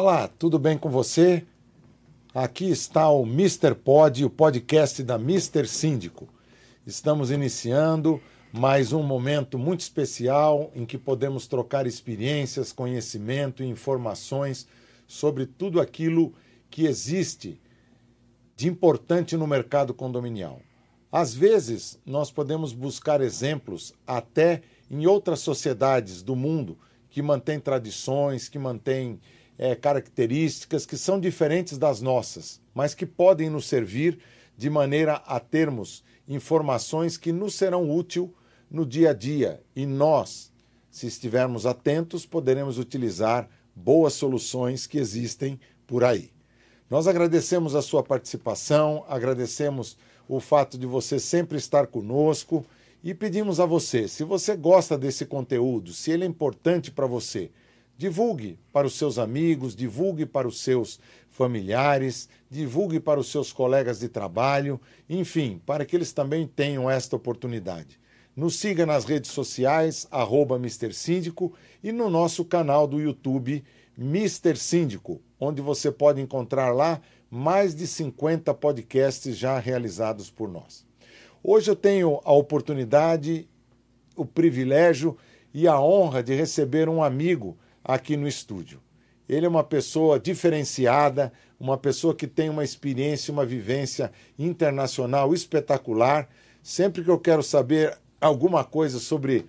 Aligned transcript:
Olá, 0.00 0.28
tudo 0.28 0.60
bem 0.60 0.78
com 0.78 0.88
você? 0.88 1.44
Aqui 2.32 2.70
está 2.70 3.10
o 3.10 3.26
Mr. 3.26 3.74
Pod, 3.74 4.24
o 4.24 4.30
podcast 4.30 5.02
da 5.02 5.16
Mr. 5.16 5.66
Síndico. 5.66 6.28
Estamos 6.86 7.32
iniciando 7.32 8.20
mais 8.52 8.92
um 8.92 9.02
momento 9.02 9.58
muito 9.58 9.80
especial 9.80 10.70
em 10.72 10.86
que 10.86 10.96
podemos 10.96 11.48
trocar 11.48 11.84
experiências, 11.84 12.70
conhecimento 12.70 13.60
e 13.60 13.66
informações 13.66 14.68
sobre 15.04 15.46
tudo 15.46 15.80
aquilo 15.80 16.32
que 16.70 16.86
existe 16.86 17.60
de 18.54 18.68
importante 18.68 19.36
no 19.36 19.48
mercado 19.48 19.92
condominial. 19.92 20.60
Às 21.10 21.34
vezes, 21.34 21.98
nós 22.06 22.30
podemos 22.30 22.72
buscar 22.72 23.20
exemplos 23.20 23.92
até 24.06 24.62
em 24.88 25.08
outras 25.08 25.40
sociedades 25.40 26.22
do 26.22 26.36
mundo 26.36 26.78
que 27.10 27.20
mantêm 27.20 27.58
tradições, 27.58 28.48
que 28.48 28.60
mantêm 28.60 29.18
é, 29.58 29.74
características 29.74 30.86
que 30.86 30.96
são 30.96 31.18
diferentes 31.18 31.76
das 31.76 32.00
nossas, 32.00 32.60
mas 32.72 32.94
que 32.94 33.04
podem 33.04 33.50
nos 33.50 33.66
servir 33.66 34.18
de 34.56 34.70
maneira 34.70 35.14
a 35.26 35.40
termos 35.40 36.04
informações 36.28 37.16
que 37.16 37.32
nos 37.32 37.54
serão 37.54 37.90
úteis 37.90 38.28
no 38.70 38.86
dia 38.86 39.10
a 39.10 39.12
dia 39.12 39.60
e 39.74 39.84
nós, 39.84 40.52
se 40.90 41.06
estivermos 41.06 41.66
atentos, 41.66 42.24
poderemos 42.24 42.78
utilizar 42.78 43.48
boas 43.74 44.12
soluções 44.12 44.86
que 44.86 44.98
existem 44.98 45.58
por 45.86 46.04
aí. 46.04 46.30
Nós 46.90 47.06
agradecemos 47.06 47.74
a 47.74 47.82
sua 47.82 48.02
participação, 48.02 49.04
agradecemos 49.08 49.96
o 50.28 50.40
fato 50.40 50.78
de 50.78 50.86
você 50.86 51.18
sempre 51.18 51.58
estar 51.58 51.86
conosco 51.86 52.64
e 53.02 53.14
pedimos 53.14 53.60
a 53.60 53.66
você, 53.66 54.08
se 54.08 54.24
você 54.24 54.56
gosta 54.56 54.98
desse 54.98 55.24
conteúdo, 55.24 55.92
se 55.92 56.10
ele 56.10 56.24
é 56.24 56.26
importante 56.26 56.90
para 56.90 57.06
você, 57.06 57.50
Divulgue 57.98 58.60
para 58.72 58.86
os 58.86 58.94
seus 58.94 59.18
amigos, 59.18 59.74
divulgue 59.74 60.24
para 60.24 60.46
os 60.46 60.60
seus 60.60 61.00
familiares, 61.28 62.28
divulgue 62.48 63.00
para 63.00 63.18
os 63.18 63.28
seus 63.28 63.52
colegas 63.52 63.98
de 63.98 64.08
trabalho, 64.08 64.80
enfim, 65.10 65.60
para 65.66 65.84
que 65.84 65.96
eles 65.96 66.12
também 66.12 66.46
tenham 66.46 66.88
esta 66.88 67.16
oportunidade. 67.16 67.98
Nos 68.36 68.54
siga 68.54 68.86
nas 68.86 69.04
redes 69.04 69.32
sociais, 69.32 70.06
arroba. 70.12 70.60
Síndico, 70.92 71.52
e 71.82 71.90
no 71.90 72.08
nosso 72.08 72.44
canal 72.44 72.86
do 72.86 73.00
YouTube, 73.00 73.64
Mr. 73.98 74.56
Síndico, 74.56 75.20
onde 75.40 75.60
você 75.60 75.90
pode 75.90 76.20
encontrar 76.20 76.72
lá 76.72 77.00
mais 77.28 77.74
de 77.74 77.84
50 77.84 78.54
podcasts 78.54 79.36
já 79.36 79.58
realizados 79.58 80.30
por 80.30 80.48
nós. 80.48 80.86
Hoje 81.42 81.68
eu 81.68 81.74
tenho 81.74 82.20
a 82.22 82.32
oportunidade, 82.32 83.48
o 84.14 84.24
privilégio 84.24 85.16
e 85.52 85.66
a 85.66 85.80
honra 85.80 86.22
de 86.22 86.32
receber 86.32 86.88
um 86.88 87.02
amigo 87.02 87.58
aqui 87.88 88.18
no 88.18 88.28
estúdio. 88.28 88.80
Ele 89.26 89.46
é 89.46 89.48
uma 89.48 89.64
pessoa 89.64 90.20
diferenciada, 90.20 91.32
uma 91.58 91.78
pessoa 91.78 92.14
que 92.14 92.26
tem 92.26 92.50
uma 92.50 92.62
experiência, 92.62 93.32
uma 93.32 93.46
vivência 93.46 94.12
internacional 94.38 95.32
espetacular. 95.32 96.28
Sempre 96.62 97.02
que 97.02 97.10
eu 97.10 97.18
quero 97.18 97.42
saber 97.42 97.96
alguma 98.20 98.62
coisa 98.62 98.98
sobre 98.98 99.46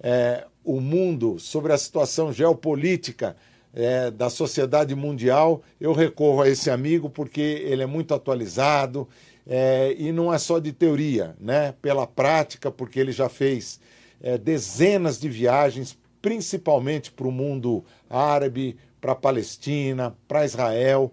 é, 0.00 0.46
o 0.64 0.80
mundo, 0.80 1.38
sobre 1.38 1.72
a 1.72 1.78
situação 1.78 2.32
geopolítica 2.32 3.36
é, 3.74 4.10
da 4.10 4.28
sociedade 4.28 4.94
mundial, 4.94 5.62
eu 5.80 5.92
recorro 5.92 6.42
a 6.42 6.48
esse 6.48 6.70
amigo 6.70 7.08
porque 7.08 7.40
ele 7.40 7.82
é 7.82 7.86
muito 7.86 8.14
atualizado 8.14 9.08
é, 9.46 9.94
e 9.98 10.12
não 10.12 10.32
é 10.32 10.38
só 10.38 10.58
de 10.58 10.72
teoria, 10.72 11.34
né? 11.40 11.74
pela 11.80 12.06
prática, 12.06 12.70
porque 12.70 13.00
ele 13.00 13.12
já 13.12 13.28
fez 13.28 13.80
é, 14.22 14.36
dezenas 14.36 15.18
de 15.18 15.28
viagens 15.28 15.96
principalmente 16.22 17.10
para 17.10 17.26
o 17.26 17.32
mundo 17.32 17.84
árabe, 18.08 18.78
para 19.00 19.12
a 19.12 19.16
Palestina, 19.16 20.16
para 20.26 20.44
Israel, 20.44 21.12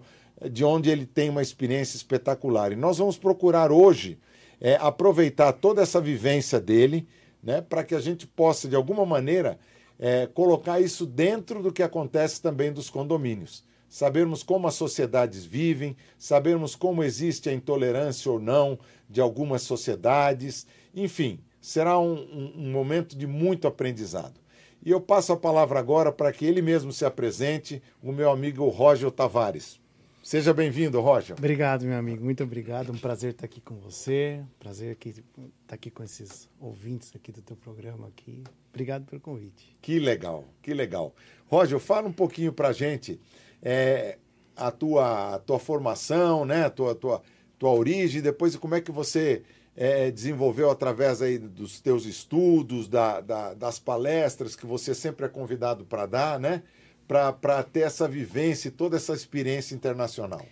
de 0.50 0.64
onde 0.64 0.88
ele 0.88 1.04
tem 1.04 1.28
uma 1.28 1.42
experiência 1.42 1.96
espetacular. 1.96 2.72
E 2.72 2.76
nós 2.76 2.98
vamos 2.98 3.18
procurar 3.18 3.70
hoje 3.70 4.18
é, 4.60 4.76
aproveitar 4.76 5.52
toda 5.52 5.82
essa 5.82 6.00
vivência 6.00 6.60
dele, 6.60 7.06
né, 7.42 7.60
para 7.60 7.82
que 7.82 7.94
a 7.94 8.00
gente 8.00 8.26
possa, 8.26 8.68
de 8.68 8.76
alguma 8.76 9.04
maneira, 9.04 9.58
é, 9.98 10.26
colocar 10.26 10.80
isso 10.80 11.04
dentro 11.04 11.62
do 11.62 11.72
que 11.72 11.82
acontece 11.82 12.40
também 12.40 12.72
dos 12.72 12.88
condomínios. 12.88 13.64
Sabermos 13.88 14.42
como 14.42 14.68
as 14.68 14.74
sociedades 14.74 15.44
vivem, 15.44 15.96
sabermos 16.16 16.76
como 16.76 17.02
existe 17.02 17.48
a 17.48 17.52
intolerância 17.52 18.30
ou 18.30 18.38
não 18.38 18.78
de 19.08 19.20
algumas 19.20 19.62
sociedades, 19.62 20.66
enfim, 20.94 21.40
será 21.60 21.98
um, 21.98 22.14
um, 22.14 22.52
um 22.56 22.70
momento 22.70 23.16
de 23.16 23.26
muito 23.26 23.66
aprendizado. 23.66 24.39
E 24.82 24.90
eu 24.90 25.00
passo 25.00 25.32
a 25.32 25.36
palavra 25.36 25.78
agora 25.78 26.10
para 26.10 26.32
que 26.32 26.46
ele 26.46 26.62
mesmo 26.62 26.92
se 26.92 27.04
apresente, 27.04 27.82
o 28.02 28.12
meu 28.12 28.30
amigo 28.30 28.66
Roger 28.68 29.10
Tavares. 29.10 29.78
Seja 30.22 30.54
bem-vindo, 30.54 31.00
Roger. 31.00 31.34
Obrigado, 31.36 31.84
meu 31.84 31.98
amigo. 31.98 32.22
Muito 32.22 32.42
obrigado. 32.42 32.92
Um 32.92 32.98
prazer 32.98 33.32
estar 33.32 33.46
aqui 33.46 33.60
com 33.60 33.74
você. 33.76 34.42
Prazer 34.58 34.92
aqui, 34.92 35.08
estar 35.08 35.74
aqui 35.74 35.90
com 35.90 36.02
esses 36.02 36.48
ouvintes 36.60 37.10
aqui 37.14 37.32
do 37.32 37.42
teu 37.42 37.56
programa 37.56 38.08
aqui. 38.08 38.44
Obrigado 38.70 39.04
pelo 39.06 39.20
convite. 39.20 39.76
Que 39.82 39.98
legal, 39.98 40.44
que 40.62 40.72
legal. 40.72 41.14
Roger, 41.46 41.78
fala 41.78 42.08
um 42.08 42.12
pouquinho 42.12 42.52
para 42.52 42.68
a 42.68 42.72
gente 42.72 43.20
é, 43.62 44.18
a, 44.56 44.70
tua, 44.70 45.34
a 45.34 45.38
tua 45.38 45.58
formação, 45.58 46.44
né? 46.44 46.66
a 46.66 46.70
tua, 46.70 46.94
tua, 46.94 47.22
tua 47.58 47.70
origem, 47.70 48.22
depois 48.22 48.54
como 48.56 48.74
é 48.74 48.80
que 48.80 48.92
você 48.92 49.42
é, 49.76 50.10
desenvolveu 50.10 50.70
através 50.70 51.22
aí 51.22 51.38
dos 51.38 51.80
teus 51.80 52.04
estudos, 52.04 52.88
da, 52.88 53.20
da, 53.20 53.54
das 53.54 53.78
palestras 53.78 54.56
que 54.56 54.66
você 54.66 54.94
sempre 54.94 55.26
é 55.26 55.28
convidado 55.28 55.84
para 55.84 56.06
dar, 56.06 56.40
né? 56.40 56.62
Para 57.06 57.62
ter 57.62 57.80
essa 57.80 58.06
vivência 58.06 58.68
e 58.68 58.70
toda 58.70 58.96
essa 58.96 59.12
experiência 59.12 59.74
internacional. 59.74 60.44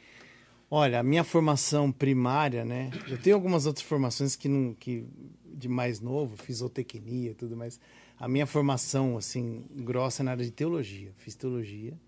Olha, 0.70 1.00
a 1.00 1.02
minha 1.02 1.24
formação 1.24 1.90
primária, 1.90 2.64
né? 2.64 2.90
Eu 3.08 3.16
tenho 3.18 3.36
algumas 3.36 3.64
outras 3.64 3.86
formações 3.86 4.36
que 4.36 4.48
não, 4.48 4.74
que 4.74 5.06
de 5.44 5.68
mais 5.68 6.00
novo, 6.00 6.36
fisotecnia, 6.36 7.34
tudo 7.34 7.56
mais. 7.56 7.80
A 8.18 8.28
minha 8.28 8.46
formação, 8.46 9.16
assim, 9.16 9.64
grossa 9.70 10.22
é 10.22 10.24
na 10.24 10.32
área 10.32 10.44
de 10.44 10.50
teologia. 10.50 11.12
Fiz 11.16 11.34
teologia. 11.34 11.98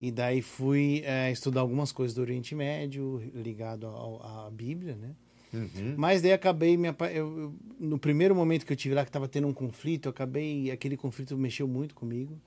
E 0.00 0.10
daí 0.10 0.42
fui 0.42 1.02
é, 1.04 1.30
estudar 1.30 1.60
algumas 1.60 1.92
coisas 1.92 2.14
do 2.14 2.22
Oriente 2.22 2.54
Médio, 2.54 3.22
ligado 3.34 3.86
à 3.86 4.50
Bíblia, 4.50 4.96
né? 4.96 5.14
Uhum. 5.52 5.94
Mas 5.96 6.22
daí 6.22 6.32
acabei 6.32 6.76
me 6.76 6.88
eu, 6.88 6.94
eu, 7.12 7.54
no 7.78 7.98
primeiro 7.98 8.34
momento 8.34 8.66
que 8.66 8.72
eu 8.72 8.76
tive 8.76 8.94
lá 8.94 9.04
que 9.04 9.08
estava 9.08 9.28
tendo 9.28 9.46
um 9.46 9.52
conflito, 9.52 10.06
eu 10.06 10.10
acabei 10.10 10.70
aquele 10.70 10.96
conflito 10.96 11.36
mexeu 11.36 11.66
muito 11.66 11.94
comigo. 11.94 12.40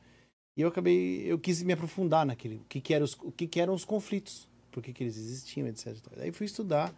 E 0.55 0.61
eu 0.61 0.67
acabei 0.67 1.23
eu 1.25 1.39
quis 1.39 1.63
me 1.63 1.73
aprofundar 1.73 2.25
naquele, 2.25 2.55
o 2.55 2.65
que 2.67 2.81
que 2.81 2.93
eram 2.93 3.05
os, 3.05 3.13
o 3.21 3.31
que 3.31 3.47
que 3.47 3.59
eram 3.59 3.73
os 3.73 3.85
conflitos, 3.85 4.47
por 4.71 4.83
que 4.83 4.91
que 4.91 5.03
eles 5.03 5.17
existiam, 5.17 5.67
etc. 5.67 5.95
Daí 6.17 6.31
fui 6.31 6.45
estudar 6.45 6.93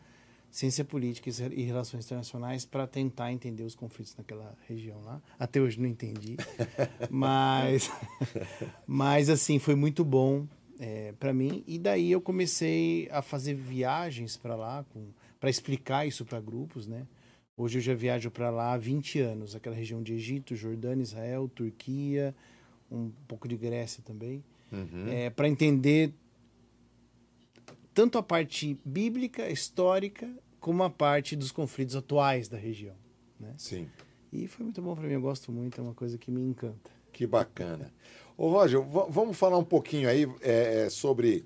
ciência 0.50 0.84
política 0.84 1.30
e 1.30 1.64
relações 1.64 2.06
internacionais 2.06 2.66
para 2.66 2.86
tentar 2.86 3.32
entender 3.32 3.64
os 3.64 3.74
conflitos 3.74 4.16
naquela 4.18 4.54
região 4.68 5.02
lá. 5.02 5.22
Até 5.40 5.62
hoje 5.62 5.80
não 5.80 5.88
entendi, 5.88 6.36
mas 7.10 7.90
mas 8.86 9.30
assim 9.30 9.60
foi 9.60 9.76
muito 9.76 10.04
bom 10.04 10.46
é, 10.80 11.14
para 11.20 11.34
mim. 11.34 11.64
E 11.66 11.80
daí 11.80 12.12
eu 12.12 12.20
comecei 12.20 13.08
a 13.12 13.22
fazer 13.22 13.54
viagens 13.54 14.36
para 14.36 14.56
lá 14.56 14.84
com 14.92 15.08
para 15.42 15.50
explicar 15.50 16.08
isso 16.08 16.24
para 16.24 16.40
grupos, 16.40 16.86
né? 16.86 17.06
Hoje 17.58 17.80
eu 17.80 17.82
já 17.82 17.96
viajo 17.96 18.30
para 18.30 18.52
lá 18.52 18.74
há 18.74 18.78
20 18.78 19.20
anos, 19.20 19.56
aquela 19.56 19.76
região 19.76 20.02
de 20.02 20.14
Egito, 20.14 20.56
Jordânia, 20.56 21.02
Israel, 21.02 21.50
Turquia, 21.50 22.34
um 22.92 23.12
pouco 23.28 23.48
de 23.48 23.58
Grécia 23.58 24.04
também, 24.06 24.44
uhum. 24.72 25.08
é, 25.10 25.32
para 25.32 25.50
entender 25.50 26.14
tanto 27.92 28.20
a 28.20 28.24
parte 28.24 28.80
bíblica, 28.86 29.50
histórica, 29.50 30.30
como 30.60 30.84
a 30.84 30.90
parte 30.92 31.36
dos 31.36 31.52
conflitos 31.52 31.96
atuais 31.96 32.48
da 32.48 32.58
região. 32.58 32.96
Né? 33.40 33.54
Sim. 33.58 33.90
E 34.32 34.48
foi 34.48 34.64
muito 34.64 34.80
bom 34.80 34.96
para 34.96 35.08
mim, 35.08 35.14
eu 35.14 35.22
gosto 35.22 35.52
muito, 35.52 35.82
é 35.82 35.84
uma 35.84 35.96
coisa 35.96 36.20
que 36.20 36.30
me 36.30 36.42
encanta. 36.42 36.92
Que 37.12 37.26
bacana. 37.26 37.92
Ô 38.38 38.50
Roger, 38.50 38.80
vamos 38.82 39.36
falar 39.36 39.58
um 39.58 39.64
pouquinho 39.64 40.08
aí 40.08 40.28
é, 40.42 40.88
sobre 40.90 41.44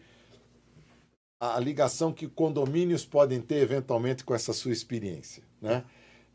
a 1.39 1.59
ligação 1.59 2.13
que 2.13 2.27
condomínios 2.27 3.05
podem 3.05 3.41
ter 3.41 3.57
eventualmente 3.57 4.23
com 4.23 4.33
essa 4.33 4.53
sua 4.53 4.71
experiência. 4.71 5.43
Né? 5.61 5.83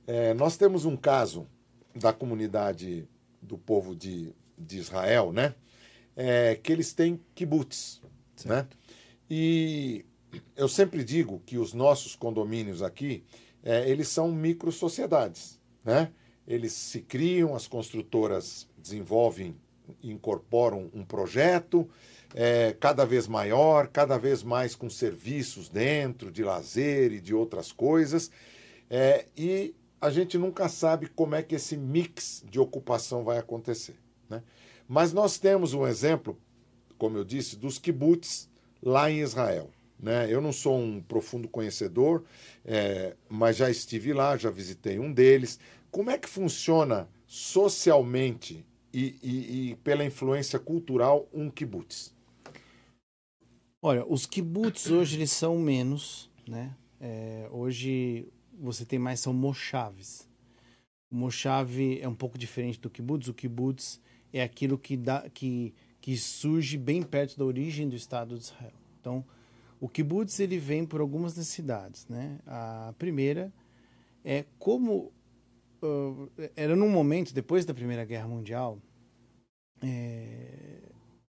É, 0.07 0.35
nós 0.35 0.57
temos 0.57 0.85
um 0.85 0.97
caso 0.97 1.47
da 1.95 2.13
comunidade 2.13 3.09
do 3.41 3.57
povo 3.57 3.95
de, 3.97 4.35
de 4.57 4.79
Israel, 4.79 5.33
né? 5.33 5.55
É, 6.17 6.55
que 6.57 6.73
eles 6.73 6.93
têm 6.93 7.21
kibbutz. 7.35 8.03
Né? 8.45 8.67
E 9.29 10.05
eu 10.55 10.69
sempre 10.69 11.03
digo 11.03 11.41
que 11.47 11.57
os 11.57 11.73
nossos 11.73 12.15
condomínios 12.15 12.83
aqui, 12.83 13.25
é, 13.63 13.89
eles 13.89 14.09
são 14.09 14.31
micro-sociedades. 14.31 15.59
Né? 15.85 16.13
Eles 16.47 16.73
se 16.73 17.01
criam, 17.01 17.55
as 17.55 17.67
construtoras 17.67 18.69
desenvolvem, 18.77 19.57
incorporam 20.03 20.91
um 20.93 21.05
projeto, 21.05 21.89
é, 22.35 22.75
cada 22.79 23.05
vez 23.05 23.27
maior, 23.27 23.89
cada 23.89 24.17
vez 24.19 24.43
mais 24.43 24.75
com 24.75 24.89
serviços 24.89 25.69
dentro, 25.69 26.31
de 26.31 26.43
lazer 26.43 27.13
e 27.13 27.21
de 27.21 27.35
outras 27.35 27.73
coisas. 27.73 28.31
É, 28.89 29.27
e 29.37 29.75
a 30.01 30.11
gente 30.11 30.39
nunca 30.39 30.69
sabe 30.69 31.09
como 31.09 31.35
é 31.35 31.43
que 31.43 31.55
esse 31.55 31.77
mix 31.77 32.43
de 32.49 32.59
ocupação 32.59 33.25
vai 33.25 33.39
acontecer. 33.39 33.97
Né? 34.29 34.43
Mas 34.89 35.13
nós 35.13 35.39
temos 35.39 35.75
um 35.75 35.87
exemplo, 35.87 36.39
como 36.97 37.19
eu 37.19 37.25
disse, 37.25 37.57
dos 37.57 37.79
kibbutz 37.79 38.49
lá 38.83 39.11
em 39.11 39.21
Israel. 39.21 39.71
Né? 39.99 40.33
Eu 40.33 40.41
não 40.41 40.53
sou 40.53 40.79
um 40.79 41.03
profundo 41.03 41.49
conhecedor, 41.49 42.25
é, 42.65 43.15
mas 43.29 43.57
já 43.57 43.71
estive 43.71 44.13
lá, 44.13 44.37
já 44.37 44.51
visitei 44.51 44.99
um 44.99 45.13
deles. 45.13 45.59
Como 45.91 46.11
é 46.11 46.17
que 46.17 46.29
funciona 46.29 47.09
socialmente 47.27 48.65
e, 48.93 49.17
e, 49.23 49.71
e 49.71 49.77
pela 49.77 50.05
influência 50.05 50.59
cultural 50.59 51.29
um 51.33 51.51
kibbutz? 51.51 52.15
Olha, 53.83 54.05
os 54.07 54.27
kibbutz 54.27 54.91
hoje 54.91 55.17
eles 55.17 55.33
são 55.33 55.59
menos, 55.59 56.31
né? 56.47 56.77
É, 57.01 57.49
hoje 57.51 58.29
você 58.59 58.85
tem 58.85 58.99
mais 58.99 59.21
são 59.21 59.33
moshaves. 59.33 60.29
O 61.11 61.17
moshav 61.17 61.81
é 61.99 62.07
um 62.07 62.15
pouco 62.15 62.37
diferente 62.37 62.79
do 62.79 62.91
kibbutz. 62.91 63.29
O 63.29 63.35
kibbutz 63.35 63.99
é 64.33 64.43
aquilo 64.43 64.79
que 64.79 64.97
dá 64.97 65.29
que 65.31 65.75
que 66.01 66.17
surge 66.17 66.79
bem 66.79 67.03
perto 67.03 67.39
da 67.39 67.45
origem 67.45 67.89
do 67.89 67.95
Estado 67.95 68.37
de 68.37 68.45
Israel. 68.45 68.73
Então, 68.99 69.25
o 69.79 69.89
kibbutz 69.89 70.41
ele 70.41 70.59
vem 70.59 70.85
por 70.87 71.01
algumas 71.01 71.37
necessidades, 71.37 72.07
né? 72.09 72.39
A 72.47 72.95
primeira 72.99 73.53
é 74.25 74.45
como 74.59 75.13
uh, 75.83 76.31
era 76.57 76.75
num 76.77 76.89
momento 76.89 77.35
depois 77.35 77.65
da 77.65 77.75
Primeira 77.75 78.05
Guerra 78.05 78.29
Mundial, 78.29 78.79
é, 79.83 80.83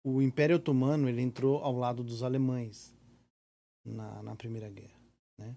o 0.04 0.22
Império 0.22 0.56
Otomano 0.56 1.10
ele 1.10 1.22
entrou 1.22 1.64
ao 1.64 1.78
lado 1.78 2.04
dos 2.04 2.24
alemães 2.24 2.96
na, 3.86 4.24
na 4.24 4.36
Primeira 4.36 4.70
Guerra, 4.70 5.00
né? 5.38 5.56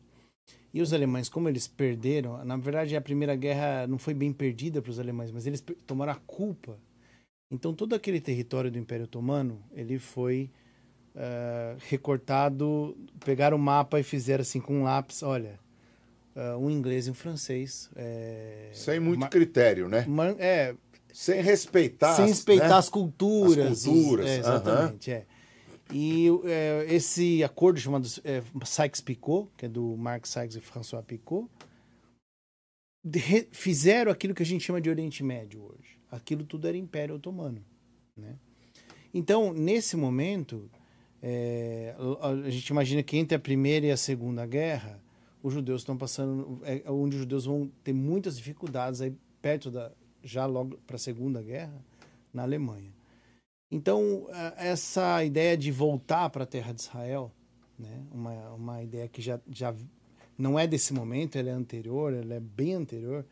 E 0.75 0.81
os 0.81 0.93
alemães, 0.93 1.29
como 1.29 1.49
eles 1.49 1.69
perderam, 1.69 2.43
na 2.45 2.57
verdade 2.57 2.97
a 2.97 3.01
Primeira 3.01 3.37
Guerra 3.37 3.87
não 3.87 3.99
foi 3.99 4.15
bem 4.15 4.33
perdida 4.33 4.81
para 4.81 4.91
os 4.91 4.99
alemães, 4.99 5.31
mas 5.31 5.47
eles 5.47 5.63
tomaram 5.87 6.13
a 6.13 6.17
culpa 6.17 6.79
então 7.53 7.75
todo 7.75 7.95
aquele 7.95 8.19
território 8.19 8.71
do 8.71 8.79
Império 8.79 9.05
Otomano 9.05 9.63
ele 9.73 9.99
foi 9.99 10.51
uh, 11.15 11.79
recortado, 11.87 12.97
pegaram 13.23 13.59
o 13.59 13.61
mapa 13.61 14.01
e 14.01 14.03
fizeram 14.03 14.41
assim 14.41 14.59
com 14.59 14.81
um 14.81 14.85
lápis, 14.85 15.23
olha, 15.23 15.61
uh, 16.35 16.57
um 16.57 16.71
inglês 16.71 17.07
e 17.07 17.11
um 17.11 17.15
francês. 17.15 17.91
É, 17.95 18.71
Sem 18.73 18.99
muito 18.99 19.29
critério, 19.29 19.87
né? 19.87 20.07
É, 20.39 20.75
sem 21.13 21.43
respeitar, 21.43 22.15
sem 22.15 22.27
respeitar 22.27 22.69
né? 22.69 22.75
as 22.75 22.89
culturas, 22.89 23.73
as 23.73 23.85
culturas, 23.85 24.27
os, 24.27 24.31
é, 24.31 24.39
exatamente, 24.39 25.11
é. 25.11 25.27
E 25.93 26.29
é, 26.45 26.87
esse 26.89 27.45
acordo 27.45 27.79
chamado 27.79 28.09
é, 28.25 28.43
Sykes-Picot, 28.65 29.49
que 29.57 29.67
é 29.67 29.69
do 29.69 29.97
Mark 29.97 30.27
Sykes 30.27 30.57
e 30.57 30.61
François 30.61 31.05
Picot, 31.05 31.49
de, 33.05 33.49
fizeram 33.53 34.11
aquilo 34.11 34.35
que 34.35 34.43
a 34.43 34.47
gente 34.47 34.65
chama 34.65 34.81
de 34.81 34.89
Oriente 34.89 35.23
Médio 35.23 35.63
hoje 35.63 36.03
aquilo 36.13 36.45
tudo 36.45 36.69
era 36.69 36.77
Império 36.77 37.15
Otomano. 37.15 37.65
Né? 38.15 38.37
Então, 39.15 39.55
nesse 39.55 39.97
momento, 39.97 40.71
é, 41.23 41.97
a 42.21 42.51
gente 42.51 42.69
imagina 42.69 43.03
que 43.03 43.17
entre 43.17 43.35
a 43.35 43.41
Primeira 43.41 43.87
e 43.87 43.91
a 43.91 43.97
Segunda 43.97 44.47
Guerra, 44.47 45.03
os 45.43 45.55
judeus 45.55 45.81
estão 45.81 45.97
passando, 45.97 46.61
é, 46.65 46.83
onde 46.87 47.17
os 47.17 47.23
judeus 47.23 47.47
vão 47.47 47.73
ter 47.83 47.95
muitas 47.95 48.37
dificuldades 48.37 49.01
aí 49.01 49.17
perto 49.41 49.71
da, 49.71 49.91
já 50.23 50.47
logo 50.47 50.79
para 50.87 50.97
a 50.97 50.99
Segunda 50.99 51.43
Guerra, 51.43 51.85
na 52.33 52.43
Alemanha. 52.43 52.93
Então, 53.71 54.27
essa 54.57 55.25
ideia 55.25 55.57
de 55.57 55.73
voltar 55.73 56.29
para 56.31 56.45
a 56.45 56.47
terra 56.47 56.73
de 56.73 56.83
Israel, 56.83 57.33
né, 57.79 58.05
uma, 58.11 58.51
uma 58.51 58.83
ideia 58.83 59.09
que 59.09 59.23
já, 59.23 59.41
já 59.51 59.75
não 60.37 60.59
é 60.59 60.67
desse 60.67 60.93
momento, 60.93 61.37
ela 61.37 61.49
é 61.49 61.53
anterior, 61.53 62.13
ela 62.13 62.35
é 62.35 62.41
bem 62.41 62.75
anterior, 62.75 63.25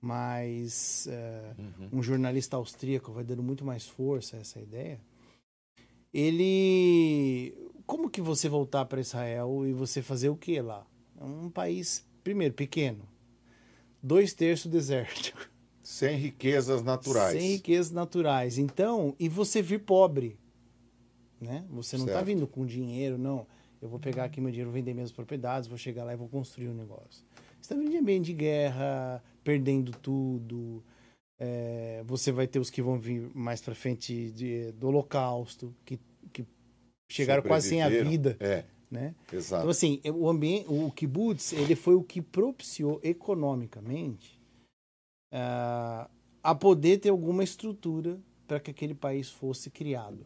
mas 0.00 1.06
é, 1.06 1.54
uhum. 1.58 1.98
um 1.98 2.02
jornalista 2.02 2.56
austríaco 2.56 3.12
vai 3.12 3.24
dando 3.24 3.42
muito 3.42 3.64
mais 3.64 3.86
força 3.86 4.36
a 4.36 4.40
essa 4.40 4.60
ideia. 4.60 5.00
Ele, 6.12 7.54
como 7.86 8.10
que 8.10 8.20
você 8.20 8.48
voltar 8.48 8.84
para 8.84 9.00
Israel 9.00 9.66
e 9.66 9.72
você 9.72 10.02
fazer 10.02 10.28
o 10.28 10.36
que 10.36 10.60
lá? 10.60 10.86
É 11.20 11.24
um 11.24 11.48
país 11.48 12.06
primeiro 12.22 12.54
pequeno, 12.54 13.08
dois 14.02 14.32
terços 14.32 14.70
desértico, 14.70 15.38
sem 15.84 16.16
riquezas 16.16 16.82
naturais, 16.82 17.38
sem 17.38 17.52
riquezas 17.52 17.92
naturais. 17.92 18.58
Então, 18.58 19.14
e 19.20 19.28
você 19.28 19.60
vir 19.60 19.80
pobre, 19.80 20.38
né? 21.38 21.62
Você 21.70 21.98
não 21.98 22.06
está 22.06 22.22
vindo 22.22 22.46
com 22.46 22.64
dinheiro, 22.64 23.18
não. 23.18 23.46
Eu 23.82 23.88
vou 23.90 24.00
pegar 24.00 24.24
aqui 24.24 24.40
meu 24.40 24.50
dinheiro, 24.50 24.70
vender 24.70 24.94
minhas 24.94 25.12
propriedades, 25.12 25.68
vou 25.68 25.76
chegar 25.76 26.04
lá 26.04 26.14
e 26.14 26.16
vou 26.16 26.26
construir 26.26 26.68
um 26.70 26.74
negócio. 26.74 27.22
Você 27.60 27.60
está 27.60 27.74
vindo 27.74 27.90
de 27.90 27.98
ambiente 27.98 28.24
de 28.24 28.32
guerra, 28.32 29.22
perdendo 29.44 29.92
tudo. 29.92 30.82
É, 31.38 32.02
você 32.06 32.32
vai 32.32 32.46
ter 32.46 32.58
os 32.58 32.70
que 32.70 32.80
vão 32.80 32.98
vir 32.98 33.30
mais 33.34 33.60
para 33.60 33.74
frente 33.74 34.30
de, 34.30 34.72
do 34.72 34.88
Holocausto, 34.88 35.74
que, 35.84 36.00
que 36.32 36.46
chegaram 37.10 37.42
quase 37.42 37.68
sem 37.68 37.82
a 37.82 37.90
vida. 37.90 38.38
É. 38.40 38.64
Né? 38.90 39.14
Exato. 39.30 39.62
Então, 39.62 39.70
assim, 39.70 40.00
o 40.14 40.30
ambiente, 40.30 40.66
o 40.68 40.90
kibbutz, 40.90 41.52
ele 41.52 41.74
foi 41.74 41.94
o 41.94 42.02
que 42.02 42.22
propiciou 42.22 43.00
economicamente 43.02 44.33
uh, 45.34 46.08
a 46.42 46.54
poder 46.54 46.98
ter 46.98 47.08
alguma 47.08 47.42
estrutura 47.42 48.18
para 48.46 48.60
que 48.60 48.70
aquele 48.70 48.94
país 48.94 49.28
fosse 49.28 49.70
criado. 49.70 50.24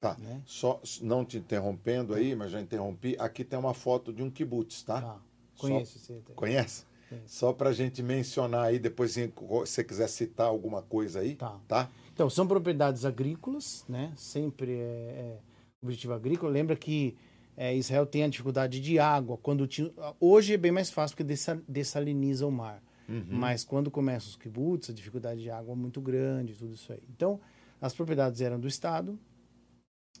Tá. 0.00 0.16
Né? 0.18 0.42
Só 0.44 0.80
não 1.02 1.24
te 1.24 1.38
interrompendo 1.38 2.14
aí, 2.14 2.36
mas 2.36 2.52
já 2.52 2.60
interrompi. 2.60 3.16
Aqui 3.18 3.42
tem 3.42 3.58
uma 3.58 3.74
foto 3.74 4.12
de 4.12 4.22
um 4.22 4.30
kibbutz, 4.30 4.82
tá? 4.82 5.00
tá. 5.00 5.20
Conheço. 5.58 5.98
Só... 5.98 6.14
Conhece? 6.34 6.84
Só 7.26 7.52
para 7.52 7.70
a 7.70 7.72
gente 7.72 8.02
mencionar 8.02 8.66
aí, 8.66 8.78
depois 8.78 9.12
se 9.12 9.32
você 9.36 9.84
quiser 9.84 10.08
citar 10.08 10.48
alguma 10.48 10.82
coisa 10.82 11.20
aí, 11.20 11.36
tá? 11.36 11.60
tá? 11.68 11.90
Então, 12.12 12.28
são 12.28 12.46
propriedades 12.46 13.04
agrícolas, 13.04 13.84
né? 13.88 14.12
Sempre 14.16 14.72
é, 14.72 14.82
é 14.82 15.38
objetivo 15.82 16.12
agrícola. 16.12 16.50
Lembra 16.50 16.74
que 16.74 17.16
é, 17.56 17.74
Israel 17.74 18.06
tem 18.06 18.24
a 18.24 18.28
dificuldade 18.28 18.80
de 18.80 18.98
água. 18.98 19.36
quando 19.38 19.66
tinha, 19.66 19.92
Hoje 20.18 20.54
é 20.54 20.56
bem 20.56 20.72
mais 20.72 20.90
fácil 20.90 21.16
porque 21.16 21.34
dessaliniza 21.68 22.46
o 22.46 22.50
mar. 22.50 22.82
Uhum. 23.08 23.24
Mas 23.28 23.64
quando 23.64 23.90
começam 23.90 24.30
os 24.30 24.36
kibbutz, 24.36 24.90
a 24.90 24.92
dificuldade 24.92 25.42
de 25.42 25.50
água 25.50 25.72
é 25.72 25.76
muito 25.76 26.00
grande, 26.00 26.54
tudo 26.54 26.74
isso 26.74 26.92
aí. 26.92 27.02
Então, 27.10 27.40
as 27.80 27.94
propriedades 27.94 28.40
eram 28.40 28.58
do 28.58 28.68
Estado, 28.68 29.18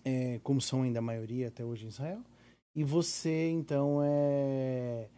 é, 0.04 0.38
como 0.42 0.60
são 0.60 0.82
ainda 0.82 0.98
a 0.98 1.02
maioria 1.02 1.48
até 1.48 1.64
hoje 1.64 1.86
em 1.86 1.88
Israel. 1.88 2.20
E 2.74 2.84
você, 2.84 3.48
então, 3.50 4.00
é, 4.02 5.08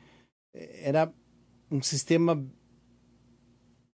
era 0.54 1.12
um 1.70 1.82
sistema 1.82 2.44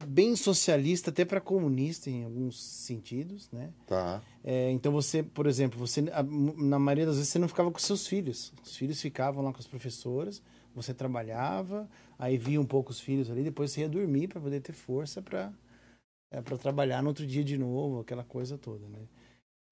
bem 0.07 0.35
socialista, 0.35 1.11
até 1.11 1.25
para 1.25 1.41
comunista 1.41 2.09
em 2.11 2.25
alguns 2.25 2.61
sentidos, 2.61 3.51
né? 3.53 3.71
Tá. 3.87 4.23
É, 4.43 4.71
então 4.71 4.91
você, 4.91 5.23
por 5.23 5.47
exemplo, 5.47 5.79
você 5.79 6.01
na 6.01 6.79
maioria 6.79 7.07
das 7.07 7.17
vezes 7.17 7.31
você 7.31 7.39
não 7.39 7.49
ficava 7.49 7.71
com 7.71 7.79
seus 7.79 8.07
filhos, 8.07 8.53
os 8.65 8.77
filhos 8.77 9.01
ficavam 9.01 9.45
lá 9.45 9.53
com 9.53 9.59
as 9.59 9.67
professoras, 9.67 10.43
você 10.75 10.95
trabalhava, 10.95 11.89
aí 12.21 12.39
via 12.39 12.61
um 12.61 12.65
pouco 12.65 12.93
os 12.93 13.01
filhos 13.01 13.31
ali, 13.31 13.43
depois 13.43 13.77
ia 13.77 13.89
dormir 13.89 14.29
para 14.29 14.41
poder 14.41 14.61
ter 14.61 14.73
força 14.73 15.21
para 15.21 15.53
é, 16.33 16.41
para 16.41 16.57
trabalhar 16.57 17.03
no 17.03 17.09
outro 17.09 17.27
dia 17.27 17.43
de 17.43 17.59
novo, 17.59 18.01
aquela 18.01 18.23
coisa 18.23 18.57
toda, 18.57 18.87
né? 18.87 19.01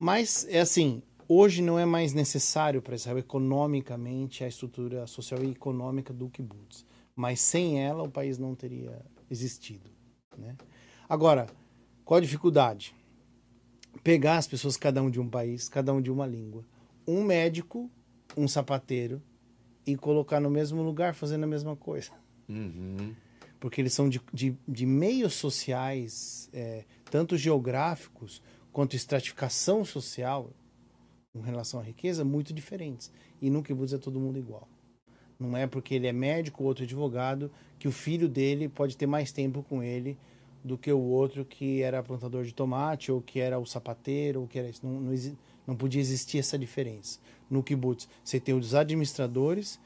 Mas 0.01 0.45
é 0.49 0.59
assim, 0.59 1.01
hoje 1.29 1.63
não 1.63 1.79
é 1.79 1.85
mais 1.85 2.13
necessário 2.13 2.83
para 2.83 2.97
Israel 2.97 3.19
economicamente 3.19 4.43
a 4.43 4.49
estrutura 4.49 5.07
social 5.07 5.45
e 5.45 5.53
econômica 5.53 6.13
do 6.13 6.29
kibbutz 6.29 6.85
mas 7.19 7.41
sem 7.41 7.85
ela 7.85 8.05
o 8.05 8.09
país 8.09 8.39
não 8.39 8.55
teria 8.55 9.05
existido. 9.29 9.91
Né? 10.37 10.57
Agora, 11.09 11.49
qual 12.05 12.19
a 12.19 12.21
dificuldade? 12.21 12.95
Pegar 14.05 14.37
as 14.37 14.47
pessoas, 14.47 14.77
cada 14.77 15.03
um 15.03 15.11
de 15.11 15.19
um 15.19 15.29
país, 15.29 15.69
cada 15.69 15.93
um 15.93 16.01
de 16.01 16.13
uma 16.13 16.25
língua, 16.25 16.65
um 17.05 17.25
médico, 17.25 17.91
um 18.37 18.47
sapateiro, 18.47 19.21
e 19.85 19.97
colocar 19.97 20.39
no 20.39 20.49
mesmo 20.49 20.81
lugar 20.81 21.13
fazendo 21.13 21.43
a 21.43 21.49
mesma 21.49 21.75
coisa. 21.75 22.13
Uhum. 22.49 23.15
Porque 23.61 23.81
eles 23.81 23.93
são 23.93 24.09
de, 24.09 24.21
de, 24.33 24.57
de 24.67 24.87
meios 24.87 25.35
sociais, 25.35 26.49
é, 26.53 26.85
tanto 27.11 27.37
geográficos 27.37 28.43
quanto 28.73 28.95
estratificação 28.95 29.85
social, 29.85 30.51
com 31.33 31.41
relação 31.41 31.81
à 31.81 31.83
riqueza, 31.83 32.25
muito 32.25 32.53
diferentes. 32.53 33.11
E 33.41 33.51
no 33.51 33.63
kibbutz 33.63 33.93
é 33.93 33.99
todo 33.99 34.21
mundo 34.21 34.39
igual. 34.39 34.69
Não 35.39 35.57
é 35.57 35.67
porque 35.67 35.95
ele 35.95 36.07
é 36.07 36.13
médico 36.13 36.63
ou 36.63 36.69
outro 36.69 36.85
advogado 36.85 37.51
que 37.79 37.87
o 37.87 37.93
filho 37.93 38.29
dele 38.29 38.69
pode 38.69 38.97
ter 38.97 39.07
mais 39.07 39.31
tempo 39.31 39.63
com 39.63 39.83
ele 39.83 40.19
do 40.65 40.77
que 40.77 40.93
o 40.93 41.01
outro 41.01 41.45
que 41.45 41.83
era 41.83 42.03
plantador 42.03 42.45
de 42.45 42.53
tomate 42.53 43.13
ou 43.13 43.21
que 43.23 43.39
era 43.39 43.59
o 43.59 43.67
sapateiro 43.67 44.41
ou 44.41 44.49
que 44.49 44.59
era 44.59 44.69
não, 44.83 45.01
não, 45.01 45.15
não 45.67 45.77
podia 45.77 46.01
existir 46.01 46.39
essa 46.39 46.59
diferença. 46.59 47.21
No 47.49 47.63
kibbutz, 47.63 48.09
você 48.25 48.41
tem 48.41 48.55
os 48.55 48.75
administradores 48.75 49.79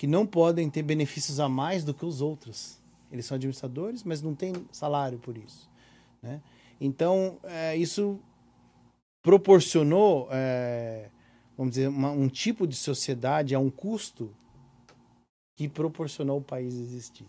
que 0.00 0.06
não 0.06 0.26
podem 0.26 0.70
ter 0.70 0.82
benefícios 0.82 1.38
a 1.38 1.46
mais 1.46 1.84
do 1.84 1.92
que 1.92 2.06
os 2.06 2.22
outros. 2.22 2.80
Eles 3.12 3.26
são 3.26 3.34
administradores, 3.34 4.02
mas 4.02 4.22
não 4.22 4.34
têm 4.34 4.54
salário 4.72 5.18
por 5.18 5.36
isso. 5.36 5.68
Né? 6.22 6.40
Então, 6.80 7.36
é, 7.42 7.76
isso 7.76 8.18
proporcionou, 9.22 10.26
é, 10.30 11.10
vamos 11.54 11.72
dizer, 11.72 11.88
uma, 11.88 12.10
um 12.12 12.28
tipo 12.28 12.66
de 12.66 12.76
sociedade 12.76 13.54
a 13.54 13.58
um 13.58 13.68
custo 13.68 14.34
que 15.54 15.68
proporcionou 15.68 16.38
o 16.38 16.42
país 16.42 16.72
existir. 16.72 17.26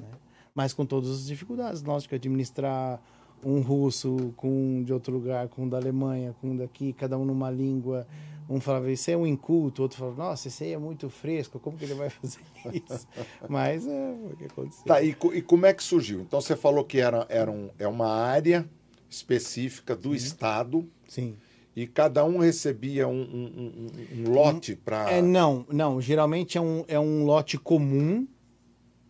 Né? 0.00 0.10
Mas 0.54 0.72
com 0.72 0.86
todas 0.86 1.10
as 1.10 1.26
dificuldades, 1.26 1.82
nós 1.82 2.06
que 2.06 2.14
administrar 2.14 3.02
um 3.44 3.60
russo 3.60 4.32
com 4.36 4.48
um 4.48 4.82
de 4.82 4.92
outro 4.92 5.12
lugar, 5.12 5.48
com 5.48 5.64
um 5.64 5.68
da 5.68 5.76
Alemanha, 5.76 6.34
com 6.40 6.50
um 6.50 6.56
daqui, 6.56 6.92
cada 6.92 7.18
um 7.18 7.24
numa 7.24 7.50
língua. 7.50 8.06
Um 8.48 8.60
falava, 8.60 8.90
isso 8.90 9.10
é 9.10 9.16
um 9.16 9.26
inculto, 9.26 9.82
outro 9.82 9.98
falava, 9.98 10.16
nossa, 10.16 10.48
esse 10.48 10.64
aí 10.64 10.72
é 10.72 10.78
muito 10.78 11.08
fresco, 11.08 11.58
como 11.58 11.76
que 11.78 11.84
ele 11.84 11.94
vai 11.94 12.10
fazer 12.10 12.40
isso? 12.72 13.06
Mas 13.48 13.86
é 13.86 14.10
o 14.10 14.36
que 14.36 14.44
aconteceu. 14.44 14.84
Tá, 14.84 15.02
e, 15.02 15.10
e, 15.10 15.42
como 15.42 15.64
é 15.64 15.72
que 15.72 15.82
surgiu? 15.82 16.20
Então 16.20 16.40
você 16.40 16.56
falou 16.56 16.84
que 16.84 16.98
era, 16.98 17.26
era 17.28 17.50
um, 17.50 17.70
é 17.78 17.86
uma 17.86 18.08
área 18.08 18.68
específica 19.08 19.94
do 19.94 20.10
Sim. 20.10 20.16
Estado. 20.16 20.88
Sim. 21.08 21.36
E 21.74 21.86
cada 21.86 22.24
um 22.24 22.38
recebia 22.38 23.08
um, 23.08 23.22
um, 23.22 23.52
um, 23.56 24.26
um 24.28 24.30
lote 24.30 24.76
para. 24.76 25.10
É, 25.10 25.22
não, 25.22 25.64
não. 25.70 26.00
Geralmente 26.00 26.58
é 26.58 26.60
um, 26.60 26.84
é 26.86 27.00
um 27.00 27.24
lote 27.24 27.56
comum, 27.56 28.26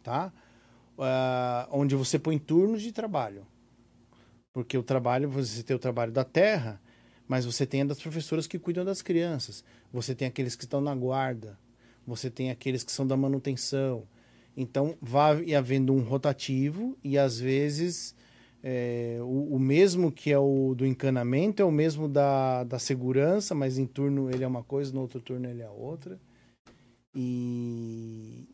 tá? 0.02 0.32
Uh, 0.96 1.66
onde 1.72 1.96
você 1.96 2.20
põe 2.20 2.38
turnos 2.38 2.80
de 2.80 2.92
trabalho. 2.92 3.44
Porque 4.52 4.76
o 4.76 4.82
trabalho, 4.82 5.28
você 5.28 5.62
tem 5.62 5.74
o 5.74 5.78
trabalho 5.78 6.12
da 6.12 6.24
terra, 6.24 6.80
mas 7.26 7.44
você 7.44 7.64
tem 7.64 7.86
das 7.86 8.00
professoras 8.00 8.46
que 8.46 8.58
cuidam 8.58 8.84
das 8.84 9.00
crianças. 9.00 9.64
Você 9.92 10.14
tem 10.14 10.28
aqueles 10.28 10.54
que 10.54 10.64
estão 10.64 10.80
na 10.80 10.94
guarda. 10.94 11.58
Você 12.06 12.30
tem 12.30 12.50
aqueles 12.50 12.82
que 12.82 12.92
são 12.92 13.06
da 13.06 13.16
manutenção. 13.16 14.06
Então, 14.56 14.96
vai 15.00 15.54
havendo 15.54 15.94
um 15.94 16.02
rotativo 16.02 16.96
e 17.02 17.16
às 17.16 17.38
vezes 17.38 18.14
é, 18.62 19.18
o, 19.20 19.56
o, 19.56 19.58
mesmo 19.58 20.12
que 20.12 20.30
é 20.30 20.38
o 20.38 20.72
do 20.74 20.86
encanamento 20.86 21.60
é 21.60 21.64
o 21.64 21.72
mesmo 21.72 22.08
da, 22.08 22.62
da 22.62 22.78
segurança, 22.78 23.54
mas 23.54 23.76
em 23.76 23.86
turno 23.86 24.30
ele 24.30 24.44
é 24.44 24.46
uma 24.46 24.62
coisa, 24.62 24.92
no 24.92 25.00
outro 25.00 25.20
turno 25.20 25.48
ele 25.48 25.62
é 25.62 25.68
outra. 25.68 26.20
E. 27.14 28.46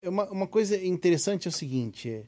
É 0.00 0.08
uma, 0.08 0.30
uma 0.30 0.46
coisa 0.46 0.76
interessante 0.84 1.48
é 1.48 1.50
o 1.50 1.52
seguinte: 1.52 2.08
é, 2.08 2.24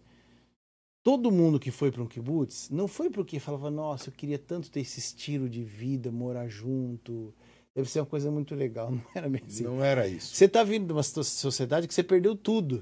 todo 1.05 1.31
mundo 1.31 1.61
que 1.61 1.71
foi 1.71 1.93
para 1.93 2.03
um 2.03 2.07
kibbutz 2.07 2.71
não 2.71 2.89
foi 2.89 3.11
porque 3.11 3.39
falava, 3.39 3.71
nossa, 3.71 4.09
eu 4.09 4.13
queria 4.15 4.39
tanto 4.39 4.71
ter 4.71 4.81
esse 4.81 4.99
estilo 4.99 5.49
de 5.51 5.63
vida, 5.63 6.11
morar 6.11 6.49
junto. 6.49 7.33
Deve 7.75 7.91
ser 7.91 8.01
uma 8.01 8.07
coisa 8.07 8.31
muito 8.31 8.55
legal. 8.55 8.91
Não 8.91 9.03
era 9.15 9.29
mesmo 9.29 9.47
assim. 9.49 9.65
Não 9.65 9.85
era 9.85 10.09
isso. 10.09 10.35
Você 10.35 10.47
está 10.47 10.63
vindo 10.63 10.87
de 10.87 10.93
uma 10.93 11.03
sociedade 11.03 11.87
que 11.87 11.93
você 11.93 12.03
perdeu 12.05 12.35
tudo. 12.35 12.81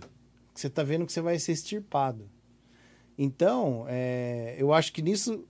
Que 0.54 0.60
você 0.60 0.66
está 0.66 0.82
vendo 0.82 1.06
que 1.06 1.12
você 1.12 1.20
vai 1.22 1.38
ser 1.38 1.52
extirpado. 1.52 2.28
Então, 3.16 3.86
é, 3.88 4.54
eu 4.58 4.72
acho 4.72 4.92
que 4.92 5.00
nisso 5.00 5.44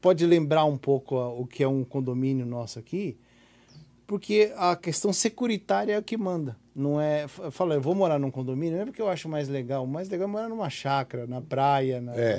pode 0.00 0.24
lembrar 0.26 0.66
um 0.66 0.76
pouco 0.76 1.16
o 1.16 1.46
que 1.46 1.62
é 1.62 1.68
um 1.68 1.82
condomínio 1.82 2.46
nosso 2.46 2.78
aqui, 2.78 3.18
porque 4.08 4.50
a 4.56 4.74
questão 4.74 5.12
securitária 5.12 5.92
é 5.92 5.98
o 5.98 6.02
que 6.02 6.16
manda. 6.16 6.56
Não 6.74 6.98
é. 6.98 7.28
Fala, 7.28 7.74
eu 7.74 7.80
vou 7.80 7.94
morar 7.94 8.18
num 8.18 8.30
condomínio, 8.30 8.76
não 8.76 8.82
é 8.82 8.86
porque 8.86 9.02
eu 9.02 9.08
acho 9.08 9.28
mais 9.28 9.50
legal. 9.50 9.84
O 9.84 9.86
mais 9.86 10.08
legal 10.08 10.26
é 10.26 10.30
morar 10.32 10.48
numa 10.48 10.70
chácara, 10.70 11.26
na 11.26 11.42
praia, 11.42 12.00
na, 12.00 12.14
é, 12.14 12.36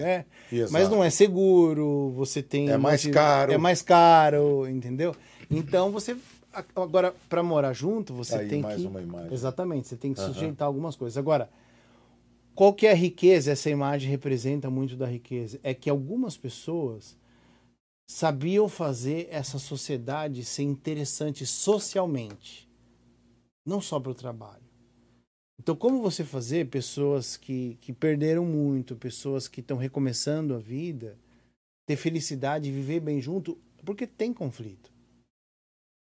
né? 0.52 0.66
Mas 0.72 0.90
não 0.90 1.04
é 1.04 1.12
seguro, 1.12 2.12
você 2.16 2.42
tem. 2.42 2.72
É 2.72 2.78
mais 2.78 3.06
caro. 3.06 3.54
É 3.54 3.58
mais 3.60 3.84
caro, 3.84 4.68
entendeu? 4.68 5.16
Então 5.50 5.92
você. 5.92 6.18
Agora, 6.76 7.14
para 7.30 7.44
morar 7.44 7.74
junto, 7.74 8.16
você 8.16 8.38
Aí, 8.38 8.48
tem 8.48 8.64
mais 8.64 8.82
que. 8.82 8.88
Uma 8.88 9.02
imagem. 9.02 9.32
Exatamente, 9.32 9.90
você 9.90 9.96
tem 9.96 10.12
que 10.12 10.20
uhum. 10.22 10.34
sujeitar 10.34 10.66
algumas 10.66 10.96
coisas. 10.96 11.20
Agora, 11.20 11.52
qual 12.56 12.74
que 12.74 12.88
é 12.88 12.92
a 12.92 12.96
riqueza? 12.96 13.52
Essa 13.52 13.70
imagem 13.70 14.10
representa 14.10 14.72
muito 14.72 14.96
da 14.96 15.06
riqueza. 15.06 15.60
É 15.62 15.76
que 15.76 15.88
algumas 15.88 16.36
pessoas 16.36 17.16
sabiam 18.10 18.68
fazer 18.68 19.28
essa 19.30 19.60
sociedade 19.60 20.44
ser 20.44 20.64
interessante 20.64 21.46
socialmente, 21.46 22.68
não 23.64 23.80
só 23.80 24.00
para 24.00 24.12
o 24.12 24.16
trabalho. 24.16 24.64
Então, 25.62 25.76
como 25.76 26.02
você 26.02 26.26
fazer 26.26 26.70
pessoas 26.70 27.38
que, 27.38 27.78
que 27.80 27.94
perderam 27.94 28.44
muito, 28.44 28.96
pessoas 28.96 29.48
que 29.48 29.60
estão 29.60 29.78
recomeçando 29.78 30.56
a 30.56 30.58
vida, 30.58 31.20
ter 31.86 31.98
felicidade 31.98 32.72
viver 32.72 33.00
bem 33.00 33.22
junto, 33.22 33.56
porque 33.86 34.08
tem 34.08 34.34
conflito. 34.34 34.92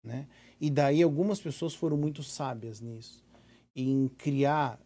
Né? 0.05 0.29
E 0.61 0.69
daí 0.71 1.03
algumas 1.03 1.41
pessoas 1.41 1.75
foram 1.75 1.97
muito 1.97 2.23
sábias 2.23 2.83
nisso, 2.83 3.25
em 3.75 4.09
criar 4.09 4.79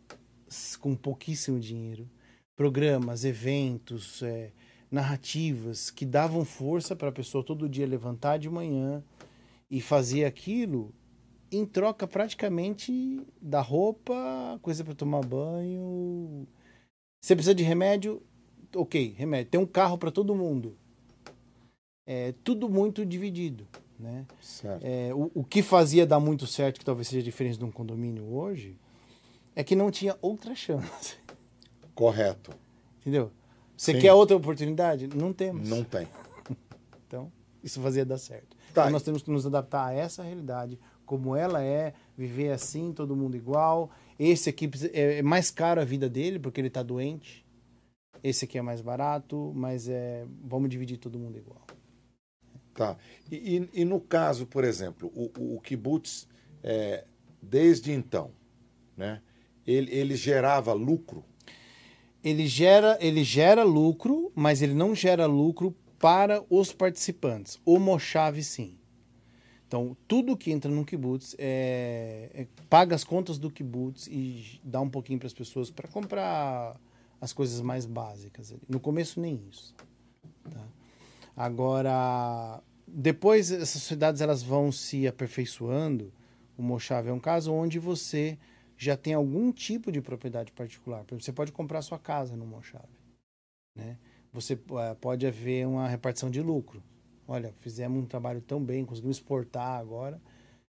com 0.79 0.95
pouquíssimo 0.95 1.59
dinheiro 1.59 2.09
programas, 2.55 3.25
eventos, 3.25 4.23
é, 4.23 4.53
narrativas 4.91 5.91
que 5.91 6.05
davam 6.07 6.45
força 6.45 6.97
para 6.97 7.09
a 7.09 7.13
pessoa 7.13 7.45
todo 7.45 7.69
dia 7.69 7.87
levantar 7.87 8.39
de 8.39 8.49
manhã 8.49 9.03
e 9.71 9.81
fazer 9.81 10.25
aquilo 10.25 10.93
em 11.51 11.65
troca 11.65 12.07
praticamente 12.07 13.23
da 13.41 13.61
roupa, 13.61 14.59
coisa 14.63 14.85
para 14.85 14.95
tomar 14.95 15.25
banho. 15.25 16.47
Você 17.23 17.35
precisa 17.35 17.55
de 17.55 17.63
remédio? 17.63 18.23
Ok, 18.75 19.15
remédio. 19.17 19.51
Tem 19.51 19.61
um 19.61 19.67
carro 19.67 19.97
para 19.99 20.11
todo 20.11 20.35
mundo. 20.35 20.77
É 22.07 22.35
tudo 22.45 22.69
muito 22.69 23.05
dividido. 23.05 23.67
Né? 23.99 24.27
É, 24.81 25.13
o, 25.13 25.31
o 25.35 25.45
que 25.45 25.63
fazia 25.63 26.07
dar 26.07 26.21
muito 26.21 26.47
certo, 26.47 26.79
que 26.79 26.85
talvez 26.85 27.09
seja 27.09 27.23
diferente 27.23 27.59
de 27.59 27.65
um 27.65 27.71
condomínio 27.71 28.33
hoje, 28.33 28.77
é 29.57 29.65
que 29.65 29.75
não 29.75 29.91
tinha 29.91 30.17
outra 30.23 30.55
chance. 30.55 31.17
Correto. 31.95 32.53
Entendeu? 33.01 33.33
Você 33.79 33.93
Sim. 33.93 34.01
quer 34.01 34.13
outra 34.13 34.37
oportunidade? 34.37 35.07
Não 35.07 35.33
temos. 35.33 35.69
Não 35.69 35.85
tem. 35.85 36.07
Então, 37.07 37.33
isso 37.65 37.81
fazia 37.81 38.05
dar 38.05 38.19
certo. 38.19 38.55
Tá. 38.75 38.83
Então, 38.83 38.91
nós 38.91 39.03
temos 39.03 39.23
que 39.23 39.31
nos 39.31 39.47
adaptar 39.47 39.87
a 39.87 39.95
essa 39.95 40.23
realidade, 40.23 40.79
como 41.07 41.35
ela 41.35 41.63
é, 41.63 41.95
viver 42.19 42.51
assim, 42.51 42.93
todo 42.93 43.17
mundo 43.17 43.35
igual. 43.35 43.91
Esse 44.19 44.51
aqui 44.51 44.71
é, 44.93 45.21
é 45.21 45.23
mais 45.23 45.51
caro 45.51 45.81
a 45.81 45.87
vida 45.87 46.07
dele, 46.07 46.39
porque 46.39 46.61
ele 46.61 46.69
está 46.69 46.83
doente. 46.83 47.47
Esse 48.23 48.45
aqui 48.45 48.59
é 48.59 48.63
mais 48.63 48.83
barato, 48.83 49.55
mas 49.57 49.89
é, 49.89 50.27
vamos 50.45 50.69
dividir 50.69 50.99
todo 50.99 51.19
mundo 51.19 51.39
igual. 51.39 51.67
Tá. 52.75 52.95
E, 53.33 53.57
e, 53.57 53.81
e 53.81 53.85
no 53.87 53.99
caso, 53.99 54.45
por 54.45 54.65
exemplo, 54.65 55.11
o, 55.15 55.31
o, 55.39 55.57
o 55.57 55.61
kibbutz, 55.63 56.29
é, 56.63 57.07
desde 57.41 57.91
então, 57.91 58.33
né, 58.95 59.23
ele, 59.67 59.91
ele 59.95 60.15
gerava 60.15 60.75
lucro 60.75 61.25
ele 62.29 62.47
gera, 62.47 62.99
ele 63.01 63.25
gera 63.25 63.63
lucro, 63.65 64.31
mas 64.35 64.61
ele 64.63 64.75
não 64.75 64.95
gera 64.95 65.27
lucro 65.27 65.75
para 65.99 66.45
os 66.51 66.73
participantes. 66.73 67.59
O 67.65 67.79
Mojave 67.79 68.43
sim. 68.45 68.77
Então, 69.67 69.97
tudo 70.07 70.37
que 70.37 70.51
entra 70.51 70.71
no 70.71 70.85
kibutz 70.85 71.35
é, 71.39 72.31
é, 72.33 72.47
paga 72.71 72.95
as 72.95 73.05
contas 73.05 73.39
do 73.39 73.51
kibutz 73.51 74.07
e 74.07 74.61
dá 74.65 74.81
um 74.81 74.89
pouquinho 74.89 75.19
para 75.19 75.27
as 75.27 75.35
pessoas 75.35 75.71
para 75.71 75.89
comprar 75.89 76.81
as 77.21 77.33
coisas 77.33 77.61
mais 77.61 77.85
básicas. 77.85 78.55
No 78.69 78.81
começo, 78.81 79.21
nem 79.21 79.43
isso. 79.51 79.75
Tá? 80.51 80.65
Agora, 81.37 82.63
depois 82.87 83.53
essas 83.53 83.83
sociedades 83.83 84.21
elas 84.21 84.43
vão 84.43 84.73
se 84.73 85.07
aperfeiçoando. 85.07 86.13
O 86.57 86.63
Mojave 86.63 87.11
é 87.11 87.13
um 87.13 87.21
caso 87.21 87.53
onde 87.53 87.79
você 87.79 88.39
já 88.79 88.97
tem 88.97 89.13
algum 89.13 89.51
tipo 89.51 89.91
de 89.91 90.01
propriedade 90.01 90.53
particular. 90.53 91.05
Você 91.11 91.33
pode 91.33 91.51
comprar 91.51 91.83
sua 91.83 91.99
casa 91.99 92.37
no 92.37 92.47
Monchave. 92.47 92.87
Né? 93.77 93.99
Você 94.33 94.55
uh, 94.55 94.95
pode 95.01 95.27
haver 95.27 95.67
uma 95.67 95.89
repartição 95.89 96.31
de 96.31 96.41
lucro. 96.41 96.81
Olha, 97.27 97.53
fizemos 97.59 98.03
um 98.03 98.07
trabalho 98.07 98.41
tão 98.41 98.63
bem, 98.63 98.85
conseguimos 98.85 99.17
exportar 99.17 99.79
agora, 99.79 100.23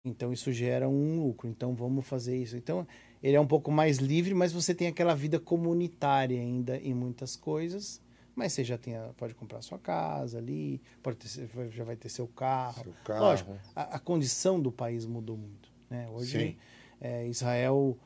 então 0.04 0.32
isso 0.32 0.52
gera 0.52 0.88
um 0.88 1.18
lucro. 1.24 1.48
Então 1.48 1.74
vamos 1.74 2.06
fazer 2.06 2.36
isso. 2.36 2.56
Então 2.56 2.86
ele 3.22 3.36
é 3.36 3.40
um 3.40 3.46
pouco 3.46 3.72
mais 3.72 3.96
livre, 3.96 4.34
mas 4.34 4.52
você 4.52 4.74
tem 4.74 4.86
aquela 4.86 5.14
vida 5.14 5.40
comunitária 5.40 6.38
ainda 6.38 6.76
em 6.76 6.92
muitas 6.92 7.34
coisas. 7.34 8.02
Mas 8.36 8.52
você 8.52 8.64
já 8.64 8.76
tem, 8.76 8.94
pode 9.16 9.32
comprar 9.34 9.62
sua 9.62 9.78
casa 9.78 10.38
ali, 10.38 10.82
pode 11.02 11.16
ter, 11.18 11.70
já 11.70 11.84
vai 11.84 11.96
ter 11.96 12.08
seu 12.08 12.26
carro. 12.26 12.82
Seu 12.82 12.94
carro. 13.04 13.20
Lógico, 13.20 13.56
a, 13.74 13.96
a 13.96 13.98
condição 13.98 14.60
do 14.60 14.70
país 14.70 15.06
mudou 15.06 15.36
muito. 15.36 15.72
Né? 15.88 16.08
Hoje 16.10 16.38
Sim 16.38 16.56
é, 17.00 17.26
Israel. 17.26 17.98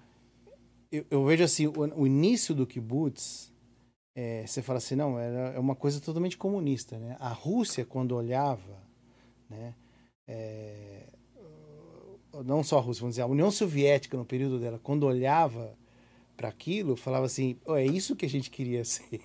Eu, 0.90 1.04
eu, 1.10 1.24
vejo 1.24 1.44
assim, 1.44 1.66
o, 1.66 1.72
o, 1.96 2.06
início 2.06 2.54
do 2.54 2.66
kibbutz, 2.66 3.52
é, 4.16 4.46
você 4.46 4.62
fala 4.62 4.78
assim, 4.78 4.94
não, 4.94 5.18
era 5.18 5.54
é 5.54 5.58
uma 5.58 5.74
coisa 5.74 6.00
totalmente 6.00 6.36
comunista. 6.36 6.98
Né? 6.98 7.16
A 7.20 7.28
Rússia, 7.28 7.84
quando 7.84 8.16
olhava, 8.16 8.82
né, 9.50 9.74
é, 10.26 11.04
não 12.44 12.62
só 12.62 12.78
a 12.78 12.80
Rússia, 12.80 13.00
vamos 13.00 13.14
dizer, 13.14 13.22
a 13.22 13.26
União 13.26 13.50
Soviética, 13.50 14.16
no 14.16 14.24
período 14.24 14.58
dela, 14.58 14.80
quando 14.82 15.04
olhava 15.04 15.76
para 16.36 16.48
aquilo, 16.48 16.96
falava 16.96 17.26
assim: 17.26 17.56
oh, 17.66 17.76
é 17.76 17.84
isso 17.84 18.16
que 18.16 18.24
a 18.24 18.28
gente 18.28 18.50
queria 18.50 18.84
ser. 18.86 19.20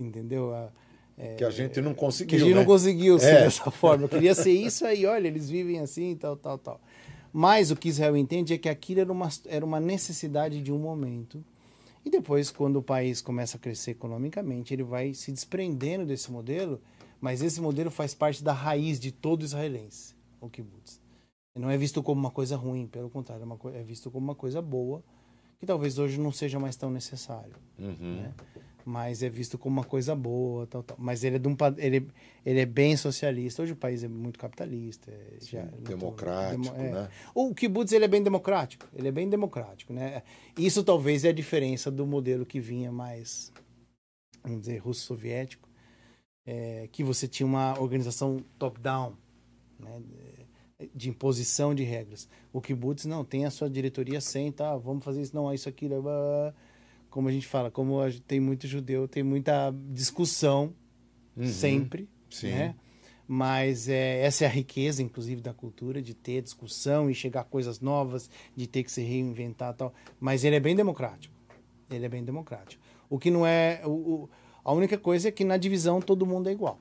Entendeu? 0.00 0.54
A, 0.54 0.72
é, 1.16 1.36
que 1.36 1.44
a 1.44 1.50
gente 1.50 1.80
não 1.80 1.94
conseguiu. 1.94 2.28
Que 2.30 2.36
a 2.36 2.38
gente 2.38 2.54
né? 2.54 2.60
não 2.60 2.64
conseguiu 2.64 3.18
ser 3.18 3.34
é. 3.34 3.44
dessa 3.44 3.70
forma. 3.70 4.04
Eu 4.04 4.08
queria 4.08 4.34
ser 4.34 4.52
isso 4.52 4.84
aí, 4.86 5.04
olha, 5.06 5.28
eles 5.28 5.48
vivem 5.48 5.78
assim, 5.78 6.16
tal, 6.16 6.36
tal, 6.36 6.58
tal. 6.58 6.80
Mas 7.32 7.70
o 7.70 7.76
que 7.76 7.88
Israel 7.88 8.16
entende 8.16 8.52
é 8.52 8.58
que 8.58 8.68
aquilo 8.68 9.00
era 9.00 9.10
uma, 9.10 9.28
era 9.46 9.64
uma 9.64 9.80
necessidade 9.80 10.60
de 10.60 10.72
um 10.72 10.78
momento. 10.78 11.42
E 12.04 12.10
depois, 12.10 12.50
quando 12.50 12.76
o 12.76 12.82
país 12.82 13.22
começa 13.22 13.56
a 13.56 13.60
crescer 13.60 13.92
economicamente, 13.92 14.74
ele 14.74 14.82
vai 14.82 15.14
se 15.14 15.32
desprendendo 15.32 16.04
desse 16.04 16.30
modelo, 16.30 16.80
mas 17.20 17.40
esse 17.40 17.60
modelo 17.60 17.90
faz 17.90 18.12
parte 18.14 18.42
da 18.42 18.52
raiz 18.52 18.98
de 18.98 19.12
todo 19.12 19.44
israelense, 19.44 20.14
o 20.40 20.50
kibbutz. 20.50 21.00
Não 21.54 21.70
é 21.70 21.76
visto 21.76 22.02
como 22.02 22.20
uma 22.20 22.30
coisa 22.30 22.56
ruim, 22.56 22.86
pelo 22.86 23.08
contrário, 23.08 23.42
é, 23.42 23.46
uma, 23.46 23.58
é 23.76 23.82
visto 23.82 24.10
como 24.10 24.24
uma 24.24 24.34
coisa 24.34 24.60
boa, 24.60 25.02
que 25.60 25.66
talvez 25.66 25.98
hoje 25.98 26.18
não 26.18 26.32
seja 26.32 26.58
mais 26.58 26.74
tão 26.74 26.90
necessário. 26.90 27.54
Uhum. 27.78 28.16
Né? 28.16 28.34
Mas 28.84 29.22
é 29.22 29.28
visto 29.28 29.56
como 29.58 29.76
uma 29.80 29.84
coisa 29.84 30.14
boa, 30.14 30.66
tal, 30.66 30.82
tal. 30.82 30.96
Mas 31.00 31.24
ele 31.24 31.36
é, 31.36 31.40
um, 31.48 31.56
ele, 31.78 32.08
ele 32.44 32.60
é 32.60 32.66
bem 32.66 32.96
socialista. 32.96 33.62
Hoje 33.62 33.72
o 33.72 33.76
país 33.76 34.02
é 34.04 34.08
muito 34.08 34.38
capitalista. 34.38 35.10
é 35.10 35.38
já- 35.40 35.64
Democrático, 35.64 36.62
demo- 36.62 36.76
é. 36.76 36.90
né? 36.90 37.08
O 37.34 37.54
kibbutz 37.54 37.92
ele 37.92 38.04
é 38.04 38.08
bem 38.08 38.22
democrático. 38.22 38.88
Ele 38.94 39.08
é 39.08 39.12
bem 39.12 39.28
democrático, 39.28 39.92
né? 39.92 40.22
Isso 40.58 40.82
talvez 40.82 41.24
é 41.24 41.28
a 41.28 41.32
diferença 41.32 41.90
do 41.90 42.06
modelo 42.06 42.44
que 42.46 42.60
vinha 42.60 42.90
mais, 42.92 43.52
vamos 44.42 44.60
dizer, 44.60 44.78
russo-soviético, 44.78 45.68
é, 46.46 46.88
que 46.90 47.04
você 47.04 47.28
tinha 47.28 47.46
uma 47.46 47.78
organização 47.80 48.38
top-down, 48.58 49.16
né? 49.78 50.00
de 50.92 51.08
imposição 51.08 51.72
de 51.72 51.84
regras. 51.84 52.28
O 52.52 52.60
kibbutz 52.60 53.04
não 53.04 53.24
tem 53.24 53.44
a 53.46 53.50
sua 53.52 53.70
diretoria 53.70 54.20
senta, 54.20 54.68
ah, 54.72 54.76
vamos 54.76 55.04
fazer 55.04 55.22
isso, 55.22 55.32
não, 55.32 55.54
isso 55.54 55.68
aqui, 55.68 55.86
blá, 55.86 56.00
blá. 56.00 56.54
Como 57.12 57.28
a 57.28 57.32
gente 57.32 57.46
fala, 57.46 57.70
como 57.70 58.00
a 58.00 58.10
gente- 58.10 58.22
tem 58.22 58.40
muito 58.40 58.66
judeu, 58.66 59.06
tem 59.06 59.22
muita 59.22 59.72
discussão 59.90 60.72
sempre, 61.44 62.08
Sim. 62.28 62.50
né? 62.50 62.74
Mas 63.28 63.88
é, 63.88 64.20
essa 64.24 64.44
é 64.44 64.46
a 64.46 64.50
riqueza, 64.50 65.02
inclusive, 65.02 65.40
da 65.40 65.54
cultura, 65.54 66.02
de 66.02 66.12
ter 66.12 66.42
discussão 66.42 67.08
e 67.08 67.14
chegar 67.14 67.42
a 67.42 67.44
coisas 67.44 67.80
novas, 67.80 68.28
de 68.56 68.66
ter 68.66 68.82
que 68.82 68.90
se 68.90 69.00
reinventar 69.02 69.72
tal. 69.74 69.94
Mas 70.20 70.42
ele 70.44 70.56
é 70.56 70.60
bem 70.60 70.74
democrático. 70.74 71.32
Ele 71.90 72.04
é 72.04 72.08
bem 72.08 72.24
democrático. 72.24 72.82
O 73.08 73.18
que 73.18 73.30
não 73.30 73.46
é. 73.46 73.80
O, 73.84 73.90
o- 73.90 74.30
a 74.64 74.72
única 74.72 74.98
coisa 74.98 75.28
é 75.28 75.32
que 75.32 75.44
na 75.44 75.56
divisão 75.56 76.00
todo 76.00 76.26
mundo 76.26 76.48
é 76.48 76.52
igual. 76.52 76.78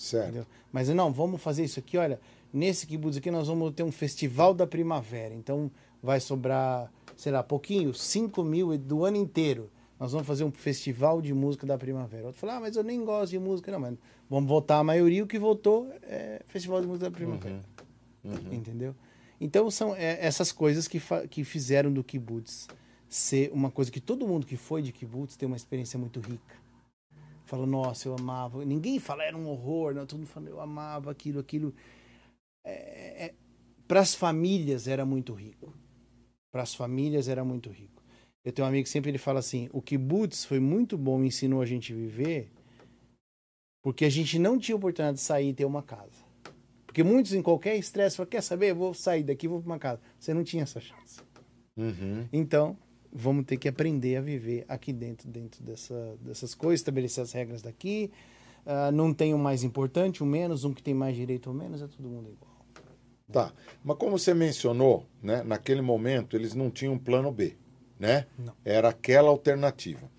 Certo. 0.00 0.24
Entendeu? 0.28 0.46
Mas 0.72 0.88
não, 0.88 1.12
vamos 1.12 1.40
fazer 1.42 1.64
isso 1.64 1.78
aqui, 1.78 1.96
olha, 1.98 2.20
nesse 2.52 2.86
kibbutz 2.86 3.16
aqui 3.18 3.30
nós 3.30 3.48
vamos 3.48 3.72
ter 3.74 3.82
um 3.82 3.90
festival 3.92 4.54
da 4.54 4.66
primavera, 4.66 5.34
então 5.34 5.70
vai 6.02 6.20
sobrar, 6.20 6.92
sei 7.18 7.32
lá, 7.32 7.42
pouquinho, 7.42 7.92
5 7.92 8.44
mil 8.44 8.78
do 8.78 9.04
ano 9.04 9.16
inteiro. 9.16 9.68
Nós 9.98 10.12
vamos 10.12 10.24
fazer 10.24 10.44
um 10.44 10.52
festival 10.52 11.20
de 11.20 11.34
música 11.34 11.66
da 11.66 11.76
primavera. 11.76 12.26
Outro 12.26 12.40
fala, 12.40 12.54
ah, 12.54 12.60
mas 12.60 12.76
eu 12.76 12.84
nem 12.84 13.04
gosto 13.04 13.32
de 13.32 13.38
música, 13.40 13.72
não, 13.72 13.80
mas 13.80 13.98
vamos 14.30 14.48
votar 14.48 14.78
a 14.78 14.84
maioria, 14.84 15.24
o 15.24 15.26
que 15.26 15.36
votou 15.36 15.92
é 16.04 16.40
festival 16.46 16.80
de 16.80 16.86
música 16.86 17.10
da 17.10 17.10
primavera. 17.10 17.60
Entendeu? 18.52 18.94
Então 19.40 19.68
são 19.68 19.96
é, 19.96 20.24
essas 20.24 20.52
coisas 20.52 20.86
que, 20.86 21.02
que 21.28 21.42
fizeram 21.42 21.92
do 21.92 22.04
kibbutz 22.04 22.68
ser 23.08 23.50
uma 23.52 23.70
coisa 23.70 23.90
que 23.90 24.00
todo 24.00 24.26
mundo 24.26 24.46
que 24.46 24.56
foi 24.56 24.80
de 24.80 24.92
kibbutz 24.92 25.36
tem 25.36 25.46
uma 25.46 25.56
experiência 25.56 25.98
muito 25.98 26.20
rica 26.20 26.56
fala, 27.44 27.66
nossa, 27.66 28.06
eu 28.06 28.14
amava. 28.14 28.62
Ninguém 28.62 28.98
fala, 28.98 29.24
era 29.24 29.36
um 29.36 29.48
horror, 29.48 29.94
não, 29.94 30.04
todo 30.04 30.18
mundo 30.18 30.28
fala, 30.28 30.48
eu 30.50 30.60
amava 30.60 31.10
aquilo, 31.10 31.40
aquilo. 31.40 31.74
Para 33.88 34.00
as 34.00 34.14
famílias 34.14 34.86
era 34.86 35.06
muito 35.06 35.32
rico. 35.32 35.72
Para 36.50 36.62
as 36.62 36.74
famílias 36.74 37.28
era 37.28 37.44
muito 37.44 37.70
rico. 37.70 38.02
Eu 38.44 38.52
tenho 38.52 38.66
um 38.66 38.68
amigo 38.68 38.84
que 38.84 38.90
sempre 38.90 39.10
ele 39.10 39.18
fala 39.18 39.40
assim: 39.40 39.68
o 39.72 39.82
kibbutz 39.82 40.44
foi 40.44 40.60
muito 40.60 40.96
bom, 40.96 41.22
ensinou 41.22 41.60
a 41.60 41.66
gente 41.66 41.92
a 41.92 41.96
viver, 41.96 42.50
porque 43.82 44.04
a 44.04 44.10
gente 44.10 44.38
não 44.38 44.58
tinha 44.58 44.76
oportunidade 44.76 45.18
de 45.18 45.22
sair 45.22 45.50
e 45.50 45.54
ter 45.54 45.64
uma 45.64 45.82
casa. 45.82 46.26
Porque 46.86 47.02
muitos, 47.02 47.34
em 47.34 47.42
qualquer 47.42 47.76
estresse, 47.76 48.16
falam: 48.16 48.30
quer 48.30 48.42
saber? 48.42 48.72
Vou 48.72 48.94
sair 48.94 49.22
daqui, 49.22 49.46
vou 49.46 49.60
para 49.60 49.70
uma 49.70 49.78
casa. 49.78 50.00
Você 50.18 50.32
não 50.32 50.42
tinha 50.42 50.62
essa 50.62 50.80
chance. 50.80 51.20
Uhum. 51.76 52.26
Então, 52.32 52.76
vamos 53.12 53.44
ter 53.44 53.56
que 53.56 53.68
aprender 53.68 54.16
a 54.16 54.20
viver 54.20 54.64
aqui 54.68 54.92
dentro, 54.92 55.28
dentro 55.28 55.62
dessa, 55.62 56.16
dessas 56.20 56.54
coisas, 56.54 56.80
estabelecer 56.80 57.22
as 57.22 57.32
regras 57.32 57.62
daqui. 57.62 58.10
Ah, 58.70 58.92
não 58.92 59.14
tem 59.14 59.32
o 59.32 59.38
mais 59.38 59.64
importante, 59.64 60.22
o 60.22 60.26
menos, 60.26 60.62
um 60.62 60.74
que 60.74 60.82
tem 60.82 60.92
mais 60.92 61.16
direito 61.16 61.48
ou 61.48 61.54
menos, 61.54 61.80
é 61.80 61.86
todo 61.86 62.06
mundo 62.06 62.28
igual. 62.28 62.57
Tá. 63.30 63.52
Mas 63.84 63.96
como 63.98 64.18
você 64.18 64.32
mencionou, 64.32 65.06
né, 65.22 65.42
naquele 65.42 65.82
momento 65.82 66.36
eles 66.36 66.54
não 66.54 66.70
tinham 66.70 66.94
um 66.94 66.98
plano 66.98 67.30
B, 67.30 67.56
né? 67.98 68.26
Não. 68.38 68.54
Era 68.64 68.88
aquela 68.88 69.28
alternativa. 69.28 70.10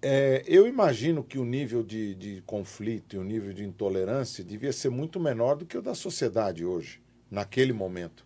É, 0.00 0.44
eu 0.46 0.66
imagino 0.66 1.24
que 1.24 1.38
o 1.38 1.44
nível 1.44 1.82
de, 1.82 2.14
de 2.14 2.42
conflito 2.42 3.16
e 3.16 3.18
o 3.18 3.24
nível 3.24 3.52
de 3.52 3.64
intolerância 3.64 4.44
devia 4.44 4.72
ser 4.72 4.90
muito 4.90 5.18
menor 5.18 5.56
do 5.56 5.66
que 5.66 5.76
o 5.76 5.82
da 5.82 5.94
sociedade 5.94 6.64
hoje, 6.64 7.00
naquele 7.30 7.72
momento. 7.72 8.24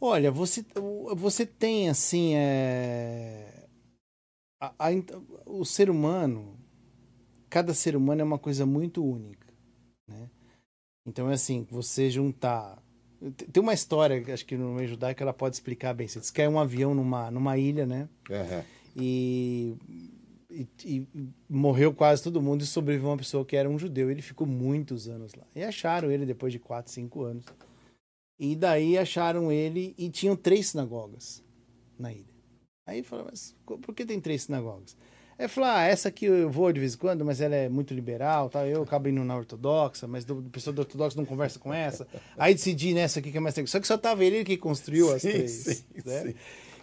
Olha, 0.00 0.30
você, 0.30 0.64
você 1.16 1.44
tem 1.44 1.90
assim. 1.90 2.34
É... 2.34 3.66
a- 4.60 4.74
a 4.78 4.90
o 5.46 5.64
ser 5.64 5.90
humano, 5.90 6.56
cada 7.48 7.74
ser 7.74 7.96
humano 7.96 8.20
é 8.20 8.24
uma 8.24 8.38
coisa 8.38 8.64
muito 8.64 9.04
única. 9.04 9.46
Né? 10.08 10.30
Então 11.06 11.30
é 11.30 11.34
assim, 11.34 11.66
você 11.70 12.10
juntar. 12.10 12.82
Tem 13.52 13.62
uma 13.62 13.74
história, 13.74 14.20
que 14.22 14.32
acho 14.32 14.46
que 14.46 14.56
no 14.56 14.74
meio 14.74 14.88
judaico 14.88 15.22
ela 15.22 15.32
pode 15.32 15.54
explicar 15.56 15.92
bem. 15.94 16.08
Você 16.08 16.20
diz 16.20 16.30
que 16.30 16.36
cai 16.38 16.48
um 16.48 16.58
avião 16.58 16.94
numa, 16.94 17.30
numa 17.30 17.58
ilha, 17.58 17.84
né? 17.86 18.08
Aham. 18.30 18.64
e, 18.96 19.74
e- 20.50 20.66
e 20.84 21.06
morreu 21.48 21.92
quase 21.94 22.22
todo 22.22 22.40
mundo 22.42 22.62
e 22.62 22.66
sobreviveu 22.66 23.10
uma 23.10 23.16
pessoa 23.18 23.44
que 23.44 23.56
era 23.56 23.68
um 23.68 23.78
judeu. 23.78 24.10
Ele 24.10 24.22
ficou 24.22 24.46
muitos 24.46 25.06
anos 25.08 25.34
lá. 25.34 25.44
E 25.54 25.62
acharam 25.62 26.10
ele 26.10 26.24
depois 26.24 26.52
de 26.52 26.58
4, 26.58 26.90
5 26.92 27.22
anos. 27.22 27.44
E 28.38 28.56
daí 28.56 28.96
acharam 28.96 29.52
ele 29.52 29.94
e 29.98 30.08
tinham 30.08 30.34
três 30.34 30.68
sinagogas 30.68 31.42
na 31.98 32.10
ilha. 32.12 32.24
Aí 32.86 33.02
falaram, 33.02 33.28
mas 33.30 33.54
por 33.66 33.94
que 33.94 34.04
tem 34.06 34.18
três 34.18 34.44
sinagogas? 34.44 34.96
Aí 35.40 35.48
falou, 35.48 35.70
ah, 35.70 35.82
essa 35.84 36.08
aqui 36.08 36.26
eu 36.26 36.50
vou 36.50 36.70
de 36.70 36.78
vez 36.80 36.94
em 36.94 36.98
quando, 36.98 37.24
mas 37.24 37.40
ela 37.40 37.54
é 37.56 37.66
muito 37.66 37.94
liberal, 37.94 38.50
tal. 38.50 38.66
eu 38.66 38.82
acabo 38.82 39.08
indo 39.08 39.24
na 39.24 39.34
ortodoxa, 39.34 40.06
mas 40.06 40.22
do, 40.22 40.34
do 40.42 40.50
pessoal 40.50 40.74
da 40.74 40.82
ortodoxa 40.82 41.16
não 41.16 41.24
conversa 41.24 41.58
com 41.58 41.72
essa. 41.72 42.06
Aí 42.36 42.52
decidi 42.52 42.92
nessa 42.92 43.20
aqui 43.20 43.30
que 43.32 43.38
é 43.38 43.40
mais 43.40 43.54
tranquila. 43.54 43.72
Só 43.72 43.80
que 43.80 43.86
só 43.86 43.96
tava 43.96 44.22
ele 44.22 44.44
que 44.44 44.58
construiu 44.58 45.10
as 45.10 45.22
Sim, 45.22 45.30
três. 45.30 45.50
sim, 45.52 45.84
né? 46.04 46.22
sim. 46.24 46.34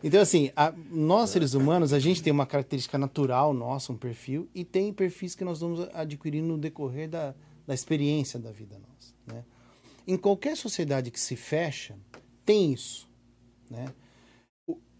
Então, 0.03 0.19
assim, 0.19 0.51
a- 0.55 0.73
nós 0.89 1.29
seres 1.29 1.53
humanos, 1.53 1.93
a 1.93 1.99
gente 1.99 2.23
tem 2.23 2.33
uma 2.33 2.47
característica 2.47 2.97
natural 2.97 3.53
nossa, 3.53 3.93
um 3.93 3.95
perfil, 3.97 4.49
e 4.55 4.65
tem 4.65 4.91
perfis 4.91 5.35
que 5.35 5.45
nós 5.45 5.59
vamos 5.59 5.87
adquirindo 5.93 6.47
no 6.47 6.57
decorrer 6.57 7.07
da, 7.07 7.35
da 7.67 7.75
experiência 7.75 8.39
da 8.39 8.51
vida 8.51 8.75
nossa. 8.79 9.13
Né? 9.27 9.43
Em 10.07 10.17
qualquer 10.17 10.57
sociedade 10.57 11.11
que 11.11 11.19
se 11.19 11.35
fecha, 11.35 11.95
tem 12.43 12.73
isso. 12.73 13.07
Né? 13.69 13.85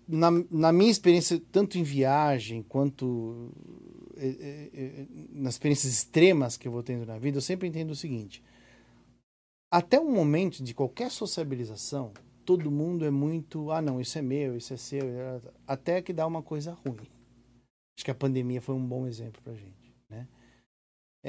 Na, 0.08 0.32
na 0.50 0.72
minha 0.72 0.89
experiência, 0.89 1.41
tanto 1.52 1.78
em 1.78 1.84
viagem 1.84 2.63
quanto 2.63 3.52
eh, 4.15 4.70
eh, 4.74 5.06
nas 5.32 5.56
experiências 5.56 5.91
extremas 5.91 6.56
que 6.56 6.67
eu 6.67 6.72
vou 6.72 6.82
tendo 6.82 7.06
na 7.06 7.17
vida, 7.17 7.38
eu 7.38 7.41
sempre 7.41 7.67
entendo 7.67 7.91
o 7.91 7.96
seguinte: 7.96 8.41
até 9.70 10.00
o 10.00 10.10
momento 10.10 10.63
de 10.63 10.74
qualquer 10.74 11.12
sociabilização, 11.12 12.13
todo 12.46 12.72
mundo 12.72 13.04
é 13.04 13.12
muito, 13.12 13.70
ah, 13.72 13.82
não, 13.82 14.00
isso 14.00 14.17
é 14.17 14.22
meu, 14.22 14.56
isso 14.56 14.74
é 14.74 14.78
seu, 14.78 15.06
até 15.67 16.02
que 16.02 16.13
dá 16.13 16.26
uma 16.26 16.41
coisa 16.41 16.72
ruim. 16.72 17.08
Acho 17.98 18.06
que 18.06 18.12
a 18.12 18.15
pandemia 18.15 18.62
foi 18.62 18.76
um 18.76 18.86
bom 18.86 19.06
exemplo 19.06 19.41
pra 19.43 19.54
gente? 19.54 19.87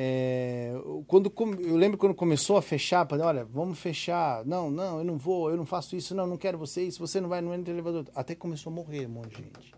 É, 0.01 0.75
quando 1.09 1.33
eu 1.59 1.77
lembro 1.77 1.99
quando 1.99 2.15
começou 2.15 2.57
a 2.57 2.63
fechar, 2.63 3.05
pra- 3.05 3.19
olha, 3.27 3.45
vamos 3.45 3.81
fechar. 3.81 4.45
Não, 4.47 4.71
não, 4.71 4.99
eu 4.99 5.05
não 5.05 5.19
vou, 5.19 5.51
eu 5.51 5.57
não 5.57 5.67
faço 5.67 5.97
isso, 5.97 6.15
não, 6.15 6.25
não 6.25 6.37
quero 6.37 6.57
você 6.57 6.85
isso, 6.85 7.01
você 7.01 7.21
não 7.21 7.29
vai, 7.29 7.41
não 7.41 7.53
entra 7.53 7.73
no 7.75 7.81
elevador. 7.81 8.07
Até 8.15 8.37
começou 8.37 8.71
a 8.71 8.77
morrer 8.77 9.07
um 9.07 9.11
monte 9.11 9.31
de 9.31 9.43
gente. 9.43 9.75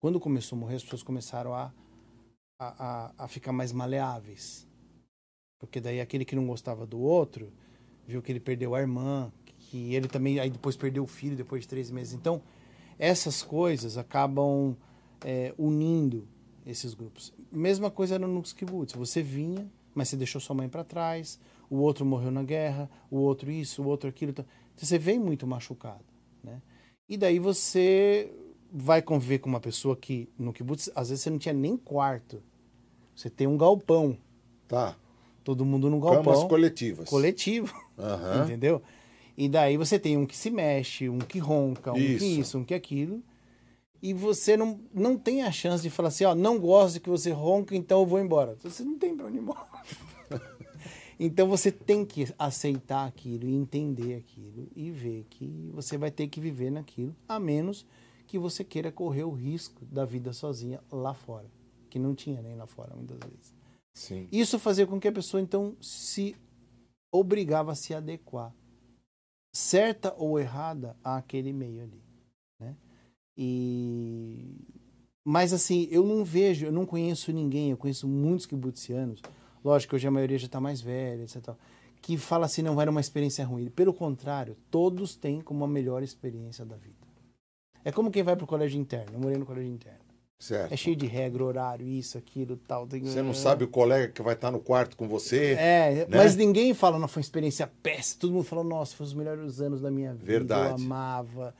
Quando 0.00 0.20
começou 0.20 0.54
a 0.56 0.60
morrer, 0.60 0.76
as 0.76 0.84
pessoas 0.84 1.02
começaram 1.02 1.52
a, 1.52 1.72
a, 2.60 2.84
a, 3.18 3.24
a 3.24 3.26
ficar 3.26 3.52
mais 3.52 3.72
maleáveis. 3.72 4.68
Porque 5.58 5.80
daí 5.80 6.00
aquele 6.00 6.24
que 6.24 6.36
não 6.36 6.46
gostava 6.46 6.86
do 6.86 7.00
outro 7.00 7.52
viu 8.06 8.22
que 8.22 8.30
ele 8.30 8.38
perdeu 8.38 8.72
a 8.72 8.80
irmã, 8.80 9.32
que 9.58 9.96
ele 9.96 10.06
também 10.06 10.38
aí 10.38 10.48
depois 10.48 10.76
perdeu 10.76 11.02
o 11.02 11.08
filho 11.08 11.34
depois 11.34 11.62
de 11.62 11.68
três 11.68 11.90
meses. 11.90 12.14
Então, 12.14 12.40
essas 13.00 13.42
coisas 13.42 13.98
acabam 13.98 14.76
é, 15.24 15.52
unindo 15.58 16.28
esses 16.66 16.92
grupos. 16.94 17.32
Mesma 17.50 17.90
coisa 17.90 18.16
era 18.16 18.26
nos 18.26 18.52
kibbutz. 18.52 18.94
Você 18.94 19.22
vinha, 19.22 19.66
mas 19.94 20.08
você 20.08 20.16
deixou 20.16 20.40
sua 20.40 20.56
mãe 20.56 20.68
para 20.68 20.82
trás, 20.84 21.38
o 21.70 21.76
outro 21.76 22.04
morreu 22.04 22.30
na 22.30 22.42
guerra, 22.42 22.90
o 23.10 23.16
outro 23.18 23.50
isso, 23.50 23.82
o 23.82 23.86
outro 23.86 24.08
aquilo. 24.08 24.30
Então, 24.30 24.44
você 24.76 24.98
vem 24.98 25.18
muito 25.18 25.46
machucado, 25.46 26.04
né? 26.42 26.60
E 27.08 27.16
daí 27.16 27.38
você 27.38 28.30
vai 28.72 29.00
conviver 29.00 29.38
com 29.38 29.48
uma 29.48 29.60
pessoa 29.60 29.96
que 29.96 30.28
no 30.38 30.52
kibbutz, 30.52 30.90
às 30.94 31.08
vezes 31.08 31.22
você 31.22 31.30
não 31.30 31.38
tinha 31.38 31.54
nem 31.54 31.76
quarto. 31.76 32.42
Você 33.14 33.30
tem 33.30 33.46
um 33.46 33.56
galpão. 33.56 34.18
Tá. 34.68 34.96
Todo 35.44 35.64
mundo 35.64 35.88
no 35.88 36.00
galpão 36.00 36.34
Camas 36.34 36.44
coletivas. 36.48 37.08
coletivo. 37.08 37.72
Aham. 37.96 38.44
Entendeu? 38.44 38.82
E 39.38 39.48
daí 39.48 39.76
você 39.76 39.98
tem 39.98 40.16
um 40.16 40.26
que 40.26 40.36
se 40.36 40.50
mexe, 40.50 41.08
um 41.08 41.18
que 41.18 41.38
ronca, 41.38 41.92
um 41.92 41.96
Isso. 41.96 42.18
que 42.18 42.24
isso, 42.40 42.58
um 42.58 42.64
que 42.64 42.74
aquilo. 42.74 43.22
E 44.02 44.12
você 44.12 44.56
não, 44.56 44.80
não 44.92 45.16
tem 45.16 45.42
a 45.42 45.50
chance 45.50 45.82
de 45.82 45.90
falar 45.90 46.08
assim, 46.08 46.24
ó, 46.24 46.34
não 46.34 46.58
gosto 46.58 47.00
que 47.00 47.08
você 47.08 47.30
ronca, 47.30 47.74
então 47.74 48.00
eu 48.00 48.06
vou 48.06 48.20
embora. 48.20 48.56
Você 48.62 48.82
não 48.82 48.98
tem 48.98 49.16
pra 49.16 49.26
onde 49.26 49.38
ir 49.38 49.40
embora. 49.40 49.66
então 51.18 51.48
você 51.48 51.72
tem 51.72 52.04
que 52.04 52.32
aceitar 52.38 53.06
aquilo 53.06 53.48
e 53.48 53.54
entender 53.54 54.14
aquilo 54.16 54.68
e 54.76 54.90
ver 54.90 55.26
que 55.30 55.70
você 55.72 55.96
vai 55.96 56.10
ter 56.10 56.28
que 56.28 56.40
viver 56.40 56.70
naquilo, 56.70 57.14
a 57.28 57.38
menos 57.38 57.86
que 58.26 58.38
você 58.38 58.64
queira 58.64 58.90
correr 58.92 59.24
o 59.24 59.30
risco 59.30 59.84
da 59.86 60.04
vida 60.04 60.32
sozinha 60.32 60.80
lá 60.90 61.14
fora, 61.14 61.46
que 61.88 61.98
não 61.98 62.14
tinha 62.14 62.42
nem 62.42 62.56
lá 62.56 62.66
fora 62.66 62.94
muitas 62.94 63.18
vezes. 63.18 63.54
Sim. 63.94 64.28
Isso 64.30 64.58
fazia 64.58 64.86
com 64.86 65.00
que 65.00 65.08
a 65.08 65.12
pessoa 65.12 65.40
então 65.40 65.74
se 65.80 66.36
obrigava 67.10 67.72
a 67.72 67.74
se 67.74 67.94
adequar, 67.94 68.52
certa 69.54 70.14
ou 70.18 70.38
errada, 70.38 70.96
àquele 71.02 71.52
meio 71.52 71.84
ali? 71.84 72.05
E 73.36 74.56
Mas 75.24 75.52
assim, 75.52 75.88
eu 75.90 76.04
não 76.04 76.24
vejo, 76.24 76.66
eu 76.66 76.72
não 76.72 76.86
conheço 76.86 77.32
ninguém, 77.32 77.70
eu 77.70 77.76
conheço 77.76 78.08
muitos 78.08 78.46
kibutzianos, 78.46 79.20
lógico 79.64 79.90
que 79.90 79.96
hoje 79.96 80.06
a 80.06 80.10
maioria 80.10 80.38
já 80.38 80.46
está 80.46 80.60
mais 80.60 80.80
velha, 80.80 81.22
etc. 81.22 81.50
Que 82.00 82.16
fala 82.16 82.46
assim, 82.46 82.62
não 82.62 82.80
era 82.80 82.90
uma 82.90 83.00
experiência 83.00 83.44
ruim. 83.44 83.68
Pelo 83.68 83.92
contrário, 83.92 84.56
todos 84.70 85.16
têm 85.16 85.40
como 85.40 85.64
a 85.64 85.68
melhor 85.68 86.02
experiência 86.02 86.64
da 86.64 86.76
vida. 86.76 87.06
É 87.84 87.92
como 87.92 88.10
quem 88.10 88.22
vai 88.22 88.36
para 88.36 88.44
o 88.44 88.48
colégio 88.48 88.80
interno. 88.80 89.14
Eu 89.14 89.20
morei 89.20 89.38
no 89.38 89.46
colégio 89.46 89.72
interno. 89.72 90.06
Certo. 90.38 90.72
É 90.72 90.76
cheio 90.76 90.94
de 90.94 91.06
regra, 91.06 91.44
horário, 91.44 91.86
isso, 91.86 92.18
aquilo, 92.18 92.56
tal. 92.56 92.86
Tem... 92.86 93.02
Você 93.02 93.22
não 93.22 93.32
sabe 93.32 93.64
o 93.64 93.68
colega 93.68 94.12
que 94.12 94.20
vai 94.20 94.34
estar 94.34 94.50
no 94.50 94.60
quarto 94.60 94.96
com 94.96 95.08
você. 95.08 95.54
É, 95.58 96.06
né? 96.08 96.18
mas 96.18 96.36
ninguém 96.36 96.74
fala, 96.74 96.98
não, 96.98 97.08
foi 97.08 97.20
uma 97.20 97.24
experiência 97.24 97.66
péssima. 97.82 98.20
Todo 98.20 98.32
mundo 98.32 98.44
fala, 98.44 98.62
nossa, 98.62 98.94
foi 98.94 99.06
os 99.06 99.14
melhores 99.14 99.60
anos 99.60 99.80
da 99.80 99.90
minha 99.90 100.12
vida. 100.12 100.26
Verdade. 100.26 100.68
Eu 100.68 100.74
amava. 100.74 101.54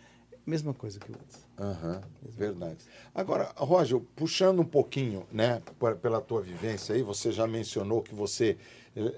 Mesma 0.47 0.73
coisa 0.73 1.01
que 1.01 1.11
o 1.11 1.15
outro. 1.15 1.41
Aham, 1.59 2.01
verdade. 2.23 2.79
Agora, 3.15 3.53
Roger, 3.57 3.99
puxando 4.15 4.61
um 4.61 4.65
pouquinho, 4.65 5.27
né, 5.33 5.61
pela 6.01 6.21
tua 6.21 6.41
vivência 6.41 6.95
aí, 6.95 7.03
você 7.03 7.33
já 7.33 7.47
mencionou 7.47 8.01
que 8.01 8.15
você 8.15 8.57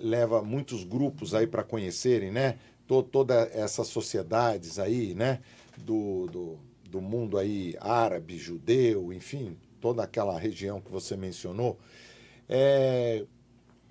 leva 0.00 0.42
muitos 0.42 0.84
grupos 0.84 1.34
aí 1.34 1.46
para 1.46 1.62
conhecerem, 1.62 2.30
né, 2.30 2.58
to- 2.86 3.02
toda 3.02 3.34
essas 3.52 3.88
sociedades 3.88 4.78
aí, 4.78 5.14
né, 5.14 5.40
do, 5.76 6.26
do, 6.28 6.58
do 6.90 7.00
mundo 7.00 7.36
aí 7.36 7.76
árabe, 7.78 8.38
judeu, 8.38 9.12
enfim, 9.12 9.56
toda 9.80 10.02
aquela 10.02 10.38
região 10.38 10.80
que 10.80 10.90
você 10.90 11.14
mencionou. 11.16 11.78
É, 12.48 13.26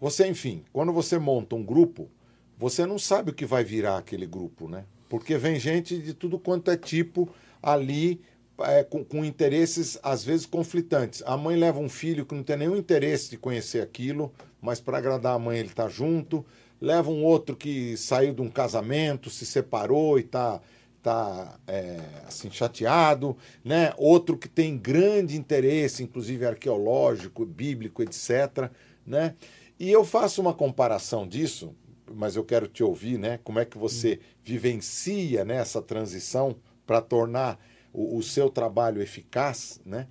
você, 0.02 0.28
enfim, 0.28 0.64
quando 0.74 0.92
você 0.92 1.20
monta 1.20 1.56
um 1.56 1.64
grupo, 1.64 2.10
você 2.58 2.86
não 2.86 2.98
sabe 2.98 3.30
o 3.30 3.34
que 3.34 3.46
vai 3.46 3.64
virar 3.64 3.98
aquele 3.98 4.26
grupo, 4.26 4.68
né? 4.68 4.86
Porque 5.10 5.38
vem 5.38 5.60
gente 5.60 5.98
de 5.98 6.14
tudo 6.14 6.38
quanto 6.38 6.72
é 6.72 6.78
tipo 6.78 7.30
ali 7.62 8.22
é, 8.60 8.84
com, 8.84 9.04
com 9.04 9.24
interesses 9.24 9.98
às 10.02 10.24
vezes 10.24 10.46
conflitantes. 10.46 11.24
A 11.26 11.38
mãe 11.38 11.56
leva 11.56 11.80
um 11.80 11.90
filho 11.90 12.26
que 12.26 12.36
não 12.36 12.44
tem 12.44 12.58
nenhum 12.58 12.76
interesse 12.76 13.30
de 13.30 13.38
conhecer 13.38 13.82
aquilo, 13.82 14.32
mas 14.62 14.80
para 14.80 14.98
agradar 14.98 15.36
a 15.36 15.40
mãe 15.40 15.60
ele 15.60 15.70
está 15.70 15.88
junto. 15.88 16.46
Leva 16.80 17.10
um 17.10 17.24
outro 17.24 17.56
que 17.56 17.98
saiu 17.98 18.34
de 18.34 18.42
um 18.42 18.50
casamento, 18.50 19.30
se 19.30 19.46
separou 19.46 20.18
e 20.18 20.22
está 20.22 20.62
tá, 21.02 21.58
é, 21.68 22.00
assim 22.28 22.52
chateado, 22.52 23.38
né? 23.64 23.94
Outro 23.98 24.38
que 24.38 24.50
tem 24.50 24.78
grande 24.78 25.38
interesse, 25.38 26.04
inclusive 26.04 26.46
arqueológico, 26.46 27.46
bíblico, 27.46 28.04
etc. 28.04 28.70
Né? 29.06 29.34
E 29.80 29.90
eu 29.90 30.04
faço 30.04 30.42
uma 30.42 30.54
comparação 30.54 31.28
disso, 31.28 31.74
mas 32.14 32.36
eu 32.36 32.44
quero 32.44 32.68
te 32.68 32.84
ouvir, 32.84 33.18
né? 33.18 33.40
Como 33.44 33.60
é 33.60 33.66
que 33.66 33.78
você 33.78 34.20
vivencia 34.44 35.44
né, 35.46 35.56
essa 35.58 35.82
transição 35.82 36.56
para 36.86 37.02
tornar 37.02 37.60
o, 37.94 38.18
o 38.18 38.24
seu 38.24 38.50
trabalho 38.50 39.02
eficaz, 39.02 39.80
né? 39.86 40.08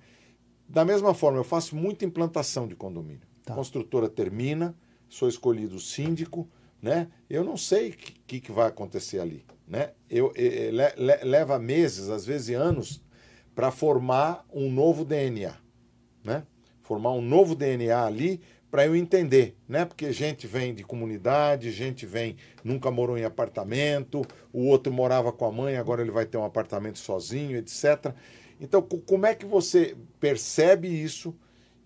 Da 0.67 0.83
mesma 0.83 1.13
forma, 1.13 1.37
eu 1.39 1.43
faço 1.43 1.75
muita 1.75 2.03
implantação 2.05 2.67
de 2.67 2.75
condomínio. 2.75 3.21
Tá. 3.45 3.53
A 3.53 3.55
construtora 3.55 4.09
termina, 4.09 4.75
sou 5.07 5.29
escolhido 5.29 5.79
síndico, 5.79 6.47
né? 6.81 7.07
Eu 7.29 7.43
não 7.43 7.55
sei 7.55 7.89
o 7.89 7.93
que, 7.93 8.39
que 8.41 8.51
vai 8.51 8.67
acontecer 8.67 9.19
ali, 9.19 9.45
né? 9.67 9.91
Eu, 10.09 10.31
eh, 10.35 10.69
le- 10.71 10.95
le- 11.05 11.23
leva 11.23 11.57
meses, 11.57 12.09
às 12.09 12.25
vezes 12.25 12.55
anos, 12.55 13.01
para 13.55 13.71
formar 13.71 14.45
um 14.53 14.69
novo 14.71 15.05
DNA, 15.05 15.55
né? 16.23 16.43
Formar 16.83 17.11
um 17.13 17.21
novo 17.21 17.55
DNA 17.55 18.05
ali 18.05 18.41
para 18.69 18.85
eu 18.85 18.95
entender, 18.95 19.55
né? 19.67 19.85
Porque 19.85 20.11
gente 20.11 20.45
vem 20.47 20.73
de 20.73 20.83
comunidade, 20.83 21.71
gente 21.71 22.05
vem 22.05 22.35
nunca 22.63 22.91
morou 22.91 23.17
em 23.17 23.23
apartamento, 23.23 24.21
o 24.51 24.65
outro 24.65 24.91
morava 24.91 25.31
com 25.31 25.45
a 25.45 25.51
mãe, 25.51 25.77
agora 25.77 26.01
ele 26.01 26.11
vai 26.11 26.25
ter 26.25 26.37
um 26.37 26.43
apartamento 26.45 26.99
sozinho, 26.99 27.57
etc. 27.57 28.13
Então, 28.59 28.81
co- 28.81 28.99
como 28.99 29.25
é 29.25 29.35
que 29.35 29.45
você 29.45 29.95
percebe 30.19 30.87
isso 30.89 31.35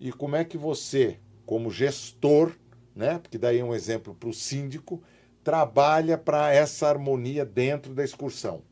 e 0.00 0.12
como 0.12 0.36
é 0.36 0.44
que 0.44 0.58
você, 0.58 1.18
como 1.46 1.70
gestor, 1.70 2.52
né? 2.94 3.18
Porque 3.18 3.38
daí 3.38 3.58
é 3.60 3.64
um 3.64 3.74
exemplo 3.74 4.14
para 4.14 4.28
o 4.28 4.34
síndico, 4.34 5.02
trabalha 5.44 6.18
para 6.18 6.52
essa 6.52 6.88
harmonia 6.88 7.44
dentro 7.44 7.94
da 7.94 8.04
excursão. 8.04 8.62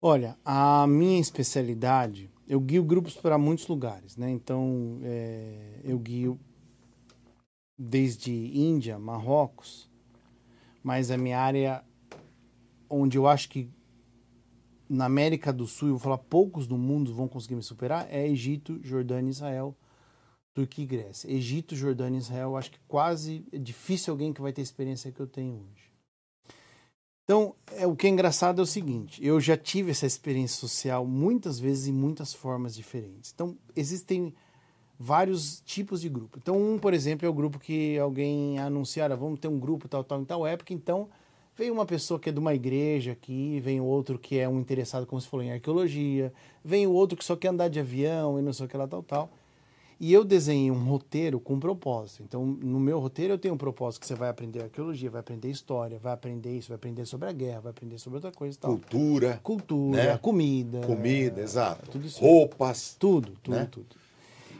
Olha, 0.00 0.38
a 0.44 0.86
minha 0.86 1.20
especialidade, 1.20 2.30
eu 2.48 2.60
guio 2.60 2.84
grupos 2.84 3.14
para 3.14 3.36
muitos 3.36 3.66
lugares, 3.66 4.16
né? 4.16 4.30
Então, 4.30 5.00
é, 5.02 5.80
eu 5.84 5.98
guio 5.98 6.38
desde 7.78 8.32
Índia, 8.32 8.98
Marrocos, 8.98 9.90
mas 10.82 11.10
a 11.10 11.18
minha 11.18 11.38
área, 11.38 11.84
onde 12.88 13.18
eu 13.18 13.26
acho 13.26 13.48
que 13.48 13.68
na 14.88 15.06
América 15.06 15.52
do 15.52 15.66
Sul, 15.66 15.88
eu 15.88 15.94
vou 15.94 16.00
falar 16.00 16.18
poucos 16.18 16.66
do 16.66 16.78
mundo 16.78 17.12
vão 17.12 17.26
conseguir 17.26 17.56
me 17.56 17.62
superar, 17.62 18.06
é 18.08 18.26
Egito, 18.26 18.78
Jordânia, 18.82 19.30
Israel, 19.30 19.76
Turquia 20.54 20.84
e 20.84 20.86
Grécia. 20.86 21.30
Egito, 21.30 21.76
Jordânia 21.76 22.18
Israel, 22.18 22.56
acho 22.56 22.70
que 22.70 22.78
quase 22.88 23.46
é 23.52 23.58
difícil 23.58 24.12
alguém 24.12 24.32
que 24.32 24.40
vai 24.40 24.52
ter 24.52 24.62
a 24.62 24.64
experiência 24.64 25.12
que 25.12 25.20
eu 25.20 25.26
tenho 25.26 25.54
hoje. 25.54 25.85
Então, 27.26 27.56
é, 27.72 27.84
o 27.84 27.96
que 27.96 28.06
é 28.06 28.10
engraçado 28.10 28.60
é 28.60 28.62
o 28.62 28.66
seguinte: 28.66 29.24
eu 29.24 29.40
já 29.40 29.56
tive 29.56 29.90
essa 29.90 30.06
experiência 30.06 30.60
social 30.60 31.04
muitas 31.04 31.58
vezes 31.58 31.88
em 31.88 31.92
muitas 31.92 32.32
formas 32.32 32.72
diferentes. 32.72 33.32
Então, 33.34 33.56
existem 33.74 34.32
vários 34.96 35.60
tipos 35.66 36.00
de 36.00 36.08
grupo. 36.08 36.38
Então, 36.40 36.56
um, 36.56 36.78
por 36.78 36.94
exemplo, 36.94 37.26
é 37.26 37.28
o 37.28 37.32
grupo 37.32 37.58
que 37.58 37.98
alguém 37.98 38.60
anunciar, 38.60 39.10
"Ah, 39.10 39.16
vamos 39.16 39.40
ter 39.40 39.48
um 39.48 39.58
grupo 39.58 39.88
tal, 39.88 40.04
tal, 40.04 40.20
em 40.22 40.24
tal 40.24 40.46
época. 40.46 40.72
Então, 40.72 41.08
vem 41.56 41.68
uma 41.68 41.84
pessoa 41.84 42.20
que 42.20 42.28
é 42.28 42.32
de 42.32 42.38
uma 42.38 42.54
igreja 42.54 43.10
aqui, 43.10 43.58
vem 43.58 43.80
outro 43.80 44.20
que 44.20 44.38
é 44.38 44.48
um 44.48 44.60
interessado, 44.60 45.04
como 45.04 45.20
você 45.20 45.28
falou, 45.28 45.44
em 45.44 45.50
arqueologia, 45.52 46.32
vem 46.64 46.86
o 46.86 46.92
outro 46.92 47.18
que 47.18 47.24
só 47.24 47.34
quer 47.34 47.48
andar 47.48 47.68
de 47.68 47.80
avião 47.80 48.38
e 48.38 48.42
não 48.42 48.52
sei 48.52 48.66
o 48.66 48.68
que 48.68 48.76
lá, 48.76 48.86
tal, 48.86 49.02
tal. 49.02 49.30
E 49.98 50.12
eu 50.12 50.24
desenhei 50.24 50.70
um 50.70 50.84
roteiro 50.84 51.40
com 51.40 51.54
um 51.54 51.60
propósito. 51.60 52.22
Então, 52.22 52.44
no 52.44 52.78
meu 52.78 52.98
roteiro, 52.98 53.32
eu 53.32 53.38
tenho 53.38 53.54
um 53.54 53.58
propósito 53.58 54.00
que 54.00 54.06
você 54.06 54.14
vai 54.14 54.28
aprender 54.28 54.62
arqueologia, 54.62 55.10
vai 55.10 55.20
aprender 55.20 55.50
história, 55.50 55.98
vai 55.98 56.12
aprender 56.12 56.54
isso, 56.54 56.68
vai 56.68 56.76
aprender 56.76 57.06
sobre 57.06 57.28
a 57.28 57.32
guerra, 57.32 57.60
vai 57.60 57.70
aprender 57.70 57.98
sobre 57.98 58.18
outra 58.18 58.30
coisa 58.30 58.56
e 58.56 58.60
tal. 58.60 58.70
Cultura, 58.72 59.40
Cultura, 59.42 60.04
né? 60.04 60.18
comida. 60.18 60.80
comida, 60.82 61.40
exato. 61.40 61.90
tudo 61.90 62.06
isso. 62.06 62.20
Roupas. 62.20 62.94
Tudo, 62.98 63.32
tudo, 63.42 63.56
né? 63.56 63.68
tudo. 63.70 63.86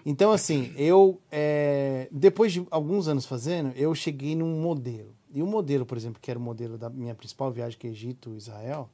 Então, 0.07 0.33
assim, 0.33 0.73
eu, 0.77 1.21
é, 1.31 2.09
depois 2.11 2.53
de 2.53 2.67
alguns 2.71 3.07
anos 3.07 3.27
fazendo, 3.27 3.73
eu 3.77 3.95
cheguei 3.95 4.35
num 4.35 4.61
modelo. 4.61 5.15
E 5.35 5.43
o 5.43 5.47
modelo, 5.47 5.85
por 5.85 5.99
exemplo, 5.99 6.19
que 6.19 6.31
era 6.31 6.39
o 6.39 6.43
modelo 6.43 6.79
da 6.79 6.89
minha 6.89 7.15
principal 7.15 7.51
viagem, 7.51 7.79
que 7.79 7.87
é 7.87 7.91
Egito, 7.91 8.35
Israel, 8.35 8.89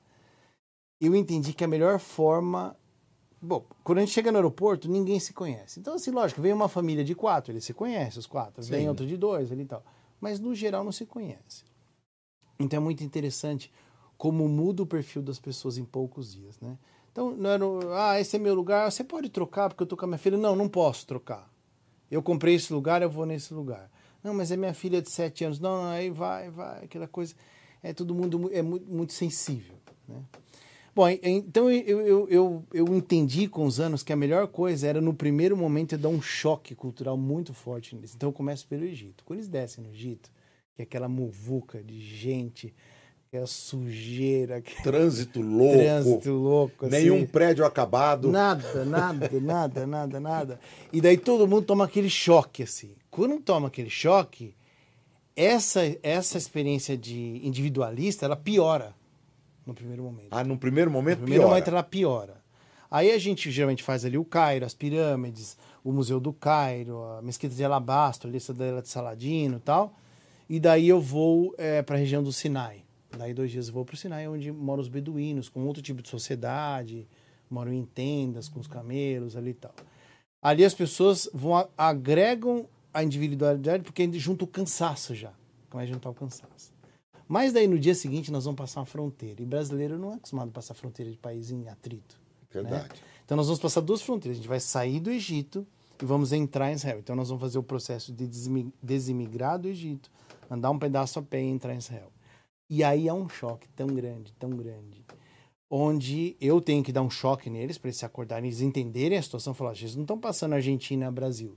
eu 1.00 1.14
entendi 1.14 1.52
que 1.52 1.62
a 1.62 1.68
melhor 1.68 1.98
forma. 1.98 2.74
Bom, 3.44 3.66
quando 3.83 3.98
a 3.98 4.00
gente 4.02 4.12
chega 4.12 4.31
no 4.31 4.38
aeroporto, 4.38 4.88
ninguém 4.88 5.18
se 5.18 5.33
conhece. 5.33 5.81
Então, 5.81 5.94
assim, 5.94 6.12
lógico, 6.12 6.40
vem 6.40 6.52
uma 6.52 6.68
família 6.68 7.05
de 7.05 7.12
quatro, 7.12 7.52
eles 7.52 7.64
se 7.64 7.74
conhecem, 7.74 8.20
os 8.20 8.26
quatro. 8.26 8.62
Vem 8.62 8.83
Sim. 8.83 8.88
outro 8.88 9.05
de 9.05 9.16
dois 9.16 9.50
ali 9.50 9.62
e 9.62 9.66
tal. 9.66 9.85
Mas, 10.20 10.38
no 10.38 10.55
geral, 10.55 10.85
não 10.85 10.92
se 10.92 11.05
conhece. 11.05 11.64
Então, 12.61 12.76
é 12.76 12.81
muito 12.81 13.02
interessante 13.02 13.72
como 14.16 14.46
muda 14.48 14.85
o 14.85 14.87
perfil 14.87 15.22
das 15.22 15.40
pessoas 15.40 15.76
em 15.76 15.85
poucos 15.85 16.33
dias, 16.33 16.61
né? 16.61 16.78
Então, 17.11 17.35
não 17.35 17.50
era, 17.50 17.64
ah, 18.11 18.20
esse 18.20 18.37
é 18.37 18.38
meu 18.38 18.55
lugar, 18.55 18.90
você 18.90 19.02
pode 19.02 19.28
trocar 19.28 19.68
porque 19.68 19.83
eu 19.83 19.87
tô 19.88 19.96
com 19.96 20.05
a 20.05 20.09
minha 20.09 20.18
filha. 20.18 20.38
Não, 20.38 20.55
não 20.55 20.68
posso 20.68 21.05
trocar. 21.05 21.50
Eu 22.09 22.22
comprei 22.22 22.55
esse 22.55 22.72
lugar, 22.72 23.02
eu 23.02 23.11
vou 23.11 23.26
nesse 23.26 23.52
lugar. 23.52 23.90
Não, 24.22 24.33
mas 24.33 24.52
é 24.52 24.57
minha 24.57 24.72
filha 24.72 25.02
de 25.02 25.11
sete 25.11 25.44
anos. 25.44 25.59
Não, 25.59 25.83
não, 25.83 25.90
aí 25.90 26.11
vai, 26.11 26.48
vai, 26.48 26.85
aquela 26.85 27.09
coisa. 27.09 27.35
É 27.83 27.92
todo 27.92 28.14
mundo 28.14 28.38
mu- 28.38 28.50
é 28.52 28.62
muito, 28.62 28.88
muito 28.88 29.12
sensível, 29.12 29.74
né? 30.07 30.22
Bom, 30.94 31.09
então 31.09 31.70
eu, 31.70 32.00
eu, 32.02 32.28
eu, 32.28 32.64
eu 32.72 32.87
entendi 32.94 33.48
com 33.48 33.64
os 33.64 33.81
anos 33.81 34.02
que 34.02 34.12
a 34.12 34.16
melhor 34.16 34.46
coisa 34.48 34.87
era 34.87 35.00
no 35.00 35.14
primeiro 35.14 35.57
momento 35.57 35.96
dar 35.96 36.11
um 36.11 36.20
choque 36.20 36.74
cultural 36.74 37.16
muito 37.16 37.55
forte 37.55 37.94
neles. 37.94 38.14
Então 38.14 38.28
eu 38.28 38.33
começo 38.33 38.66
pelo 38.66 38.85
Egito. 38.85 39.24
Quando 39.24 39.38
eles 39.38 39.48
descem 39.48 39.83
no 39.83 39.90
Egito, 39.90 40.31
que 40.74 40.83
é 40.83 40.85
aquela 40.85 41.09
muvuca 41.09 41.83
de 41.83 41.98
gente, 41.98 42.74
aquela 43.26 43.46
sujeira, 43.46 44.57
aquele 44.57 44.83
Trânsito 44.83 45.40
louco. 45.40 45.78
trânsito 45.78 46.31
louco. 46.31 46.87
assim. 46.87 46.94
Nenhum 46.96 47.26
prédio 47.26 47.64
acabado. 47.64 48.31
Nada, 48.31 48.85
nada, 48.85 49.31
nada, 49.40 49.87
nada, 49.87 50.20
nada. 50.20 50.61
E 50.92 51.00
daí 51.00 51.16
todo 51.16 51.48
mundo 51.48 51.64
toma 51.64 51.85
aquele 51.87 52.11
choque, 52.11 52.64
assim. 52.64 52.94
Quando 53.11 53.40
toma 53.40 53.68
aquele 53.68 53.88
choque, 53.88 54.55
essa, 55.35 55.81
essa 56.02 56.37
experiência 56.37 56.98
de 56.98 57.40
individualista, 57.42 58.26
ela 58.26 58.37
piora 58.37 58.94
no 59.66 59.75
primeiro 59.75 60.03
momento. 60.03 60.29
Ah, 60.31 60.44
no 60.44 60.59
primeiro 60.59 60.90
momento, 60.90 61.18
no 61.18 61.25
primeiro 61.25 61.42
piora. 61.42 61.55
momento 61.55 61.68
ela 61.68 61.83
piora. 61.83 62.42
Aí 62.90 63.11
a 63.11 63.18
gente 63.18 63.51
geralmente 63.51 63.83
faz 63.83 64.05
ali 64.05 64.18
o 64.18 64.25
Cairo, 64.25 64.66
as 64.66 64.75
pirâmides, 64.75 65.57
o 65.83 65.92
Museu 65.92 66.20
do 66.20 66.33
Cairo, 66.33 67.03
a 67.05 67.22
Mesquita 67.22 67.55
de 67.55 67.64
Alabastro, 67.64 68.29
a 68.29 68.33
lista 68.33 68.53
dela 68.53 68.83
de 68.83 68.88
Saladino 68.88 69.57
e 69.57 69.61
tal. 69.61 69.96
E 70.48 70.61
daí 70.61 70.88
eu 70.88 71.01
vou 71.01 71.55
para 71.87 71.96
a 71.96 71.98
região 71.98 72.22
do 72.22 72.33
Sinai. 72.33 72.85
Daí 73.16 73.33
dois 73.33 73.51
dias 73.51 73.68
eu 73.68 73.75
vou 73.75 73.85
para 73.85 73.94
o 73.94 73.96
Sinai, 73.96 74.29
onde 74.29 74.53
moram 74.53 74.83
os 74.83 74.88
beduínos, 74.88 75.48
com 75.48 75.64
outro 75.66 75.83
tipo 75.83 76.03
de 76.03 76.09
sociedade, 76.11 77.09
moram 77.48 77.72
em 77.72 77.85
tendas, 77.85 78.48
com 78.48 78.61
os 78.61 78.66
camelos 78.66 79.37
ali 79.37 79.51
e 79.51 79.55
tal. 79.55 79.75
Ali 80.42 80.64
as 80.64 80.75
pessoas 80.75 81.31
vão 81.33 81.66
agregam 81.79 82.66
a 82.92 83.03
individualidade 83.03 83.83
porque 83.85 84.11
junta 84.18 84.44
o 84.44 84.46
cansaço 84.46 85.14
já. 85.14 85.33
Começa 85.70 85.90
a 85.90 85.94
juntar 85.94 86.11
o 86.11 86.14
cansaço. 86.14 86.72
Mas 87.32 87.50
daí 87.50 87.66
no 87.66 87.78
dia 87.78 87.94
seguinte 87.94 88.30
nós 88.30 88.44
vamos 88.44 88.58
passar 88.58 88.80
uma 88.80 88.86
fronteira. 88.86 89.40
E 89.40 89.46
brasileiro 89.46 89.98
não 89.98 90.12
é 90.12 90.16
acostumado 90.16 90.50
a 90.50 90.52
passar 90.52 90.74
fronteira 90.74 91.10
de 91.10 91.16
país 91.16 91.50
em 91.50 91.66
atrito. 91.66 92.20
Verdade. 92.50 92.90
Né? 92.90 92.94
Então 93.24 93.38
nós 93.38 93.46
vamos 93.46 93.58
passar 93.58 93.80
duas 93.80 94.02
fronteiras. 94.02 94.36
A 94.36 94.40
gente 94.40 94.48
vai 94.50 94.60
sair 94.60 95.00
do 95.00 95.10
Egito 95.10 95.66
e 96.02 96.04
vamos 96.04 96.30
entrar 96.34 96.70
em 96.70 96.74
Israel. 96.74 96.98
Então 96.98 97.16
nós 97.16 97.30
vamos 97.30 97.40
fazer 97.40 97.58
o 97.58 97.62
processo 97.62 98.12
de 98.12 98.28
desimigrar 98.82 99.58
do 99.58 99.66
Egito, 99.66 100.10
andar 100.50 100.70
um 100.70 100.78
pedaço 100.78 101.20
a 101.20 101.22
pé 101.22 101.42
e 101.42 101.46
entrar 101.46 101.72
em 101.72 101.78
Israel. 101.78 102.12
E 102.68 102.84
aí 102.84 103.08
é 103.08 103.14
um 103.14 103.26
choque 103.30 103.66
tão 103.74 103.86
grande, 103.86 104.30
tão 104.34 104.50
grande, 104.50 105.02
onde 105.70 106.36
eu 106.38 106.60
tenho 106.60 106.84
que 106.84 106.92
dar 106.92 107.00
um 107.00 107.08
choque 107.08 107.48
neles 107.48 107.78
para 107.78 107.88
eles 107.88 107.96
se 107.96 108.04
acordarem, 108.04 108.50
eles 108.50 108.60
entenderem 108.60 109.16
a 109.16 109.22
situação, 109.22 109.54
falar, 109.54 109.74
eles 109.74 109.94
não 109.94 110.02
estão 110.02 110.18
passando 110.18 110.52
Argentina 110.52 111.10
Brasil. 111.10 111.56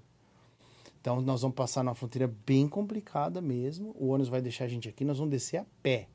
Então 1.05 1.21
nós 1.21 1.43
vamos 1.43 1.55
passar 1.55 1.83
numa 1.83 1.93
fronteira 1.93 2.27
bem 2.47 2.67
complicada 2.67 3.39
mesmo. 3.39 3.95
O 3.99 4.07
ônibus 4.07 4.27
vai 4.27 4.41
deixar 4.41 4.65
a 4.65 4.67
gente 4.67 4.89
aqui, 4.89 5.05
nós 5.05 5.19
vamos 5.19 5.29
descer 5.29 5.57
a 5.57 5.65
pé. 5.83 6.07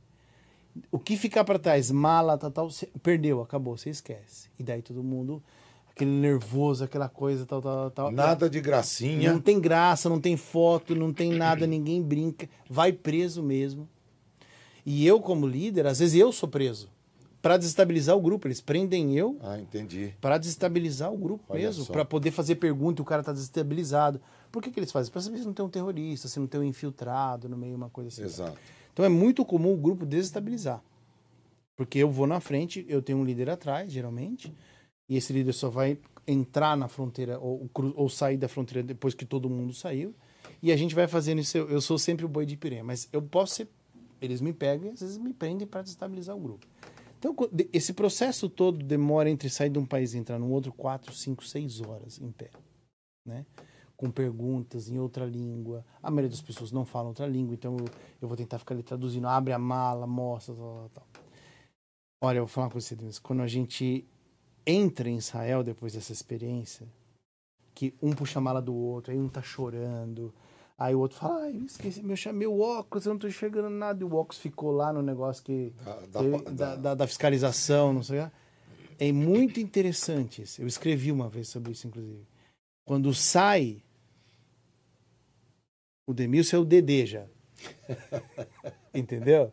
O 0.90 0.98
que 0.98 1.16
ficar 1.16 1.44
para 1.44 1.60
trás, 1.60 1.92
mala, 1.92 2.36
tal, 2.36 2.50
tal, 2.50 2.68
perdeu, 3.00 3.40
acabou, 3.40 3.76
você 3.76 3.88
esquece. 3.88 4.50
E 4.58 4.64
daí 4.64 4.82
todo 4.82 5.00
mundo, 5.00 5.40
aquele 5.88 6.10
nervoso, 6.10 6.82
aquela 6.82 7.08
coisa, 7.08 7.46
tal, 7.46 7.62
tal, 7.62 7.90
tal. 7.92 8.10
Nada 8.10 8.50
de 8.50 8.60
gracinha. 8.60 9.32
Não 9.32 9.40
tem 9.40 9.60
graça, 9.60 10.08
não 10.08 10.20
tem 10.20 10.36
foto, 10.36 10.92
não 10.96 11.12
tem 11.12 11.34
nada, 11.34 11.68
ninguém 11.68 12.02
brinca. 12.02 12.48
Vai 12.68 12.92
preso 12.92 13.44
mesmo. 13.44 13.88
E 14.84 15.06
eu, 15.06 15.20
como 15.20 15.46
líder, 15.46 15.86
às 15.86 16.00
vezes 16.00 16.20
eu 16.20 16.32
sou 16.32 16.48
preso. 16.48 16.90
Para 17.40 17.56
desestabilizar 17.56 18.16
o 18.16 18.20
grupo. 18.20 18.48
Eles 18.48 18.60
prendem 18.60 19.16
eu. 19.16 19.38
Ah, 19.40 19.56
entendi. 19.56 20.14
Para 20.20 20.36
desestabilizar 20.36 21.12
o 21.12 21.16
grupo 21.16 21.44
Olha 21.48 21.62
mesmo. 21.62 21.86
Para 21.86 22.04
poder 22.04 22.32
fazer 22.32 22.56
pergunta 22.56 23.00
e 23.00 23.02
o 23.02 23.06
cara 23.06 23.22
tá 23.22 23.32
desestabilizado. 23.32 24.20
Por 24.50 24.62
que, 24.62 24.70
que 24.70 24.80
eles 24.80 24.90
fazem? 24.90 25.12
Para 25.12 25.20
saber 25.20 25.38
se 25.38 25.44
não 25.44 25.52
tem 25.52 25.64
um 25.64 25.68
terrorista, 25.68 26.28
se 26.28 26.38
não 26.40 26.46
tem 26.46 26.60
um 26.60 26.64
infiltrado 26.64 27.48
no 27.48 27.56
meio, 27.56 27.76
uma 27.76 27.90
coisa 27.90 28.08
assim. 28.08 28.22
Exato. 28.22 28.58
Então 28.92 29.04
é 29.04 29.08
muito 29.08 29.44
comum 29.44 29.72
o 29.72 29.76
grupo 29.76 30.04
desestabilizar. 30.04 30.82
Porque 31.76 31.98
eu 31.98 32.10
vou 32.10 32.26
na 32.26 32.40
frente, 32.40 32.84
eu 32.88 33.00
tenho 33.00 33.18
um 33.18 33.24
líder 33.24 33.48
atrás, 33.48 33.90
geralmente, 33.90 34.52
e 35.08 35.16
esse 35.16 35.32
líder 35.32 35.52
só 35.52 35.70
vai 35.70 35.98
entrar 36.26 36.76
na 36.76 36.88
fronteira 36.88 37.38
ou, 37.38 37.70
ou 37.94 38.08
sair 38.08 38.36
da 38.36 38.48
fronteira 38.48 38.82
depois 38.82 39.14
que 39.14 39.24
todo 39.24 39.48
mundo 39.48 39.72
saiu. 39.72 40.14
E 40.62 40.70
a 40.72 40.76
gente 40.76 40.94
vai 40.94 41.08
fazendo 41.08 41.40
isso. 41.40 41.56
Eu 41.56 41.80
sou 41.80 41.98
sempre 41.98 42.24
o 42.24 42.28
boi 42.28 42.44
de 42.44 42.56
piranha, 42.56 42.84
mas 42.84 43.08
eu 43.12 43.22
posso 43.22 43.54
ser. 43.54 43.68
Eles 44.20 44.40
me 44.40 44.52
pegam 44.52 44.88
e 44.88 44.90
às 44.90 45.00
vezes 45.00 45.16
me 45.16 45.32
prendem 45.32 45.66
para 45.66 45.80
desestabilizar 45.80 46.36
o 46.36 46.40
grupo. 46.40 46.66
Então, 47.18 47.34
esse 47.72 47.92
processo 47.92 48.48
todo 48.48 48.84
demora 48.84 49.28
entre 49.30 49.48
sair 49.48 49.70
de 49.70 49.78
um 49.78 49.86
país 49.86 50.14
e 50.14 50.18
entrar 50.18 50.38
no 50.38 50.50
outro 50.50 50.72
4, 50.72 51.14
5, 51.14 51.44
6 51.44 51.80
horas 51.82 52.20
em 52.20 52.30
pé. 52.30 52.50
Né? 53.26 53.44
Com 54.00 54.10
perguntas 54.10 54.88
em 54.88 54.98
outra 54.98 55.26
língua. 55.26 55.84
A 56.02 56.10
maioria 56.10 56.30
das 56.30 56.40
pessoas 56.40 56.72
não 56.72 56.86
fala 56.86 57.08
outra 57.08 57.26
língua, 57.26 57.52
então 57.52 57.76
eu, 57.76 57.84
eu 58.22 58.28
vou 58.28 58.34
tentar 58.34 58.58
ficar 58.58 58.74
ali 58.74 58.82
traduzindo. 58.82 59.26
Abre 59.26 59.52
a 59.52 59.58
mala, 59.58 60.06
mostra, 60.06 60.54
tal, 60.54 60.64
tal, 60.64 60.90
tal. 60.94 61.06
Olha, 62.22 62.38
eu 62.38 62.46
vou 62.46 62.48
falar 62.48 62.70
com 62.70 62.80
você, 62.80 62.96
Denis. 62.96 63.18
Quando 63.18 63.42
a 63.42 63.46
gente 63.46 64.08
entra 64.66 65.06
em 65.06 65.18
Israel 65.18 65.62
depois 65.62 65.92
dessa 65.92 66.14
experiência, 66.14 66.88
que 67.74 67.92
um 68.00 68.12
puxa 68.12 68.38
a 68.38 68.42
mala 68.42 68.62
do 68.62 68.74
outro, 68.74 69.12
aí 69.12 69.18
um 69.18 69.28
tá 69.28 69.42
chorando, 69.42 70.32
aí 70.78 70.94
o 70.94 71.00
outro 71.00 71.18
fala, 71.18 71.42
ai, 71.42 71.56
esqueci 71.66 72.02
meu, 72.02 72.16
meu 72.32 72.58
óculos, 72.58 73.04
eu 73.04 73.12
não 73.12 73.20
tô 73.20 73.28
enxergando 73.28 73.68
nada, 73.68 74.02
e 74.02 74.04
o 74.06 74.14
óculos 74.14 74.38
ficou 74.38 74.70
lá 74.70 74.94
no 74.94 75.02
negócio 75.02 75.44
que 75.44 75.74
da, 75.84 76.22
da, 76.22 76.38
da, 76.50 76.76
da, 76.76 76.94
da 76.94 77.06
fiscalização, 77.06 77.92
não 77.92 78.02
sei 78.02 78.20
o 78.20 78.30
que. 78.30 79.04
É 79.04 79.12
muito 79.12 79.60
interessante 79.60 80.40
isso. 80.40 80.62
Eu 80.62 80.66
escrevi 80.66 81.12
uma 81.12 81.28
vez 81.28 81.48
sobre 81.48 81.72
isso, 81.72 81.86
inclusive. 81.86 82.26
Quando 82.86 83.12
sai 83.12 83.82
o 86.06 86.14
Demilson 86.14 86.56
é 86.56 86.58
o 86.60 86.64
Dedê 86.64 87.06
já. 87.06 87.26
Entendeu? 88.94 89.52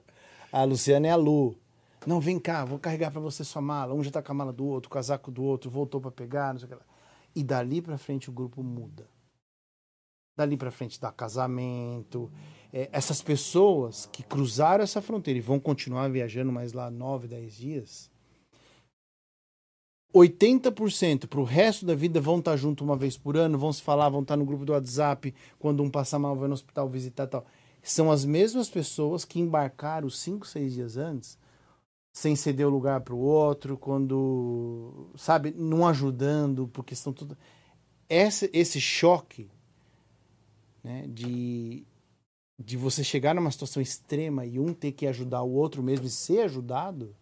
A 0.51 0.63
Luciana 0.63 1.07
é 1.07 1.12
a 1.12 1.15
Lu. 1.15 1.57
Não, 2.05 2.21
vem 2.21 2.39
cá, 2.39 2.63
vou 2.63 2.79
carregar 2.79 3.12
para 3.12 3.19
você 3.19 3.43
sua 3.43 3.62
mala. 3.62 3.93
Um 3.93 4.03
já 4.03 4.12
tá 4.12 4.21
com 4.21 4.31
a 4.31 4.36
mala 4.36 4.53
do 4.53 4.65
outro, 4.65 4.88
o 4.88 4.93
casaco 4.93 5.29
do 5.29 5.43
outro, 5.43 5.69
voltou 5.69 5.99
para 5.99 6.12
pegar, 6.12 6.53
não 6.53 6.60
sei 6.60 6.65
o 6.67 6.69
que 6.69 6.75
lá. 6.75 6.86
E 7.36 7.43
dali 7.43 7.81
para 7.81 7.97
frente 7.97 8.29
o 8.29 8.33
grupo 8.33 8.63
muda. 8.63 9.07
Dali 10.38 10.55
para 10.55 10.71
frente 10.71 11.01
dá 11.01 11.12
casamento. 11.12 12.31
É, 12.71 12.89
essas 12.91 13.21
pessoas 13.21 14.05
que 14.05 14.23
cruzaram 14.23 14.83
essa 14.83 15.01
fronteira 15.01 15.38
e 15.38 15.41
vão 15.41 15.60
continuar 15.60 16.07
viajando 16.10 16.51
mais 16.51 16.73
lá 16.73 16.89
nove, 16.89 17.27
dez 17.27 17.53
dias, 17.55 18.10
80% 20.13 21.27
para 21.27 21.39
o 21.39 21.43
resto 21.43 21.85
da 21.85 21.93
vida 21.93 22.19
vão 22.21 22.39
estar 22.39 22.51
tá 22.51 22.57
junto 22.57 22.83
uma 22.83 22.95
vez 22.95 23.17
por 23.17 23.35
ano, 23.37 23.57
vão 23.57 23.71
se 23.73 23.81
falar, 23.81 24.09
vão 24.09 24.21
estar 24.21 24.33
tá 24.33 24.37
no 24.37 24.45
grupo 24.45 24.65
do 24.65 24.73
WhatsApp, 24.73 25.33
quando 25.59 25.83
um 25.83 25.89
passa 25.89 26.17
mal, 26.17 26.35
vai 26.35 26.47
no 26.47 26.53
hospital 26.53 26.89
visitar 26.89 27.27
tal. 27.27 27.45
São 27.83 28.11
as 28.11 28.25
mesmas 28.25 28.69
pessoas 28.69 29.23
que 29.23 29.39
embarcaram 29.39 30.09
cinco, 30.09 30.45
seis 30.47 30.73
dias 30.73 30.97
antes, 30.97 31.37
sem 32.13 32.35
ceder 32.35 32.67
o 32.67 32.71
lugar 32.71 33.01
para 33.01 33.13
o 33.13 33.19
outro, 33.19 33.77
quando, 33.77 35.09
sabe, 35.15 35.53
não 35.55 35.87
ajudando, 35.87 36.67
porque 36.67 36.93
estão 36.93 37.13
tudo. 37.13 37.37
Esse, 38.09 38.49
esse 38.53 38.81
choque 38.81 39.49
né, 40.83 41.05
de, 41.07 41.85
de 42.59 42.77
você 42.77 43.03
chegar 43.03 43.35
numa 43.35 43.51
situação 43.51 43.81
extrema 43.81 44.45
e 44.45 44.57
um 44.59 44.73
ter 44.73 44.93
que 44.93 45.05
ajudar 45.05 45.43
o 45.43 45.51
outro 45.51 45.83
mesmo 45.83 46.07
e 46.07 46.09
ser 46.09 46.41
ajudado. 46.41 47.15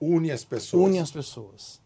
Une 0.00 0.30
as 0.30 0.44
pessoas. 0.44 0.88
Une 0.88 0.98
as 0.98 1.10
pessoas. 1.10 1.80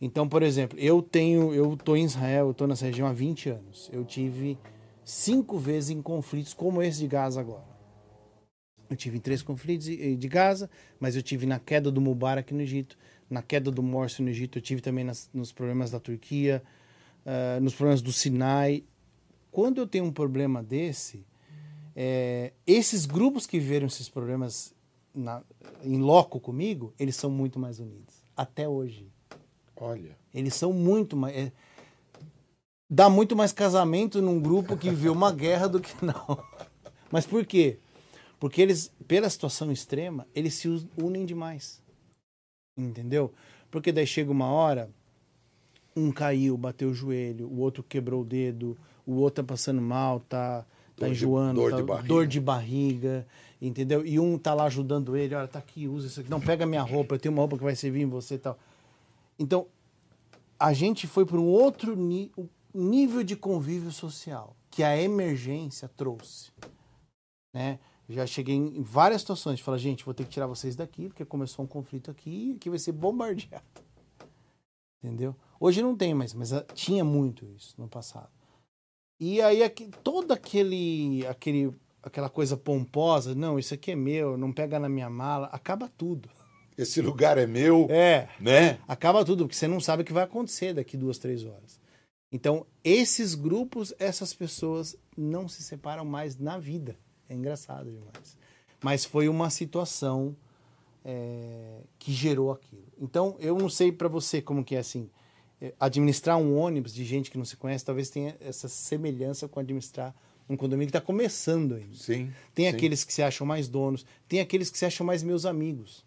Então, 0.00 0.28
por 0.28 0.42
exemplo, 0.42 0.78
eu 0.78 1.02
tenho, 1.02 1.52
eu 1.52 1.76
tô 1.76 1.96
em 1.96 2.04
Israel, 2.04 2.48
eu 2.48 2.54
tô 2.54 2.66
nessa 2.66 2.86
região 2.86 3.08
há 3.08 3.12
20 3.12 3.50
anos. 3.50 3.90
Eu 3.92 4.04
tive 4.04 4.56
cinco 5.04 5.58
vezes 5.58 5.90
em 5.90 6.00
conflitos 6.00 6.54
como 6.54 6.82
esse 6.82 7.00
de 7.00 7.08
Gaza 7.08 7.40
agora. 7.40 7.66
Eu 8.88 8.96
tive 8.96 9.18
em 9.18 9.20
três 9.20 9.42
conflitos 9.42 9.86
de 9.86 10.28
Gaza, 10.28 10.70
mas 10.98 11.14
eu 11.14 11.22
tive 11.22 11.46
na 11.46 11.58
queda 11.58 11.90
do 11.90 12.00
Mubarak 12.00 12.54
no 12.54 12.62
Egito, 12.62 12.96
na 13.28 13.42
queda 13.42 13.70
do 13.70 13.82
Morsi 13.82 14.22
no 14.22 14.30
Egito, 14.30 14.58
eu 14.58 14.62
tive 14.62 14.80
também 14.80 15.04
nas, 15.04 15.28
nos 15.34 15.52
problemas 15.52 15.90
da 15.90 16.00
Turquia, 16.00 16.62
uh, 17.26 17.60
nos 17.60 17.74
problemas 17.74 18.00
do 18.00 18.12
Sinai. 18.12 18.84
Quando 19.50 19.78
eu 19.78 19.86
tenho 19.86 20.04
um 20.04 20.12
problema 20.12 20.62
desse, 20.62 21.26
é, 21.94 22.52
esses 22.66 23.04
grupos 23.04 23.46
que 23.46 23.58
viveram 23.58 23.86
esses 23.86 24.08
problemas 24.08 24.74
em 25.82 25.98
loco 25.98 26.38
comigo, 26.38 26.94
eles 26.98 27.16
são 27.16 27.30
muito 27.30 27.58
mais 27.58 27.80
unidos, 27.80 28.14
até 28.36 28.68
hoje. 28.68 29.10
Olha. 29.80 30.16
Eles 30.34 30.54
são 30.54 30.72
muito 30.72 31.16
mais. 31.16 31.36
É, 31.36 31.52
dá 32.90 33.08
muito 33.08 33.36
mais 33.36 33.52
casamento 33.52 34.20
num 34.20 34.40
grupo 34.40 34.76
que 34.76 34.90
viu 34.90 35.12
uma 35.12 35.32
guerra 35.32 35.68
do 35.68 35.80
que 35.80 36.04
não. 36.04 36.42
Mas 37.10 37.26
por 37.26 37.44
quê? 37.46 37.78
Porque 38.38 38.60
eles, 38.62 38.92
pela 39.06 39.28
situação 39.28 39.72
extrema, 39.72 40.26
eles 40.34 40.54
se 40.54 40.68
unem 40.96 41.24
demais. 41.24 41.82
Entendeu? 42.76 43.32
Porque 43.70 43.90
daí 43.90 44.06
chega 44.06 44.30
uma 44.30 44.46
hora, 44.46 44.88
um 45.96 46.12
caiu, 46.12 46.56
bateu 46.56 46.90
o 46.90 46.94
joelho, 46.94 47.48
o 47.48 47.58
outro 47.58 47.82
quebrou 47.82 48.22
o 48.22 48.24
dedo, 48.24 48.76
o 49.04 49.14
outro 49.14 49.42
tá 49.42 49.52
passando 49.52 49.82
mal, 49.82 50.20
tá, 50.20 50.64
tá 50.96 51.06
dor 51.06 51.10
enjoando, 51.10 51.60
de, 51.60 51.70
dor, 51.70 51.86
tá, 51.86 52.02
de 52.02 52.08
dor 52.08 52.26
de 52.26 52.40
barriga, 52.40 53.26
entendeu? 53.60 54.06
E 54.06 54.20
um 54.20 54.38
tá 54.38 54.54
lá 54.54 54.64
ajudando 54.64 55.16
ele, 55.16 55.34
olha, 55.34 55.48
tá 55.48 55.58
aqui, 55.58 55.88
usa 55.88 56.06
isso 56.06 56.20
aqui. 56.20 56.30
Não, 56.30 56.40
pega 56.40 56.64
minha 56.64 56.82
roupa, 56.82 57.16
eu 57.16 57.18
tenho 57.18 57.34
uma 57.34 57.40
roupa 57.40 57.58
que 57.58 57.64
vai 57.64 57.74
servir 57.74 58.02
em 58.02 58.06
você 58.06 58.36
e 58.36 58.38
tal. 58.38 58.58
Então, 59.38 59.68
a 60.58 60.72
gente 60.72 61.06
foi 61.06 61.24
para 61.24 61.38
um 61.38 61.46
outro 61.46 61.96
nível 62.74 63.22
de 63.22 63.36
convívio 63.36 63.92
social 63.92 64.56
que 64.70 64.82
a 64.82 65.00
emergência 65.00 65.88
trouxe. 65.88 66.50
Né? 67.54 67.78
Já 68.08 68.26
cheguei 68.26 68.56
em 68.56 68.82
várias 68.82 69.20
situações 69.20 69.58
de 69.58 69.62
falar, 69.62 69.78
gente, 69.78 70.04
vou 70.04 70.14
ter 70.14 70.24
que 70.24 70.30
tirar 70.30 70.46
vocês 70.46 70.74
daqui, 70.74 71.08
porque 71.08 71.24
começou 71.24 71.64
um 71.64 71.68
conflito 71.68 72.10
aqui 72.10 72.50
e 72.50 72.52
aqui 72.56 72.70
vai 72.70 72.78
ser 72.78 72.92
bombardeado. 72.92 73.64
Entendeu? 75.02 75.36
Hoje 75.60 75.82
não 75.82 75.96
tem 75.96 76.14
mais, 76.14 76.34
mas 76.34 76.52
ah, 76.52 76.64
tinha 76.74 77.04
muito 77.04 77.46
isso 77.46 77.74
no 77.78 77.88
passado. 77.88 78.30
E 79.20 79.40
aí 79.42 79.62
aqui, 79.62 79.90
todo 80.02 80.32
aquele, 80.32 81.26
aquele 81.26 81.72
aquela 82.02 82.30
coisa 82.30 82.56
pomposa, 82.56 83.34
não, 83.34 83.58
isso 83.58 83.74
aqui 83.74 83.90
é 83.90 83.96
meu, 83.96 84.38
não 84.38 84.52
pega 84.52 84.78
na 84.78 84.88
minha 84.88 85.10
mala, 85.10 85.48
acaba 85.48 85.88
tudo 85.88 86.30
esse 86.78 87.02
lugar 87.02 87.36
é 87.36 87.46
meu. 87.46 87.88
É. 87.90 88.28
Né? 88.40 88.78
Acaba 88.86 89.24
tudo, 89.24 89.44
porque 89.44 89.56
você 89.56 89.66
não 89.66 89.80
sabe 89.80 90.02
o 90.02 90.06
que 90.06 90.12
vai 90.12 90.24
acontecer 90.24 90.72
daqui 90.72 90.96
duas, 90.96 91.18
três 91.18 91.44
horas. 91.44 91.80
Então, 92.30 92.66
esses 92.84 93.34
grupos, 93.34 93.92
essas 93.98 94.32
pessoas 94.32 94.96
não 95.16 95.48
se 95.48 95.62
separam 95.62 96.04
mais 96.04 96.38
na 96.38 96.58
vida. 96.58 96.96
É 97.28 97.34
engraçado 97.34 97.90
demais. 97.90 98.36
Mas 98.82 99.04
foi 99.04 99.28
uma 99.28 99.50
situação 99.50 100.36
é, 101.04 101.80
que 101.98 102.12
gerou 102.12 102.52
aquilo. 102.52 102.86
Então, 103.00 103.34
eu 103.40 103.56
não 103.58 103.68
sei 103.68 103.90
para 103.90 104.08
você 104.08 104.40
como 104.40 104.64
que 104.64 104.76
é 104.76 104.78
assim. 104.78 105.10
É, 105.60 105.74
administrar 105.80 106.36
um 106.36 106.56
ônibus 106.56 106.94
de 106.94 107.04
gente 107.04 107.30
que 107.30 107.38
não 107.38 107.44
se 107.44 107.56
conhece, 107.56 107.84
talvez 107.84 108.08
tenha 108.10 108.36
essa 108.40 108.68
semelhança 108.68 109.48
com 109.48 109.58
administrar 109.58 110.14
um 110.48 110.56
condomínio 110.56 110.86
que 110.86 110.96
está 110.96 111.04
começando 111.04 111.74
ainda. 111.74 111.96
Sim. 111.96 112.32
Tem 112.54 112.66
sim. 112.66 112.76
aqueles 112.76 113.04
que 113.04 113.12
se 113.12 113.22
acham 113.22 113.46
mais 113.46 113.68
donos, 113.68 114.06
tem 114.28 114.40
aqueles 114.40 114.70
que 114.70 114.78
se 114.78 114.84
acham 114.84 115.04
mais 115.04 115.22
meus 115.22 115.44
amigos. 115.44 116.06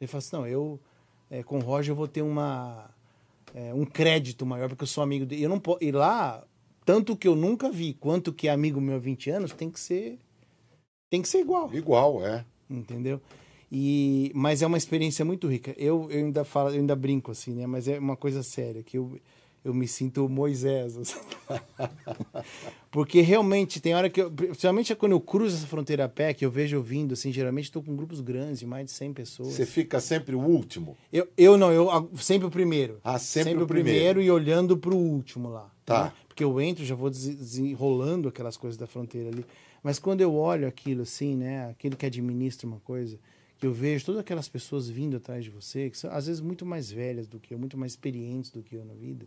Ele 0.00 0.08
fala 0.08 0.18
assim, 0.18 0.36
não, 0.36 0.46
eu 0.46 0.80
é, 1.30 1.42
com 1.42 1.58
o 1.58 1.62
Roger 1.62 1.92
eu 1.92 1.96
vou 1.96 2.08
ter 2.08 2.22
uma, 2.22 2.90
é, 3.54 3.72
um 3.74 3.84
crédito 3.84 4.46
maior, 4.46 4.68
porque 4.68 4.84
eu 4.84 4.88
sou 4.88 5.02
amigo 5.02 5.26
dele. 5.26 5.42
Eu 5.42 5.50
não 5.50 5.60
e 5.80 5.92
lá, 5.92 6.44
tanto 6.84 7.16
que 7.16 7.28
eu 7.28 7.36
nunca 7.36 7.70
vi, 7.70 7.92
quanto 7.94 8.32
que 8.32 8.48
é 8.48 8.50
amigo 8.50 8.80
meu 8.80 8.96
há 8.96 8.98
20 8.98 9.30
anos, 9.30 9.52
tem 9.52 9.70
que 9.70 9.80
ser. 9.80 10.18
Tem 11.10 11.22
que 11.22 11.28
ser 11.28 11.40
igual. 11.40 11.72
Igual, 11.72 12.24
é. 12.24 12.44
Entendeu? 12.68 13.20
E, 13.70 14.32
mas 14.34 14.62
é 14.62 14.66
uma 14.66 14.78
experiência 14.78 15.24
muito 15.24 15.46
rica. 15.46 15.74
Eu, 15.76 16.10
eu 16.10 16.24
ainda 16.24 16.44
falo, 16.44 16.70
eu 16.70 16.80
ainda 16.80 16.96
brinco 16.96 17.30
assim, 17.30 17.54
né? 17.54 17.66
Mas 17.66 17.88
é 17.88 17.98
uma 17.98 18.16
coisa 18.16 18.42
séria 18.42 18.82
que 18.82 18.96
eu, 18.96 19.18
eu 19.68 19.74
me 19.74 19.86
sinto 19.86 20.28
Moisés. 20.28 20.96
Assim. 20.96 21.18
Porque 22.90 23.20
realmente 23.20 23.80
tem 23.80 23.94
hora 23.94 24.08
que 24.08 24.20
eu, 24.20 24.30
principalmente 24.30 24.94
quando 24.94 25.12
eu 25.12 25.20
cruzo 25.20 25.56
essa 25.56 25.66
fronteira 25.66 26.04
a 26.04 26.08
pé, 26.08 26.32
que 26.32 26.44
eu 26.44 26.50
vejo 26.50 26.80
vindo 26.80 27.12
assim, 27.12 27.32
geralmente 27.32 27.66
estou 27.66 27.82
com 27.82 27.94
grupos 27.94 28.20
grandes, 28.20 28.60
de 28.60 28.66
mais 28.66 28.86
de 28.86 28.92
100 28.92 29.12
pessoas. 29.12 29.48
Você 29.48 29.66
fica 29.66 30.00
sempre 30.00 30.34
o 30.34 30.40
último? 30.40 30.96
Eu, 31.12 31.28
eu 31.36 31.56
não, 31.56 31.70
eu 31.70 32.10
sempre 32.16 32.46
o 32.46 32.50
primeiro. 32.50 32.98
Ah, 33.04 33.18
sempre, 33.18 33.50
sempre 33.50 33.64
o 33.64 33.66
primeiro. 33.66 33.98
primeiro 33.98 34.22
e 34.22 34.30
olhando 34.30 34.76
para 34.76 34.94
o 34.94 34.96
último 34.96 35.50
lá. 35.50 35.70
Tá. 35.84 36.04
Né? 36.04 36.12
Porque 36.28 36.44
eu 36.44 36.60
entro, 36.60 36.84
já 36.84 36.94
vou 36.94 37.10
desenrolando 37.10 38.28
aquelas 38.28 38.56
coisas 38.56 38.76
da 38.78 38.86
fronteira 38.86 39.28
ali. 39.28 39.44
Mas 39.82 39.98
quando 39.98 40.20
eu 40.20 40.34
olho 40.34 40.66
aquilo 40.66 41.02
assim, 41.02 41.36
né, 41.36 41.70
aquele 41.70 41.96
que 41.96 42.06
administra 42.06 42.66
uma 42.66 42.80
coisa, 42.80 43.18
que 43.58 43.66
eu 43.66 43.72
vejo 43.72 44.06
todas 44.06 44.20
aquelas 44.20 44.48
pessoas 44.48 44.88
vindo 44.88 45.16
atrás 45.16 45.44
de 45.44 45.50
você, 45.50 45.90
que 45.90 45.98
são 45.98 46.10
às 46.12 46.26
vezes 46.26 46.40
muito 46.40 46.64
mais 46.64 46.90
velhas 46.90 47.26
do 47.26 47.40
que 47.40 47.52
eu, 47.52 47.58
muito 47.58 47.76
mais 47.76 47.92
experientes 47.92 48.50
do 48.50 48.62
que 48.62 48.76
eu 48.76 48.84
na 48.84 48.94
vida, 48.94 49.26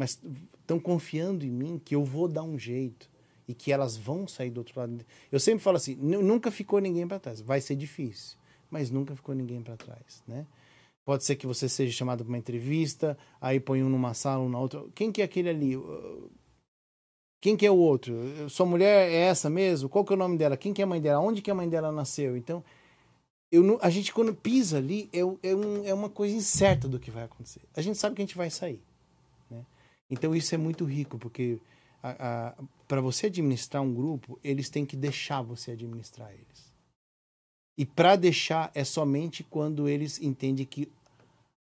mas 0.00 0.18
estão 0.58 0.80
confiando 0.80 1.44
em 1.44 1.50
mim 1.50 1.78
que 1.78 1.94
eu 1.94 2.02
vou 2.02 2.26
dar 2.26 2.42
um 2.42 2.58
jeito 2.58 3.10
e 3.46 3.52
que 3.52 3.70
elas 3.70 3.98
vão 3.98 4.26
sair 4.26 4.48
do 4.48 4.56
outro 4.56 4.80
lado. 4.80 5.04
Eu 5.30 5.38
sempre 5.38 5.62
falo 5.62 5.76
assim, 5.76 5.94
nunca 5.94 6.50
ficou 6.50 6.80
ninguém 6.80 7.06
para 7.06 7.18
trás. 7.18 7.42
Vai 7.42 7.60
ser 7.60 7.76
difícil, 7.76 8.38
mas 8.70 8.90
nunca 8.90 9.14
ficou 9.14 9.34
ninguém 9.34 9.60
para 9.60 9.76
trás, 9.76 10.22
né? 10.26 10.46
Pode 11.04 11.22
ser 11.26 11.36
que 11.36 11.46
você 11.46 11.68
seja 11.68 11.92
chamado 11.92 12.24
para 12.24 12.30
uma 12.30 12.38
entrevista, 12.38 13.18
aí 13.38 13.60
põe 13.60 13.82
um 13.82 13.90
numa 13.90 14.14
sala, 14.14 14.42
um 14.42 14.48
na 14.48 14.58
outra. 14.58 14.82
Quem 14.94 15.12
que 15.12 15.20
é 15.20 15.24
aquele 15.26 15.50
ali? 15.50 15.74
Quem 17.42 17.58
que 17.58 17.66
é 17.66 17.70
o 17.70 17.76
outro? 17.76 18.14
Sua 18.48 18.64
mulher 18.64 19.10
é 19.10 19.16
essa 19.16 19.50
mesmo? 19.50 19.86
Qual 19.86 20.02
que 20.02 20.14
é 20.14 20.16
o 20.16 20.18
nome 20.18 20.38
dela? 20.38 20.56
Quem 20.56 20.72
que 20.72 20.80
é 20.80 20.84
a 20.84 20.88
mãe 20.88 21.00
dela? 21.00 21.20
Onde 21.20 21.42
que 21.42 21.50
a 21.50 21.54
mãe 21.54 21.68
dela 21.68 21.92
nasceu? 21.92 22.38
Então, 22.38 22.64
eu, 23.52 23.78
a 23.82 23.90
gente 23.90 24.14
quando 24.14 24.34
pisa 24.34 24.78
ali 24.78 25.10
é, 25.12 25.18
é, 25.18 25.54
um, 25.54 25.84
é, 25.84 25.92
uma 25.92 26.08
coisa 26.08 26.34
incerta 26.34 26.88
do 26.88 26.98
que 26.98 27.10
vai 27.10 27.24
acontecer. 27.24 27.60
A 27.76 27.82
gente 27.82 27.98
sabe 27.98 28.16
que 28.16 28.22
a 28.22 28.24
gente 28.24 28.36
vai 28.36 28.48
sair. 28.48 28.82
Então 30.10 30.34
isso 30.34 30.54
é 30.54 30.58
muito 30.58 30.84
rico, 30.84 31.18
porque 31.18 31.58
para 32.88 33.00
você 33.00 33.26
administrar 33.26 33.82
um 33.82 33.94
grupo, 33.94 34.38
eles 34.42 34.68
têm 34.68 34.84
que 34.84 34.96
deixar 34.96 35.42
você 35.42 35.72
administrar 35.72 36.30
eles. 36.32 36.70
E 37.78 37.86
para 37.86 38.16
deixar 38.16 38.70
é 38.74 38.84
somente 38.84 39.44
quando 39.44 39.88
eles 39.88 40.20
entendem 40.20 40.66
que 40.66 40.90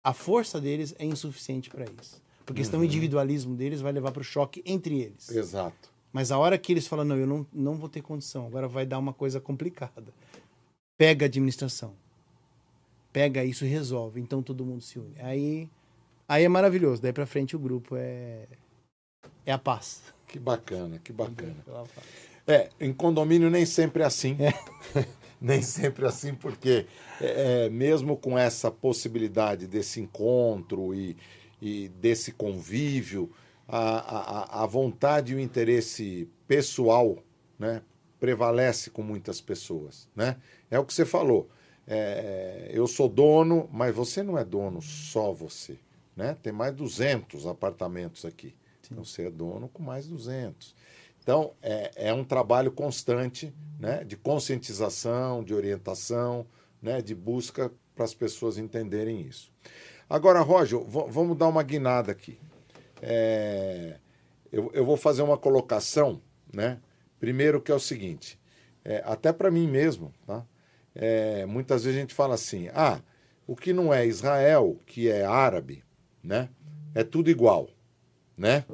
a 0.04 0.14
força 0.14 0.60
deles 0.60 0.96
é 0.98 1.06
insuficiente 1.06 1.70
para 1.70 1.86
isso. 2.02 2.22
Porque 2.46 2.62
uhum. 2.62 2.66
senão 2.66 2.80
o 2.80 2.86
individualismo 2.86 3.56
deles 3.56 3.82
vai 3.82 3.92
levar 3.92 4.12
para 4.12 4.22
o 4.22 4.24
choque 4.24 4.64
entre 4.66 5.02
eles. 5.02 5.30
Exato. 5.30 5.92
Mas 6.14 6.32
a 6.32 6.38
hora 6.38 6.58
que 6.58 6.72
eles 6.72 6.88
falam, 6.88 7.04
não, 7.04 7.18
eu 7.18 7.28
não, 7.28 7.46
não 7.52 7.76
vou 7.76 7.90
ter 7.90 8.02
condição, 8.02 8.48
agora 8.48 8.68
vai 8.68 8.86
dar 8.86 8.98
uma 8.98 9.14
coisa 9.14 9.42
complicada 9.42 10.14
pega 10.98 11.26
a 11.26 11.28
administração. 11.28 11.94
Pega 13.14 13.46
isso 13.46 13.64
e 13.64 13.70
resolve. 13.70 14.20
Então 14.20 14.42
todo 14.42 14.66
mundo 14.66 14.82
se 14.82 15.00
une. 15.00 15.16
Aí, 15.22 15.70
aí 16.28 16.44
é 16.44 16.50
maravilhoso. 16.50 17.02
Daí 17.02 17.14
para 17.14 17.26
frente 17.26 17.56
o 17.56 17.60
grupo 17.60 17.96
é 17.96 18.48
é 19.46 19.52
a 19.52 19.58
paz. 19.58 20.02
Que 20.28 20.38
bacana, 20.38 21.00
que 21.00 21.14
bacana. 21.14 21.56
É, 22.46 22.70
em 22.80 22.94
condomínio 22.94 23.50
nem 23.50 23.66
sempre 23.66 24.04
é 24.04 24.06
assim. 24.06 24.38
É. 24.40 24.54
nem 25.40 25.62
sempre 25.62 26.06
é 26.06 26.08
assim, 26.10 26.34
porque 26.34 26.86
é, 27.22 27.66
é, 27.66 27.70
mesmo 27.70 28.18
com 28.18 28.38
essa 28.38 28.70
possibilidade 28.70 29.68
desse 29.68 30.02
encontro 30.02 30.94
e, 30.94 31.16
e 31.62 31.90
desse 31.90 32.32
convívio, 32.32 33.32
a, 33.68 34.60
a, 34.60 34.64
a 34.64 34.66
vontade 34.66 35.34
e 35.34 35.36
o 35.36 35.40
interesse 35.40 36.30
pessoal 36.48 37.18
né, 37.60 37.82
prevalece 38.20 38.90
com 38.90 39.02
muitas 39.02 39.40
pessoas. 39.40 40.10
Né? 40.16 40.38
É 40.70 40.80
o 40.80 40.86
que 40.86 40.94
você 40.94 41.06
falou. 41.06 41.50
É, 41.86 42.70
eu 42.74 42.86
sou 42.86 43.08
dono, 43.08 43.70
mas 43.72 43.96
você 43.96 44.22
não 44.22 44.38
é 44.38 44.44
dono 44.44 44.82
só 44.82 45.32
você. 45.32 45.78
Né? 46.18 46.36
Tem 46.42 46.52
mais 46.52 46.74
200 46.76 47.46
apartamentos 47.46 48.26
aqui. 48.26 48.56
Sim. 48.82 48.90
Então 48.92 49.06
você 49.06 49.28
é 49.28 49.32
dono 49.32 49.70
com 49.70 49.82
mais 49.82 50.08
200. 50.08 50.76
Então 51.22 51.54
é, 51.62 51.92
é 52.10 52.14
um 52.14 52.24
trabalho 52.24 52.72
constante 52.72 53.54
né? 53.80 54.04
de 54.04 54.18
conscientização, 54.18 55.44
de 55.44 55.54
orientação, 55.54 56.46
né? 56.82 57.02
de 57.02 57.16
busca 57.16 57.72
para 57.96 58.04
as 58.04 58.14
pessoas 58.14 58.58
entenderem 58.58 59.22
isso. 59.22 59.52
Agora, 60.10 60.42
Roger, 60.42 60.80
vamos 60.80 61.38
dar 61.38 61.48
uma 61.48 61.64
guinada 61.64 62.12
aqui. 62.12 62.40
É, 63.02 64.00
eu, 64.52 64.72
eu 64.74 64.86
vou 64.86 64.98
fazer 64.98 65.22
uma 65.22 65.38
colocação, 65.38 66.22
né? 66.54 66.80
Primeiro 67.20 67.62
que 67.62 67.72
é 67.72 67.76
o 67.76 67.80
seguinte, 67.80 68.40
é, 68.86 69.04
até 69.06 69.34
para 69.34 69.52
mim 69.52 69.68
mesmo, 69.68 70.14
tá? 70.26 70.46
é, 70.98 71.46
muitas 71.46 71.84
vezes 71.84 71.98
a 71.98 72.02
gente 72.02 72.14
fala 72.14 72.34
assim: 72.34 72.70
ah, 72.74 73.00
o 73.46 73.56
que 73.56 73.72
não 73.72 73.94
é 73.94 74.06
Israel, 74.06 74.80
que 74.86 75.10
é 75.10 75.24
árabe, 75.24 75.84
né? 76.28 76.50
É 76.94 77.04
tudo 77.04 77.32
igual, 77.32 77.70
né? 78.38 78.66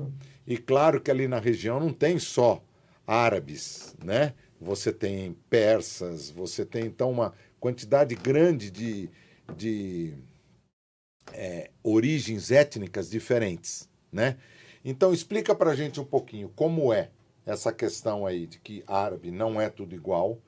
E 0.45 0.57
claro 0.57 0.99
que 0.99 1.11
ali 1.11 1.27
na 1.27 1.39
região 1.39 1.79
não 1.79 1.93
tem 1.93 2.17
só 2.17 2.61
árabes, 3.05 3.95
né? 4.03 4.33
Você 4.59 4.91
tem 4.91 5.33
persas, 5.49 6.29
você 6.29 6.65
tem 6.65 6.85
então 6.85 7.11
uma 7.11 7.33
quantidade 7.59 8.15
grande 8.15 8.71
de, 8.71 9.09
de 9.55 10.13
é, 11.31 11.69
origens 11.83 12.49
étnicas 12.49 13.09
diferentes, 13.09 13.87
né? 14.11 14.37
Então 14.83 15.13
explica 15.13 15.53
para 15.53 15.75
gente 15.75 15.99
um 15.99 16.05
pouquinho 16.05 16.49
como 16.55 16.91
é 16.91 17.09
essa 17.45 17.71
questão 17.71 18.25
aí 18.25 18.47
de 18.47 18.59
que 18.59 18.83
árabe 18.87 19.29
não 19.31 19.61
é 19.61 19.69
tudo 19.69 19.93
igual 19.93 20.39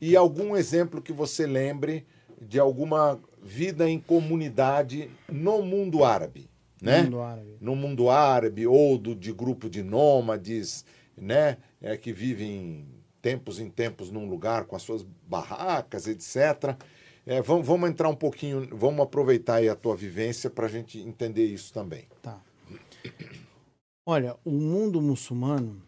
e 0.00 0.14
algum 0.14 0.56
exemplo 0.56 1.02
que 1.02 1.12
você 1.12 1.46
lembre 1.46 2.06
de 2.40 2.60
alguma 2.60 3.18
vida 3.46 3.88
em 3.88 3.98
comunidade 3.98 5.08
no 5.30 5.62
mundo 5.62 6.04
árabe, 6.04 6.50
né? 6.82 6.98
No 6.98 7.04
mundo 7.04 7.20
árabe, 7.22 7.56
no 7.60 7.76
mundo 7.76 8.10
árabe 8.10 8.66
ou 8.66 8.98
do, 8.98 9.14
de 9.14 9.32
grupo 9.32 9.70
de 9.70 9.82
nômades, 9.82 10.84
né? 11.16 11.56
É, 11.80 11.96
que 11.96 12.12
vivem 12.12 12.86
tempos 13.22 13.60
em 13.60 13.70
tempos 13.70 14.10
num 14.10 14.28
lugar 14.28 14.64
com 14.64 14.74
as 14.74 14.82
suas 14.82 15.06
barracas, 15.26 16.06
etc. 16.06 16.76
É, 17.24 17.40
vamos, 17.40 17.66
vamos 17.66 17.88
entrar 17.88 18.08
um 18.08 18.16
pouquinho, 18.16 18.68
vamos 18.72 19.00
aproveitar 19.00 19.56
aí 19.56 19.68
a 19.68 19.76
tua 19.76 19.96
vivência 19.96 20.50
para 20.50 20.66
a 20.66 20.68
gente 20.68 20.98
entender 20.98 21.44
isso 21.44 21.72
também. 21.72 22.04
Tá. 22.20 22.40
Olha, 24.04 24.36
o 24.44 24.50
mundo 24.50 25.00
muçulmano 25.00 25.82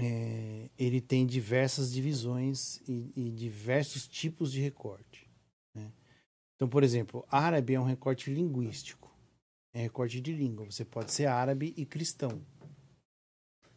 é, 0.00 0.68
ele 0.78 1.00
tem 1.00 1.26
diversas 1.26 1.92
divisões 1.92 2.80
e, 2.88 3.12
e 3.16 3.30
diversos 3.30 4.06
tipos 4.06 4.52
de 4.52 4.60
recorte. 4.60 5.25
Então, 6.56 6.68
por 6.68 6.82
exemplo, 6.82 7.24
árabe 7.30 7.74
é 7.74 7.80
um 7.80 7.84
recorte 7.84 8.32
linguístico, 8.32 9.14
é 9.74 9.82
recorte 9.82 10.20
de 10.20 10.32
língua. 10.32 10.64
Você 10.64 10.84
pode 10.84 11.12
ser 11.12 11.26
árabe 11.26 11.74
e 11.76 11.84
cristão. 11.84 12.42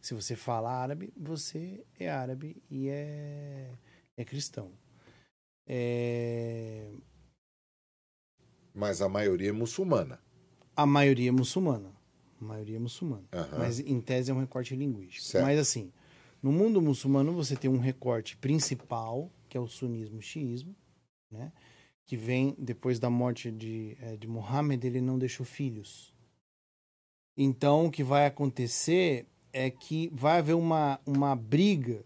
Se 0.02 0.14
você 0.14 0.36
fala 0.36 0.72
árabe, 0.72 1.14
você 1.16 1.86
é 2.00 2.10
árabe 2.10 2.64
e 2.70 2.88
é, 2.88 3.70
é 4.16 4.24
cristão. 4.24 4.72
É... 5.68 6.90
Mas 8.74 9.02
a 9.02 9.10
maioria 9.10 9.50
é 9.50 9.52
muçulmana. 9.52 10.20
A 10.74 10.86
maioria 10.86 11.28
é 11.28 11.32
muçulmana. 11.32 11.92
A 12.40 12.46
maioria 12.46 12.78
é 12.78 12.80
muçulmana. 12.80 13.28
Uhum. 13.34 13.60
Mas 13.60 13.80
em 13.80 14.00
tese 14.00 14.32
é 14.32 14.34
um 14.34 14.40
recorte 14.40 14.74
linguístico. 14.74 15.26
Certo. 15.26 15.44
Mas 15.44 15.60
assim, 15.60 15.92
no 16.42 16.54
mundo 16.54 16.82
muçulmano, 16.82 17.34
você 17.34 17.58
tem 17.58 17.70
um 17.70 17.80
recorte 17.80 18.38
principal, 18.38 19.30
que 19.50 19.58
é 19.58 19.60
o 19.60 19.68
sunismo 19.68 20.22
xiismo, 20.22 20.74
né? 21.30 21.52
Que 22.10 22.18
vem 22.18 22.56
depois 22.58 22.98
da 22.98 23.08
morte 23.08 23.52
de, 23.52 23.96
é, 24.02 24.18
de 24.18 24.28
Muhammad, 24.28 24.84
ele 24.84 25.00
não 25.00 25.20
deixou 25.20 25.46
filhos. 25.46 26.12
Então, 27.38 27.86
o 27.86 27.92
que 27.92 28.04
vai 28.04 28.26
acontecer 28.26 29.28
é 29.54 29.70
que 29.70 30.10
vai 30.12 30.40
haver 30.40 30.56
uma, 30.56 31.00
uma 31.06 31.36
briga 31.36 32.04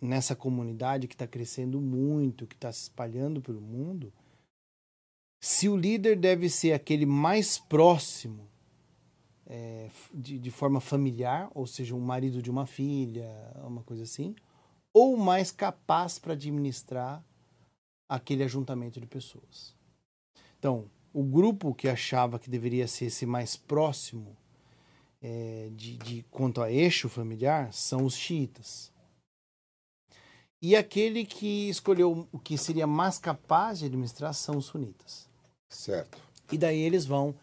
nessa 0.00 0.34
comunidade 0.34 1.06
que 1.06 1.14
está 1.14 1.26
crescendo 1.26 1.82
muito, 1.82 2.46
que 2.46 2.54
está 2.54 2.72
se 2.72 2.84
espalhando 2.84 3.42
pelo 3.42 3.60
mundo, 3.60 4.10
se 5.38 5.68
o 5.68 5.76
líder 5.76 6.16
deve 6.16 6.48
ser 6.48 6.72
aquele 6.72 7.04
mais 7.04 7.58
próximo 7.58 8.48
é, 9.44 9.90
de, 10.14 10.38
de 10.38 10.50
forma 10.50 10.80
familiar, 10.80 11.50
ou 11.54 11.66
seja, 11.66 11.94
um 11.94 12.00
marido 12.00 12.40
de 12.40 12.50
uma 12.50 12.64
filha, 12.64 13.30
uma 13.66 13.82
coisa 13.82 14.04
assim, 14.04 14.34
ou 14.94 15.14
mais 15.18 15.50
capaz 15.50 16.18
para 16.18 16.32
administrar 16.32 17.22
aquele 18.10 18.42
ajuntamento 18.42 19.00
de 19.00 19.06
pessoas. 19.06 19.72
Então, 20.58 20.90
o 21.14 21.22
grupo 21.22 21.72
que 21.72 21.88
achava 21.88 22.40
que 22.40 22.50
deveria 22.50 22.88
ser 22.88 23.06
esse 23.06 23.24
mais 23.24 23.56
próximo 23.56 24.36
é, 25.22 25.70
de, 25.76 25.96
de 25.96 26.24
quanto 26.28 26.60
a 26.60 26.72
eixo 26.72 27.08
familiar 27.08 27.72
são 27.72 28.04
os 28.04 28.16
xiitas. 28.16 28.90
E 30.60 30.74
aquele 30.74 31.24
que 31.24 31.70
escolheu 31.70 32.28
o 32.32 32.38
que 32.38 32.58
seria 32.58 32.86
mais 32.86 33.16
capaz 33.16 33.78
de 33.78 33.86
administrar 33.86 34.34
são 34.34 34.58
os 34.58 34.66
sunitas. 34.66 35.28
Certo. 35.68 36.18
E 36.50 36.58
daí 36.58 36.80
eles 36.80 37.06
vão 37.06 37.34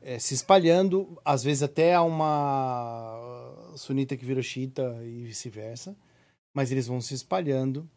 é, 0.00 0.18
se 0.20 0.32
espalhando, 0.32 1.20
às 1.24 1.42
vezes 1.42 1.64
até 1.64 1.94
há 1.94 2.02
uma 2.02 3.72
sunita 3.76 4.16
que 4.16 4.24
vira 4.24 4.42
xiita 4.42 4.96
e 5.02 5.24
vice-versa, 5.24 5.96
mas 6.54 6.70
eles 6.70 6.86
vão 6.86 7.00
se 7.00 7.14
espalhando 7.14 7.88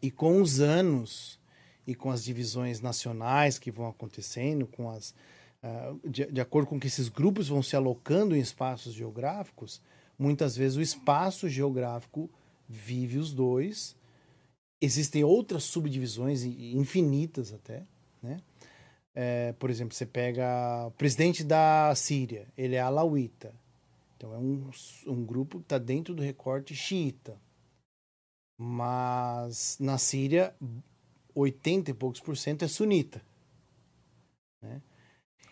e 0.00 0.10
com 0.10 0.40
os 0.40 0.60
anos 0.60 1.38
e 1.86 1.94
com 1.94 2.10
as 2.10 2.22
divisões 2.22 2.80
nacionais 2.80 3.58
que 3.58 3.70
vão 3.70 3.88
acontecendo, 3.88 4.66
com 4.66 4.90
as 4.90 5.14
uh, 5.62 6.08
de, 6.08 6.26
de 6.26 6.40
acordo 6.40 6.68
com 6.68 6.78
que 6.78 6.86
esses 6.86 7.08
grupos 7.08 7.48
vão 7.48 7.62
se 7.62 7.74
alocando 7.74 8.36
em 8.36 8.40
espaços 8.40 8.92
geográficos, 8.92 9.80
muitas 10.18 10.56
vezes 10.56 10.76
o 10.76 10.82
espaço 10.82 11.48
geográfico 11.48 12.30
vive 12.68 13.18
os 13.18 13.32
dois. 13.32 13.96
Existem 14.80 15.24
outras 15.24 15.64
subdivisões 15.64 16.44
infinitas 16.44 17.52
até, 17.52 17.84
né? 18.22 18.38
É, 19.14 19.52
por 19.58 19.68
exemplo, 19.68 19.94
você 19.94 20.06
pega 20.06 20.86
o 20.86 20.92
presidente 20.92 21.42
da 21.42 21.92
Síria, 21.96 22.46
ele 22.56 22.76
é 22.76 22.80
alauíta. 22.80 23.52
Então 24.16 24.32
é 24.32 24.38
um, 24.38 24.70
um 25.08 25.24
grupo 25.24 25.58
que 25.58 25.64
está 25.64 25.78
dentro 25.78 26.14
do 26.14 26.22
recorte 26.22 26.74
xiita. 26.74 27.36
Mas 28.58 29.76
na 29.78 29.96
Síria, 29.98 30.54
80 31.34 31.92
e 31.92 31.94
poucos 31.94 32.20
por 32.20 32.36
cento 32.36 32.64
é 32.64 32.68
sunita. 32.68 33.22
Né? 34.60 34.82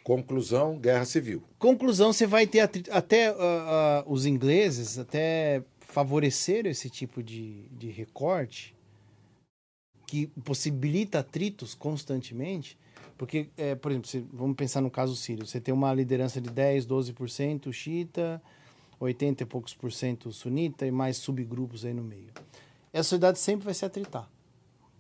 Conclusão, 0.03 0.79
guerra 0.79 1.05
civil. 1.05 1.43
Conclusão, 1.59 2.13
você 2.13 2.27
vai 2.27 2.47
ter 2.47 2.61
até 2.91 3.33
uh, 3.33 3.37
uh, 3.37 4.13
os 4.13 4.27
ingleses 4.27 4.99
até 4.99 5.63
favoreceram 5.81 6.69
esse 6.69 6.91
tipo 6.91 7.23
de, 7.23 7.69
de 7.69 7.91
recorte 7.91 8.75
que 10.07 10.27
possibilita 10.45 11.21
atritos 11.21 11.75
constantemente 11.75 12.77
porque, 13.17 13.49
é, 13.57 13.75
por 13.75 13.91
exemplo, 13.91 14.09
se, 14.09 14.25
vamos 14.33 14.57
pensar 14.57 14.81
no 14.81 14.91
caso 14.91 15.17
sírio. 15.17 15.47
Você 15.47 15.61
tem 15.61 15.73
uma 15.73 15.93
liderança 15.95 16.41
de 16.41 16.51
10, 16.51 16.87
12% 16.87 17.73
xiita, 17.73 18.43
80 19.01 19.43
e 19.43 19.47
poucos 19.47 19.75
por 19.75 19.93
cento 19.93 20.31
sunita 20.33 20.87
e 20.87 20.91
mais 20.91 21.17
subgrupos 21.17 21.85
aí 21.85 21.95
no 21.95 22.03
meio. 22.03 22.31
Essa 22.97 23.11
sociedade 23.11 23.39
sempre 23.39 23.67
vai 23.67 23.75
se 23.75 23.85
atritar. 23.85 24.27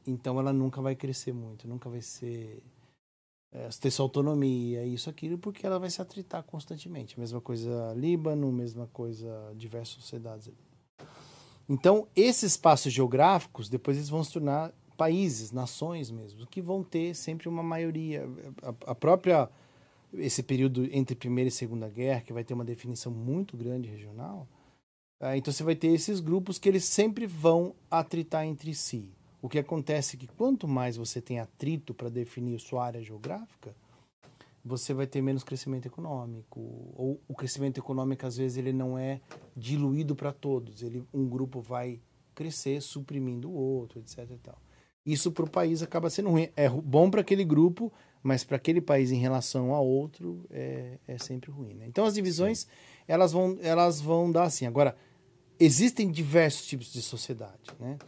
Então 0.07 0.38
ela 0.38 0.53
nunca 0.53 0.82
vai 0.82 0.94
crescer 0.94 1.32
muito, 1.32 1.66
nunca 1.66 1.88
vai 1.88 2.03
ser 2.03 2.62
é, 3.51 3.68
ter 3.80 3.90
sua 3.90 4.05
autonomia, 4.05 4.84
isso, 4.84 5.09
aquilo, 5.09 5.38
porque 5.38 5.66
ela 5.66 5.78
vai 5.78 5.88
se 5.88 6.03
atritar 6.03 6.42
constantemente. 6.42 7.18
Mesma 7.18 7.40
coisa 7.40 7.94
Líbano, 7.97 8.53
mesma 8.53 8.86
coisa 8.92 9.51
diversas 9.57 9.94
sociedades. 9.94 10.51
Então, 11.66 12.07
esses 12.14 12.53
espaços 12.53 12.92
geográficos, 12.92 13.70
depois 13.70 13.97
eles 13.97 14.11
vão 14.11 14.22
se 14.22 14.30
tornar 14.30 14.74
países, 14.94 15.51
nações 15.51 16.11
mesmo, 16.11 16.47
que 16.47 16.61
vão 16.61 16.84
ter 16.84 17.14
sempre 17.14 17.49
uma 17.49 17.62
maioria. 17.62 18.28
A, 18.86 18.94
própria 18.94 19.49
esse 20.12 20.42
período 20.42 20.86
entre 20.92 21.16
primeira 21.16 21.49
e 21.49 21.51
segunda 21.51 21.88
guerra, 21.88 22.20
que 22.20 22.32
vai 22.32 22.44
ter 22.44 22.53
uma 22.53 22.64
definição 22.64 23.11
muito 23.11 23.57
grande 23.57 23.88
regional, 23.88 24.47
então 25.37 25.53
você 25.53 25.62
vai 25.62 25.75
ter 25.75 25.89
esses 25.89 26.21
grupos 26.21 26.59
que 26.59 26.69
eles 26.69 26.85
sempre 26.85 27.27
vão 27.27 27.75
atritar 27.91 28.45
entre 28.45 28.75
si. 28.75 29.11
O 29.41 29.49
que 29.49 29.59
acontece 29.59 30.17
é 30.17 30.19
que 30.19 30.27
quanto 30.27 30.67
mais 30.67 30.97
você 30.97 31.21
tem 31.21 31.39
atrito 31.39 31.95
para 31.95 32.09
definir 32.09 32.59
sua 32.61 32.85
área 32.85 33.03
geográfica, 33.03 33.75
você 34.64 34.93
vai 34.93 35.07
ter 35.07 35.23
menos 35.23 35.45
crescimento 35.45 35.87
econômico. 35.87 36.61
Ou 36.97 37.21
o 37.29 37.35
crescimento 37.35 37.79
econômico, 37.79 38.27
às 38.27 38.37
vezes, 38.37 38.59
ele 38.59 38.73
não 38.73 38.99
é 38.99 39.21
diluído 39.57 40.17
para 40.17 40.33
todos. 40.33 40.83
Ele, 40.83 41.05
um 41.14 41.29
grupo 41.29 41.61
vai 41.61 42.01
crescer 42.35 42.83
suprimindo 42.83 43.49
o 43.49 43.55
outro, 43.55 44.01
etc. 44.01 44.29
Isso 45.05 45.31
para 45.31 45.45
o 45.45 45.51
país 45.51 45.83
acaba 45.83 46.11
sendo 46.11 46.31
ruim. 46.31 46.49
É 46.57 46.69
bom 46.69 47.09
para 47.09 47.21
aquele 47.21 47.45
grupo, 47.45 47.93
mas 48.23 48.43
para 48.43 48.57
aquele 48.57 48.81
país 48.81 49.12
em 49.12 49.21
relação 49.21 49.73
a 49.73 49.81
outro 49.81 50.45
é, 50.51 50.99
é 51.07 51.17
sempre 51.17 51.53
ruim. 51.53 51.75
Né? 51.75 51.87
Então 51.87 52.05
as 52.05 52.14
divisões 52.14 52.67
elas 53.07 53.32
vão, 53.32 53.59
elas 53.61 54.00
vão 54.00 54.30
dar 54.30 54.44
assim. 54.44 54.66
Agora, 54.66 54.96
existem 55.59 56.11
diversos 56.11 56.66
tipos 56.66 56.92
de 56.92 57.02
sociedade. 57.02 57.70
Né? 57.78 57.98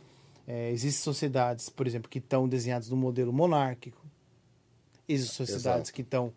É, 0.46 0.70
existem 0.70 1.02
sociedades, 1.02 1.68
por 1.68 1.86
exemplo, 1.86 2.08
que 2.08 2.18
estão 2.18 2.48
desenhadas 2.48 2.88
no 2.88 2.96
modelo 2.96 3.32
monárquico. 3.32 4.04
Existem 5.08 5.46
sociedades 5.46 5.88
Exato. 5.88 5.92
que 5.92 6.02
estão 6.02 6.32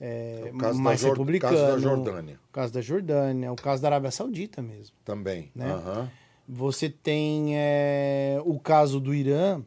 é, 0.00 0.44
é 0.48 0.52
mais 0.52 1.02
republicanas. 1.02 1.58
O 1.58 1.62
caso 1.62 1.72
da 1.72 1.78
Jordânia. 1.78 2.40
O 2.48 2.52
caso 2.52 2.72
da 2.72 2.80
Jordânia, 2.80 3.52
o 3.52 3.56
caso 3.56 3.82
da 3.82 3.88
Arábia 3.88 4.10
Saudita 4.10 4.62
mesmo. 4.62 4.96
Também. 5.04 5.50
Né? 5.54 5.74
Uhum. 5.74 6.08
Você 6.48 6.88
tem 6.88 7.56
é, 7.56 8.40
o 8.44 8.58
caso 8.58 9.00
do 9.00 9.14
Irã, 9.14 9.62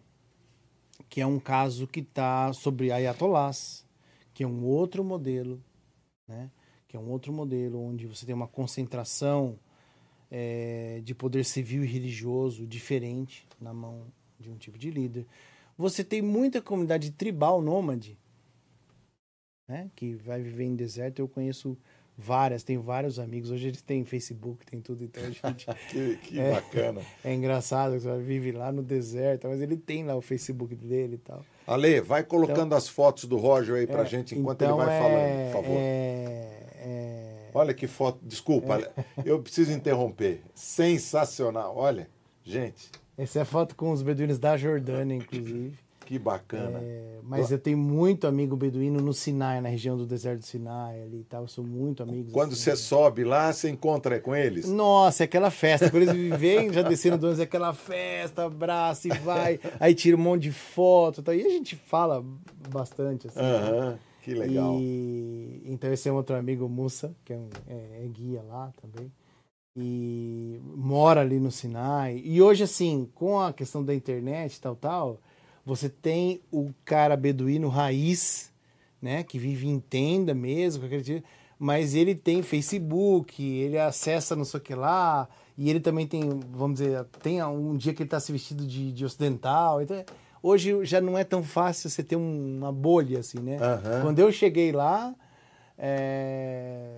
que 1.09 1.21
é 1.21 1.25
um 1.27 1.39
caso 1.39 1.85
que 1.85 1.99
está 1.99 2.51
sobre 2.53 2.91
ayatollahs, 2.91 3.85
que 4.33 4.43
é 4.43 4.47
um 4.47 4.63
outro 4.63 5.03
modelo, 5.03 5.61
né? 6.27 6.49
Que 6.91 6.97
é 6.97 6.99
um 6.99 7.09
outro 7.09 7.31
modelo 7.31 7.81
onde 7.81 8.05
você 8.05 8.25
tem 8.25 8.35
uma 8.35 8.49
concentração 8.49 9.57
é, 10.29 10.99
de 11.05 11.15
poder 11.15 11.45
civil 11.45 11.85
e 11.85 11.87
religioso 11.87 12.67
diferente 12.67 13.47
na 13.61 13.73
mão 13.73 14.07
de 14.37 14.51
um 14.51 14.57
tipo 14.57 14.77
de 14.77 14.91
líder. 14.91 15.25
Você 15.77 16.03
tem 16.03 16.21
muita 16.21 16.61
comunidade 16.61 17.09
tribal 17.11 17.61
nômade, 17.61 18.19
né? 19.69 19.89
que 19.95 20.15
vai 20.15 20.41
viver 20.41 20.65
em 20.65 20.75
deserto. 20.75 21.19
Eu 21.19 21.29
conheço 21.29 21.77
Várias, 22.17 22.61
tem 22.61 22.77
vários 22.77 23.17
amigos. 23.17 23.49
Hoje 23.49 23.69
eles 23.69 23.81
têm 23.81 24.05
Facebook, 24.05 24.63
tem 24.65 24.79
tudo, 24.79 25.03
então 25.03 25.23
a 25.23 25.29
gente. 25.49 25.65
que, 25.89 26.17
que 26.17 26.39
é, 26.39 26.51
bacana. 26.51 27.01
É 27.23 27.33
engraçado, 27.33 27.99
você 27.99 28.15
vive 28.19 28.51
lá 28.51 28.71
no 28.71 28.83
deserto, 28.83 29.47
mas 29.47 29.59
ele 29.59 29.75
tem 29.75 30.03
lá 30.03 30.15
o 30.15 30.21
Facebook 30.21 30.75
dele 30.75 31.15
e 31.15 31.17
tal. 31.17 31.43
Ale, 31.65 32.01
vai 32.01 32.23
colocando 32.23 32.67
então, 32.67 32.77
as 32.77 32.87
fotos 32.87 33.25
do 33.25 33.37
Roger 33.37 33.75
aí 33.75 33.87
pra 33.87 34.01
é, 34.01 34.05
gente 34.05 34.37
enquanto 34.37 34.61
então 34.61 34.77
ele 34.77 34.85
vai 34.85 34.95
é, 34.95 35.01
falando, 35.01 35.45
por 35.45 35.63
favor. 35.63 35.77
É, 35.79 36.70
é. 36.81 37.49
olha 37.53 37.73
que 37.73 37.87
foto. 37.87 38.19
Desculpa, 38.23 38.79
é. 38.79 38.91
eu 39.23 39.39
preciso 39.41 39.71
interromper. 39.71 40.41
Sensacional. 40.55 41.75
Olha, 41.77 42.09
gente. 42.43 42.89
Essa 43.17 43.39
é 43.39 43.41
a 43.43 43.45
foto 43.45 43.75
com 43.75 43.91
os 43.91 44.01
beduínos 44.01 44.39
da 44.39 44.57
Jordânia, 44.57 45.15
inclusive. 45.15 45.77
Que 46.11 46.19
bacana. 46.19 46.79
É, 46.81 47.19
mas 47.23 47.51
eu 47.51 47.59
tenho 47.59 47.77
muito 47.77 48.27
amigo 48.27 48.57
beduíno 48.57 48.99
no 48.99 49.13
Sinai, 49.13 49.61
na 49.61 49.69
região 49.69 49.95
do 49.95 50.05
deserto 50.05 50.39
do 50.39 50.45
Sinai 50.45 51.01
ali 51.03 51.19
e 51.19 51.23
tal. 51.23 51.43
Eu 51.43 51.47
sou 51.47 51.63
muito 51.63 52.03
amigo. 52.03 52.31
Quando 52.31 52.51
assim, 52.51 52.63
você 52.63 52.75
sobe 52.75 53.23
lá, 53.23 53.53
você 53.53 53.69
encontra 53.69 54.19
com 54.19 54.35
eles? 54.35 54.67
Nossa, 54.67 55.23
é 55.23 55.25
aquela 55.25 55.49
festa. 55.49 55.89
Quando 55.89 56.03
eles 56.09 56.37
vêm 56.37 56.73
já 56.73 56.81
descendo 56.81 57.17
do 57.17 57.27
ônibus, 57.27 57.39
é 57.39 57.43
aquela 57.43 57.73
festa, 57.73 58.43
abraça 58.43 59.07
e 59.07 59.17
vai. 59.19 59.57
aí 59.79 59.95
tira 59.95 60.17
um 60.17 60.19
monte 60.19 60.43
de 60.43 60.51
foto 60.51 61.21
e 61.21 61.23
tal. 61.23 61.33
E 61.35 61.45
a 61.45 61.49
gente 61.49 61.77
fala 61.77 62.21
bastante, 62.69 63.27
assim. 63.27 63.39
Né? 63.39 63.97
Que 64.21 64.33
legal. 64.33 64.77
E, 64.79 65.61
então 65.65 65.91
esse 65.91 66.07
é 66.07 66.11
outro 66.11 66.35
amigo, 66.35 66.69
Mussa, 66.69 67.15
que 67.25 67.33
é, 67.33 67.37
um, 67.37 67.49
é, 67.67 68.05
é 68.05 68.07
guia 68.07 68.41
lá 68.43 68.71
também 68.81 69.11
e 69.75 70.59
mora 70.63 71.21
ali 71.21 71.39
no 71.39 71.51
Sinai. 71.51 72.21
E 72.23 72.41
hoje, 72.41 72.63
assim, 72.63 73.09
com 73.15 73.39
a 73.39 73.53
questão 73.53 73.83
da 73.83 73.95
internet 73.95 74.59
tal, 74.59 74.75
tal, 74.75 75.19
você 75.65 75.89
tem 75.89 76.41
o 76.51 76.71
cara 76.83 77.15
beduíno 77.15 77.69
raiz, 77.69 78.51
né, 79.01 79.23
que 79.23 79.39
vive 79.39 79.67
em 79.67 79.79
tenda 79.79 80.33
mesmo, 80.33 80.87
tipo, 81.01 81.27
mas 81.57 81.95
ele 81.95 82.15
tem 82.15 82.41
Facebook, 82.41 83.41
ele 83.43 83.77
acessa 83.77 84.35
não 84.35 84.43
sei 84.43 84.59
o 84.59 84.63
que 84.63 84.75
lá, 84.75 85.29
e 85.57 85.69
ele 85.69 85.79
também 85.79 86.07
tem, 86.07 86.21
vamos 86.51 86.79
dizer, 86.79 87.05
tem 87.21 87.43
um 87.43 87.75
dia 87.77 87.93
que 87.93 88.01
ele 88.01 88.07
está 88.07 88.19
se 88.19 88.31
vestido 88.31 88.65
de, 88.65 88.91
de 88.91 89.05
ocidental. 89.05 89.81
Então, 89.81 90.03
hoje 90.41 90.83
já 90.85 90.99
não 91.01 91.17
é 91.17 91.23
tão 91.23 91.43
fácil 91.43 91.89
você 91.89 92.03
ter 92.03 92.15
uma 92.15 92.71
bolha 92.71 93.19
assim, 93.19 93.39
né? 93.39 93.57
Uhum. 93.57 94.01
Quando 94.01 94.19
eu 94.19 94.31
cheguei 94.31 94.71
lá, 94.71 95.13
é... 95.77 96.97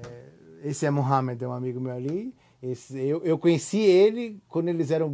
esse 0.64 0.86
é 0.86 0.90
Mohamed, 0.90 1.44
é 1.44 1.48
um 1.48 1.54
amigo 1.54 1.80
meu 1.80 1.94
ali, 1.94 2.34
esse, 2.64 2.98
eu, 2.98 3.22
eu 3.26 3.38
conheci 3.38 3.80
ele 3.80 4.42
quando 4.48 4.70
eles 4.70 4.90
eram 4.90 5.10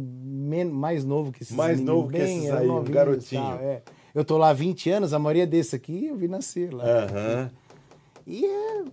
mais 0.72 1.04
novo 1.04 1.32
que 1.32 1.42
esses 1.42 1.56
Mais 1.56 1.80
novo 1.80 2.08
que 2.08 2.16
esses 2.16 2.48
aí, 2.48 2.68
um 2.68 2.84
garotinho. 2.84 3.42
Tal, 3.42 3.58
é. 3.58 3.82
Eu 4.14 4.24
tô 4.24 4.38
lá 4.38 4.50
há 4.50 4.52
20 4.52 4.90
anos, 4.90 5.12
a 5.12 5.18
maioria 5.18 5.48
desse 5.48 5.74
aqui 5.74 6.06
eu 6.06 6.16
vi 6.16 6.28
nascer 6.28 6.72
lá. 6.72 6.84
Uhum. 6.84 7.50
E 8.24 8.44
é, 8.44 8.84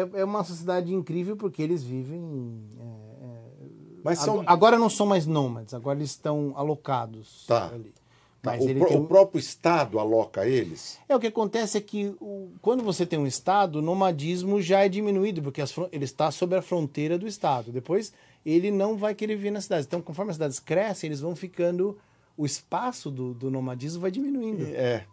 é, 0.00 0.10
é, 0.14 0.24
uma 0.24 0.42
sociedade 0.42 0.92
incrível 0.92 1.36
porque 1.36 1.62
eles 1.62 1.84
vivem. 1.84 2.60
É, 2.76 2.82
é 2.84 3.68
Mas 4.02 4.18
são... 4.18 4.42
Agora 4.46 4.76
não 4.76 4.90
são 4.90 5.06
mais 5.06 5.24
nômades, 5.24 5.72
agora 5.72 5.96
eles 5.96 6.10
estão 6.10 6.52
alocados 6.56 7.44
tá. 7.46 7.68
ali. 7.72 7.94
Tá, 8.42 8.56
o, 8.56 8.74
pro, 8.74 8.96
o, 8.96 9.06
próprio 9.06 9.38
Estado 9.38 10.00
aloca 10.00 10.44
eles? 10.44 10.98
É, 11.08 11.14
o 11.14 11.20
que 11.20 11.28
acontece 11.28 11.78
é 11.78 11.80
que 11.80 12.12
o, 12.20 12.50
quando 12.60 12.82
você 12.82 13.06
tem 13.06 13.16
um 13.16 13.26
Estado, 13.26 13.78
o 13.78 13.82
nomadismo 13.82 14.60
já 14.60 14.84
é 14.84 14.88
diminuído, 14.88 15.40
porque 15.40 15.62
as, 15.62 15.72
ele 15.92 16.04
está 16.04 16.28
sobre 16.32 16.58
a 16.58 16.62
fronteira 16.62 17.16
do 17.16 17.28
Estado. 17.28 17.70
Depois, 17.70 18.12
ele 18.44 18.72
não 18.72 18.96
vai 18.96 19.14
querer 19.14 19.36
viver 19.36 19.52
nas 19.52 19.64
cidades. 19.64 19.86
Então, 19.86 20.02
conforme 20.02 20.30
as 20.30 20.36
cidades 20.36 20.58
crescem, 20.58 21.06
eles 21.06 21.20
vão 21.20 21.36
ficando. 21.36 21.96
O 22.36 22.44
espaço 22.44 23.12
do, 23.12 23.32
do 23.32 23.48
nomadismo 23.48 24.00
vai 24.00 24.10
diminuindo. 24.10 24.66
É. 24.74 25.04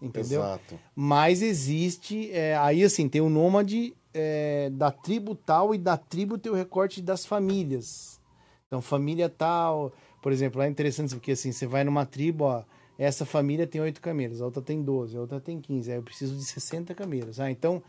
Entendeu? 0.00 0.40
Exato. 0.40 0.78
Mas 0.94 1.42
existe. 1.42 2.30
É, 2.30 2.56
aí, 2.56 2.84
assim, 2.84 3.08
tem 3.08 3.20
o 3.20 3.28
nômade 3.28 3.96
é, 4.14 4.70
da 4.70 4.92
tribo 4.92 5.34
tal 5.34 5.74
e 5.74 5.78
da 5.78 5.96
tribo 5.96 6.38
tem 6.38 6.52
o 6.52 6.54
recorte 6.54 7.02
das 7.02 7.26
famílias. 7.26 8.20
Então, 8.68 8.80
família 8.80 9.28
tal 9.28 9.92
por 10.20 10.32
exemplo, 10.32 10.60
é 10.62 10.68
interessante 10.68 11.14
porque 11.14 11.32
assim, 11.32 11.52
você 11.52 11.66
vai 11.66 11.84
numa 11.84 12.04
tribo, 12.04 12.44
ó, 12.44 12.62
essa 12.98 13.24
família 13.24 13.66
tem 13.66 13.80
oito 13.80 14.00
camelos, 14.00 14.42
a 14.42 14.44
outra 14.44 14.60
tem 14.60 14.82
12, 14.82 15.16
a 15.16 15.20
outra 15.20 15.40
tem 15.40 15.60
15, 15.60 15.90
aí 15.90 15.98
eu 15.98 16.02
preciso 16.02 16.36
de 16.36 16.44
60 16.44 16.94
camelos. 16.94 17.40
Ah, 17.40 17.50
então 17.50 17.82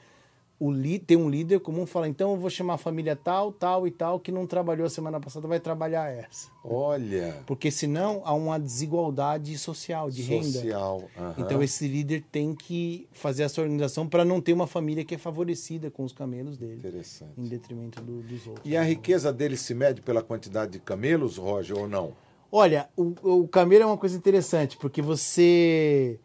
o 0.64 0.72
li, 0.72 1.00
tem 1.00 1.18
um 1.18 1.28
líder 1.28 1.60
comum 1.60 1.88
fala, 1.88 2.08
então 2.08 2.30
eu 2.34 2.38
vou 2.38 2.48
chamar 2.48 2.76
a 2.76 2.78
família 2.78 3.16
tal, 3.16 3.52
tal 3.52 3.88
e 3.88 3.92
tal, 3.92 4.20
que 4.20 4.32
não 4.32 4.46
trabalhou 4.46 4.86
a 4.86 4.90
semana 4.92 5.20
passada, 5.20 5.48
vai 5.48 5.60
trabalhar 5.60 6.08
essa. 6.12 6.52
Olha. 6.64 7.42
Porque 7.48 7.72
senão 7.72 8.22
há 8.24 8.32
uma 8.36 8.60
desigualdade 8.60 9.58
social, 9.58 10.12
de 10.12 10.22
renda. 10.22 10.44
Social. 10.60 11.10
aham. 11.18 11.36
Então 11.40 11.64
esse 11.64 11.88
líder 11.88 12.24
tem 12.32 12.54
que 12.54 13.08
fazer 13.12 13.42
essa 13.42 13.60
organização 13.60 14.08
para 14.08 14.24
não 14.24 14.40
ter 14.40 14.54
uma 14.54 14.68
família 14.68 15.04
que 15.04 15.16
é 15.16 15.18
favorecida 15.18 15.90
com 15.90 16.04
os 16.04 16.14
camelos 16.14 16.60
dele, 16.60 16.76
Interessante. 16.76 17.32
em 17.40 17.48
detrimento 17.48 18.00
do- 18.00 18.22
dos 18.22 18.46
outros. 18.46 18.64
E 18.64 18.78
a 18.78 18.84
riqueza 18.84 19.34
dele 19.34 19.58
se 19.58 19.74
mede 19.74 20.00
pela 20.04 20.22
quantidade 20.22 20.74
de 20.74 20.80
camelos, 20.80 21.38
Roger, 21.38 21.76
ou 21.76 21.88
não? 21.88 22.14
Olha, 22.52 22.88
o, 22.96 23.16
o 23.42 23.48
camelo 23.48 23.82
é 23.82 23.86
uma 23.88 23.98
coisa 23.98 24.16
interessante, 24.16 24.78
porque 24.78 25.02
você. 25.02 26.20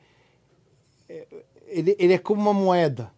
é, 1.08 1.26
Ele, 1.68 1.96
ele 1.98 2.12
é 2.12 2.18
como 2.18 2.40
uma 2.40 2.52
moeda, 2.52 3.10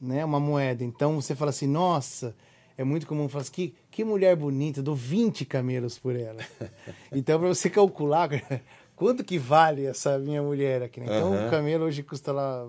né? 0.00 0.24
Uma 0.24 0.40
moeda. 0.40 0.84
Então 0.84 1.20
você 1.20 1.34
fala 1.34 1.50
assim, 1.50 1.66
nossa, 1.66 2.34
é 2.76 2.84
muito 2.84 3.06
comum 3.06 3.28
falar 3.28 3.42
assim, 3.42 3.52
que, 3.52 3.74
que 3.90 4.04
mulher 4.04 4.36
bonita, 4.36 4.82
dou 4.82 4.94
20 4.94 5.44
camelos 5.44 5.98
por 5.98 6.14
ela. 6.16 6.42
então, 7.12 7.38
para 7.38 7.48
você 7.48 7.70
calcular 7.70 8.28
quanto 8.94 9.24
que 9.24 9.38
vale 9.38 9.86
essa 9.86 10.18
minha 10.18 10.42
mulher 10.42 10.82
aqui, 10.82 11.00
né? 11.00 11.06
Então, 11.06 11.32
Aham. 11.34 11.46
o 11.46 11.50
camelo 11.50 11.84
hoje 11.84 12.02
custa 12.02 12.32
lá 12.32 12.68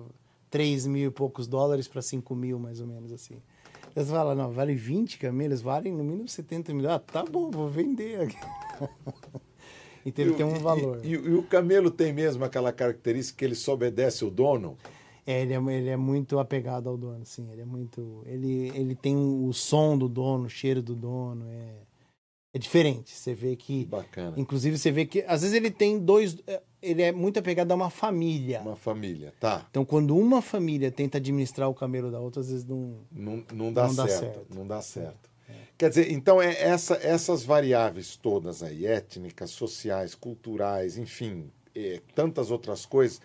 3 0.50 0.86
mil 0.86 1.08
e 1.08 1.12
poucos 1.12 1.46
dólares 1.46 1.86
para 1.86 2.00
5 2.02 2.34
mil, 2.34 2.58
mais 2.58 2.80
ou 2.80 2.86
menos 2.86 3.12
assim. 3.12 3.34
Aí 3.94 4.04
Você 4.04 4.10
fala, 4.12 4.34
não, 4.34 4.50
vale 4.50 4.74
20 4.74 5.18
camelos, 5.18 5.60
valem 5.60 5.92
no 5.92 6.04
mínimo 6.04 6.28
70 6.28 6.72
mil. 6.72 6.88
Ah, 6.90 6.98
tá 6.98 7.22
bom, 7.24 7.50
vou 7.50 7.68
vender 7.68 8.20
aqui. 8.22 8.36
então 10.06 10.24
ele 10.24 10.34
E 10.34 10.36
tem 10.36 10.46
um 10.46 10.54
e- 10.56 10.58
valor. 10.60 11.00
E, 11.02 11.10
e 11.10 11.16
o 11.34 11.42
camelo 11.42 11.90
tem 11.90 12.12
mesmo 12.12 12.44
aquela 12.44 12.72
característica 12.72 13.38
que 13.38 13.44
ele 13.44 13.54
só 13.54 13.74
obedece 13.74 14.24
o 14.24 14.30
dono? 14.30 14.76
É, 15.28 15.42
ele, 15.42 15.52
é, 15.52 15.58
ele 15.74 15.90
é 15.90 15.96
muito 15.96 16.38
apegado 16.38 16.88
ao 16.88 16.96
dono, 16.96 17.22
sim. 17.26 17.50
Ele 17.52 17.60
é 17.60 17.64
muito. 17.66 18.22
Ele, 18.24 18.72
ele 18.74 18.94
tem 18.94 19.14
o 19.14 19.52
som 19.52 19.98
do 19.98 20.08
dono, 20.08 20.46
o 20.46 20.48
cheiro 20.48 20.80
do 20.80 20.94
dono. 20.94 21.46
É, 21.50 21.74
é 22.54 22.58
diferente. 22.58 23.14
Você 23.14 23.34
vê 23.34 23.54
Que 23.54 23.84
bacana. 23.84 24.32
Inclusive, 24.38 24.78
você 24.78 24.90
vê 24.90 25.04
que. 25.04 25.20
Às 25.28 25.42
vezes 25.42 25.54
ele 25.54 25.70
tem 25.70 25.98
dois. 25.98 26.38
é, 26.46 26.62
Ele 26.80 27.02
é 27.02 27.12
muito 27.12 27.38
apegado 27.38 27.70
a 27.72 27.74
uma 27.74 27.90
família. 27.90 28.62
Uma 28.62 28.74
família, 28.74 29.34
tá. 29.38 29.66
Então, 29.68 29.84
quando 29.84 30.16
uma 30.16 30.40
família 30.40 30.90
tenta 30.90 31.18
administrar 31.18 31.68
o 31.68 31.74
camelo 31.74 32.10
da 32.10 32.18
outra, 32.18 32.40
às 32.40 32.48
vezes 32.48 32.64
não. 32.64 32.94
Não, 33.12 33.44
não 33.52 33.70
dá 33.70 33.86
Não 33.86 33.94
dá 33.94 34.08
certo, 34.08 34.34
certo. 34.34 34.54
Não 34.54 34.66
dá 34.66 34.80
certo. 34.80 35.28
Quer 35.76 35.90
dizer, 35.90 36.10
então 36.10 36.42
é 36.42 36.60
essa, 36.60 36.94
essas 37.02 37.44
variáveis 37.44 38.16
todas 38.16 38.62
aí, 38.64 38.84
étnicas, 38.84 39.50
sociais, 39.50 40.12
culturais, 40.14 40.98
enfim, 40.98 41.52
é, 41.72 42.00
tantas 42.16 42.50
outras 42.50 42.84
coisas, 42.84 43.20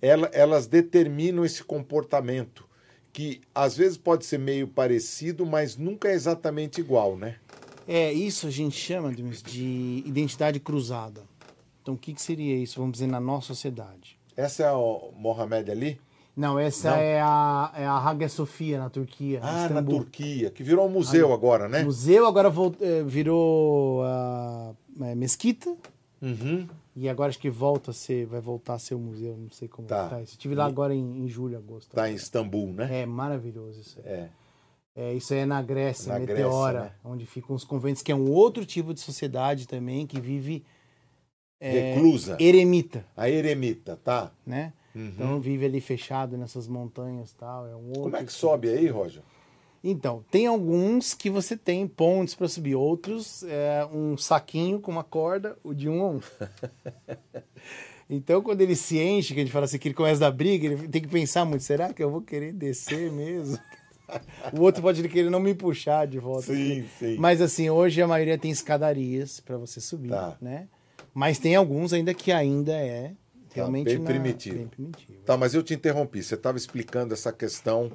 ela- 0.00 0.30
elas 0.32 0.66
determinam 0.66 1.44
esse 1.44 1.62
comportamento 1.64 2.66
que 3.12 3.40
às 3.54 3.76
vezes 3.76 3.96
pode 3.96 4.24
ser 4.24 4.38
meio 4.38 4.68
parecido, 4.68 5.44
mas 5.44 5.76
nunca 5.76 6.08
é 6.08 6.12
exatamente 6.12 6.80
igual, 6.80 7.16
né? 7.16 7.36
É, 7.86 8.12
isso 8.12 8.46
a 8.46 8.50
gente 8.50 8.76
chama 8.76 9.12
de 9.12 10.02
identidade 10.06 10.60
cruzada. 10.60 11.22
Então, 11.82 11.94
o 11.94 11.98
que, 11.98 12.12
que 12.12 12.20
seria 12.20 12.54
isso, 12.56 12.78
vamos 12.78 12.92
dizer, 12.92 13.06
na 13.06 13.18
nossa 13.18 13.46
sociedade? 13.48 14.18
Essa 14.36 14.64
é 14.64 14.72
o 14.72 15.10
Mohamed 15.16 15.70
Ali? 15.70 16.00
Não, 16.36 16.56
essa 16.58 16.90
Não? 16.90 16.96
é 16.98 17.20
a, 17.20 17.72
é 17.74 17.84
a 17.86 17.96
Hagia 17.96 18.28
Sofia, 18.28 18.78
na 18.78 18.88
Turquia. 18.88 19.40
Ah, 19.42 19.68
na. 19.68 19.82
Turquia, 19.82 20.50
que 20.50 20.62
virou 20.62 20.86
um 20.86 20.90
museu 20.90 21.32
agora, 21.32 21.66
né? 21.68 21.82
museu 21.82 22.26
agora 22.26 22.52
eh, 22.80 23.02
virou 23.04 24.04
a 24.04 24.72
mesquita 25.16 25.74
Uhum. 26.20 26.68
E 27.00 27.08
agora 27.08 27.28
acho 27.30 27.38
que 27.38 27.50
volta 27.50 27.90
a 27.90 27.94
ser, 27.94 28.26
vai 28.26 28.40
voltar 28.40 28.74
a 28.74 28.78
ser 28.78 28.94
o 28.94 28.98
museu, 28.98 29.36
não 29.36 29.50
sei 29.50 29.68
como 29.68 29.86
Tá. 29.88 30.08
tá. 30.08 30.22
Estive 30.22 30.54
lá 30.54 30.66
agora 30.66 30.94
em, 30.94 31.24
em 31.24 31.28
julho, 31.28 31.56
agosto. 31.56 31.94
Tá 31.94 32.10
em 32.10 32.14
Istambul, 32.14 32.72
né? 32.72 33.02
É 33.02 33.06
maravilhoso 33.06 33.80
isso. 33.80 33.98
aí. 34.04 34.06
É. 34.12 34.30
É, 34.96 35.14
isso 35.14 35.32
aí 35.32 35.40
é 35.40 35.46
na 35.46 35.62
Grécia, 35.62 36.12
Na 36.12 36.18
Meteora, 36.18 36.72
Grécia, 36.80 36.96
né? 36.96 37.00
onde 37.04 37.24
ficam 37.24 37.54
os 37.54 37.62
conventos, 37.62 38.02
que 38.02 38.10
é 38.10 38.14
um 38.16 38.30
outro 38.32 38.66
tipo 38.66 38.92
de 38.92 39.00
sociedade 39.00 39.68
também 39.68 40.04
que 40.08 40.20
vive 40.20 40.64
é, 41.60 41.94
Reclusa. 41.94 42.36
eremita, 42.40 43.04
A 43.16 43.28
eremita, 43.30 43.96
tá? 44.02 44.32
né? 44.44 44.72
Uhum. 44.94 45.06
Então 45.06 45.40
vive 45.40 45.66
ali 45.66 45.80
fechado 45.80 46.36
nessas 46.36 46.66
montanhas 46.66 47.30
e 47.30 47.34
tal. 47.36 47.66
É 47.68 47.76
um 47.76 47.86
outro 47.88 48.02
Como 48.02 48.16
é 48.16 48.20
que 48.20 48.26
tipo 48.26 48.38
sobe 48.40 48.68
aí, 48.70 48.88
Roger? 48.88 49.22
Então, 49.82 50.24
tem 50.30 50.46
alguns 50.46 51.14
que 51.14 51.30
você 51.30 51.56
tem 51.56 51.86
pontes 51.86 52.34
para 52.34 52.48
subir, 52.48 52.74
outros 52.74 53.44
é 53.44 53.86
um 53.92 54.16
saquinho 54.16 54.80
com 54.80 54.90
uma 54.90 55.04
corda, 55.04 55.56
o 55.62 55.72
de 55.72 55.88
um 55.88 56.02
a 56.02 56.08
um. 56.10 56.20
então, 58.10 58.42
quando 58.42 58.60
ele 58.60 58.74
se 58.74 58.98
enche, 58.98 59.34
que 59.34 59.40
a 59.40 59.42
gente 59.44 59.52
fala 59.52 59.66
assim, 59.66 59.78
que 59.78 59.88
ele 59.88 59.94
começa 59.94 60.16
a 60.26 60.30
dar 60.30 60.36
briga, 60.36 60.66
ele 60.66 60.88
tem 60.88 61.02
que 61.02 61.08
pensar 61.08 61.44
muito, 61.44 61.62
será 61.62 61.92
que 61.92 62.02
eu 62.02 62.10
vou 62.10 62.20
querer 62.22 62.52
descer 62.52 63.10
mesmo? 63.12 63.58
o 64.56 64.62
outro 64.62 64.80
pode 64.82 65.06
querer 65.08 65.30
não 65.30 65.40
me 65.40 65.54
puxar 65.54 66.06
de 66.06 66.18
volta. 66.18 66.52
sim. 66.54 66.84
Mas 67.18 67.40
assim, 67.40 67.68
hoje 67.70 68.00
a 68.00 68.06
maioria 68.06 68.38
tem 68.38 68.50
escadarias 68.50 69.38
para 69.40 69.56
você 69.58 69.80
subir, 69.80 70.08
Tá. 70.10 70.36
né? 70.40 70.66
Mas 71.14 71.38
tem 71.38 71.54
alguns 71.56 71.92
ainda 71.92 72.14
que 72.14 72.32
ainda 72.32 72.72
é 72.72 73.12
realmente 73.52 73.86
bem 73.86 73.98
na- 73.98 74.04
primitivo. 74.04 74.56
bem 74.56 74.66
primitivo. 74.68 75.18
Tá, 75.24 75.36
mas 75.36 75.52
eu 75.54 75.62
te 75.62 75.74
interrompi. 75.74 76.22
Você 76.22 76.34
estava 76.34 76.56
explicando 76.56 77.12
essa 77.12 77.32
questão 77.32 77.90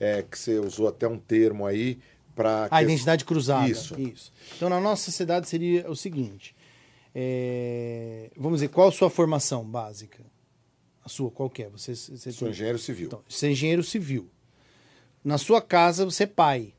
é, 0.00 0.22
que 0.22 0.38
você 0.38 0.58
usou 0.58 0.88
até 0.88 1.06
um 1.08 1.18
termo 1.18 1.66
aí 1.66 1.98
para. 2.34 2.68
A 2.70 2.82
identidade 2.82 3.24
cruzada. 3.24 3.68
Isso. 3.68 3.94
Então, 4.56 4.68
na 4.68 4.80
nossa 4.80 5.04
sociedade 5.04 5.48
seria 5.48 5.90
o 5.90 5.96
seguinte: 5.96 6.54
é, 7.14 8.30
vamos 8.36 8.60
dizer, 8.60 8.68
qual 8.68 8.88
a 8.88 8.92
sua 8.92 9.10
formação 9.10 9.64
básica? 9.64 10.24
A 11.04 11.08
sua, 11.08 11.30
qual 11.30 11.48
que 11.48 11.62
é? 11.62 11.68
Você, 11.70 11.94
você 11.94 12.30
Sou 12.30 12.46
tem- 12.46 12.50
engenheiro 12.50 12.78
civil. 12.78 13.06
Então, 13.06 13.22
você 13.28 13.46
é 13.46 13.50
engenheiro 13.50 13.82
civil. 13.82 14.30
Na 15.24 15.38
sua 15.38 15.60
casa, 15.60 16.04
você 16.04 16.24
é 16.24 16.26
pai. 16.26 16.74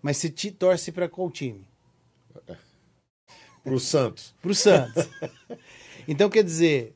Mas 0.00 0.18
você 0.18 0.28
te 0.28 0.50
torce 0.50 0.92
para 0.92 1.08
qual 1.08 1.30
time? 1.30 1.66
Para 3.62 3.72
o 3.74 3.80
Santos. 3.80 4.34
Para 4.42 4.50
o 4.50 4.54
Santos. 4.54 5.08
então, 6.06 6.28
quer 6.28 6.44
dizer, 6.44 6.94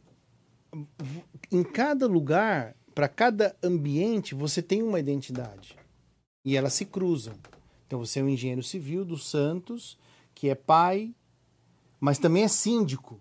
em 1.51 1.63
cada 1.63 2.07
lugar, 2.07 2.77
para 2.99 3.09
cada 3.09 3.55
ambiente, 3.63 4.35
você 4.35 4.61
tem 4.61 4.83
uma 4.83 4.99
identidade. 4.99 5.77
E 6.45 6.57
elas 6.57 6.73
se 6.73 6.85
cruzam. 6.85 7.33
Então, 7.87 8.01
você 8.01 8.19
é 8.19 8.25
um 8.25 8.29
engenheiro 8.29 8.61
civil 8.61 9.05
do 9.05 9.17
Santos, 9.17 9.97
que 10.35 10.49
é 10.49 10.57
pai, 10.57 11.15
mas 12.01 12.19
também 12.19 12.43
é 12.43 12.49
síndico. 12.49 13.21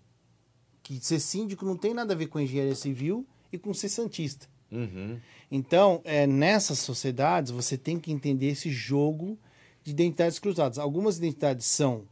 Que 0.82 1.00
ser 1.00 1.20
síndico 1.20 1.64
não 1.64 1.78
tem 1.78 1.94
nada 1.94 2.16
a 2.16 2.18
ver 2.18 2.26
com 2.26 2.40
engenharia 2.40 2.74
civil 2.74 3.24
e 3.54 3.60
com 3.60 3.72
ser 3.72 3.90
santista. 3.90 4.48
Uhum. 4.72 5.20
Então, 5.52 6.02
é, 6.04 6.26
nessas 6.26 6.80
sociedades, 6.80 7.52
você 7.52 7.78
tem 7.78 8.00
que 8.00 8.12
entender 8.12 8.48
esse 8.48 8.72
jogo 8.72 9.38
de 9.84 9.92
identidades 9.92 10.40
cruzadas. 10.40 10.80
Algumas 10.80 11.20
identidades 11.20 11.68
são. 11.68 12.08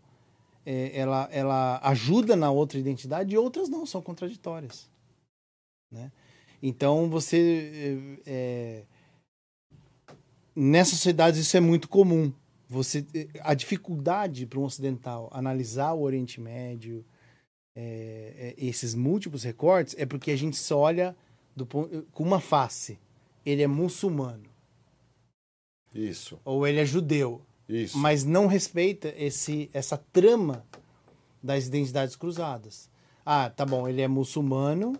é, 0.68 0.92
ela, 0.96 1.28
ela 1.32 1.80
ajuda 1.82 2.36
na 2.36 2.52
outra 2.52 2.78
identidade 2.78 3.34
e 3.34 3.38
outras 3.40 3.70
não, 3.70 3.88
são 3.88 4.04
contraditórias. 4.04 4.88
Né? 5.92 6.12
Então, 6.62 7.10
você. 7.10 8.22
é, 8.26 8.32
é, 8.32 8.84
nessas 10.56 10.96
sociedades, 10.96 11.40
isso 11.40 11.58
é 11.58 11.60
muito 11.60 11.90
comum. 11.90 12.32
Você, 12.68 13.06
a 13.42 13.54
dificuldade 13.54 14.46
para 14.46 14.60
um 14.60 14.64
ocidental 14.64 15.30
analisar 15.32 15.94
o 15.94 16.02
Oriente 16.02 16.42
Médio, 16.42 17.06
é, 17.76 18.56
esses 18.58 18.96
múltiplos 18.96 19.44
recortes, 19.44 19.96
é 19.98 20.06
porque 20.06 20.32
a 20.32 20.36
gente 20.36 20.58
só 20.58 20.80
olha 20.80 21.16
do 21.56 21.66
com 21.66 22.24
uma 22.24 22.40
face. 22.40 22.98
Ele 23.46 23.62
é 23.62 23.68
muçulmano 23.68 24.50
Isso, 25.94 26.40
ou 26.44 26.66
ele 26.66 26.80
é 26.80 26.86
judeu, 26.86 27.42
isso. 27.70 27.96
mas 27.98 28.24
não 28.24 28.48
respeita 28.48 29.14
esse 29.16 29.70
essa 29.72 29.98
trama 29.98 30.66
das 31.44 31.68
identidades 31.68 32.16
cruzadas. 32.16 32.90
Ah, 33.24 33.50
tá 33.52 33.64
bom, 33.66 33.88
ele 33.88 34.02
é 34.02 34.08
muçulmano, 34.08 34.98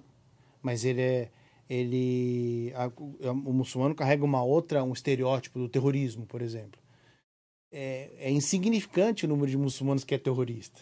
mas 0.62 0.86
ele 0.86 1.02
é 1.02 1.32
ele 1.70 2.72
a- 2.76 2.88
o 2.98 3.50
o 3.50 3.54
muçulmano 3.54 3.94
carrega 3.96 4.24
uma 4.24 4.44
outra 4.44 4.84
um 4.84 4.94
estereótipo 4.94 5.60
do 5.60 5.70
terrorismo, 5.70 6.26
por 6.26 6.42
exemplo. 6.42 6.80
É, 7.72 8.10
é 8.18 8.32
insignificante 8.32 9.26
o 9.26 9.28
número 9.28 9.50
de 9.52 9.58
muçulmanos 9.58 10.04
que 10.04 10.16
é 10.16 10.18
terrorista. 10.18 10.82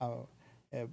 Ah, 0.00 0.24
é 0.72 0.88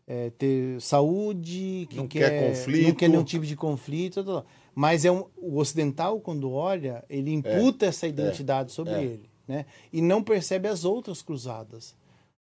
é, 0.07 0.31
ter 0.31 0.81
saúde, 0.81 1.87
que 1.91 1.97
Não 1.97 2.07
quer 2.07 2.49
conflito. 2.49 2.89
não 2.89 2.95
quer 2.95 3.09
nenhum 3.09 3.25
tipo 3.25 3.45
de 3.47 3.57
conflito. 3.57 4.23
tal, 4.23 4.43
tal. 4.43 4.47
Mas 4.79 5.05
é 5.05 5.11
um, 5.11 5.25
o 5.37 5.59
ocidental, 5.59 6.21
quando 6.21 6.53
olha, 6.53 7.05
ele 7.11 7.33
imputa 7.33 7.87
essa 7.87 8.07
identidade 8.07 8.71
sobre 8.71 8.93
é. 8.93 9.03
ele. 9.03 9.29
Né? 9.45 9.67
E 9.93 10.01
não 10.01 10.23
percebe 10.23 10.69
as 10.69 10.85
outras 10.85 11.21
cruzadas. 11.21 11.97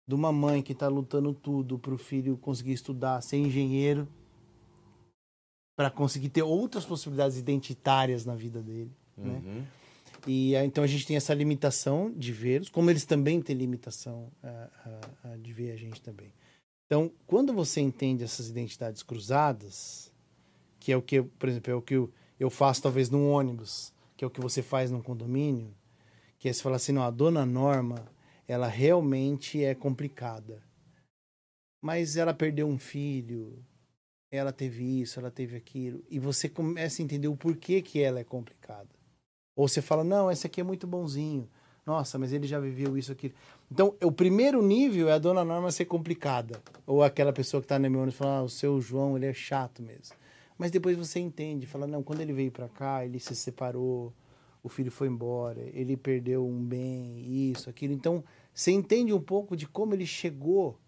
De 0.07 0.15
uma 0.15 0.32
mãe 0.32 0.61
que 0.61 0.71
está 0.71 0.88
lutando 0.88 1.34
tudo 1.34 1.77
para 1.77 1.93
o 1.93 1.97
filho 1.97 2.38
conseguir 2.38 2.71
estudar, 2.71 3.19
ser 3.19 3.36
engenheiro, 3.36 4.07
para 5.75 5.91
conseguir 5.91 6.29
ter 6.29 6.41
outras 6.41 6.86
possibilidades 6.86 7.38
identitárias 7.38 8.23
na 8.23 8.34
vida 8.34 8.61
dele. 8.61 8.91
Né? 9.17 9.41
Uhum. 9.45 9.63
E 10.25 10.55
então 10.55 10.86
a 10.86 10.88
gente 10.88 11.05
tem 11.05 11.17
essa 11.17 11.34
limitação 11.34 12.09
de 12.15 12.32
vê-los, 12.32 12.69
como 12.69 12.89
eles 12.89 13.03
também 13.03 13.41
têm 13.41 13.57
limitação 13.57 14.32
uh, 14.41 15.27
uh, 15.27 15.38
de 15.38 15.51
ver 15.51 15.71
a 15.73 15.75
gente 15.75 16.01
também. 16.01 16.32
Então, 16.86 17.11
quando 17.27 17.51
você 17.51 17.82
entende 17.82 18.23
essas 18.23 18.47
identidades 18.47 19.03
cruzadas, 19.03 20.09
que 20.79 20.93
é 20.93 20.97
o 20.97 21.01
que, 21.01 21.21
por 21.21 21.49
exemplo, 21.49 21.71
é 21.71 21.75
o 21.75 21.82
que 21.82 21.95
eu, 21.95 22.09
eu 22.41 22.49
faço 22.49 22.81
talvez 22.81 23.07
num 23.07 23.29
ônibus, 23.29 23.93
que 24.17 24.25
é 24.25 24.27
o 24.27 24.31
que 24.31 24.41
você 24.41 24.63
faz 24.63 24.89
num 24.89 24.99
condomínio, 24.99 25.71
que 26.39 26.49
é 26.49 26.53
você 26.53 26.63
fala 26.63 26.77
assim, 26.77 26.91
não, 26.91 27.03
a 27.03 27.11
dona 27.11 27.45
Norma, 27.45 28.03
ela 28.47 28.67
realmente 28.67 29.63
é 29.63 29.75
complicada. 29.75 30.59
Mas 31.79 32.17
ela 32.17 32.33
perdeu 32.33 32.67
um 32.67 32.79
filho, 32.79 33.63
ela 34.31 34.51
teve 34.51 35.01
isso, 35.01 35.19
ela 35.19 35.29
teve 35.29 35.55
aquilo, 35.55 36.03
e 36.09 36.17
você 36.17 36.49
começa 36.49 36.99
a 36.99 37.05
entender 37.05 37.27
o 37.27 37.37
porquê 37.37 37.79
que 37.79 38.01
ela 38.01 38.19
é 38.19 38.23
complicada. 38.23 38.89
Ou 39.55 39.67
você 39.67 39.79
fala, 39.79 40.03
não, 40.03 40.31
esse 40.31 40.47
aqui 40.47 40.61
é 40.61 40.63
muito 40.63 40.87
bonzinho. 40.87 41.47
Nossa, 41.85 42.17
mas 42.17 42.33
ele 42.33 42.47
já 42.47 42.59
viveu 42.59 42.97
isso 42.97 43.11
aqui. 43.11 43.33
Então, 43.71 43.95
o 44.01 44.11
primeiro 44.11 44.63
nível 44.63 45.09
é 45.09 45.13
a 45.13 45.19
dona 45.19 45.45
Norma 45.45 45.71
ser 45.71 45.85
complicada. 45.85 46.59
Ou 46.87 47.03
aquela 47.03 47.33
pessoa 47.33 47.61
que 47.61 47.65
está 47.65 47.77
no 47.77 47.87
meu 47.87 48.01
ônibus 48.01 48.17
fala, 48.17 48.39
ah, 48.39 48.43
o 48.43 48.49
seu 48.49 48.81
João, 48.81 49.15
ele 49.15 49.27
é 49.27 49.33
chato 49.33 49.83
mesmo. 49.83 50.15
Mas 50.58 50.72
depois 50.72 50.97
você 50.97 51.20
entende, 51.20 51.66
fala, 51.66 51.88
não, 51.88 52.04
quando 52.04 52.22
ele 52.22 52.34
veio 52.34 52.52
para 52.52 52.70
cá, 52.70 53.06
ele 53.06 53.20
se 53.20 53.36
separou, 53.36 54.14
o 54.64 54.70
filho 54.70 54.91
foi 54.91 55.08
embora, 55.08 55.62
ele 55.74 55.97
perdeu 55.97 56.45
um 56.45 56.64
bem, 56.64 57.52
isso, 57.52 57.70
aquilo. 57.70 57.93
Então, 57.93 58.24
você 58.54 58.72
entende 58.72 59.12
um 59.12 59.20
pouco 59.20 59.56
de 59.56 59.68
como 59.68 59.93
ele 59.93 60.06
chegou 60.06 60.80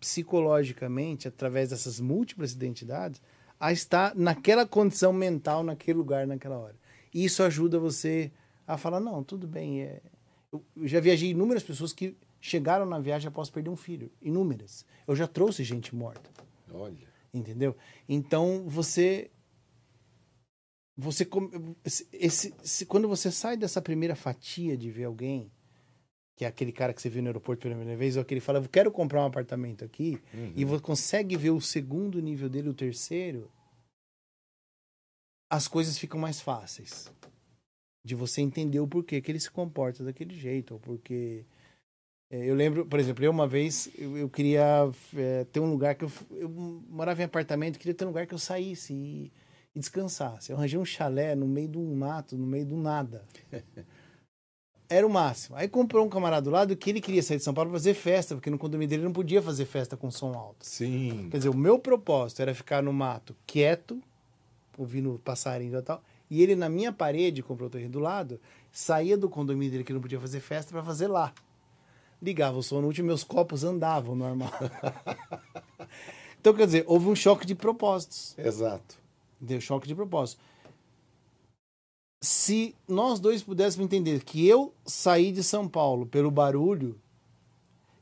psicologicamente, 0.00 1.28
através 1.28 1.70
dessas 1.70 2.00
múltiplas 2.00 2.52
identidades, 2.52 3.20
a 3.58 3.72
estar 3.72 4.14
naquela 4.14 4.66
condição 4.66 5.12
mental, 5.12 5.62
naquele 5.62 5.98
lugar, 5.98 6.26
naquela 6.26 6.58
hora. 6.58 6.76
E 7.14 7.24
isso 7.24 7.42
ajuda 7.42 7.78
você 7.78 8.30
a 8.66 8.76
falar, 8.76 9.00
não, 9.00 9.22
tudo 9.22 9.46
bem. 9.46 9.82
É... 9.82 10.02
Eu 10.52 10.62
já 10.84 11.00
viajei 11.00 11.30
inúmeras 11.30 11.62
pessoas 11.62 11.92
que 11.92 12.16
chegaram 12.40 12.84
na 12.86 12.98
viagem 12.98 13.28
após 13.28 13.48
perder 13.48 13.70
um 13.70 13.76
filho. 13.76 14.10
Inúmeras. 14.20 14.84
Eu 15.06 15.16
já 15.16 15.26
trouxe 15.26 15.64
gente 15.64 15.94
morta. 15.94 16.30
Olha. 16.72 17.15
Entendeu? 17.36 17.76
Então 18.08 18.64
você 18.68 19.30
você 20.96 21.28
esse, 21.84 22.08
esse, 22.10 22.86
quando 22.86 23.06
você 23.06 23.30
sai 23.30 23.56
dessa 23.56 23.82
primeira 23.82 24.16
fatia 24.16 24.76
de 24.76 24.90
ver 24.90 25.04
alguém 25.04 25.52
que 26.34 26.44
é 26.44 26.48
aquele 26.48 26.72
cara 26.72 26.92
que 26.94 27.00
você 27.00 27.10
viu 27.10 27.22
no 27.22 27.28
aeroporto 27.28 27.62
pela 27.62 27.74
primeira 27.74 27.98
vez 27.98 28.16
ou 28.16 28.22
aquele 28.22 28.40
fala 28.40 28.58
eu 28.60 28.68
quero 28.68 28.90
comprar 28.90 29.22
um 29.22 29.26
apartamento 29.26 29.84
aqui 29.84 30.18
uhum. 30.32 30.52
e 30.56 30.64
você 30.64 30.82
consegue 30.82 31.36
ver 31.36 31.50
o 31.50 31.60
segundo 31.60 32.20
nível 32.20 32.48
dele 32.48 32.70
o 32.70 32.74
terceiro 32.74 33.50
as 35.50 35.68
coisas 35.68 35.98
ficam 35.98 36.18
mais 36.18 36.40
fáceis 36.40 37.12
de 38.02 38.14
você 38.14 38.40
entender 38.40 38.80
o 38.80 38.88
porquê 38.88 39.20
que 39.20 39.30
ele 39.30 39.40
se 39.40 39.50
comporta 39.50 40.02
daquele 40.02 40.34
jeito 40.34 40.74
ou 40.74 40.80
porque 40.80 41.44
eu 42.30 42.54
lembro, 42.54 42.84
por 42.84 42.98
exemplo, 42.98 43.24
eu 43.24 43.30
uma 43.30 43.46
vez 43.46 43.88
eu, 43.96 44.16
eu 44.16 44.28
queria 44.28 44.90
é, 45.16 45.44
ter 45.44 45.60
um 45.60 45.70
lugar 45.70 45.94
que 45.94 46.04
eu, 46.04 46.12
eu 46.32 46.48
morava 46.48 47.22
em 47.22 47.24
apartamento, 47.24 47.78
queria 47.78 47.94
ter 47.94 48.04
um 48.04 48.08
lugar 48.08 48.26
que 48.26 48.34
eu 48.34 48.38
saísse 48.38 48.92
e, 48.92 49.32
e 49.74 49.78
descansasse. 49.78 50.50
Eu 50.50 50.56
arranjei 50.56 50.78
um 50.78 50.84
chalé 50.84 51.36
no 51.36 51.46
meio 51.46 51.68
do 51.68 51.80
mato, 51.80 52.36
no 52.36 52.46
meio 52.46 52.66
do 52.66 52.76
nada. 52.76 53.24
Era 54.88 55.06
o 55.06 55.10
máximo. 55.10 55.56
Aí 55.56 55.68
comprou 55.68 56.04
um 56.04 56.08
camarada 56.08 56.42
do 56.42 56.50
lado 56.50 56.76
que 56.76 56.90
ele 56.90 57.00
queria 57.00 57.22
sair 57.22 57.38
de 57.38 57.42
São 57.42 57.54
Paulo 57.54 57.70
para 57.70 57.78
fazer 57.78 57.94
festa, 57.94 58.34
porque 58.34 58.50
no 58.50 58.58
condomínio 58.58 58.88
dele 58.88 59.02
não 59.02 59.12
podia 59.12 59.42
fazer 59.42 59.64
festa 59.64 59.96
com 59.96 60.10
som 60.10 60.32
alto. 60.34 60.64
Sim. 60.64 61.28
Quer 61.30 61.38
dizer, 61.38 61.48
o 61.48 61.56
meu 61.56 61.78
propósito 61.78 62.42
era 62.42 62.54
ficar 62.54 62.82
no 62.82 62.92
mato 62.92 63.36
quieto, 63.44 64.00
ouvindo 64.78 65.20
passarinho 65.24 65.76
e 65.76 65.82
tal. 65.82 66.02
E 66.30 66.40
ele 66.40 66.54
na 66.54 66.68
minha 66.68 66.92
parede, 66.92 67.42
comprou 67.42 67.68
o 67.68 67.70
terreno 67.70 67.90
do 67.90 67.98
lado, 67.98 68.40
saía 68.70 69.16
do 69.16 69.28
condomínio 69.28 69.72
dele 69.72 69.84
que 69.84 69.92
não 69.92 70.00
podia 70.00 70.20
fazer 70.20 70.38
festa 70.38 70.72
para 70.72 70.84
fazer 70.84 71.08
lá 71.08 71.32
ligava 72.26 72.58
o 72.58 72.62
som 72.62 72.80
no 72.80 72.88
último, 72.88 73.06
meus 73.06 73.24
copos 73.24 73.64
andavam 73.64 74.14
normal. 74.14 74.52
então, 76.38 76.52
quer 76.52 76.66
dizer, 76.66 76.84
houve 76.86 77.08
um 77.08 77.14
choque 77.14 77.46
de 77.46 77.54
propósitos. 77.54 78.36
Exato. 78.36 78.98
Deu 79.40 79.60
choque 79.60 79.86
de 79.86 79.94
propósito. 79.94 80.42
Se 82.22 82.74
nós 82.88 83.20
dois 83.20 83.42
pudéssemos 83.42 83.84
entender 83.84 84.24
que 84.24 84.46
eu 84.46 84.74
saí 84.84 85.30
de 85.30 85.44
São 85.44 85.68
Paulo 85.68 86.06
pelo 86.06 86.30
barulho 86.30 86.98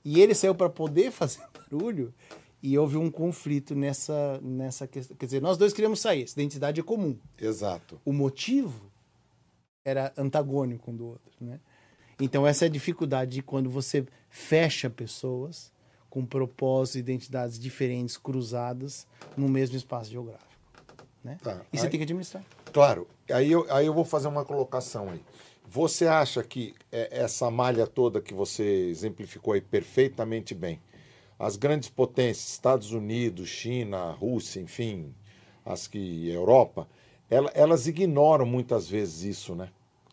e 0.02 0.20
ele 0.20 0.34
saiu 0.34 0.54
para 0.54 0.70
poder 0.70 1.10
fazer 1.12 1.42
barulho, 1.52 2.14
e 2.62 2.78
houve 2.78 2.96
um 2.96 3.10
conflito 3.10 3.74
nessa, 3.74 4.40
nessa 4.40 4.86
questão. 4.86 5.14
Quer 5.18 5.26
dizer, 5.26 5.42
nós 5.42 5.58
dois 5.58 5.74
queríamos 5.74 6.00
sair, 6.00 6.22
essa 6.22 6.32
identidade 6.40 6.80
é 6.80 6.82
comum. 6.82 7.14
Exato. 7.38 8.00
O 8.06 8.10
motivo 8.10 8.90
era 9.84 10.14
antagônico 10.16 10.90
um 10.90 10.96
do 10.96 11.06
outro, 11.06 11.30
né? 11.38 11.60
Então, 12.24 12.46
essa 12.46 12.64
é 12.64 12.68
a 12.68 12.70
dificuldade 12.70 13.32
de 13.32 13.42
quando 13.42 13.68
você 13.68 14.06
fecha 14.30 14.88
pessoas 14.88 15.70
com 16.08 16.24
propósitos 16.24 16.96
e 16.96 17.00
identidades 17.00 17.58
diferentes, 17.58 18.16
cruzadas, 18.16 19.06
no 19.36 19.46
mesmo 19.46 19.76
espaço 19.76 20.10
geográfico. 20.10 20.54
Né? 21.22 21.38
Tá. 21.42 21.60
E 21.70 21.76
você 21.76 21.84
aí, 21.84 21.90
tem 21.90 22.00
que 22.00 22.04
administrar. 22.04 22.42
Claro. 22.72 23.06
Aí 23.30 23.52
eu, 23.52 23.66
aí 23.70 23.84
eu 23.84 23.92
vou 23.92 24.06
fazer 24.06 24.28
uma 24.28 24.42
colocação 24.42 25.10
aí. 25.10 25.20
Você 25.66 26.06
acha 26.06 26.42
que 26.42 26.74
é, 26.90 27.08
essa 27.10 27.50
malha 27.50 27.86
toda 27.86 28.22
que 28.22 28.32
você 28.32 28.64
exemplificou 28.88 29.52
aí 29.52 29.60
perfeitamente 29.60 30.54
bem, 30.54 30.80
as 31.38 31.56
grandes 31.56 31.90
potências, 31.90 32.52
Estados 32.52 32.92
Unidos, 32.92 33.48
China, 33.48 34.12
Rússia, 34.12 34.60
enfim, 34.60 35.14
as 35.64 35.86
que 35.86 36.30
Europa, 36.30 36.88
elas 37.28 37.86
ignoram 37.86 38.46
muitas 38.46 38.88
vezes 38.88 39.22
isso, 39.24 39.54
né? 39.54 39.68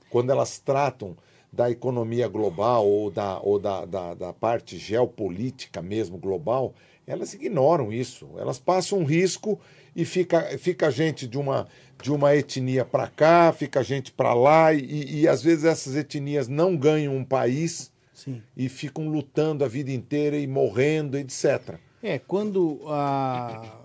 Quando 0.10 0.30
elas 0.30 0.60
tratam 0.60 1.16
da 1.52 1.70
economia 1.70 2.28
global 2.28 2.88
ou 2.88 3.12
da, 3.12 3.40
ou 3.42 3.60
da, 3.60 3.86
da, 3.86 4.14
da 4.14 4.34
parte 4.34 4.78
geopolítica 4.78 5.82
mesmo 5.82 6.18
global, 6.18 6.74
elas 7.06 7.34
ignoram 7.34 7.92
isso. 7.92 8.30
Elas 8.38 8.58
passam 8.58 9.00
um 9.00 9.04
risco 9.04 9.60
e 9.94 10.06
fica, 10.06 10.58
fica 10.58 10.90
gente 10.90 11.28
de 11.28 11.38
uma, 11.38 11.68
de 12.02 12.12
uma 12.12 12.34
etnia 12.36 12.86
para 12.86 13.08
cá, 13.08 13.52
fica 13.52 13.84
gente 13.84 14.12
para 14.12 14.34
lá, 14.34 14.74
e, 14.74 15.22
e 15.22 15.28
às 15.28 15.44
vezes 15.44 15.66
essas 15.66 15.96
etnias 15.96 16.48
não 16.48 16.78
ganham 16.78 17.16
um 17.16 17.26
país 17.26 17.92
Sim. 18.14 18.42
e 18.56 18.70
ficam 18.70 19.10
lutando 19.10 19.66
a 19.66 19.68
vida 19.68 19.92
inteira 19.92 20.38
e 20.38 20.48
morrendo, 20.48 21.18
etc. 21.18 21.78
É, 22.02 22.18
quando 22.18 22.82
a. 22.88 23.80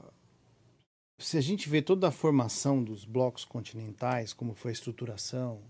Se 1.18 1.38
a 1.38 1.40
gente 1.40 1.68
vê 1.68 1.80
toda 1.80 2.08
a 2.08 2.10
formação 2.10 2.84
dos 2.84 3.06
blocos 3.06 3.42
continentais, 3.42 4.34
como 4.34 4.52
foi 4.52 4.70
a 4.70 4.74
estruturação 4.74 5.60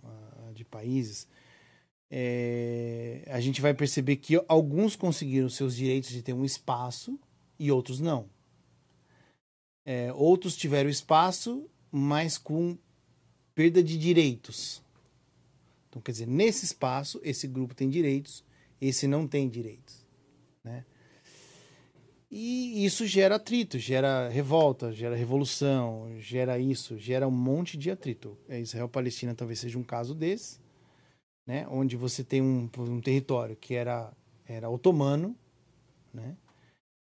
de 0.53 0.65
países, 0.65 1.29
é, 2.11 3.23
a 3.27 3.41
gente 3.41 3.61
vai 3.61 3.75
perceber 3.75 4.17
que 4.17 4.41
alguns 4.49 4.95
conseguiram 4.95 5.49
seus 5.49 5.75
direitos 5.75 6.11
de 6.11 6.23
ter 6.23 6.33
um 6.33 6.45
espaço 6.45 7.19
e 7.59 7.71
outros 7.71 8.01
não. 8.01 8.29
É, 9.85 10.13
outros 10.13 10.57
tiveram 10.57 10.91
espaço, 10.91 11.69
mas 11.91 12.39
com 12.39 12.77
perda 13.55 13.83
de 13.83 13.99
direitos. 13.99 14.83
Então, 15.89 16.03
quer 16.03 16.13
dizer, 16.13 16.27
nesse 16.27 16.65
espaço, 16.65 17.21
esse 17.25 17.47
grupo 17.47 17.75
tem 17.75 17.89
direitos, 17.89 18.45
esse 18.81 19.07
não 19.07 19.27
tem 19.27 19.49
direitos. 19.49 20.05
Né? 20.63 20.85
E 22.31 22.85
isso 22.85 23.07
gera 23.07 23.37
atrito, 23.37 23.79
gera 23.79 24.29
revolta, 24.29 24.93
gera 24.93 25.17
revolução, 25.17 26.09
gera 26.19 26.59
isso, 26.59 26.99
gera 26.99 27.27
um 27.27 27.31
monte 27.31 27.79
de 27.79 27.91
atrito. 27.91 28.37
Israel-Palestina 28.49 29.35
talvez 29.35 29.61
seja 29.61 29.79
um 29.79 29.85
caso 29.85 30.15
desse 30.15 30.66
né, 31.47 31.67
onde 31.71 31.97
você 31.97 32.25
tem 32.25 32.43
um, 32.43 32.69
um 32.79 33.01
território 33.01 33.57
que 33.57 33.75
era, 33.75 34.13
era 34.47 34.69
otomano, 34.69 35.37
né, 36.13 36.37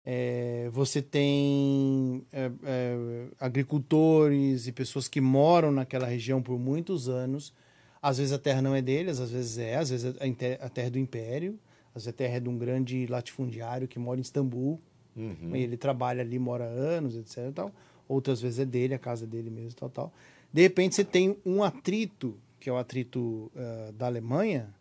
é, 0.03 0.69
você 0.71 1.01
tem 1.01 2.25
é, 2.32 2.51
é, 2.63 3.27
agricultores 3.39 4.65
e 4.65 4.71
pessoas 4.71 5.07
que 5.07 5.21
moram 5.21 5.71
naquela 5.71 6.07
região 6.07 6.41
por 6.41 6.57
muitos 6.57 7.07
anos. 7.07 7.53
Às 8.01 8.17
vezes 8.17 8.34
a 8.34 8.39
terra 8.39 8.63
não 8.63 8.75
é 8.75 8.82
deles, 8.82 9.19
às 9.19 9.29
vezes 9.29 9.59
é, 9.59 9.75
às 9.75 9.91
vezes 9.91 10.15
a 10.59 10.69
terra 10.69 10.88
é 10.88 10.89
do 10.89 10.97
império, 10.97 11.59
às 11.93 12.03
vezes 12.03 12.07
a 12.07 12.13
terra 12.13 12.38
é 12.38 12.39
de 12.39 12.49
um 12.49 12.57
grande 12.57 13.05
latifundiário 13.05 13.88
que 13.88 13.99
mora 13.99 14.19
em 14.19 14.21
Istambul. 14.21 14.79
Uhum. 15.13 15.53
ele 15.53 15.75
trabalha 15.75 16.21
ali, 16.21 16.39
mora 16.39 16.63
anos, 16.63 17.17
etc. 17.17 17.53
Tal. 17.53 17.71
Outras 18.07 18.41
vezes 18.41 18.59
é 18.59 18.65
dele, 18.65 18.93
a 18.93 18.99
casa 18.99 19.25
é 19.25 19.27
dele 19.27 19.49
mesmo, 19.49 19.77
tal, 19.77 19.89
tal. 19.89 20.13
De 20.51 20.61
repente 20.61 20.95
você 20.95 21.03
tem 21.03 21.38
um 21.45 21.61
atrito 21.61 22.38
que 22.62 22.70
é 22.70 22.74
o 22.74 22.78
atrito 22.78 23.51
uh, 23.55 23.91
da 23.93 24.05
Alemanha 24.05 24.74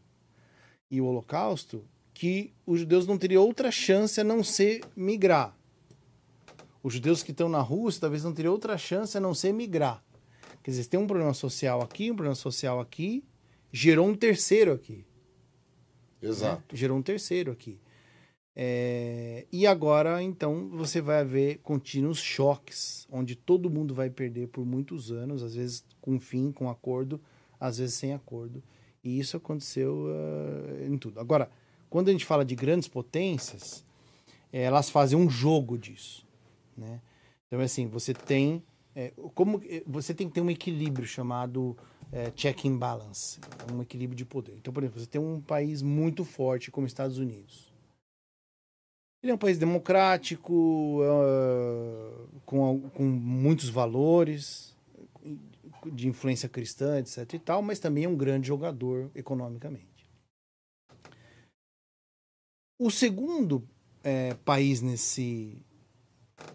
e 0.91 1.01
o 1.01 1.07
Holocausto, 1.07 1.83
que 2.13 2.53
os 2.67 2.81
judeus 2.81 3.07
não 3.07 3.17
teriam 3.17 3.43
outra 3.43 3.71
chance 3.71 4.21
a 4.21 4.25
não 4.25 4.45
ser 4.45 4.83
migrar. 4.95 5.57
Os 6.83 6.93
judeus 6.93 7.23
que 7.23 7.31
estão 7.31 7.49
na 7.49 7.61
Rússia 7.61 8.03
talvez 8.03 8.23
não 8.23 8.35
teriam 8.35 8.53
outra 8.53 8.77
chance 8.77 9.17
a 9.17 9.21
não 9.21 9.35
ser 9.35 9.53
migrar. 9.53 10.05
Quer 10.63 10.73
dizer, 10.73 10.85
tem 10.87 11.01
um 11.01 11.07
problema 11.07 11.33
social 11.33 11.81
aqui, 11.81 12.11
um 12.11 12.15
problema 12.15 12.35
social 12.35 12.81
aqui, 12.81 13.25
gerou 13.73 14.07
um 14.07 14.15
terceiro 14.15 14.73
aqui. 14.73 15.07
Exato. 16.21 16.75
Né? 16.75 16.79
Gerou 16.79 16.99
um 16.99 17.03
terceiro 17.03 17.51
aqui. 17.51 17.81
É... 18.55 19.47
E 19.51 19.67
agora, 19.67 20.23
então, 20.23 20.69
você 20.69 21.01
vai 21.01 21.21
haver 21.21 21.61
contínuos 21.63 22.19
choques, 22.19 23.07
onde 23.11 23.35
todo 23.35 23.71
mundo 23.71 23.95
vai 23.95 24.11
perder 24.11 24.49
por 24.49 24.67
muitos 24.67 25.11
anos, 25.11 25.43
às 25.43 25.55
vezes 25.55 25.83
com 25.99 26.21
fim, 26.21 26.53
com 26.53 26.69
acordo, 26.69 27.19
às 27.61 27.79
vezes 27.79 27.95
sem 27.95 28.15
acordo. 28.15 28.63
E 29.05 29.19
isso 29.19 29.37
aconteceu 29.37 30.07
uh, 30.07 30.85
em 30.85 30.97
tudo. 30.99 31.21
Agora, 31.21 31.51
quando 31.89 32.09
a 32.09 32.13
gente 32.13 32.25
fala 32.25 32.45
de 32.45 32.55
grandes 32.55 32.89
potências, 32.89 33.85
elas 34.53 34.91
fazem 34.91 35.19
um 35.19 35.29
jogo 35.29 35.79
disso, 35.79 36.27
né? 36.77 37.01
Então, 37.47 37.61
assim, 37.61 37.87
você 37.87 38.15
tem 38.15 38.63
é, 38.95 39.13
como 39.35 39.61
você 39.87 40.13
tem 40.13 40.29
que 40.29 40.35
ter 40.35 40.41
um 40.41 40.51
equilíbrio 40.51 41.07
chamado 41.07 41.77
é, 42.13 42.31
check 42.33 42.65
and 42.65 42.77
balance, 42.77 43.39
um 43.73 43.83
equilíbrio 43.83 44.17
de 44.17 44.25
poder. 44.25 44.57
Então, 44.57 44.73
por 44.73 44.83
exemplo, 44.83 45.01
você 45.01 45.07
tem 45.07 45.21
um 45.21 45.41
país 45.41 45.83
muito 45.83 46.25
forte 46.25 46.71
como 46.71 46.87
Estados 46.87 47.19
Unidos. 47.19 47.71
Ele 49.23 49.33
é 49.33 49.35
um 49.35 49.39
país 49.39 49.59
democrático, 49.59 51.03
uh, 51.03 52.29
com, 52.47 52.81
com 52.91 53.05
muitos 53.05 53.69
valores, 53.69 54.75
de 55.87 56.09
influência 56.09 56.49
cristã, 56.49 56.99
etc. 56.99 57.35
e 57.35 57.39
tal, 57.39 57.63
mas 57.63 57.79
também 57.79 58.05
é 58.05 58.09
um 58.09 58.17
grande 58.17 58.49
jogador 58.49 59.11
economicamente. 59.15 60.07
O 62.79 62.91
segundo 62.91 63.67
é, 64.03 64.35
país 64.45 64.81
nesse, 64.81 65.63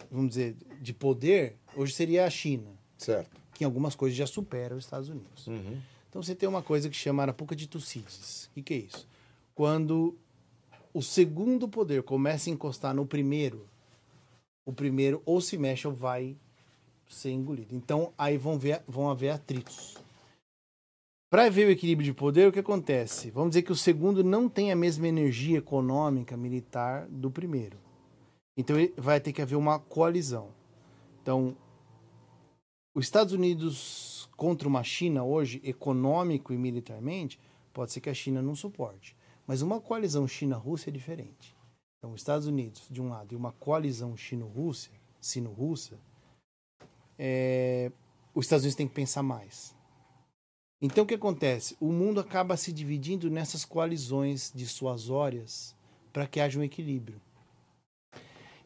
vamos 0.10 0.30
dizer, 0.30 0.56
de 0.82 0.94
poder, 0.94 1.58
hoje 1.76 1.94
seria 1.94 2.26
a 2.26 2.30
China. 2.30 2.72
Certo. 2.98 3.40
Que 3.54 3.64
em 3.64 3.66
algumas 3.66 3.96
coisas 3.96 4.18
já 4.18 4.26
supera 4.26 4.76
os 4.76 4.86
Estados 4.86 5.10
Unidos. 5.10 5.48
Uhum. 5.48 5.80
Então 6.10 6.24
você 6.24 6.34
tem 6.34 6.48
uma 6.48 6.64
coisa 6.64 6.90
que 6.90 6.96
chama 6.96 7.24
Arapuca 7.24 7.56
de 7.56 7.68
Tucídides. 7.68 8.46
O 8.46 8.54
que, 8.56 8.64
que 8.64 8.74
é 8.74 8.78
isso? 8.78 9.08
Quando 9.54 10.18
o 10.94 11.02
segundo 11.02 11.68
poder 11.68 12.04
começa 12.04 12.50
a 12.50 12.54
encostar 12.54 12.94
no 12.94 13.06
primeiro, 13.06 13.68
o 14.66 14.74
primeiro 14.74 15.22
ou 15.26 15.40
se 15.40 15.58
mexe 15.58 15.88
ou 15.88 15.94
vai 15.94 16.38
ser 17.08 17.32
engolido. 17.32 17.76
Então 17.76 18.14
aí 18.18 18.38
vão, 18.38 18.58
ver, 18.58 18.84
vão 18.88 19.10
haver 19.10 19.30
atritos. 19.30 19.97
Para 21.30 21.49
ver 21.49 21.68
o 21.68 21.72
equilíbrio 21.72 22.06
de 22.06 22.14
poder, 22.14 22.47
o 22.47 22.51
que 22.51 22.60
acontece? 22.60 23.32
Vamos 23.32 23.51
dizer 23.51 23.64
que 23.64 23.72
o 23.72 23.76
segundo 23.76 24.24
não 24.24 24.47
tem 24.47 24.72
a 24.72 24.76
mesma 24.76 25.08
energia 25.08 25.58
econômica, 25.58 26.38
militar 26.38 27.08
do 27.08 27.30
primeiro. 27.30 27.78
Então 28.58 28.76
vai 28.95 29.20
ter 29.20 29.34
que 29.34 29.41
haver 29.41 29.56
uma 29.56 29.80
coalizão. 29.80 30.49
Então, 31.22 31.58
os 32.93 33.06
Estados 33.06 33.34
Unidos 33.34 34.30
contra 34.38 34.68
uma 34.68 34.84
China 34.84 35.24
hoje, 35.24 35.60
econômico 35.64 36.53
e 36.53 36.58
militarmente, 36.58 37.39
pode 37.74 37.91
ser 37.91 37.99
que 37.99 38.10
a 38.10 38.14
China 38.14 38.41
não 38.41 38.56
suporte. 38.56 39.16
Mas 39.45 39.62
uma 39.62 39.82
coalizão 39.82 40.28
China-Rússia 40.28 40.89
é 40.89 40.93
diferente. 40.93 41.56
Então, 41.97 42.14
os 42.14 42.22
Estados 42.22 42.47
Unidos, 42.47 42.88
de 42.89 43.01
um 43.01 43.10
lado, 43.10 43.34
e 43.34 43.36
uma 43.36 43.51
coalizão 43.51 44.16
Chino-Rússia, 44.16 44.93
Sino-Rússia, 45.20 45.97
é... 47.18 47.91
os 48.34 48.45
Estados 48.45 48.63
Unidos 48.63 48.76
têm 48.76 48.88
que 48.88 48.93
pensar 48.93 49.24
mais. 49.24 49.76
Então, 50.82 51.03
o 51.03 51.07
que 51.07 51.16
acontece? 51.16 51.76
O 51.80 51.91
mundo 51.91 52.20
acaba 52.20 52.57
se 52.57 52.72
dividindo 52.72 53.30
nessas 53.30 53.66
coalizões 53.66 54.51
dissuasórias 54.53 55.76
para 56.11 56.28
que 56.28 56.39
haja 56.39 56.59
um 56.59 56.63
equilíbrio. 56.63 57.20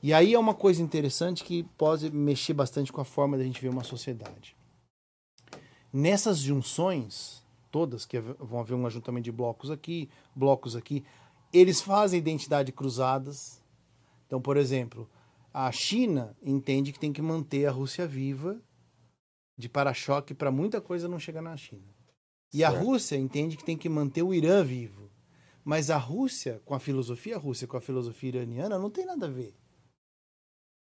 E 0.02 0.14
aí 0.14 0.34
é 0.34 0.40
uma 0.40 0.54
coisa 0.54 0.82
interessante 0.82 1.44
que 1.44 1.64
pode 1.78 2.10
mexer 2.10 2.54
bastante 2.54 2.92
com 2.92 3.02
a 3.02 3.06
forma 3.06 3.38
da 3.38 3.44
gente 3.44 3.62
ver 3.62 3.70
uma 3.70 3.84
sociedade. 3.84 4.56
Nessas 5.92 6.40
junções, 6.40 7.44
todas, 7.70 8.06
que 8.06 8.20
vão 8.20 8.60
haver 8.60 8.76
um 8.76 8.86
ajuntamento 8.86 9.26
de 9.26 9.32
blocos 9.32 9.70
aqui, 9.70 10.10
blocos 10.36 10.76
aqui, 10.76 11.04
eles 11.52 11.82
fazem 11.82 12.20
identidade 12.20 12.72
cruzadas. 12.72 13.62
Então, 14.26 14.42
por 14.42 14.56
exemplo, 14.56 15.10
a 15.54 15.72
China 15.72 16.36
entende 16.42 16.92
que 16.92 17.00
tem 17.00 17.14
que 17.14 17.22
manter 17.22 17.66
a 17.66 17.72
Rússia 17.72 18.08
viva 18.08 18.62
de 19.58 19.68
para-choque 19.68 20.34
para 20.34 20.52
muita 20.52 20.80
coisa 20.80 21.08
não 21.08 21.20
chegar 21.20 21.42
na 21.42 21.58
China. 21.58 21.94
E 22.54 22.60
certo. 22.60 22.76
a 22.76 22.80
Rússia 22.80 23.16
entende 23.18 23.58
que 23.58 23.64
tem 23.64 23.78
que 23.78 23.90
manter 23.90 24.24
o 24.24 24.34
Irã 24.34 24.64
vivo. 24.64 25.10
Mas 25.64 25.90
a 25.90 25.98
Rússia, 25.98 26.62
com 26.66 26.74
a 26.74 26.80
filosofia 26.80 27.38
russa, 27.38 27.68
com 27.68 27.78
a 27.78 27.82
filosofia 27.82 28.30
iraniana, 28.30 28.80
não 28.80 28.90
tem 28.90 29.06
nada 29.06 29.28
a 29.28 29.30
ver 29.30 29.54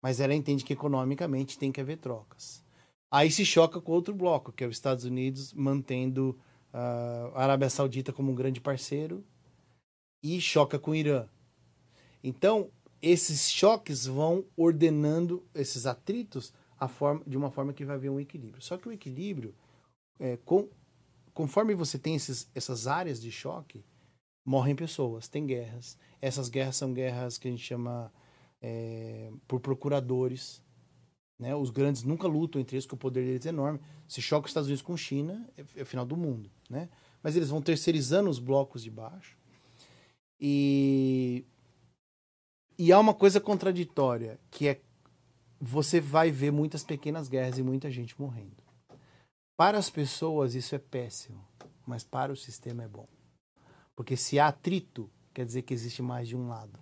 mas 0.01 0.19
ela 0.19 0.33
entende 0.33 0.63
que 0.63 0.73
economicamente 0.73 1.57
tem 1.57 1.71
que 1.71 1.81
haver 1.81 1.97
trocas. 1.97 2.63
Aí 3.11 3.31
se 3.31 3.45
choca 3.45 3.81
com 3.81 3.91
outro 3.91 4.13
bloco, 4.13 4.51
que 4.51 4.63
é 4.63 4.67
os 4.67 4.75
Estados 4.75 5.03
Unidos 5.03 5.53
mantendo 5.53 6.39
uh, 6.73 7.35
a 7.35 7.43
Arábia 7.43 7.69
Saudita 7.69 8.13
como 8.13 8.31
um 8.31 8.35
grande 8.35 8.61
parceiro 8.61 9.23
e 10.23 10.39
choca 10.39 10.77
com 10.77 10.91
o 10.91 10.95
Irã. 10.95 11.27
Então, 12.23 12.69
esses 13.01 13.49
choques 13.49 14.05
vão 14.05 14.45
ordenando 14.55 15.45
esses 15.53 15.85
atritos 15.85 16.53
forma, 16.87 17.21
de 17.25 17.37
uma 17.37 17.51
forma 17.51 17.73
que 17.73 17.85
vai 17.85 17.95
haver 17.95 18.09
um 18.09 18.19
equilíbrio. 18.19 18.61
Só 18.61 18.77
que 18.77 18.87
o 18.87 18.91
equilíbrio, 18.91 19.53
é, 20.19 20.37
com, 20.37 20.69
conforme 21.33 21.73
você 21.75 21.97
tem 21.97 22.15
esses, 22.15 22.49
essas 22.55 22.87
áreas 22.87 23.21
de 23.21 23.31
choque, 23.31 23.83
morrem 24.45 24.75
pessoas, 24.75 25.27
tem 25.27 25.45
guerras. 25.45 25.97
Essas 26.21 26.49
guerras 26.49 26.75
são 26.75 26.93
guerras 26.93 27.37
que 27.37 27.47
a 27.47 27.51
gente 27.51 27.63
chama 27.63 28.11
é, 28.61 29.31
por 29.47 29.59
procuradores. 29.59 30.61
Né? 31.37 31.55
Os 31.55 31.69
grandes 31.69 32.03
nunca 32.03 32.27
lutam 32.27 32.61
entre 32.61 32.75
eles, 32.75 32.85
porque 32.85 32.95
o 32.95 32.99
poder 32.99 33.25
deles 33.25 33.45
é 33.45 33.49
enorme. 33.49 33.79
Se 34.07 34.21
choca 34.21 34.45
os 34.45 34.51
Estados 34.51 34.67
Unidos 34.67 34.81
com 34.81 34.95
China, 34.95 35.47
é, 35.57 35.63
é 35.75 35.83
o 35.83 35.85
final 35.85 36.05
do 36.05 36.15
mundo. 36.17 36.49
Né? 36.69 36.89
Mas 37.21 37.35
eles 37.35 37.49
vão 37.49 37.61
terceirizando 37.61 38.29
os 38.29 38.39
blocos 38.39 38.83
de 38.83 38.89
baixo. 38.91 39.37
E, 40.39 41.45
e 42.79 42.93
há 42.93 42.97
uma 42.97 43.13
coisa 43.13 43.41
contraditória, 43.41 44.39
que 44.49 44.69
é 44.69 44.81
você 45.59 45.99
vai 45.99 46.31
ver 46.31 46.49
muitas 46.49 46.81
pequenas 46.81 47.27
guerras 47.27 47.57
e 47.57 47.63
muita 47.63 47.91
gente 47.91 48.19
morrendo. 48.19 48.63
Para 49.57 49.77
as 49.77 49.89
pessoas 49.89 50.55
isso 50.55 50.73
é 50.73 50.79
péssimo, 50.79 51.45
mas 51.85 52.05
para 52.05 52.31
o 52.31 52.37
sistema 52.37 52.83
é 52.83 52.87
bom. 52.87 53.05
Porque 53.97 54.15
se 54.15 54.39
há 54.39 54.47
atrito, 54.47 55.11
quer 55.33 55.45
dizer 55.45 55.63
que 55.63 55.73
existe 55.73 56.01
mais 56.01 56.29
de 56.29 56.37
um 56.37 56.47
lado. 56.47 56.79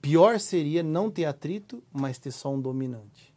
Pior 0.00 0.40
seria 0.40 0.82
não 0.82 1.10
ter 1.10 1.26
atrito, 1.26 1.84
mas 1.92 2.18
ter 2.18 2.30
só 2.30 2.50
um 2.50 2.60
dominante. 2.60 3.34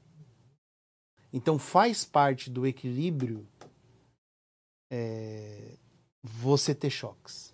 Então 1.34 1.60
faz 1.60 2.06
parte 2.06 2.50
do 2.50 2.66
equilíbrio 2.66 3.46
é, 4.90 5.76
você 6.24 6.74
ter 6.74 6.90
choques. 6.90 7.54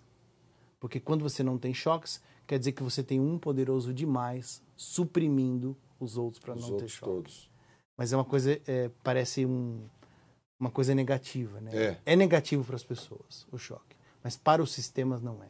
Porque 0.78 1.00
quando 1.00 1.22
você 1.22 1.42
não 1.42 1.58
tem 1.58 1.74
choques, 1.74 2.22
quer 2.46 2.58
dizer 2.58 2.72
que 2.72 2.82
você 2.82 3.02
tem 3.02 3.20
um 3.20 3.38
poderoso 3.38 3.92
demais 3.92 4.62
suprimindo 4.76 5.76
os 5.98 6.16
outros 6.16 6.42
para 6.42 6.54
não 6.54 6.76
ter 6.76 6.88
choques. 6.88 7.00
Todos. 7.00 7.50
Mas 7.96 8.12
é 8.12 8.16
uma 8.16 8.24
coisa, 8.24 8.60
é, 8.66 8.90
parece 9.02 9.46
um, 9.46 9.86
uma 10.58 10.70
coisa 10.70 10.94
negativa, 10.94 11.60
né? 11.60 11.70
É, 11.74 12.00
é 12.06 12.16
negativo 12.16 12.64
para 12.64 12.76
as 12.76 12.84
pessoas 12.84 13.46
o 13.52 13.58
choque, 13.58 13.96
mas 14.22 14.36
para 14.36 14.62
os 14.62 14.72
sistemas 14.72 15.22
não 15.22 15.42
é, 15.42 15.48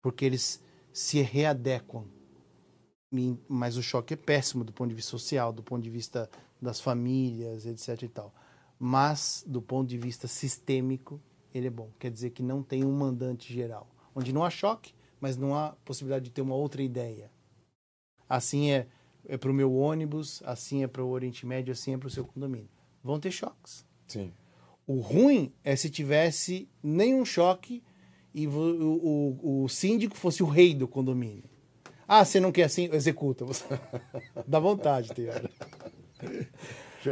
porque 0.00 0.24
eles 0.24 0.62
se 0.92 1.20
readequam 1.20 2.04
mas 3.48 3.76
o 3.76 3.82
choque 3.82 4.14
é 4.14 4.16
péssimo 4.16 4.64
do 4.64 4.72
ponto 4.72 4.88
de 4.88 4.94
vista 4.94 5.10
social, 5.10 5.52
do 5.52 5.62
ponto 5.62 5.82
de 5.82 5.90
vista 5.90 6.30
das 6.60 6.80
famílias, 6.80 7.66
etc 7.66 8.02
e 8.02 8.08
tal. 8.08 8.34
Mas 8.78 9.44
do 9.46 9.60
ponto 9.60 9.88
de 9.88 9.98
vista 9.98 10.26
sistêmico, 10.26 11.20
ele 11.54 11.66
é 11.66 11.70
bom. 11.70 11.90
Quer 11.98 12.10
dizer 12.10 12.30
que 12.30 12.42
não 12.42 12.62
tem 12.62 12.84
um 12.84 12.92
mandante 12.92 13.52
geral, 13.52 13.86
onde 14.14 14.32
não 14.32 14.42
há 14.42 14.50
choque, 14.50 14.94
mas 15.22 15.36
não 15.36 15.54
há 15.54 15.70
possibilidade 15.84 16.24
de 16.24 16.32
ter 16.32 16.42
uma 16.42 16.56
outra 16.56 16.82
ideia. 16.82 17.30
Assim 18.28 18.72
é, 18.72 18.88
é 19.24 19.38
para 19.38 19.52
o 19.52 19.54
meu 19.54 19.72
ônibus, 19.72 20.42
assim 20.44 20.82
é 20.82 20.88
para 20.88 21.04
o 21.04 21.10
Oriente 21.10 21.46
Médio, 21.46 21.70
assim 21.70 21.94
é 21.94 21.96
para 21.96 22.08
o 22.08 22.10
seu 22.10 22.24
condomínio. 22.24 22.68
Vão 23.04 23.20
ter 23.20 23.30
choques. 23.30 23.86
Sim. 24.08 24.32
O 24.84 24.98
ruim 24.98 25.52
é 25.62 25.76
se 25.76 25.88
tivesse 25.88 26.68
nenhum 26.82 27.24
choque 27.24 27.84
e 28.34 28.48
o, 28.48 28.50
o, 28.50 29.62
o 29.62 29.68
síndico 29.68 30.16
fosse 30.16 30.42
o 30.42 30.46
rei 30.46 30.74
do 30.74 30.88
condomínio. 30.88 31.44
Ah, 32.08 32.24
você 32.24 32.40
não 32.40 32.50
quer 32.50 32.64
assim? 32.64 32.90
Executa. 32.92 33.46
Dá 34.44 34.58
vontade, 34.58 35.14
Tiara. 35.14 35.48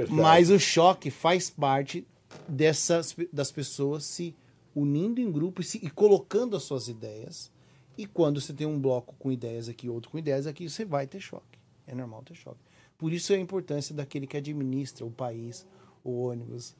Mas 0.09 0.51
o 0.51 0.59
choque 0.59 1.13
faz 1.13 1.49
parte 1.49 2.05
dessas, 2.49 3.15
das 3.33 3.53
pessoas 3.53 4.05
se 4.05 4.35
unindo 4.75 5.21
em 5.21 5.31
grupo 5.31 5.61
e, 5.61 5.65
se, 5.65 5.79
e 5.79 5.89
colocando 5.89 6.57
as 6.57 6.65
suas 6.65 6.89
ideias. 6.89 7.53
E 7.97 8.07
quando 8.07 8.41
você 8.41 8.53
tem 8.53 8.67
um 8.67 8.81
bloco 8.81 9.15
com 9.19 9.31
ideias 9.31 9.69
aqui, 9.69 9.89
outro 9.89 10.11
com 10.11 10.19
ideias 10.19 10.47
aqui, 10.47 10.69
você 10.69 10.85
vai 10.85 11.07
ter 11.07 11.21
choque. 11.21 11.59
É 11.87 11.95
normal 11.95 12.23
ter 12.23 12.35
choque. 12.35 12.61
Por 12.97 13.13
isso 13.13 13.33
é 13.33 13.37
a 13.37 13.41
importância 13.41 13.95
daquele 13.95 14.27
que 14.27 14.37
administra 14.37 15.05
o 15.05 15.11
país, 15.11 15.67
o 16.05 16.23
ônibus, 16.23 16.77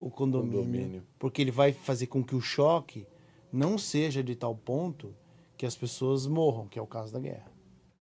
o 0.00 0.10
condomínio, 0.10 0.58
condomínio. 0.58 1.02
Porque 1.18 1.40
ele 1.40 1.50
vai 1.50 1.72
fazer 1.72 2.06
com 2.06 2.22
que 2.22 2.34
o 2.34 2.40
choque 2.40 3.06
não 3.52 3.78
seja 3.78 4.22
de 4.22 4.34
tal 4.34 4.54
ponto 4.54 5.14
que 5.56 5.64
as 5.64 5.76
pessoas 5.76 6.26
morram, 6.26 6.66
que 6.66 6.78
é 6.78 6.82
o 6.82 6.86
caso 6.86 7.12
da 7.12 7.20
guerra. 7.20 7.50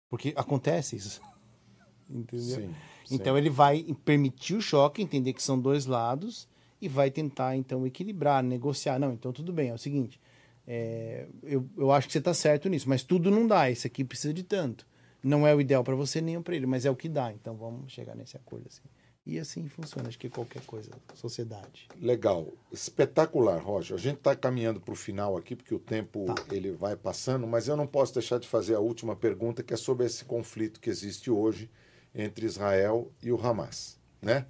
Porque 0.09 0.33
acontece 0.35 0.95
isso. 0.95 1.21
Entendeu? 2.09 2.43
Sim, 2.45 2.73
então 3.11 3.37
ele 3.37 3.49
vai 3.49 3.83
permitir 4.05 4.55
o 4.55 4.61
choque, 4.61 5.01
entender 5.01 5.33
que 5.33 5.43
são 5.43 5.59
dois 5.59 5.85
lados 5.85 6.47
e 6.81 6.87
vai 6.87 7.09
tentar 7.09 7.55
então 7.55 7.85
equilibrar, 7.85 8.43
negociar. 8.43 8.99
Não, 8.99 9.13
então 9.13 9.31
tudo 9.31 9.53
bem, 9.53 9.69
é 9.69 9.73
o 9.73 9.77
seguinte, 9.77 10.19
é, 10.67 11.27
eu, 11.43 11.67
eu 11.77 11.91
acho 11.91 12.07
que 12.07 12.13
você 12.13 12.19
está 12.19 12.33
certo 12.33 12.69
nisso, 12.69 12.87
mas 12.89 13.03
tudo 13.03 13.29
não 13.29 13.45
dá, 13.47 13.69
esse 13.69 13.87
aqui 13.87 14.03
precisa 14.03 14.33
de 14.33 14.43
tanto. 14.43 14.87
Não 15.23 15.47
é 15.47 15.55
o 15.55 15.61
ideal 15.61 15.83
para 15.83 15.95
você 15.95 16.19
nem 16.21 16.41
para 16.41 16.55
ele, 16.55 16.65
mas 16.65 16.85
é 16.85 16.91
o 16.91 16.95
que 16.95 17.07
dá, 17.07 17.31
então 17.31 17.55
vamos 17.55 17.91
chegar 17.91 18.15
nesse 18.15 18.35
acordo 18.35 18.67
assim. 18.67 18.83
E 19.25 19.39
assim 19.39 19.69
funciona, 19.69 20.09
acho 20.09 20.19
que 20.19 20.29
qualquer 20.29 20.61
coisa, 20.65 20.91
sociedade. 21.15 21.87
Legal, 21.97 22.45
espetacular, 22.73 23.57
Roger. 23.63 23.95
A 23.95 23.99
gente 23.99 24.17
está 24.17 24.35
caminhando 24.35 24.81
para 24.81 24.91
o 24.91 24.97
final 24.97 25.37
aqui, 25.37 25.55
porque 25.55 25.73
o 25.73 25.79
tempo 25.79 26.25
Tá. 26.25 26.43
ele 26.51 26.71
vai 26.73 26.97
passando, 26.97 27.47
mas 27.47 27.69
eu 27.69 27.77
não 27.77 27.87
posso 27.87 28.13
deixar 28.13 28.37
de 28.37 28.49
fazer 28.49 28.75
a 28.75 28.81
última 28.81 29.15
pergunta, 29.15 29.63
que 29.63 29.73
é 29.73 29.77
sobre 29.77 30.05
esse 30.05 30.25
conflito 30.25 30.81
que 30.81 30.89
existe 30.89 31.31
hoje 31.31 31.69
entre 32.13 32.45
Israel 32.45 33.09
e 33.21 33.31
o 33.31 33.39
Hamas. 33.41 33.97
Né? 34.21 34.45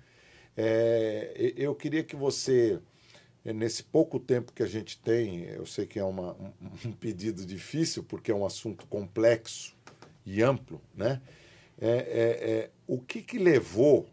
É, 0.57 1.53
eu 1.55 1.76
queria 1.76 2.03
que 2.03 2.16
você, 2.16 2.80
nesse 3.51 3.83
pouco 3.83 4.19
tempo 4.19 4.53
que 4.53 4.63
a 4.63 4.67
gente 4.67 4.97
tem, 4.99 5.43
eu 5.43 5.65
sei 5.65 5.85
que 5.85 5.99
é 5.99 6.03
uma- 6.03 6.33
um, 6.33 6.53
um 6.89 6.91
pedido 6.93 7.45
difícil, 7.45 8.03
porque 8.03 8.31
é 8.31 8.35
um 8.35 8.45
assunto 8.45 8.85
complexo 8.87 9.75
e 10.25 10.41
amplo, 10.41 10.79
né? 10.95 11.21
É, 11.81 11.89
é, 11.89 12.49
é, 12.51 12.69
o 12.87 12.99
que, 13.01 13.21
que 13.21 13.37
levou 13.37 14.07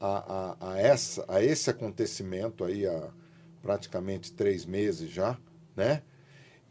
a, 0.00 0.56
a, 0.58 0.72
a, 0.72 0.78
essa, 0.80 1.24
a 1.28 1.42
esse 1.42 1.70
acontecimento 1.70 2.64
aí 2.64 2.86
há 2.86 3.10
praticamente 3.62 4.32
três 4.32 4.64
meses 4.66 5.10
já, 5.10 5.38
né? 5.76 6.02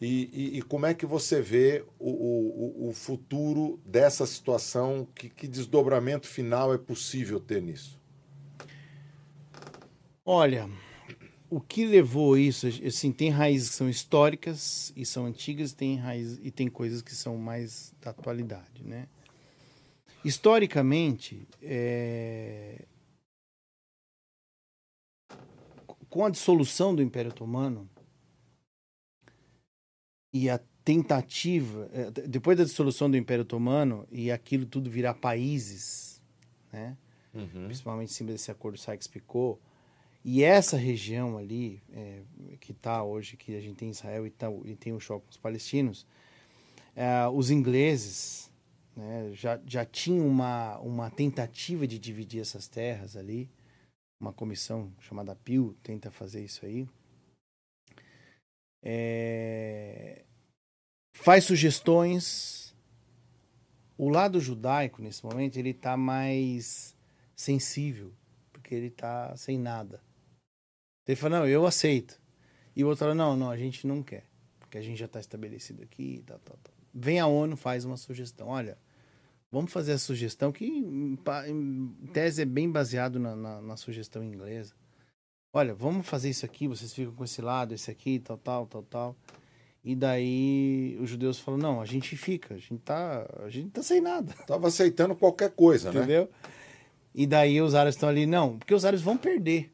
E, 0.02 0.30
e, 0.34 0.58
e 0.58 0.62
como 0.62 0.86
é 0.86 0.94
que 0.94 1.06
você 1.06 1.42
vê 1.42 1.86
o, 1.98 2.10
o, 2.10 2.90
o 2.90 2.94
futuro 2.94 3.80
dessa 3.86 4.26
situação? 4.26 5.08
Que, 5.16 5.30
que 5.30 5.48
desdobramento 5.48 6.28
final 6.28 6.74
é 6.74 6.78
possível 6.78 7.40
ter 7.40 7.62
nisso? 7.62 8.00
Olha, 10.26 10.70
o 11.50 11.60
que 11.60 11.86
levou 11.86 12.38
isso, 12.38 12.68
assim, 12.68 13.12
tem 13.12 13.30
raízes 13.30 13.70
que 13.70 13.76
são 13.76 13.90
históricas 13.90 14.92
e 14.96 15.06
são 15.06 15.26
antigas, 15.26 15.74
tem 15.74 15.96
raízes 15.96 16.40
e 16.44 16.52
tem 16.52 16.68
coisas 16.68 17.02
que 17.02 17.14
são 17.14 17.38
mais 17.38 17.94
da 18.02 18.12
atualidade, 18.12 18.84
né? 18.84 19.08
Historicamente, 20.24 21.48
é, 21.62 22.84
com 26.10 26.26
a 26.26 26.30
dissolução 26.30 26.96
do 26.96 27.02
Império 27.02 27.30
Otomano 27.30 27.88
e 30.34 30.50
a 30.50 30.60
tentativa, 30.84 31.90
é, 31.94 32.10
depois 32.28 32.58
da 32.58 32.64
dissolução 32.64 33.10
do 33.10 33.18
Império 33.18 33.44
Otomano 33.44 34.08
e 34.12 34.32
aquilo 34.32 34.66
tudo 34.66 34.90
virar 34.90 35.14
países, 35.16 36.22
né? 36.72 36.98
Uhum. 37.34 37.66
principalmente 37.66 38.12
em 38.12 38.14
cima 38.14 38.32
desse 38.32 38.50
acordo 38.50 38.78
Sykes-Picot, 38.78 39.60
e 40.28 40.44
essa 40.44 40.76
região 40.76 41.38
ali, 41.38 41.84
é, 41.94 42.24
que 42.60 42.72
está 42.72 43.04
hoje, 43.04 43.38
que 43.38 43.56
a 43.56 43.62
gente 43.62 43.76
tem 43.76 43.92
Israel 43.92 44.26
e, 44.26 44.32
tá, 44.32 44.48
e 44.66 44.76
tem 44.76 44.92
o 44.92 45.00
choque 45.00 45.28
com 45.28 45.32
os 45.32 45.38
palestinos, 45.38 46.08
é, 46.96 47.28
os 47.28 47.52
ingleses 47.52 48.52
né, 48.96 49.30
já, 49.34 49.62
já 49.64 49.86
tinham 49.86 50.28
uma, 50.28 50.80
uma 50.80 51.12
tentativa 51.12 51.86
de 51.86 52.00
dividir 52.00 52.42
essas 52.42 52.68
terras 52.68 53.16
ali, 53.16 53.48
uma 54.20 54.34
comissão 54.34 54.92
chamada 55.00 55.36
PIL 55.36 55.78
tenta 55.84 56.10
fazer 56.10 56.44
isso 56.44 56.66
aí. 56.66 56.88
É, 58.84 60.24
faz 61.16 61.44
sugestões. 61.44 62.76
O 63.96 64.10
lado 64.10 64.40
judaico, 64.40 65.04
nesse 65.04 65.24
momento, 65.24 65.58
ele 65.58 65.70
está 65.70 65.96
mais 65.96 66.96
sensível, 67.36 68.12
porque 68.52 68.74
ele 68.74 68.88
está 68.88 69.38
sem 69.38 69.60
nada. 69.60 70.02
Ele 71.08 71.16
fala, 71.16 71.40
não, 71.40 71.48
eu 71.48 71.66
aceito. 71.66 72.20
E 72.76 72.84
o 72.84 72.88
outro 72.88 73.00
fala, 73.00 73.16
não, 73.16 73.36
não, 73.36 73.50
a 73.50 73.58
gente 73.58 73.86
não 73.88 74.02
quer, 74.02 74.26
porque 74.60 74.78
a 74.78 74.82
gente 74.82 74.98
já 74.98 75.06
está 75.06 75.20
estabelecido 75.20 75.84
aqui, 75.84 76.24
tal, 76.26 76.40
tal, 76.40 76.58
tal. 76.64 76.74
Vem 76.94 77.20
a 77.20 77.28
ONU, 77.28 77.56
faz 77.56 77.86
uma 77.86 77.98
sugestão. 77.98 78.48
Olha, 78.48 78.78
vamos 79.52 79.72
fazer 79.72 79.94
a 79.94 79.98
sugestão 79.98 80.52
que, 80.52 80.66
em, 80.66 81.18
tese, 82.12 82.42
é 82.42 82.46
bem 82.46 82.70
baseado 82.70 83.20
na, 83.20 83.36
na, 83.36 83.62
na 83.62 83.78
sugestão 83.78 84.24
inglesa. 84.24 84.74
Olha, 85.54 85.74
vamos 85.74 86.06
fazer 86.06 86.30
isso 86.30 86.46
aqui, 86.46 86.68
vocês 86.68 86.94
ficam 86.94 87.14
com 87.14 87.24
esse 87.24 87.42
lado, 87.42 87.74
esse 87.74 87.90
aqui, 87.90 88.20
tal, 88.20 88.38
tal, 88.38 88.66
tal, 88.66 88.84
tal. 88.84 89.16
E 89.86 89.96
daí 89.96 90.98
os 91.00 91.10
judeus 91.10 91.40
falam, 91.40 91.60
não, 91.60 91.80
a 91.80 91.86
gente 91.86 92.18
fica, 92.18 92.56
a 92.56 92.58
gente 92.58 92.80
tá, 92.80 93.26
a 93.44 93.50
gente 93.50 93.70
tá 93.70 93.84
sem 93.84 94.02
nada. 94.02 94.34
Tava 94.48 94.68
aceitando 94.68 95.16
qualquer 95.16 95.52
coisa, 95.52 95.92
né? 95.92 96.00
Entendeu? 96.00 96.30
E 97.14 97.28
daí 97.28 97.62
os 97.62 97.76
árabes 97.76 97.96
estão 97.96 98.10
ali, 98.10 98.26
não, 98.26 98.58
porque 98.58 98.74
os 98.74 98.84
árabes 98.84 99.04
vão 99.04 99.16
perder. 99.16 99.72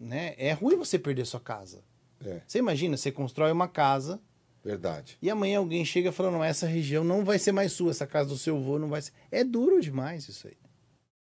Né? 0.00 0.34
É 0.38 0.52
ruim 0.52 0.76
você 0.76 0.98
perder 0.98 1.26
sua 1.26 1.38
casa. 1.40 1.84
É, 2.24 2.40
Você 2.46 2.58
imagina, 2.58 2.96
você 2.96 3.12
constrói 3.12 3.52
uma 3.52 3.68
casa 3.68 4.20
verdade. 4.64 5.16
e 5.22 5.28
amanhã 5.30 5.58
alguém 5.58 5.84
chega 5.84 6.08
e 6.08 6.12
fala, 6.12 6.30
não, 6.30 6.42
essa 6.44 6.66
região 6.66 7.02
não 7.04 7.24
vai 7.24 7.38
ser 7.38 7.52
mais 7.52 7.72
sua, 7.72 7.90
essa 7.90 8.06
casa 8.06 8.28
do 8.30 8.36
seu 8.38 8.56
avô 8.56 8.78
não 8.78 8.88
vai 8.88 9.00
ser. 9.02 9.12
É 9.30 9.42
duro 9.44 9.80
demais 9.80 10.26
isso 10.28 10.46
aí. 10.48 10.56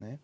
Né? 0.01 0.19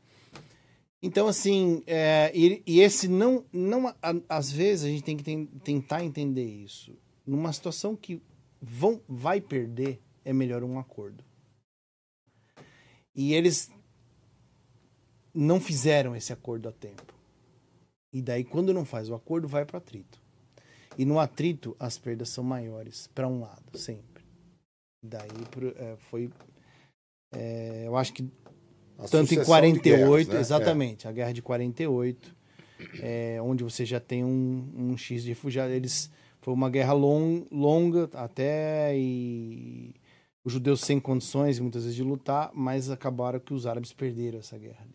Então, 1.02 1.26
assim, 1.28 1.82
é, 1.86 2.30
e, 2.34 2.62
e 2.66 2.80
esse 2.80 3.08
não, 3.08 3.44
não. 3.52 3.88
a- 3.88 3.96
Às 4.28 4.52
vezes 4.52 4.84
a 4.84 4.88
gente 4.88 5.02
tem 5.02 5.16
que 5.16 5.24
ten- 5.24 5.46
tentar 5.46 6.04
entender 6.04 6.44
isso. 6.44 6.96
Numa 7.26 7.52
situação 7.52 7.96
que 7.96 8.22
vão, 8.60 9.00
vai 9.08 9.40
perder, 9.40 10.00
é 10.24 10.32
melhor 10.32 10.62
um 10.62 10.78
acordo. 10.78 11.24
E 13.14 13.34
eles 13.34 13.70
não 15.34 15.60
fizeram 15.60 16.14
esse 16.14 16.32
acordo 16.32 16.68
a 16.68 16.72
tempo. 16.72 17.12
E 18.12 18.20
daí, 18.20 18.44
quando 18.44 18.74
não 18.74 18.84
faz 18.84 19.08
o 19.08 19.14
acordo, 19.14 19.48
vai 19.48 19.64
para 19.64 19.78
atrito. 19.78 20.20
E 20.98 21.04
no 21.04 21.18
atrito, 21.18 21.74
as 21.80 21.96
perdas 21.96 22.28
são 22.28 22.44
maiores 22.44 23.06
para 23.14 23.26
um 23.26 23.40
lado, 23.40 23.78
sempre. 23.78 24.22
Daí 25.02 25.28
é, 25.76 25.96
foi. 25.96 26.30
é, 27.34 27.84
eu 27.86 27.96
acho 27.96 28.12
que 28.12 28.22
A 28.98 29.08
tanto 29.08 29.34
em 29.34 29.38
sucessão 29.38 29.42
de 29.42 29.46
48, 29.46 29.82
guerras, 29.82 30.28
né? 30.28 30.40
exatamente, 30.40 31.08
a 31.08 31.12
guerra 31.12 31.32
de 31.32 31.42
48, 31.42 32.36
é, 33.00 33.40
onde 33.42 33.64
você 33.64 33.84
já 33.86 33.98
tem 33.98 34.22
um, 34.22 34.70
um 34.76 34.96
X 34.96 35.22
de 35.22 35.30
refugiados. 35.30 35.74
Eles, 35.74 36.10
foi 36.40 36.52
uma 36.52 36.68
guerra 36.68 36.92
long, 36.92 37.46
longa 37.50 38.10
até 38.12 38.96
e 38.96 39.94
os 40.44 40.52
judeus 40.52 40.80
sem 40.80 41.00
condições 41.00 41.58
muitas 41.58 41.84
vezes 41.84 41.96
de 41.96 42.02
lutar, 42.02 42.50
mas 42.52 42.90
acabaram 42.90 43.40
que 43.40 43.54
os 43.54 43.66
árabes 43.66 43.92
perderam 43.92 44.38
essa 44.38 44.58
guerra. 44.58 44.86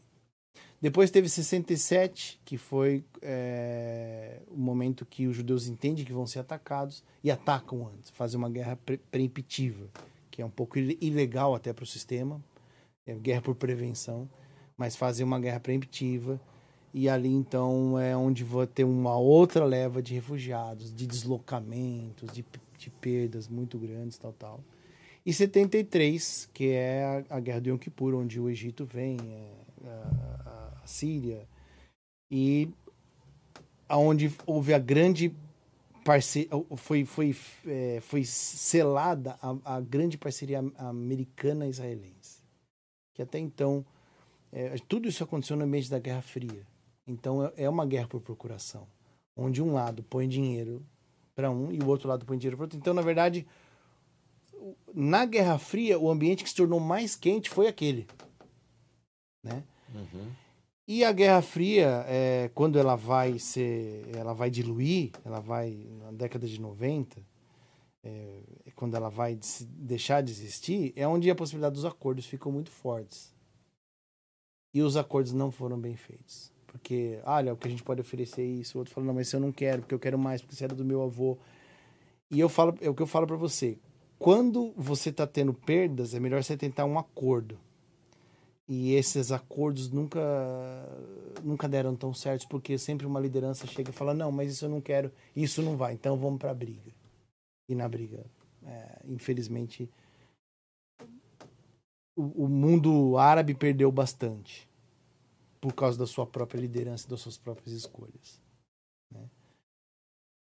Depois 0.79 1.09
teve 1.09 1.27
67, 1.27 2.39
que 2.45 2.55
foi 2.57 3.03
é, 3.21 4.39
o 4.47 4.57
momento 4.57 5.05
que 5.05 5.25
os 5.25 5.35
judeus 5.35 5.67
entendem 5.67 6.05
que 6.05 6.13
vão 6.13 6.27
ser 6.27 6.39
atacados 6.39 7.03
e 7.23 7.31
atacam 7.31 7.87
antes, 7.87 8.11
fazem 8.11 8.37
uma 8.37 8.49
guerra 8.49 8.75
pre 8.75 8.97
preemptiva, 8.97 9.87
que 10.29 10.41
é 10.41 10.45
um 10.45 10.49
pouco 10.51 10.77
ile- 10.77 10.97
ilegal 11.01 11.55
até 11.55 11.73
para 11.73 11.83
o 11.83 11.87
sistema, 11.87 12.39
é 13.07 13.15
guerra 13.15 13.41
por 13.41 13.55
prevenção, 13.55 14.29
mas 14.77 14.95
fazem 14.95 15.25
uma 15.25 15.39
guerra 15.39 15.59
preemptiva 15.59 16.39
e 16.93 17.09
ali 17.09 17.29
então 17.33 17.97
é 17.99 18.15
onde 18.15 18.43
vai 18.43 18.67
ter 18.67 18.83
uma 18.83 19.17
outra 19.17 19.65
leva 19.65 19.99
de 19.99 20.13
refugiados, 20.13 20.93
de 20.93 21.07
deslocamentos, 21.07 22.31
de, 22.31 22.45
de 22.77 22.89
perdas 22.91 23.47
muito 23.47 23.79
grandes, 23.79 24.17
tal, 24.19 24.31
tal. 24.33 24.59
E 25.25 25.33
73, 25.33 26.49
que 26.53 26.69
é 26.69 27.25
a, 27.29 27.37
a 27.37 27.39
guerra 27.39 27.61
do 27.61 27.69
Yom 27.69 27.77
Kippur, 27.77 28.13
onde 28.13 28.39
o 28.39 28.47
Egito 28.47 28.85
vem, 28.85 29.17
é, 29.19 29.89
a- 29.89 30.41
a 30.45 30.66
Síria, 30.87 31.47
e 32.31 32.69
aonde 33.87 34.33
houve 34.45 34.73
a 34.73 34.79
grande 34.79 35.33
parceria, 36.03 36.49
foi, 36.75 37.05
foi, 37.05 37.35
é, 37.65 37.99
foi 38.01 38.23
selada 38.23 39.37
a, 39.41 39.75
a 39.75 39.81
grande 39.81 40.17
parceria 40.17 40.59
americana-israelense. 40.77 42.41
Que 43.13 43.21
até 43.21 43.39
então, 43.39 43.85
é, 44.51 44.75
tudo 44.87 45.07
isso 45.07 45.23
aconteceu 45.23 45.57
no 45.57 45.65
ambiente 45.65 45.89
da 45.89 45.99
Guerra 45.99 46.21
Fria. 46.21 46.65
Então 47.05 47.45
é, 47.45 47.53
é 47.57 47.69
uma 47.69 47.85
guerra 47.85 48.07
por 48.07 48.21
procuração, 48.21 48.87
onde 49.35 49.61
um 49.61 49.73
lado 49.73 50.03
põe 50.03 50.27
dinheiro 50.27 50.85
para 51.35 51.51
um 51.51 51.71
e 51.71 51.79
o 51.79 51.87
outro 51.87 52.09
lado 52.09 52.25
põe 52.25 52.37
dinheiro 52.37 52.57
para 52.57 52.63
outro. 52.65 52.77
Então, 52.77 52.93
na 52.93 53.01
verdade, 53.01 53.45
na 54.93 55.25
Guerra 55.25 55.57
Fria, 55.57 55.99
o 55.99 56.09
ambiente 56.09 56.43
que 56.43 56.49
se 56.49 56.55
tornou 56.55 56.79
mais 56.79 57.15
quente 57.15 57.49
foi 57.49 57.67
aquele. 57.67 58.07
Né? 59.43 59.63
Uhum. 59.93 60.31
E 60.87 61.03
a 61.03 61.11
Guerra 61.11 61.41
Fria, 61.41 62.05
é, 62.07 62.49
quando 62.55 62.79
ela 62.79 62.95
vai 62.95 63.37
ser, 63.39 64.09
ela 64.15 64.33
vai 64.33 64.49
diluir, 64.49 65.11
ela 65.25 65.41
vai 65.41 65.85
na 65.99 66.11
década 66.11 66.47
de 66.47 66.61
90, 66.61 67.21
é, 68.01 68.39
quando 68.73 68.95
ela 68.95 69.09
vai 69.09 69.37
deixar 69.67 70.23
de 70.23 70.31
existir, 70.31 70.93
é 70.95 71.05
onde 71.05 71.29
a 71.29 71.35
possibilidade 71.35 71.75
dos 71.75 71.83
acordos 71.83 72.25
ficam 72.25 72.53
muito 72.53 72.71
fortes. 72.71 73.35
E 74.73 74.81
os 74.81 74.95
acordos 74.95 75.33
não 75.33 75.51
foram 75.51 75.77
bem 75.77 75.97
feitos. 75.97 76.53
Porque, 76.65 77.19
olha, 77.25 77.53
o 77.53 77.57
que 77.57 77.67
a 77.67 77.71
gente 77.71 77.83
pode 77.83 77.99
oferecer 77.99 78.43
é 78.43 78.45
isso, 78.45 78.77
o 78.77 78.79
outro 78.79 78.93
fala, 78.93 79.07
não, 79.07 79.13
mas 79.13 79.33
eu 79.33 79.41
não 79.41 79.51
quero, 79.51 79.81
porque 79.81 79.93
eu 79.95 79.99
quero 79.99 80.17
mais, 80.17 80.41
porque 80.41 80.53
isso 80.53 80.63
era 80.63 80.73
do 80.75 80.85
meu 80.85 81.03
avô. 81.03 81.37
E 82.31 82.39
eu 82.39 82.47
falo, 82.47 82.77
é 82.79 82.89
o 82.89 82.93
que 82.93 83.01
eu 83.01 83.07
falo 83.07 83.27
para 83.27 83.35
você. 83.35 83.77
Quando 84.17 84.71
você 84.77 85.09
está 85.09 85.27
tendo 85.27 85.53
perdas, 85.53 86.13
é 86.13 86.19
melhor 86.19 86.41
você 86.41 86.55
tentar 86.55 86.85
um 86.85 86.97
acordo. 86.97 87.59
E 88.67 88.93
esses 88.95 89.31
acordos 89.31 89.89
nunca 89.89 90.19
nunca 91.43 91.69
deram 91.69 91.95
tão 91.95 92.13
certos, 92.13 92.45
porque 92.45 92.77
sempre 92.77 93.07
uma 93.07 93.19
liderança 93.19 93.65
chega 93.67 93.91
e 93.91 93.93
fala: 93.93 94.13
não, 94.13 94.31
mas 94.31 94.51
isso 94.51 94.65
eu 94.65 94.69
não 94.69 94.81
quero, 94.81 95.11
isso 95.35 95.61
não 95.61 95.77
vai, 95.77 95.93
então 95.93 96.17
vamos 96.17 96.39
para 96.39 96.51
a 96.51 96.53
briga. 96.53 96.91
E 97.69 97.75
na 97.75 97.87
briga, 97.87 98.25
é, 98.63 99.01
infelizmente, 99.05 99.89
o, 102.15 102.45
o 102.45 102.49
mundo 102.49 103.17
árabe 103.17 103.53
perdeu 103.53 103.91
bastante. 103.91 104.67
por 105.61 105.73
causa 105.73 105.97
da 105.97 106.07
sua 106.07 106.25
própria 106.25 106.59
liderança, 106.59 107.07
das 107.07 107.21
suas 107.21 107.37
próprias 107.37 107.73
escolhas. 107.73 108.41
Né? 109.11 109.29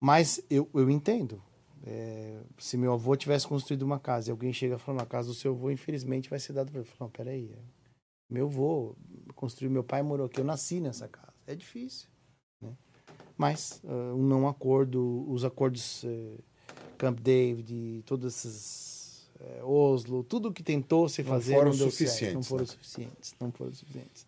Mas 0.02 0.44
eu, 0.50 0.68
eu 0.74 0.90
entendo. 0.90 1.42
É, 1.84 2.40
se 2.58 2.76
meu 2.76 2.92
avô 2.92 3.16
tivesse 3.16 3.46
construído 3.46 3.82
uma 3.82 3.98
casa 3.98 4.30
e 4.30 4.32
alguém 4.32 4.52
chega 4.52 4.78
falando 4.78 5.02
a 5.02 5.06
casa 5.06 5.28
do 5.28 5.34
seu 5.34 5.52
avô, 5.52 5.70
infelizmente 5.70 6.30
vai 6.30 6.38
ser 6.38 6.52
dado 6.52 6.70
para 6.70 6.80
ele. 6.80 6.90
Não, 7.00 7.10
peraí. 7.10 7.50
Meu 8.32 8.46
avô 8.46 8.96
construiu, 9.34 9.70
meu 9.70 9.84
pai 9.84 10.02
morou 10.02 10.24
aqui, 10.24 10.40
eu 10.40 10.44
nasci 10.44 10.80
nessa 10.80 11.06
casa. 11.06 11.34
É 11.46 11.54
difícil. 11.54 12.08
Né? 12.62 12.72
Mas 13.36 13.82
uh, 13.84 14.16
um 14.16 14.26
não 14.26 14.48
acordo, 14.48 15.26
os 15.28 15.44
acordos 15.44 16.02
uh, 16.04 16.42
Camp 16.96 17.20
David, 17.20 18.02
todos 18.06 18.34
esses 18.34 19.30
uh, 19.38 19.68
Oslo, 19.68 20.24
tudo 20.24 20.50
que 20.50 20.62
tentou 20.62 21.10
se 21.10 21.22
fazer 21.22 21.52
não 21.52 21.58
foram 21.58 21.70
não 21.72 21.90
suficientes. 21.90 22.18
certo, 22.18 22.34
não 22.34 22.42
foram 22.42 22.62
né? 22.62 22.66
suficientes, 22.70 23.34
não 23.38 23.52
foram 23.52 23.74
suficientes. 23.74 24.26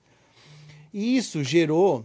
E 0.93 1.17
isso 1.17 1.43
gerou 1.43 2.05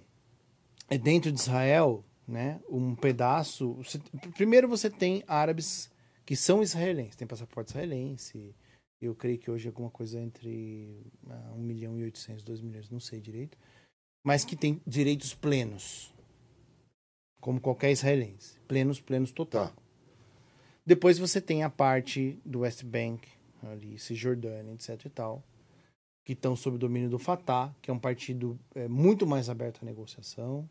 é, 0.90 0.98
dentro 0.98 1.34
de 1.34 1.40
Israel, 1.40 2.02
né, 2.26 2.62
um 2.70 2.96
pedaço. 2.96 3.74
Você, 3.74 4.00
primeiro 4.36 4.70
você 4.70 4.90
tem 4.90 5.22
árabes 5.28 5.92
que 6.26 6.36
são 6.36 6.64
israelenses, 6.64 7.18
tem 7.18 7.28
passaporte 7.28 7.72
israelense. 7.72 8.56
Eu 9.02 9.16
creio 9.16 9.38
que 9.40 9.50
hoje 9.50 9.68
é 9.68 9.70
alguma 9.70 9.90
coisa 9.90 10.20
entre 10.20 11.02
uh, 11.26 11.56
1 11.56 11.58
milhão 11.60 11.98
e 11.98 12.04
800, 12.04 12.44
2 12.44 12.62
milhões, 12.62 12.90
não 12.90 13.00
sei 13.00 13.22
direito. 13.22 13.58
Mas 14.26 14.44
que 14.44 14.56
tem 14.56 14.82
direitos 14.86 15.34
plenos. 15.34 16.14
Como 17.40 17.62
qualquer 17.62 17.92
israelense. 17.92 18.60
Plenos, 18.68 19.00
plenos 19.00 19.32
total. 19.32 19.68
Tá. 19.70 19.74
Depois 20.86 21.18
você 21.18 21.40
tem 21.40 21.64
a 21.64 21.70
parte 21.70 22.38
do 22.44 22.60
West 22.60 22.84
Bank, 22.84 23.28
ali, 23.64 23.98
Cisjordânia, 23.98 24.74
etc 24.74 25.06
e 25.06 25.10
tal, 25.10 25.44
que 26.26 26.34
estão 26.34 26.56
sob 26.56 26.78
domínio 26.78 27.10
do 27.10 27.18
Fatah, 27.20 27.74
que 27.82 27.90
é 27.90 27.94
um 27.94 28.00
partido 28.00 28.60
é, 28.76 28.88
muito 28.90 29.26
mais 29.26 29.50
aberto 29.50 29.82
à 29.82 29.86
negociação. 29.86 30.70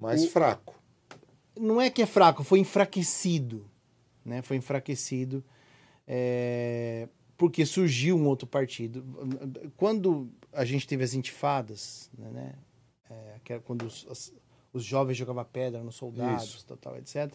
Mais 0.00 0.24
O- 0.24 0.28
fraco. 0.30 0.78
Não 1.58 1.80
é 1.80 1.90
que 1.90 2.00
é 2.00 2.06
fraco, 2.06 2.44
foi 2.44 2.60
enfraquecido, 2.60 3.68
né? 4.24 4.40
Foi 4.40 4.56
enfraquecido 4.56 5.44
é, 6.12 7.08
porque 7.36 7.64
surgiu 7.64 8.16
um 8.18 8.26
outro 8.26 8.44
partido. 8.48 9.04
Quando 9.76 10.28
a 10.52 10.64
gente 10.64 10.84
teve 10.88 11.04
as 11.04 11.14
intifadas, 11.14 12.10
né? 12.18 12.54
É, 13.08 13.36
que 13.44 13.52
era 13.52 13.62
quando 13.62 13.82
os, 13.86 14.04
as- 14.10 14.32
os 14.72 14.84
jovens 14.84 15.16
jogavam 15.16 15.44
pedra 15.44 15.82
nos 15.84 15.94
soldados, 15.94 16.64
tal, 16.64 16.76
tal, 16.76 16.96
etc. 16.96 17.32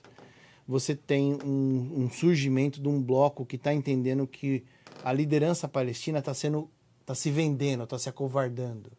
Você 0.67 0.93
tem 0.95 1.37
um, 1.43 2.03
um 2.03 2.09
surgimento 2.09 2.81
de 2.81 2.87
um 2.89 3.01
bloco 3.01 3.45
que 3.45 3.55
está 3.55 3.73
entendendo 3.73 4.27
que 4.27 4.63
a 5.03 5.13
liderança 5.13 5.67
palestina 5.67 6.19
está 6.19 6.33
sendo, 6.33 6.69
está 7.01 7.15
se 7.15 7.31
vendendo, 7.31 7.83
está 7.83 7.97
se 7.97 8.09
acovardando. 8.09 8.91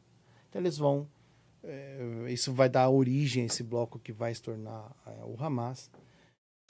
Então 0.48 0.60
eles 0.62 0.76
vão, 0.78 1.06
é, 1.64 2.26
isso 2.28 2.52
vai 2.52 2.68
dar 2.68 2.88
origem 2.88 3.42
a 3.42 3.46
esse 3.46 3.62
bloco 3.62 3.98
que 3.98 4.12
vai 4.12 4.34
se 4.34 4.40
tornar 4.42 4.90
é, 5.06 5.24
o 5.24 5.36
Hamas. 5.38 5.90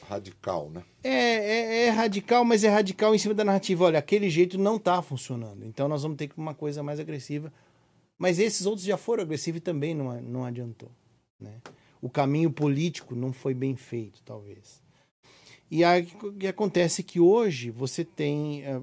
Radical, 0.04 0.70
né? 0.70 0.84
É, 1.02 1.10
é, 1.10 1.86
é 1.86 1.90
radical, 1.90 2.44
mas 2.44 2.62
é 2.62 2.68
radical 2.68 3.14
em 3.14 3.18
cima 3.18 3.34
da 3.34 3.44
narrativa. 3.44 3.84
Olha, 3.84 3.98
aquele 3.98 4.28
jeito 4.28 4.58
não 4.58 4.76
está 4.76 5.00
funcionando. 5.02 5.64
Então 5.64 5.88
nós 5.88 6.02
vamos 6.02 6.16
ter 6.16 6.28
que 6.28 6.38
uma 6.38 6.54
coisa 6.54 6.82
mais 6.82 7.00
agressiva. 7.00 7.52
Mas 8.18 8.38
esses 8.38 8.66
outros 8.66 8.86
já 8.86 8.96
foram 8.96 9.22
agressivos 9.22 9.58
e 9.58 9.60
também 9.60 9.94
não, 9.94 10.20
não 10.22 10.44
adiantou. 10.44 10.90
Né? 11.40 11.60
O 12.00 12.08
caminho 12.08 12.50
político 12.50 13.14
não 13.14 13.32
foi 13.32 13.52
bem 13.52 13.76
feito, 13.76 14.22
talvez. 14.24 14.82
E 15.70 15.82
aí 15.82 16.06
que 16.38 16.46
acontece 16.46 17.00
é 17.00 17.04
que 17.04 17.18
hoje 17.18 17.70
você 17.70 18.04
tem, 18.04 18.62
eh, 18.64 18.80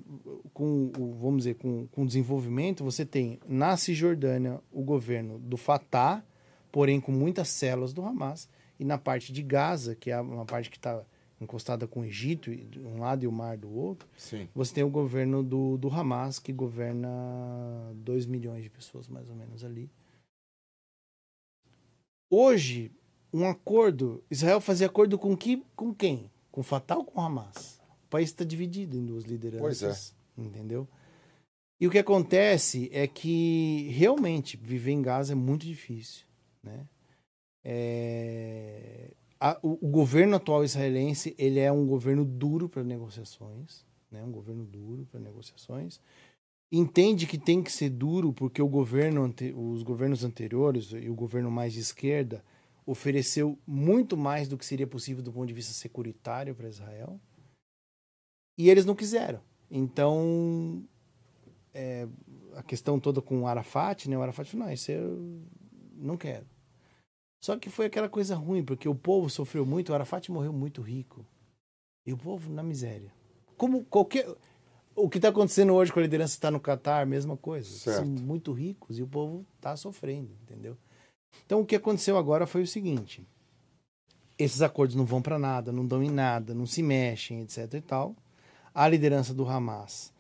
com 0.54 0.92
vamos 1.22 1.38
dizer, 1.38 1.56
com, 1.56 1.88
com 1.88 2.04
o 2.04 2.06
desenvolvimento, 2.06 2.84
você 2.84 3.06
tem 3.06 3.40
na 3.48 3.78
Cisjordânia 3.78 4.60
o 4.70 4.84
governo 4.84 5.40
do 5.40 5.56
Fatah, 5.56 6.22
porém 6.72 7.00
com 7.00 7.12
muitas 7.12 7.48
células 7.48 7.94
do 7.94 8.04
Hamas, 8.04 8.50
e 8.84 8.86
na 8.86 8.98
parte 8.98 9.32
de 9.32 9.42
Gaza, 9.42 9.96
que 9.96 10.12
é 10.12 10.20
uma 10.20 10.46
parte 10.46 10.70
que 10.70 10.76
está 10.76 11.06
encostada 11.40 11.88
com 11.88 12.02
o 12.02 12.06
Egito, 12.06 12.54
de 12.54 12.82
um 12.82 13.00
lado 13.00 13.24
e 13.24 13.28
o 13.28 13.32
mar 13.32 13.58
do 13.58 13.74
outro, 13.74 14.08
Sim. 14.18 14.50
você 14.54 14.74
tem 14.74 14.84
o 14.84 14.90
governo 14.90 15.42
do, 15.42 15.78
do 15.78 15.90
Hamas, 15.90 16.38
que 16.38 16.52
governa 16.52 17.10
2 17.96 18.26
milhões 18.26 18.62
de 18.62 18.70
pessoas, 18.70 19.08
mais 19.08 19.30
ou 19.30 19.36
menos, 19.36 19.64
ali. 19.64 19.90
Hoje, 22.30 22.92
um 23.34 23.48
acordo. 23.48 24.22
Israel 24.30 24.60
fazia 24.60 24.88
acordo 24.88 25.18
com, 25.18 25.36
que, 25.36 25.64
com 25.78 25.94
quem? 25.94 26.30
Com 26.52 26.60
o 26.60 26.64
Fatah 26.64 26.98
ou 26.98 27.06
com 27.06 27.22
o 27.22 27.24
Hamas? 27.24 27.80
O 28.06 28.10
país 28.10 28.30
está 28.30 28.44
dividido 28.44 28.98
em 28.98 29.06
duas 29.06 29.24
lideranças. 29.24 30.14
Entendeu? 30.38 30.88
E 31.80 31.88
o 31.88 31.92
que 31.92 32.00
acontece 32.00 32.90
é 32.92 33.08
que 33.08 33.88
realmente 33.92 34.58
viver 34.58 34.92
em 34.92 35.02
Gaza 35.02 35.32
é 35.32 35.36
muito 35.36 35.66
difícil. 35.66 36.26
Né? 36.62 36.86
É, 37.66 39.12
a- 39.40 39.60
o, 39.64 39.88
o 39.88 39.90
governo 39.90 40.36
atual 40.36 40.64
israelense 40.64 41.34
ele 41.38 41.60
é 41.60 41.72
um 41.72 41.86
governo 41.86 42.26
duro 42.26 42.68
para 42.70 42.84
negociações, 42.84 43.86
né? 44.12 44.24
um 44.24 44.32
governo 44.32 44.66
duro 44.66 45.06
para 45.10 45.20
negociações. 45.20 46.00
Entende 46.72 47.28
que 47.28 47.38
tem 47.38 47.62
que 47.62 47.72
ser 47.72 47.90
duro 47.90 48.34
porque 48.34 48.62
o 48.62 48.68
governo 48.68 49.24
ante- 49.24 49.54
os 49.56 49.84
governos 49.84 50.24
anteriores 50.24 50.92
e 50.92 51.10
o 51.10 51.14
governo 51.16 51.52
mais 51.52 51.72
de 51.74 51.80
esquerda 51.80 52.44
ofereceu 52.86 53.58
muito 53.66 54.18
mais 54.18 54.48
do 54.48 54.58
que 54.58 54.66
seria 54.66 54.88
possível 54.88 55.24
do 55.24 55.32
ponto 55.32 55.48
de 55.48 55.54
vista 55.54 55.72
securitário 55.74 56.54
para 56.56 56.68
Israel 56.68 57.20
e 58.58 58.70
eles 58.70 58.86
não 58.86 58.96
quiseram. 58.96 59.40
Então 59.70 60.84
é, 61.74 62.08
a 62.56 62.64
questão 62.64 63.00
toda 63.00 63.22
com 63.22 63.42
o 63.42 63.48
Arafat, 63.48 64.10
né? 64.10 64.18
O 64.18 64.22
Arafat 64.22 64.50
falou, 64.50 64.66
não, 64.68 64.74
isso 64.74 64.92
eu 64.92 65.42
não 65.96 66.18
quero. 66.18 66.46
Só 67.44 67.58
que 67.58 67.70
foi 67.70 67.88
aquela 67.88 68.08
coisa 68.08 68.36
ruim, 68.36 68.64
porque 68.64 68.88
o 68.88 68.96
povo 68.96 69.30
sofreu 69.30 69.66
muito, 69.66 69.90
o 69.90 69.94
Arafat 69.94 70.32
morreu 70.32 70.54
muito 70.54 70.82
rico. 70.82 71.26
E 72.06 72.14
o 72.14 72.18
povo 72.18 72.50
na 72.50 72.64
miséria. 72.64 73.14
Como 73.58 73.84
qualquer. 73.84 74.34
O 74.96 75.10
que 75.10 75.18
está 75.18 75.28
acontecendo 75.28 75.74
hoje 75.74 75.92
com 75.92 76.00
a 76.00 76.04
liderança 76.04 76.36
está 76.36 76.50
no 76.50 76.58
Catar, 76.58 77.06
mesma 77.06 77.36
coisa. 77.36 77.70
Certo. 77.70 77.98
São 77.98 78.06
muito 78.06 78.54
ricos 78.54 78.98
e 78.98 79.04
o 79.04 79.08
povo 79.08 79.46
está 79.58 79.76
sofrendo, 79.76 80.32
entendeu? 80.42 80.78
Então 81.46 81.60
o 81.60 81.66
que 81.66 81.76
aconteceu 81.76 82.18
agora 82.18 82.48
foi 82.48 82.62
o 82.62 82.68
seguinte: 82.68 83.28
esses 84.40 84.62
acordos 84.62 84.96
não 84.96 85.04
vão 85.04 85.22
para 85.22 85.38
nada, 85.38 85.70
não 85.70 85.86
dão 85.86 86.02
em 86.02 86.10
nada, 86.10 86.54
não 86.54 86.66
se 86.66 86.82
mexem, 86.82 87.42
etc. 87.42 87.74
e 87.74 87.82
tal. 87.82 88.16
A 88.74 88.88
liderança 88.88 89.34
do 89.34 89.46
Hamas, 89.46 90.14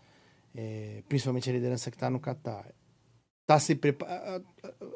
eh, 0.53 1.01
principalmente 1.07 1.49
a 1.49 1.53
liderança 1.53 1.89
que 1.89 1.95
está 1.95 2.09
no 2.09 2.19
Catar, 2.19 2.75
tá 3.45 3.59
se 3.59 3.75
preparando. 3.75 4.45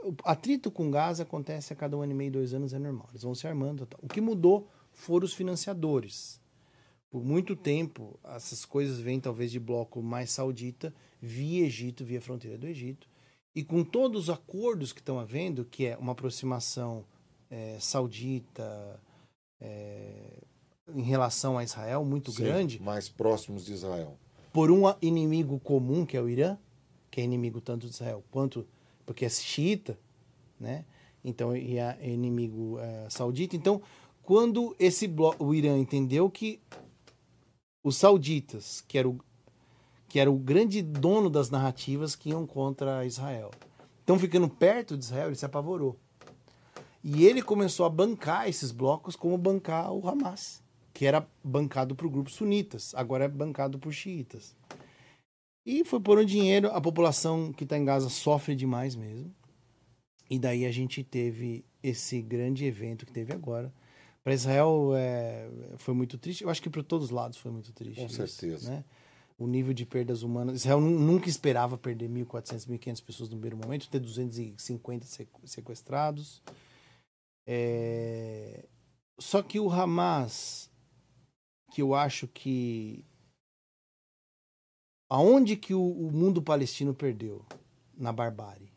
O 0.03 0.15
atrito 0.23 0.71
com 0.71 0.89
Gaza 0.89 1.23
acontece 1.23 1.73
a 1.73 1.75
cada 1.75 1.97
um 1.97 2.01
ano 2.01 2.11
e 2.13 2.15
meio, 2.15 2.31
dois 2.31 2.53
anos, 2.53 2.73
é 2.73 2.79
normal. 2.79 3.07
Eles 3.11 3.23
vão 3.23 3.35
se 3.35 3.47
armando. 3.47 3.87
O 4.01 4.07
que 4.07 4.21
mudou 4.21 4.67
foram 4.91 5.25
os 5.25 5.33
financiadores. 5.33 6.41
Por 7.09 7.23
muito 7.23 7.55
tempo, 7.55 8.19
essas 8.23 8.65
coisas 8.65 8.99
vêm 8.99 9.19
talvez 9.19 9.51
de 9.51 9.59
bloco 9.59 10.01
mais 10.01 10.31
saudita, 10.31 10.93
via 11.21 11.65
Egito, 11.65 12.03
via 12.03 12.21
fronteira 12.21 12.57
do 12.57 12.67
Egito. 12.67 13.07
E 13.55 13.63
com 13.63 13.83
todos 13.83 14.23
os 14.23 14.29
acordos 14.29 14.93
que 14.93 14.99
estão 14.99 15.19
havendo, 15.19 15.65
que 15.65 15.85
é 15.85 15.97
uma 15.97 16.11
aproximação 16.11 17.05
eh, 17.49 17.77
saudita 17.79 18.99
eh, 19.59 20.43
em 20.93 21.01
relação 21.01 21.57
a 21.57 21.63
Israel 21.63 22.03
muito 22.05 22.31
Sim, 22.31 22.43
grande, 22.43 22.81
Mais 22.81 23.09
próximos 23.09 23.65
de 23.65 23.73
Israel. 23.73 24.17
por 24.53 24.69
um 24.69 24.83
inimigo 25.01 25.59
comum, 25.59 26.05
que 26.05 26.15
é 26.15 26.21
o 26.21 26.29
Irã, 26.29 26.57
que 27.17 27.21
é 27.21 27.23
inimigo 27.23 27.59
tanto 27.59 27.87
de 27.87 27.93
Israel 27.93 28.23
quanto 28.29 28.63
porque 29.03 29.25
é 29.25 29.29
xiita, 29.29 29.97
né? 30.59 30.85
Então 31.25 31.57
e 31.57 31.79
é 31.79 31.97
inimigo 32.03 32.77
eh, 32.77 33.07
saudita. 33.09 33.55
Então, 33.55 33.81
quando 34.21 34.75
esse 34.77 35.07
bloco, 35.07 35.43
o 35.43 35.55
Irã 35.55 35.79
entendeu 35.79 36.29
que 36.29 36.61
os 37.83 37.97
sauditas, 37.97 38.83
que 38.87 38.99
era 38.99 39.09
o 39.09 39.17
que 40.07 40.19
era 40.19 40.31
o 40.31 40.37
grande 40.37 40.83
dono 40.83 41.27
das 41.27 41.49
narrativas 41.49 42.15
que 42.15 42.29
iam 42.29 42.45
contra 42.45 43.03
Israel, 43.03 43.49
estão 43.99 44.19
ficando 44.19 44.47
perto 44.47 44.95
de 44.95 45.03
Israel, 45.03 45.29
ele 45.29 45.35
se 45.35 45.43
apavorou. 45.43 45.97
E 47.03 47.25
ele 47.25 47.41
começou 47.41 47.87
a 47.87 47.89
bancar 47.89 48.47
esses 48.47 48.71
blocos 48.71 49.15
como 49.15 49.39
bancar 49.39 49.91
o 49.91 50.07
Hamas, 50.07 50.61
que 50.93 51.03
era 51.03 51.27
bancado 51.43 51.95
por 51.95 52.09
grupos 52.09 52.35
sunitas, 52.35 52.93
agora 52.93 53.25
é 53.25 53.27
bancado 53.27 53.79
por 53.79 53.91
xiitas. 53.91 54.55
E 55.69 55.83
foi 55.83 55.99
por 55.99 56.17
um 56.17 56.23
dinheiro, 56.23 56.69
a 56.71 56.79
população 56.79 57.51
que 57.51 57.65
está 57.65 57.77
em 57.77 57.83
Gaza 57.83 58.07
sofre 58.07 58.55
demais 58.55 58.95
mesmo. 58.95 59.35
E 60.29 60.39
daí 60.39 60.65
a 60.65 60.71
gente 60.71 61.03
teve 61.03 61.65
esse 61.83 62.21
grande 62.21 62.63
evento 62.63 63.05
que 63.05 63.11
teve 63.11 63.33
agora. 63.33 63.73
Para 64.23 64.33
Israel 64.33 64.91
é, 64.95 65.49
foi 65.77 65.93
muito 65.93 66.17
triste. 66.17 66.43
Eu 66.45 66.49
acho 66.49 66.61
que 66.61 66.69
para 66.69 66.81
todos 66.83 67.07
os 67.07 67.11
lados 67.11 67.37
foi 67.37 67.51
muito 67.51 67.73
triste. 67.73 67.99
Com 67.99 68.05
isso, 68.05 68.15
certeza. 68.27 68.69
né? 68.71 68.85
O 69.37 69.45
nível 69.45 69.73
de 69.73 69.85
perdas 69.85 70.23
humanas. 70.23 70.55
Israel 70.55 70.79
nu- 70.79 70.99
nunca 70.99 71.27
esperava 71.29 71.77
perder 71.77 72.09
1.400, 72.09 72.65
1.500 72.65 73.01
pessoas 73.03 73.29
no 73.29 73.35
primeiro 73.35 73.57
momento, 73.57 73.89
ter 73.89 73.99
250 73.99 75.05
sequ- 75.05 75.41
sequestrados. 75.45 76.41
É, 77.45 78.65
Só 79.19 79.41
que 79.41 79.59
o 79.59 79.69
Hamas, 79.69 80.69
que 81.73 81.81
eu 81.81 81.93
acho 81.93 82.27
que. 82.27 83.03
Aonde 85.09 85.55
que 85.55 85.73
o, 85.73 85.81
o 85.81 86.11
mundo 86.11 86.41
palestino 86.41 86.93
perdeu? 86.93 87.45
Na 87.95 88.11
barbárie. 88.11 88.71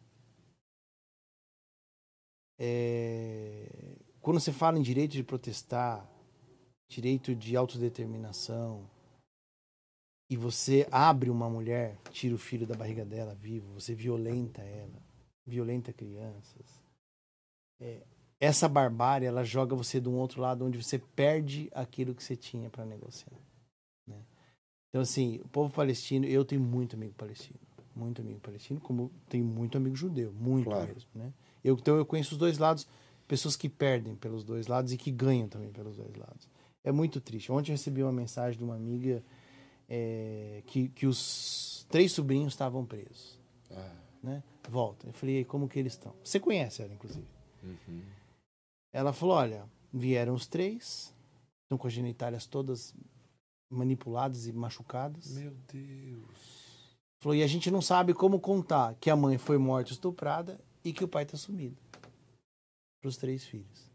É, 2.58 3.96
quando 4.20 4.38
você 4.38 4.52
fala 4.52 4.78
em 4.78 4.82
direito 4.82 5.12
de 5.12 5.24
protestar, 5.24 6.08
direito 6.88 7.34
de 7.34 7.56
autodeterminação, 7.56 8.88
e 10.30 10.36
você 10.36 10.86
abre 10.92 11.28
uma 11.28 11.50
mulher, 11.50 11.98
tira 12.12 12.34
o 12.34 12.38
filho 12.38 12.66
da 12.66 12.76
barriga 12.76 13.04
dela 13.04 13.34
vivo, 13.34 13.74
você 13.74 13.94
violenta 13.94 14.62
ela, 14.62 15.02
violenta 15.44 15.92
crianças. 15.92 16.80
É, 17.80 18.06
essa 18.38 18.68
barbárie, 18.68 19.26
ela 19.26 19.42
joga 19.42 19.74
você 19.74 20.00
de 20.00 20.08
um 20.08 20.16
outro 20.16 20.40
lado 20.40 20.64
onde 20.64 20.80
você 20.80 20.98
perde 20.98 21.68
aquilo 21.74 22.14
que 22.14 22.22
você 22.22 22.36
tinha 22.36 22.70
para 22.70 22.86
negociar. 22.86 23.36
Então, 24.90 25.00
assim, 25.00 25.40
o 25.44 25.48
povo 25.48 25.72
palestino, 25.72 26.26
eu 26.26 26.44
tenho 26.44 26.60
muito 26.60 26.96
amigo 26.96 27.14
palestino, 27.14 27.58
muito 27.94 28.20
amigo 28.20 28.40
palestino, 28.40 28.80
como 28.80 29.10
tenho 29.28 29.44
muito 29.44 29.78
amigo 29.78 29.94
judeu, 29.94 30.32
muito 30.32 30.64
claro. 30.64 30.92
mesmo, 30.92 31.08
né? 31.14 31.32
Eu, 31.62 31.76
então, 31.76 31.96
eu 31.96 32.04
conheço 32.04 32.32
os 32.32 32.38
dois 32.38 32.58
lados, 32.58 32.88
pessoas 33.28 33.54
que 33.54 33.68
perdem 33.68 34.16
pelos 34.16 34.42
dois 34.42 34.66
lados 34.66 34.92
e 34.92 34.96
que 34.96 35.10
ganham 35.10 35.48
também 35.48 35.70
pelos 35.70 35.96
dois 35.96 36.14
lados. 36.16 36.48
É 36.82 36.90
muito 36.90 37.20
triste. 37.20 37.52
Ontem 37.52 37.70
eu 37.70 37.74
recebi 37.74 38.02
uma 38.02 38.12
mensagem 38.12 38.58
de 38.58 38.64
uma 38.64 38.74
amiga 38.74 39.22
é, 39.88 40.62
que, 40.66 40.88
que 40.88 41.06
os 41.06 41.86
três 41.88 42.10
sobrinhos 42.12 42.52
estavam 42.52 42.84
presos. 42.84 43.38
Ah. 43.70 43.92
Né? 44.22 44.42
Volta. 44.68 45.06
Eu 45.06 45.12
falei, 45.12 45.44
como 45.44 45.68
que 45.68 45.78
eles 45.78 45.92
estão? 45.92 46.14
Você 46.24 46.40
conhece 46.40 46.82
ela, 46.82 46.92
inclusive. 46.92 47.26
Uhum. 47.62 48.02
Ela 48.92 49.12
falou, 49.12 49.36
olha, 49.36 49.64
vieram 49.92 50.34
os 50.34 50.46
três, 50.46 51.14
estão 51.62 51.78
com 51.78 51.86
as 51.86 51.92
genitálias 51.92 52.46
todas 52.46 52.94
manipuladas 53.70 54.46
e 54.46 54.52
machucadas. 54.52 55.30
Meu 55.32 55.54
Deus. 55.72 56.60
Falou, 57.20 57.36
e 57.36 57.42
a 57.42 57.46
gente 57.46 57.70
não 57.70 57.80
sabe 57.80 58.12
como 58.12 58.40
contar 58.40 58.94
que 58.94 59.08
a 59.08 59.16
mãe 59.16 59.38
foi 59.38 59.58
morta 59.58 59.92
estuprada 59.92 60.60
e 60.84 60.92
que 60.92 61.04
o 61.04 61.08
pai 61.08 61.22
está 61.22 61.36
sumido. 61.36 61.76
Para 63.00 63.08
os 63.08 63.16
três 63.16 63.44
filhos. 63.44 63.90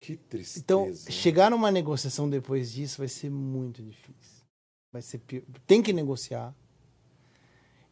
Que 0.00 0.16
tristeza. 0.16 0.60
Então, 0.60 0.94
chegar 1.10 1.50
numa 1.50 1.70
negociação 1.70 2.30
depois 2.30 2.72
disso 2.72 2.98
vai 2.98 3.08
ser 3.08 3.30
muito 3.30 3.82
difícil. 3.82 4.44
Vai 4.92 5.02
ser 5.02 5.20
Tem 5.66 5.82
que 5.82 5.92
negociar. 5.92 6.54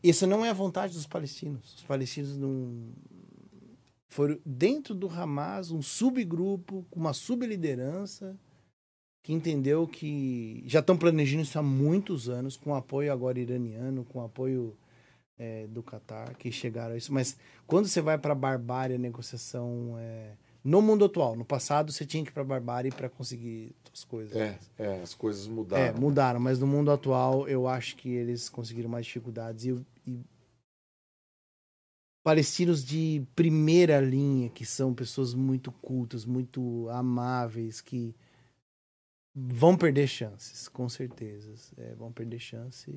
Isso 0.03 0.27
não 0.27 0.45
é 0.45 0.51
a 0.51 0.55
vontade 0.55 0.95
dos 0.95 1.07
palestinos. 1.07 1.75
Os 1.75 1.83
palestinos 1.83 2.37
não 2.37 2.93
foram 4.09 4.39
dentro 4.47 4.95
do 4.95 5.09
Hamas 5.09 5.73
um 5.73 5.83
subgrupo 5.83 6.87
com 6.89 7.01
uma 7.01 7.13
subliderança 7.13 8.39
que 9.25 9.33
entendeu 9.33 9.89
que 9.89 10.63
já 10.67 10.81
estão 10.81 10.99
planejando 10.99 11.43
isso 11.43 11.59
há 11.59 11.63
muitos 11.63 12.29
anos, 12.29 12.59
com 12.59 12.75
apoio 12.75 13.11
agora 13.11 13.41
iraniano, 13.41 14.05
com 14.05 14.23
apoio 14.23 14.77
é, 15.39 15.67
do 15.67 15.83
Qatar, 15.83 16.37
que 16.37 16.53
chegaram 16.53 16.93
a 16.93 16.99
isso. 16.99 17.11
Mas 17.11 17.39
quando 17.67 17.89
você 17.89 18.03
vai 18.03 18.19
para 18.19 18.33
a 18.33 18.37
barbárie, 18.37 18.97
a 18.97 18.99
negociação 18.99 19.97
é, 19.99 20.33
no 20.63 20.83
mundo 20.83 21.07
atual. 21.07 21.35
No 21.37 21.45
passado, 21.45 21.91
você 21.91 22.05
tinha 22.05 22.23
que 22.23 22.29
ir 22.29 22.33
para 22.35 22.43
a 22.43 22.47
barbárie 22.47 22.91
para 22.91 23.09
conseguir 23.09 23.75
as 23.91 24.05
coisas. 24.05 24.37
É, 24.37 24.59
é, 24.79 25.01
as 25.01 25.15
coisas 25.15 25.47
mudaram. 25.47 25.83
É, 25.83 25.93
mudaram, 25.99 26.39
mas 26.39 26.59
no 26.59 26.67
mundo 26.67 26.91
atual, 26.91 27.49
eu 27.49 27.67
acho 27.67 27.97
que 27.97 28.11
eles 28.11 28.51
conseguiram 28.51 28.91
mais 28.91 29.07
dificuldades. 29.07 29.65
E, 29.65 29.87
e 30.07 30.21
palestinos 32.23 32.85
de 32.85 33.27
primeira 33.35 34.03
linha, 34.03 34.51
que 34.51 34.67
são 34.67 34.93
pessoas 34.93 35.33
muito 35.33 35.73
cultas, 35.73 36.27
muito 36.27 36.91
amáveis, 36.91 37.81
que 37.81 38.15
vão 39.35 39.77
perder 39.77 40.07
chances, 40.07 40.69
com 40.69 40.89
certeza. 40.89 41.53
É, 41.77 41.95
vão 41.95 42.13
perder 42.13 42.39
chance, 42.39 42.93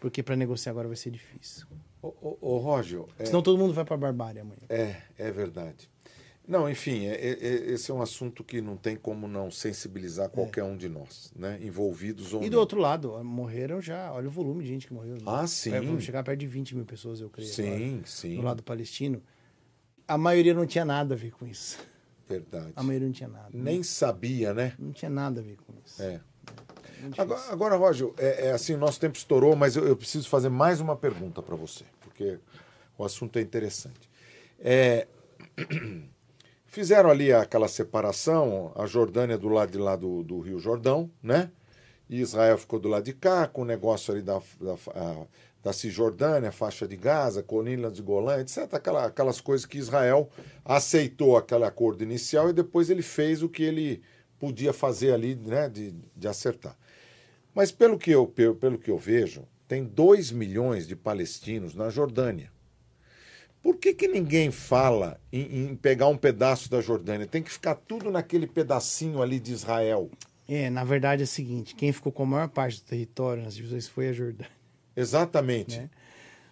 porque 0.00 0.22
para 0.22 0.36
negociar 0.36 0.72
agora 0.72 0.88
vai 0.88 0.96
ser 0.96 1.10
difícil. 1.10 1.66
Ô, 2.00 2.08
ô, 2.20 2.38
ô 2.40 2.58
Rógio... 2.58 3.08
É... 3.18 3.24
Senão 3.26 3.42
todo 3.42 3.58
mundo 3.58 3.74
vai 3.74 3.84
para 3.84 3.94
a 3.94 3.98
barbárie 3.98 4.40
amanhã. 4.40 4.62
É, 4.68 5.02
é 5.18 5.30
verdade. 5.30 5.90
Não, 6.46 6.70
enfim, 6.70 7.06
é, 7.06 7.14
é, 7.14 7.30
é, 7.32 7.72
esse 7.72 7.90
é 7.90 7.94
um 7.94 8.00
assunto 8.00 8.44
que 8.44 8.60
não 8.60 8.76
tem 8.76 8.94
como 8.94 9.26
não 9.26 9.50
sensibilizar 9.50 10.30
qualquer 10.30 10.60
é. 10.60 10.64
um 10.64 10.76
de 10.76 10.88
nós, 10.88 11.32
né? 11.34 11.58
Envolvidos 11.60 12.32
ou 12.32 12.40
E 12.40 12.44
não. 12.44 12.50
do 12.50 12.60
outro 12.60 12.78
lado, 12.78 13.22
morreram 13.24 13.80
já, 13.80 14.12
olha 14.12 14.28
o 14.28 14.30
volume 14.30 14.62
de 14.62 14.68
gente 14.68 14.86
que 14.86 14.94
morreu. 14.94 15.16
Né? 15.16 15.22
Ah, 15.26 15.46
sim. 15.46 15.70
Vamos 15.70 16.04
chegar 16.04 16.22
perto 16.22 16.38
de 16.38 16.46
20 16.46 16.76
mil 16.76 16.84
pessoas, 16.84 17.20
eu 17.20 17.28
creio. 17.28 17.48
Sim, 17.48 17.88
agora, 17.88 18.06
sim. 18.06 18.36
Do 18.36 18.42
lado 18.42 18.62
palestino. 18.62 19.20
A 20.06 20.16
maioria 20.16 20.54
não 20.54 20.66
tinha 20.66 20.84
nada 20.84 21.14
a 21.14 21.18
ver 21.18 21.32
com 21.32 21.44
isso. 21.44 21.78
Verdade. 22.28 22.72
A 22.74 22.82
maioria 22.82 23.06
não 23.06 23.12
tinha 23.12 23.28
nada. 23.28 23.48
Nem 23.52 23.78
né? 23.78 23.84
sabia, 23.84 24.52
né? 24.52 24.74
Não 24.78 24.92
tinha 24.92 25.10
nada 25.10 25.40
a 25.40 25.44
ver 25.44 25.56
com 25.56 25.72
isso. 25.84 26.02
É. 26.02 26.14
é 26.14 26.20
agora, 27.18 27.40
agora, 27.50 27.76
Roger, 27.76 28.10
é, 28.18 28.48
é, 28.48 28.52
assim, 28.52 28.74
o 28.74 28.78
nosso 28.78 28.98
tempo 28.98 29.16
estourou, 29.16 29.54
mas 29.54 29.76
eu, 29.76 29.86
eu 29.86 29.96
preciso 29.96 30.28
fazer 30.28 30.48
mais 30.48 30.80
uma 30.80 30.96
pergunta 30.96 31.40
para 31.40 31.54
você, 31.54 31.84
porque 32.00 32.38
o 32.98 33.04
assunto 33.04 33.38
é 33.38 33.42
interessante. 33.42 34.10
É... 34.58 35.06
Fizeram 36.66 37.10
ali 37.10 37.32
aquela 37.32 37.68
separação, 37.68 38.70
a 38.76 38.84
Jordânia 38.84 39.38
do 39.38 39.48
lado 39.48 39.72
de 39.72 39.78
lá 39.78 39.96
do, 39.96 40.22
do 40.22 40.40
Rio 40.40 40.58
Jordão, 40.58 41.10
né? 41.22 41.50
E 42.08 42.20
Israel 42.20 42.58
ficou 42.58 42.78
do 42.78 42.88
lado 42.88 43.04
de 43.04 43.14
cá, 43.14 43.48
com 43.48 43.62
o 43.62 43.64
negócio 43.64 44.12
ali 44.12 44.22
da, 44.22 44.40
da, 44.60 44.74
a, 44.94 45.26
da 45.66 45.72
Cisjordânia, 45.72 46.52
faixa 46.52 46.86
de 46.86 46.96
Gaza, 46.96 47.42
colina 47.42 47.90
de 47.90 48.00
Golã, 48.00 48.38
etc. 48.38 48.72
Aquela, 48.72 49.06
aquelas 49.06 49.40
coisas 49.40 49.66
que 49.66 49.78
Israel 49.78 50.30
aceitou 50.64 51.36
aquele 51.36 51.64
acordo 51.64 52.04
inicial 52.04 52.48
e 52.48 52.52
depois 52.52 52.88
ele 52.88 53.02
fez 53.02 53.42
o 53.42 53.48
que 53.48 53.64
ele 53.64 54.00
podia 54.38 54.72
fazer 54.72 55.12
ali, 55.12 55.34
né, 55.34 55.68
de, 55.68 55.92
de 56.14 56.28
acertar. 56.28 56.76
Mas 57.52 57.72
pelo 57.72 57.98
que, 57.98 58.12
eu, 58.12 58.28
pelo 58.28 58.78
que 58.78 58.92
eu 58.92 58.96
vejo, 58.96 59.42
tem 59.66 59.82
2 59.82 60.30
milhões 60.30 60.86
de 60.86 60.94
palestinos 60.94 61.74
na 61.74 61.90
Jordânia. 61.90 62.52
Por 63.60 63.76
que, 63.76 63.92
que 63.92 64.06
ninguém 64.06 64.52
fala 64.52 65.20
em, 65.32 65.70
em, 65.70 65.74
pegar 65.74 66.06
um 66.06 66.16
pedaço 66.16 66.70
da 66.70 66.80
Jordânia? 66.80 67.26
Tem 67.26 67.42
que 67.42 67.50
ficar 67.50 67.74
tudo 67.74 68.08
naquele 68.08 68.46
pedacinho 68.46 69.20
ali 69.20 69.40
de 69.40 69.52
Israel. 69.52 70.12
É, 70.48 70.70
na 70.70 70.84
verdade 70.84 71.22
é 71.22 71.24
o 71.24 71.26
seguinte: 71.26 71.74
quem 71.74 71.92
ficou 71.92 72.12
com 72.12 72.22
a 72.22 72.26
maior 72.26 72.48
parte 72.48 72.80
do 72.80 72.86
território 72.86 73.42
nas 73.42 73.56
divisões 73.56 73.88
foi 73.88 74.10
a 74.10 74.12
Jordânia. 74.12 74.55
Exatamente. 74.96 75.78
Né? 75.78 75.90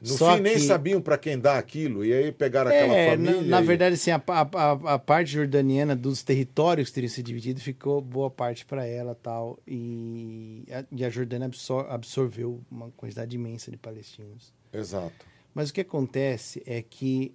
No 0.04 0.18
Só 0.18 0.36
fim, 0.36 0.42
nem 0.42 0.58
sabiam 0.58 1.00
para 1.00 1.16
quem 1.16 1.38
dar 1.38 1.56
aquilo, 1.56 2.04
e 2.04 2.12
aí 2.12 2.30
pegaram 2.30 2.70
é, 2.70 2.82
aquela 2.82 3.10
família. 3.16 3.40
Na, 3.40 3.48
na 3.48 3.62
e... 3.62 3.64
verdade, 3.66 3.94
assim, 3.94 4.10
a, 4.10 4.22
a, 4.26 4.72
a, 4.94 4.98
parte 4.98 5.32
jordaniana 5.32 5.96
dos 5.96 6.22
territórios 6.22 6.88
que 6.88 6.94
teriam 6.94 7.08
sido 7.10 7.24
divididos 7.24 7.62
ficou 7.62 8.02
boa 8.02 8.30
parte 8.30 8.66
para 8.66 8.84
ela 8.84 9.14
tal. 9.14 9.58
E 9.66 10.66
a, 10.70 10.84
e 10.92 11.04
a 11.06 11.08
Jordânia 11.08 11.46
absor, 11.46 11.86
absorveu 11.88 12.60
uma 12.70 12.90
quantidade 12.90 13.34
imensa 13.34 13.70
de 13.70 13.78
palestinos. 13.78 14.52
Exato. 14.70 15.24
Mas 15.54 15.70
o 15.70 15.72
que 15.72 15.80
acontece 15.80 16.62
é 16.66 16.82
que. 16.82 17.34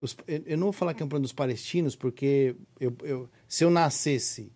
Os, 0.00 0.16
eu 0.26 0.56
não 0.56 0.68
vou 0.68 0.72
falar 0.72 0.94
que 0.94 1.02
é 1.02 1.04
um 1.04 1.08
problema 1.08 1.24
dos 1.24 1.32
palestinos, 1.32 1.94
porque 1.94 2.56
eu, 2.80 2.96
eu, 3.02 3.28
se 3.46 3.64
eu 3.64 3.70
nascesse, 3.70 4.50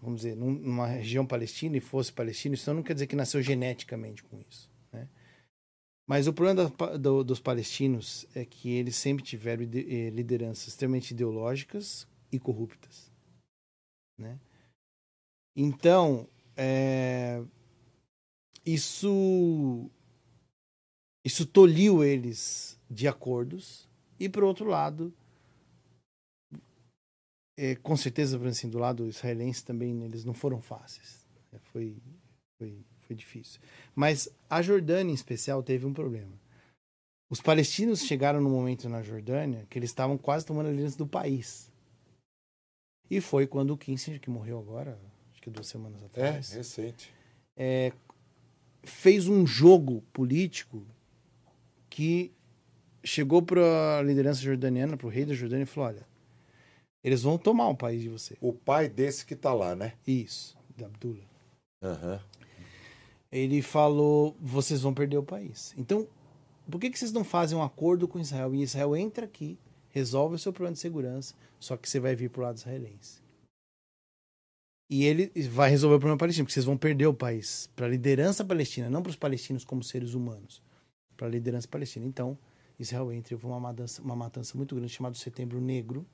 vamos 0.00 0.22
dizer, 0.22 0.36
numa 0.36 0.86
região 0.86 1.26
palestina 1.26 1.76
e 1.76 1.80
fosse 1.80 2.12
palestino, 2.12 2.54
isso 2.54 2.72
não 2.72 2.82
quer 2.82 2.94
dizer 2.94 3.06
que 3.06 3.16
nasceu 3.16 3.42
geneticamente 3.42 4.22
com 4.22 4.40
isso. 4.48 4.70
Né? 4.92 5.08
Mas 6.06 6.26
o 6.26 6.32
problema 6.32 6.68
da, 6.68 6.96
do, 6.96 7.22
dos 7.22 7.38
palestinos 7.38 8.26
é 8.34 8.44
que 8.44 8.70
eles 8.70 8.96
sempre 8.96 9.24
tiveram 9.24 9.62
eh, 9.62 10.10
lideranças 10.10 10.68
extremamente 10.68 11.12
ideológicas 11.12 12.06
e 12.32 12.38
corruptas. 12.38 13.10
Né? 14.18 14.38
Então, 15.54 16.26
é, 16.56 17.42
isso 18.64 19.90
isso 21.24 21.46
tolhiu 21.46 22.02
eles 22.02 22.78
de 22.90 23.06
acordos. 23.06 23.88
E, 24.18 24.28
por 24.28 24.42
outro 24.42 24.66
lado, 24.66 25.12
é, 27.60 27.74
com 27.74 27.94
certeza, 27.94 28.40
assim, 28.48 28.70
do 28.70 28.78
lado 28.78 29.06
israelense 29.06 29.62
também, 29.62 30.02
eles 30.02 30.24
não 30.24 30.32
foram 30.32 30.62
fáceis. 30.62 31.26
É, 31.52 31.58
foi, 31.58 31.98
foi, 32.58 32.82
foi 33.02 33.14
difícil. 33.14 33.60
Mas 33.94 34.30
a 34.48 34.62
Jordânia, 34.62 35.12
em 35.12 35.14
especial, 35.14 35.62
teve 35.62 35.84
um 35.84 35.92
problema. 35.92 36.32
Os 37.28 37.42
palestinos 37.42 38.00
chegaram 38.06 38.40
no 38.40 38.48
momento 38.48 38.88
na 38.88 39.02
Jordânia 39.02 39.66
que 39.68 39.78
eles 39.78 39.90
estavam 39.90 40.16
quase 40.16 40.46
tomando 40.46 40.68
a 40.68 40.70
liderança 40.70 40.96
do 40.96 41.06
país. 41.06 41.70
E 43.10 43.20
foi 43.20 43.46
quando 43.46 43.74
o 43.74 43.76
Kissinger, 43.76 44.20
que 44.20 44.30
morreu 44.30 44.58
agora, 44.58 44.98
acho 45.30 45.42
que 45.42 45.50
duas 45.50 45.66
semanas 45.66 46.02
atrás. 46.02 46.54
É, 46.54 46.56
recente. 46.56 47.12
É, 47.56 47.92
fez 48.82 49.28
um 49.28 49.46
jogo 49.46 50.00
político 50.14 50.86
que 51.90 52.32
chegou 53.04 53.42
para 53.42 53.98
a 53.98 54.02
liderança 54.02 54.40
jordaniana, 54.40 54.96
para 54.96 55.06
o 55.06 55.10
rei 55.10 55.26
da 55.26 55.34
Jordânia 55.34 55.64
e 55.64 55.66
falou: 55.66 55.90
olha, 55.90 56.09
eles 57.02 57.22
vão 57.22 57.38
tomar 57.38 57.68
o 57.68 57.76
país 57.76 58.02
de 58.02 58.08
você. 58.08 58.36
O 58.40 58.52
pai 58.52 58.88
desse 58.88 59.24
que 59.24 59.34
está 59.34 59.52
lá, 59.52 59.74
né? 59.74 59.94
Isso, 60.06 60.56
de 60.76 60.84
Abdullah. 60.84 61.26
Uhum. 61.82 62.18
Ele 63.30 63.62
falou: 63.62 64.36
vocês 64.40 64.82
vão 64.82 64.92
perder 64.92 65.18
o 65.18 65.22
país. 65.22 65.74
Então, 65.76 66.06
por 66.70 66.80
que, 66.80 66.90
que 66.90 66.98
vocês 66.98 67.12
não 67.12 67.24
fazem 67.24 67.56
um 67.56 67.62
acordo 67.62 68.06
com 68.06 68.18
Israel? 68.18 68.54
E 68.54 68.62
Israel 68.62 68.96
entra 68.96 69.24
aqui, 69.24 69.58
resolve 69.88 70.36
o 70.36 70.38
seu 70.38 70.52
problema 70.52 70.74
de 70.74 70.80
segurança, 70.80 71.34
só 71.58 71.76
que 71.76 71.88
você 71.88 71.98
vai 71.98 72.14
vir 72.14 72.30
para 72.30 72.40
o 72.40 72.44
lado 72.44 72.56
israelense. 72.56 73.20
E 74.88 75.04
ele 75.04 75.30
vai 75.48 75.70
resolver 75.70 75.96
o 75.96 76.00
problema 76.00 76.18
palestino, 76.18 76.44
porque 76.44 76.54
vocês 76.54 76.66
vão 76.66 76.76
perder 76.76 77.06
o 77.06 77.14
país 77.14 77.70
para 77.76 77.86
a 77.86 77.88
liderança 77.88 78.44
palestina, 78.44 78.90
não 78.90 79.02
para 79.02 79.10
os 79.10 79.16
palestinos 79.16 79.64
como 79.64 79.84
seres 79.84 80.14
humanos 80.14 80.60
para 81.20 81.26
a 81.26 81.30
liderança 81.30 81.68
palestina. 81.68 82.06
Então, 82.06 82.38
Israel 82.78 83.12
entra, 83.12 83.34
houve 83.34 83.44
uma 83.44 83.60
matança, 83.60 84.00
uma 84.00 84.16
matança 84.16 84.56
muito 84.56 84.74
grande 84.74 84.90
chamada 84.90 85.14
Setembro 85.14 85.60
Negro. 85.60 86.06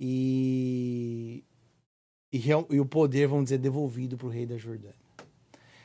E, 0.00 1.44
e, 2.32 2.40
e 2.70 2.80
o 2.80 2.86
poder, 2.86 3.26
vamos 3.26 3.44
dizer, 3.44 3.58
devolvido 3.58 4.16
para 4.16 4.26
o 4.26 4.30
rei 4.30 4.46
da 4.46 4.56
Jordânia. 4.56 4.94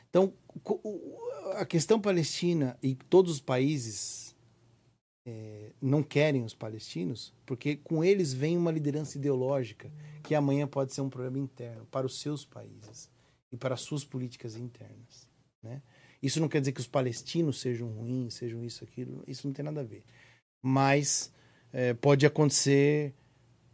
Então, 0.08 0.32
a 1.56 1.66
questão 1.66 2.00
palestina 2.00 2.78
e 2.82 2.94
todos 2.94 3.32
os 3.32 3.40
países 3.40 4.34
é, 5.26 5.72
não 5.80 6.02
querem 6.02 6.44
os 6.44 6.54
palestinos, 6.54 7.32
porque 7.44 7.76
com 7.76 8.04
eles 8.04 8.32
vem 8.32 8.56
uma 8.56 8.70
liderança 8.70 9.18
ideológica 9.18 9.90
que 10.22 10.34
amanhã 10.34 10.66
pode 10.66 10.92
ser 10.92 11.00
um 11.00 11.10
problema 11.10 11.38
interno 11.38 11.86
para 11.90 12.06
os 12.06 12.20
seus 12.20 12.44
países 12.44 13.10
e 13.50 13.56
para 13.56 13.74
as 13.74 13.80
suas 13.80 14.04
políticas 14.04 14.56
internas. 14.56 15.28
Né? 15.62 15.82
Isso 16.22 16.40
não 16.40 16.48
quer 16.48 16.60
dizer 16.60 16.72
que 16.72 16.80
os 16.80 16.86
palestinos 16.86 17.60
sejam 17.60 17.88
ruins, 17.88 18.34
sejam 18.34 18.62
isso, 18.64 18.84
aquilo, 18.84 19.24
isso 19.26 19.46
não 19.46 19.54
tem 19.54 19.64
nada 19.64 19.80
a 19.80 19.84
ver. 19.84 20.04
Mas 20.62 21.32
é, 21.72 21.92
pode 21.94 22.24
acontecer 22.26 23.14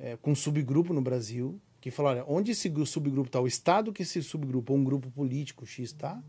é, 0.00 0.16
com 0.16 0.32
um 0.32 0.34
subgrupo 0.34 0.94
no 0.94 1.02
Brasil 1.02 1.60
que 1.80 1.90
fala: 1.90 2.10
olha, 2.10 2.24
onde 2.26 2.52
esse 2.52 2.72
subgrupo 2.86 3.28
está, 3.28 3.40
o 3.40 3.46
Estado 3.46 3.92
que 3.92 4.02
esse 4.02 4.22
subgrupo, 4.22 4.72
ou 4.72 4.78
um 4.78 4.84
grupo 4.84 5.10
político 5.10 5.66
X 5.66 5.90
está, 5.90 6.22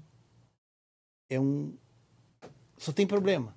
é 1.30 1.40
um. 1.40 1.74
só 2.78 2.92
tem 2.92 3.08
problema. 3.08 3.56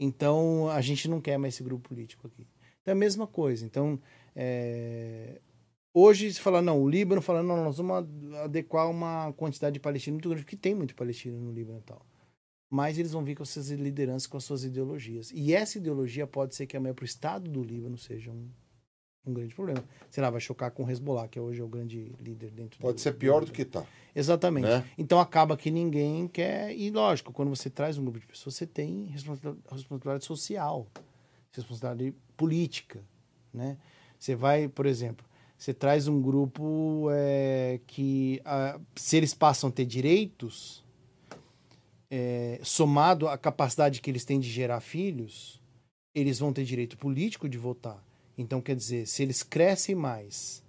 Então 0.00 0.68
a 0.70 0.80
gente 0.80 1.08
não 1.08 1.20
quer 1.20 1.36
mais 1.38 1.54
esse 1.54 1.62
grupo 1.62 1.88
político 1.88 2.28
aqui. 2.28 2.46
Então 2.80 2.92
é 2.92 2.92
a 2.92 2.94
mesma 2.94 3.26
coisa. 3.26 3.66
Então 3.66 4.00
é... 4.34 5.40
hoje 5.92 6.32
se 6.32 6.40
fala, 6.40 6.62
não, 6.62 6.80
o 6.80 6.88
Líbano 6.88 7.20
fala, 7.20 7.42
não, 7.42 7.64
nós 7.64 7.78
vamos 7.78 8.08
adequar 8.44 8.88
uma 8.88 9.32
quantidade 9.32 9.74
de 9.74 9.80
palestinos 9.80 10.16
muito 10.16 10.28
grande, 10.28 10.44
porque 10.44 10.56
tem 10.56 10.74
muito 10.74 10.94
palestino 10.94 11.40
no 11.40 11.52
Líbano 11.52 11.80
e 11.80 11.82
tal. 11.82 12.06
Mas 12.70 12.98
eles 12.98 13.12
vão 13.12 13.24
vir 13.24 13.34
com 13.34 13.44
suas 13.44 13.70
lideranças, 13.70 14.26
com 14.26 14.36
as 14.36 14.44
suas 14.44 14.62
ideologias. 14.62 15.32
E 15.32 15.54
essa 15.54 15.78
ideologia 15.78 16.26
pode 16.26 16.54
ser 16.54 16.66
que 16.66 16.76
amanhã 16.76 16.94
para 16.94 17.02
o 17.02 17.06
Estado 17.06 17.50
do 17.50 17.62
Líbano 17.62 17.96
seja 17.96 18.30
um, 18.30 18.48
um 19.26 19.32
grande 19.32 19.54
problema. 19.54 19.84
Sei 20.10 20.22
lá, 20.22 20.30
vai 20.30 20.40
chocar 20.40 20.70
com 20.70 20.84
o 20.84 20.90
Hezbollah, 20.90 21.28
que 21.28 21.38
hoje 21.38 21.60
é 21.60 21.64
o 21.64 21.68
grande 21.68 22.12
líder 22.20 22.50
dentro 22.50 22.80
Pode 22.80 22.94
do, 22.94 23.00
ser 23.00 23.12
pior 23.12 23.40
do, 23.40 23.46
do 23.46 23.52
que 23.52 23.62
está. 23.62 23.84
Exatamente. 24.14 24.66
Né? 24.66 24.84
Então 24.96 25.20
acaba 25.20 25.56
que 25.56 25.70
ninguém 25.70 26.26
quer. 26.26 26.74
E 26.74 26.90
lógico, 26.90 27.32
quando 27.32 27.48
você 27.50 27.68
traz 27.68 27.98
um 27.98 28.02
grupo 28.02 28.18
de 28.20 28.26
pessoas, 28.26 28.54
você 28.54 28.66
tem 28.66 29.06
responsabilidade 29.06 30.24
social, 30.24 30.86
responsabilidade 31.52 32.14
política. 32.36 33.02
Né? 33.52 33.76
Você 34.18 34.34
vai, 34.34 34.68
por 34.68 34.86
exemplo, 34.86 35.24
você 35.56 35.74
traz 35.74 36.06
um 36.08 36.22
grupo 36.22 37.08
é, 37.10 37.80
que, 37.86 38.40
a, 38.44 38.78
se 38.94 39.16
eles 39.16 39.34
passam 39.34 39.68
a 39.68 39.72
ter 39.72 39.84
direitos, 39.84 40.84
é, 42.10 42.60
somado 42.62 43.28
à 43.28 43.36
capacidade 43.36 44.00
que 44.00 44.10
eles 44.10 44.24
têm 44.24 44.38
de 44.40 44.48
gerar 44.48 44.80
filhos, 44.80 45.60
eles 46.14 46.38
vão 46.38 46.52
ter 46.52 46.64
direito 46.64 46.96
político 46.96 47.48
de 47.48 47.58
votar. 47.58 48.02
Então, 48.38 48.60
quer 48.60 48.76
dizer, 48.76 49.06
se 49.06 49.22
eles 49.22 49.42
crescem 49.42 49.96
mais 49.96 50.62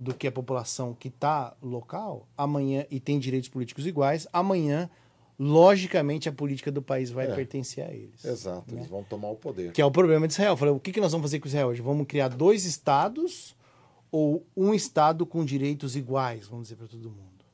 do 0.00 0.14
que 0.14 0.28
a 0.28 0.32
população 0.32 0.94
que 0.94 1.08
está 1.08 1.56
local, 1.60 2.28
amanhã, 2.36 2.86
e 2.88 3.00
tem 3.00 3.18
direitos 3.18 3.48
políticos 3.48 3.84
iguais, 3.84 4.28
amanhã, 4.32 4.88
logicamente, 5.36 6.28
a 6.28 6.32
política 6.32 6.70
do 6.70 6.80
país 6.80 7.10
vai 7.10 7.26
é, 7.26 7.34
pertencer 7.34 7.84
a 7.84 7.92
eles. 7.92 8.24
Exato, 8.24 8.72
né? 8.72 8.80
eles 8.80 8.88
vão 8.88 9.02
tomar 9.02 9.28
o 9.28 9.34
poder. 9.34 9.72
Que 9.72 9.82
é 9.82 9.84
o 9.84 9.90
problema 9.90 10.28
de 10.28 10.34
Israel. 10.34 10.56
Falei, 10.56 10.72
o 10.72 10.78
que, 10.78 10.92
que 10.92 11.00
nós 11.00 11.10
vamos 11.10 11.24
fazer 11.24 11.40
com 11.40 11.48
Israel 11.48 11.66
hoje? 11.66 11.82
Vamos 11.82 12.06
criar 12.06 12.28
dois 12.28 12.64
estados 12.64 13.56
ou 14.10 14.46
um 14.56 14.72
estado 14.72 15.26
com 15.26 15.44
direitos 15.44 15.96
iguais, 15.96 16.46
vamos 16.46 16.68
dizer, 16.68 16.76
para 16.76 16.86
todo 16.86 17.10
mundo? 17.10 17.44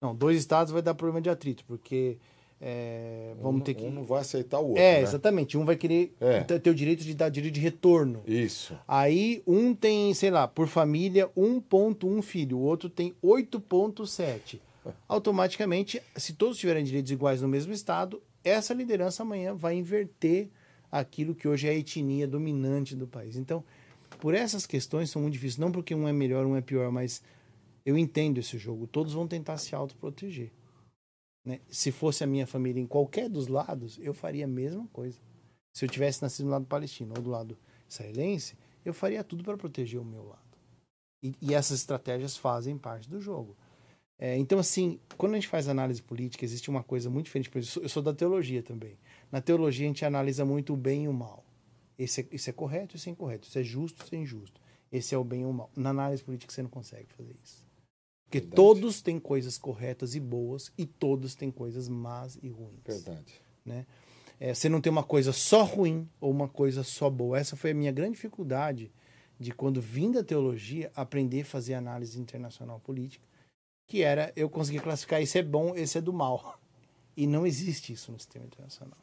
Não, 0.00 0.14
dois 0.14 0.38
estados 0.38 0.72
vai 0.72 0.80
dar 0.80 0.94
problema 0.94 1.20
de 1.20 1.28
atrito, 1.28 1.64
porque 1.66 2.18
é, 2.66 3.34
vamos 3.42 3.60
um, 3.60 3.64
ter 3.64 3.74
que. 3.74 3.84
Um 3.84 3.90
não 3.90 4.04
vai 4.04 4.22
aceitar 4.22 4.58
o 4.58 4.68
outro. 4.68 4.82
É, 4.82 4.94
né? 4.94 5.02
exatamente. 5.02 5.58
Um 5.58 5.66
vai 5.66 5.76
querer 5.76 6.14
é. 6.18 6.40
ter 6.40 6.70
o 6.70 6.74
direito 6.74 7.04
de 7.04 7.12
dar 7.12 7.28
direito 7.28 7.52
de 7.52 7.60
retorno. 7.60 8.22
Isso. 8.26 8.74
Aí 8.88 9.42
um 9.46 9.74
tem, 9.74 10.14
sei 10.14 10.30
lá, 10.30 10.48
por 10.48 10.66
família, 10.66 11.28
1,1 11.36 12.22
filho, 12.22 12.56
o 12.56 12.62
outro 12.62 12.88
tem 12.88 13.14
8,7. 13.22 14.60
Automaticamente, 15.06 16.00
se 16.16 16.32
todos 16.32 16.56
tiverem 16.56 16.82
direitos 16.82 17.12
iguais 17.12 17.42
no 17.42 17.48
mesmo 17.48 17.70
estado, 17.70 18.22
essa 18.42 18.72
liderança 18.72 19.22
amanhã 19.22 19.54
vai 19.54 19.74
inverter 19.74 20.48
aquilo 20.90 21.34
que 21.34 21.46
hoje 21.46 21.68
é 21.68 21.70
a 21.70 21.74
etnia 21.74 22.26
dominante 22.26 22.96
do 22.96 23.06
país. 23.06 23.36
Então, 23.36 23.62
por 24.18 24.32
essas 24.32 24.64
questões 24.64 25.10
são 25.10 25.20
muito 25.20 25.34
difíceis. 25.34 25.58
Não 25.58 25.70
porque 25.70 25.94
um 25.94 26.08
é 26.08 26.14
melhor, 26.14 26.46
um 26.46 26.56
é 26.56 26.62
pior, 26.62 26.90
mas 26.90 27.22
eu 27.84 27.98
entendo 27.98 28.38
esse 28.38 28.56
jogo. 28.56 28.86
Todos 28.86 29.12
vão 29.12 29.28
tentar 29.28 29.58
se 29.58 29.74
autoproteger. 29.74 30.50
Né? 31.44 31.60
Se 31.68 31.92
fosse 31.92 32.24
a 32.24 32.26
minha 32.26 32.46
família 32.46 32.80
em 32.80 32.86
qualquer 32.86 33.28
dos 33.28 33.48
lados, 33.48 33.98
eu 34.00 34.14
faria 34.14 34.44
a 34.44 34.48
mesma 34.48 34.86
coisa. 34.88 35.18
Se 35.72 35.84
eu 35.84 35.88
tivesse 35.88 36.22
nascido 36.22 36.46
do 36.46 36.52
lado 36.52 36.66
palestino 36.66 37.12
ou 37.16 37.22
do 37.22 37.30
lado 37.30 37.58
israelense, 37.88 38.56
eu 38.84 38.94
faria 38.94 39.22
tudo 39.24 39.42
para 39.42 39.56
proteger 39.56 40.00
o 40.00 40.04
meu 40.04 40.24
lado. 40.24 40.40
E, 41.22 41.34
e, 41.40 41.54
essas 41.54 41.80
estratégias 41.80 42.36
fazem 42.36 42.76
parte 42.76 43.08
do 43.08 43.20
jogo. 43.20 43.56
É, 44.18 44.36
então, 44.36 44.58
assim, 44.58 45.00
quando 45.16 45.32
a 45.32 45.34
gente 45.36 45.48
faz 45.48 45.68
análise 45.68 46.02
política, 46.02 46.44
existe 46.44 46.70
uma 46.70 46.82
coisa 46.82 47.08
muito 47.08 47.26
diferente. 47.26 47.50
Eu 47.54 47.62
sou, 47.62 47.82
eu 47.82 47.88
sou 47.88 48.02
da 48.02 48.12
teologia 48.12 48.62
também. 48.62 48.98
Na 49.32 49.40
teologia, 49.40 49.86
a 49.86 49.88
gente 49.88 50.04
analisa 50.04 50.44
muito 50.44 50.74
o 50.74 50.76
bem 50.76 51.04
e 51.04 51.08
o 51.08 51.12
mal. 51.12 51.44
Esse 51.98 52.20
é, 52.20 52.26
isso 52.30 52.50
é 52.50 52.52
correto, 52.52 52.96
isso 52.96 53.08
é 53.08 53.12
incorreto. 53.12 53.48
Isso 53.48 53.58
é 53.58 53.62
justo, 53.62 54.04
isso 54.04 54.14
é 54.14 54.18
injusto. 54.18 54.60
Esse 54.92 55.14
é 55.14 55.18
o 55.18 55.24
bem 55.24 55.42
e 55.42 55.44
o 55.44 55.52
mal. 55.52 55.70
Na 55.74 55.90
análise 55.90 56.22
política, 56.22 56.52
você 56.52 56.62
não 56.62 56.70
consegue 56.70 57.12
fazer 57.14 57.34
isso. 57.42 57.63
Porque 58.34 58.40
Verdade. 58.40 58.56
todos 58.56 59.00
têm 59.00 59.20
coisas 59.20 59.56
corretas 59.56 60.16
e 60.16 60.20
boas 60.20 60.72
e 60.76 60.84
todos 60.84 61.36
têm 61.36 61.52
coisas 61.52 61.88
más 61.88 62.36
e 62.42 62.48
ruins. 62.48 62.82
Verdade. 62.84 63.40
Né? 63.64 63.86
É, 64.40 64.52
você 64.52 64.68
não 64.68 64.80
tem 64.80 64.90
uma 64.90 65.04
coisa 65.04 65.32
só 65.32 65.62
ruim 65.62 66.08
ou 66.20 66.32
uma 66.32 66.48
coisa 66.48 66.82
só 66.82 67.08
boa. 67.08 67.38
Essa 67.38 67.54
foi 67.54 67.70
a 67.70 67.74
minha 67.74 67.92
grande 67.92 68.14
dificuldade 68.14 68.90
de 69.38 69.52
quando 69.52 69.80
vim 69.80 70.10
da 70.10 70.24
teologia 70.24 70.90
aprender 70.96 71.42
a 71.42 71.44
fazer 71.44 71.74
análise 71.74 72.20
internacional 72.20 72.80
política, 72.80 73.24
que 73.86 74.02
era 74.02 74.32
eu 74.34 74.50
conseguir 74.50 74.80
classificar 74.80 75.22
esse 75.22 75.38
é 75.38 75.42
bom, 75.42 75.76
esse 75.76 75.96
é 75.98 76.00
do 76.00 76.12
mal. 76.12 76.58
E 77.16 77.28
não 77.28 77.46
existe 77.46 77.92
isso 77.92 78.10
no 78.10 78.18
sistema 78.18 78.44
internacional. 78.44 78.98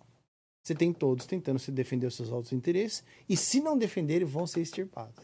Você 0.62 0.76
tem 0.76 0.92
todos 0.92 1.26
tentando 1.26 1.60
se 1.60 1.72
defender 1.72 2.08
os 2.08 2.16
seus 2.16 2.30
altos 2.30 2.52
interesses 2.52 3.06
e 3.30 3.38
se 3.38 3.62
não 3.62 3.78
defenderem 3.78 4.28
vão 4.28 4.46
ser 4.46 4.60
extirpados. 4.60 5.24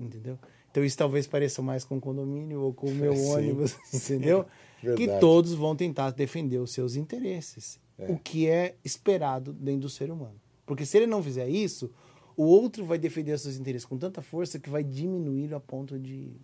Entendeu? 0.00 0.38
Então 0.76 0.84
isso 0.84 0.98
talvez 0.98 1.26
pareça 1.26 1.62
mais 1.62 1.84
com 1.84 1.96
o 1.96 2.00
condomínio 2.00 2.60
ou 2.60 2.74
com 2.74 2.86
o 2.86 2.94
meu 2.94 3.16
Sim. 3.16 3.32
ônibus, 3.32 3.74
entendeu? 3.94 4.44
que 4.94 5.08
todos 5.18 5.54
vão 5.54 5.74
tentar 5.74 6.10
defender 6.10 6.58
os 6.58 6.70
seus 6.70 6.96
interesses, 6.96 7.80
é. 7.98 8.12
o 8.12 8.18
que 8.18 8.46
é 8.46 8.74
esperado 8.84 9.54
dentro 9.54 9.80
do 9.80 9.88
ser 9.88 10.10
humano. 10.10 10.38
Porque 10.66 10.84
se 10.84 10.98
ele 10.98 11.06
não 11.06 11.22
fizer 11.22 11.48
isso, 11.48 11.90
o 12.36 12.44
outro 12.44 12.84
vai 12.84 12.98
defender 12.98 13.32
os 13.32 13.40
seus 13.40 13.56
interesses 13.56 13.86
com 13.86 13.96
tanta 13.96 14.20
força 14.20 14.58
que 14.58 14.68
vai 14.68 14.84
diminuir 14.84 15.54
a 15.54 15.60
ponto 15.60 15.98
de 15.98 16.36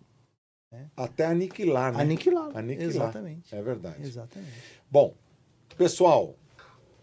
né? 0.72 0.90
até 0.96 1.26
aniquilar, 1.26 1.92
né? 1.92 2.00
Aniquilar. 2.00 2.56
Aniquilar. 2.56 2.88
Exatamente. 2.88 3.54
É 3.54 3.60
verdade. 3.60 4.02
Exatamente. 4.02 4.54
Bom, 4.90 5.12
pessoal, 5.76 6.34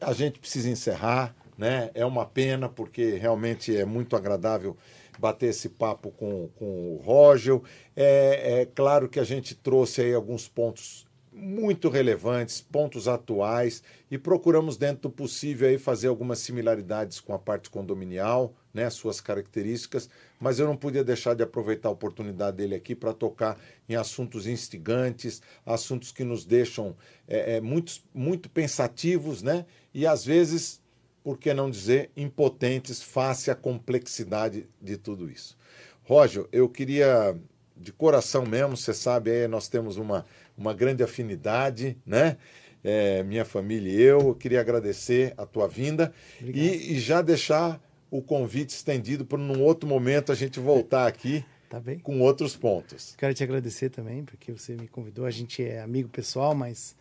a 0.01 0.14
gente 0.14 0.39
precisa 0.39 0.68
encerrar, 0.68 1.35
né? 1.56 1.91
É 1.93 2.03
uma 2.03 2.26
pena 2.26 2.68
porque 2.68 3.18
realmente 3.18 3.77
é 3.77 3.85
muito 3.85 4.15
agradável 4.15 4.76
bater 5.19 5.47
esse 5.47 5.69
papo 5.69 6.11
com, 6.11 6.49
com 6.55 6.95
o 6.95 7.01
Roger. 7.03 7.59
É, 7.95 8.61
é 8.61 8.65
claro 8.65 9.09
que 9.09 9.19
a 9.19 9.23
gente 9.23 9.53
trouxe 9.53 10.01
aí 10.01 10.13
alguns 10.13 10.47
pontos 10.47 11.07
muito 11.31 11.89
relevantes, 11.89 12.59
pontos 12.59 13.07
atuais, 13.07 13.81
e 14.11 14.17
procuramos, 14.17 14.77
dentro 14.77 15.03
do 15.03 15.09
possível, 15.09 15.69
aí, 15.69 15.77
fazer 15.77 16.07
algumas 16.07 16.39
similaridades 16.39 17.19
com 17.19 17.33
a 17.33 17.39
parte 17.39 17.69
condominial, 17.69 18.53
né, 18.73 18.89
suas 18.89 19.21
características, 19.21 20.09
mas 20.39 20.59
eu 20.59 20.67
não 20.67 20.75
podia 20.75 21.03
deixar 21.03 21.35
de 21.35 21.43
aproveitar 21.43 21.89
a 21.89 21.93
oportunidade 21.93 22.57
dele 22.57 22.75
aqui 22.75 22.93
para 22.93 23.13
tocar 23.13 23.57
em 23.87 23.95
assuntos 23.95 24.47
instigantes, 24.47 25.41
assuntos 25.65 26.11
que 26.11 26.23
nos 26.23 26.45
deixam 26.45 26.95
é, 27.27 27.55
é, 27.55 27.61
muito, 27.61 28.01
muito 28.13 28.49
pensativos, 28.49 29.41
né, 29.41 29.65
e 29.93 30.05
às 30.05 30.25
vezes 30.25 30.81
por 31.23 31.37
que 31.37 31.53
não 31.53 31.69
dizer 31.69 32.11
impotentes 32.15 33.01
face 33.01 33.51
à 33.51 33.55
complexidade 33.55 34.67
de 34.81 34.97
tudo 34.97 35.29
isso. 35.29 35.57
Roger, 36.03 36.45
eu 36.51 36.67
queria, 36.67 37.35
de 37.77 37.91
coração 37.91 38.45
mesmo, 38.45 38.75
você 38.75 38.93
sabe, 38.93 39.31
aí 39.31 39.47
nós 39.47 39.67
temos 39.67 39.97
uma, 39.97 40.25
uma 40.57 40.73
grande 40.73 41.03
afinidade, 41.03 41.97
né? 42.05 42.37
É, 42.81 43.21
minha 43.23 43.43
família 43.43 43.91
e 43.91 44.01
eu, 44.01 44.19
eu 44.21 44.35
queria 44.35 44.61
agradecer 44.61 45.33
a 45.37 45.45
tua 45.45 45.67
vinda 45.67 46.13
e, 46.41 46.93
e, 46.93 46.99
já 46.99 47.21
deixar 47.21 47.77
o 48.09 48.21
convite 48.21 48.69
estendido 48.69 49.25
para 49.25 49.37
num 49.37 49.61
outro 49.61 49.87
momento 49.87 50.31
a 50.31 50.35
gente 50.35 50.61
voltar 50.61 51.05
aqui 51.05 51.43
tá 51.69 51.81
com 52.01 52.21
outros 52.21 52.55
pontos. 52.55 53.15
Quero 53.17 53.33
te 53.33 53.43
agradecer 53.43 53.89
também, 53.89 54.23
porque 54.23 54.51
você 54.51 54.75
me 54.75 54.87
convidou. 54.87 55.25
A 55.25 55.31
gente 55.31 55.61
é 55.61 55.81
amigo 55.81 56.07
pessoal, 56.07 56.55
mas 56.55 56.95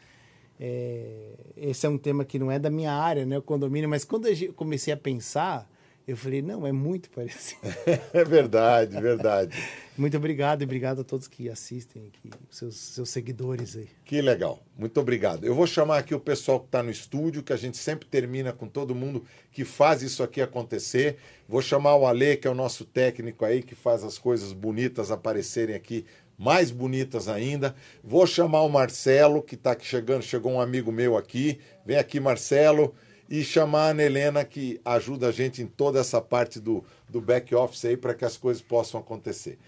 é, 0.59 1.35
esse 1.57 1.87
é 1.87 1.89
um 1.89 1.99
tema 1.99 2.25
que 2.25 2.39
não 2.39 2.51
é 2.51 2.59
da 2.59 2.71
minha 2.71 2.93
área, 2.93 3.25
né, 3.25 3.39
o 3.39 3.43
condomínio, 3.43 3.89
mas 3.89 4.05
quando 4.05 4.27
eu 4.27 4.53
comecei 4.55 4.93
a 4.93 4.97
pensar, 4.97 5.69
Eu 6.09 6.17
falei, 6.17 6.41
não, 6.41 6.67
é 6.67 6.73
muito 6.73 7.11
parecido. 7.11 7.61
é 8.15 8.25
verdade, 8.25 8.99
verdade. 8.99 9.55
Muito 9.95 10.17
obrigado 10.17 10.63
e 10.63 10.65
obrigado 10.65 11.01
a 11.01 11.05
todos 11.05 11.27
que 11.27 11.51
assistem 11.51 12.07
aqui, 12.07 12.31
seus, 12.49 12.77
seus 12.77 13.11
seguidores 13.11 13.77
aí. 13.77 13.89
Que 14.05 14.23
legal, 14.23 14.63
muito 14.79 15.01
obrigado. 15.01 15.45
Eu 15.45 15.57
vou 15.57 15.67
chamar 15.67 15.99
aqui 15.99 16.15
o 16.15 16.21
pessoal 16.21 16.61
que 16.61 16.67
está 16.67 16.85
no 16.85 16.91
estúdio, 16.91 17.43
que 17.43 17.53
a 17.53 17.57
gente 17.57 17.77
sempre 17.77 18.07
termina 18.07 18.53
com 18.53 18.69
todo 18.69 18.95
mundo 18.95 19.25
que 19.51 19.65
faz 19.65 20.01
isso 20.01 20.23
aqui 20.23 20.41
acontecer. 20.41 21.17
Vou 21.49 21.61
chamar 21.61 21.97
o 21.97 22.07
Ale, 22.07 22.37
que 22.37 22.47
é 22.47 22.51
o 22.51 22.55
nosso 22.55 22.85
técnico 22.85 23.45
aí, 23.45 23.61
que 23.61 23.75
faz 23.75 24.05
as 24.05 24.17
coisas 24.17 24.53
bonitas 24.53 25.11
aparecerem 25.11 25.75
aqui 25.75 26.07
mais 26.39 26.71
bonitas 26.71 27.29
ainda. 27.29 27.75
Vou 28.03 28.27
chamar 28.27 28.63
o 28.63 28.69
Marcelo, 28.69 29.43
que 29.43 29.57
está 29.57 29.73
aqui 29.73 29.85
chegando, 29.85 30.23
chegou 30.23 30.53
um 30.53 30.61
amigo 30.61 30.93
meu 30.93 31.17
aqui. 31.17 31.59
Vem 31.85 31.97
aqui, 31.97 32.21
Marcelo 32.21 32.95
e 33.29 33.45
chamar 33.45 33.95
a 33.95 34.03
Helena, 34.03 34.45
que 34.45 34.81
ajuda 34.85 35.29
a 35.29 35.33
gente 35.33 35.61
em 35.61 35.67
toda 35.67 36.01
essa 36.01 36.21
parte 36.21 36.59
do, 36.59 36.83
do 37.09 37.21
back-office 37.21 37.85
aí 37.85 37.97
para 37.97 38.15
que 38.15 38.25
as 38.25 38.37
coisas 38.37 38.63
possam 38.63 39.01
acontecer. 39.01 39.59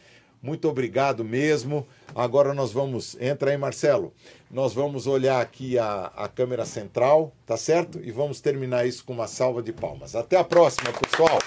Muito 0.42 0.66
obrigado 0.66 1.22
mesmo. 1.22 1.86
Agora 2.14 2.54
nós 2.54 2.72
vamos. 2.72 3.14
Entra 3.20 3.50
aí, 3.50 3.58
Marcelo. 3.58 4.14
Nós 4.50 4.72
vamos 4.72 5.06
olhar 5.06 5.38
aqui 5.38 5.78
a, 5.78 6.10
a 6.16 6.28
câmera 6.28 6.64
central, 6.64 7.34
tá 7.44 7.58
certo? 7.58 8.00
E 8.02 8.10
vamos 8.10 8.40
terminar 8.40 8.86
isso 8.86 9.04
com 9.04 9.12
uma 9.12 9.26
salva 9.26 9.62
de 9.62 9.72
palmas. 9.72 10.16
Até 10.16 10.38
a 10.38 10.44
próxima, 10.44 10.90
pessoal. 10.92 11.38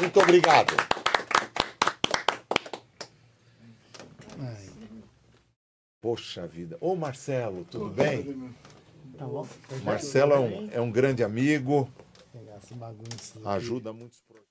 Muito 0.00 0.18
obrigado. 0.18 0.74
Poxa 6.00 6.46
vida. 6.46 6.78
Ô 6.80 6.96
Marcelo, 6.96 7.64
tudo 7.64 7.90
bem? 7.90 8.54
Tá 9.18 9.26
bom. 9.26 9.46
Marcelo 9.84 10.32
é 10.32 10.38
um, 10.38 10.70
é 10.72 10.80
um 10.80 10.90
grande 10.90 11.22
amigo. 11.22 11.90
Ajuda 13.44 13.92
muitos 13.92 14.22
projetos. 14.22 14.49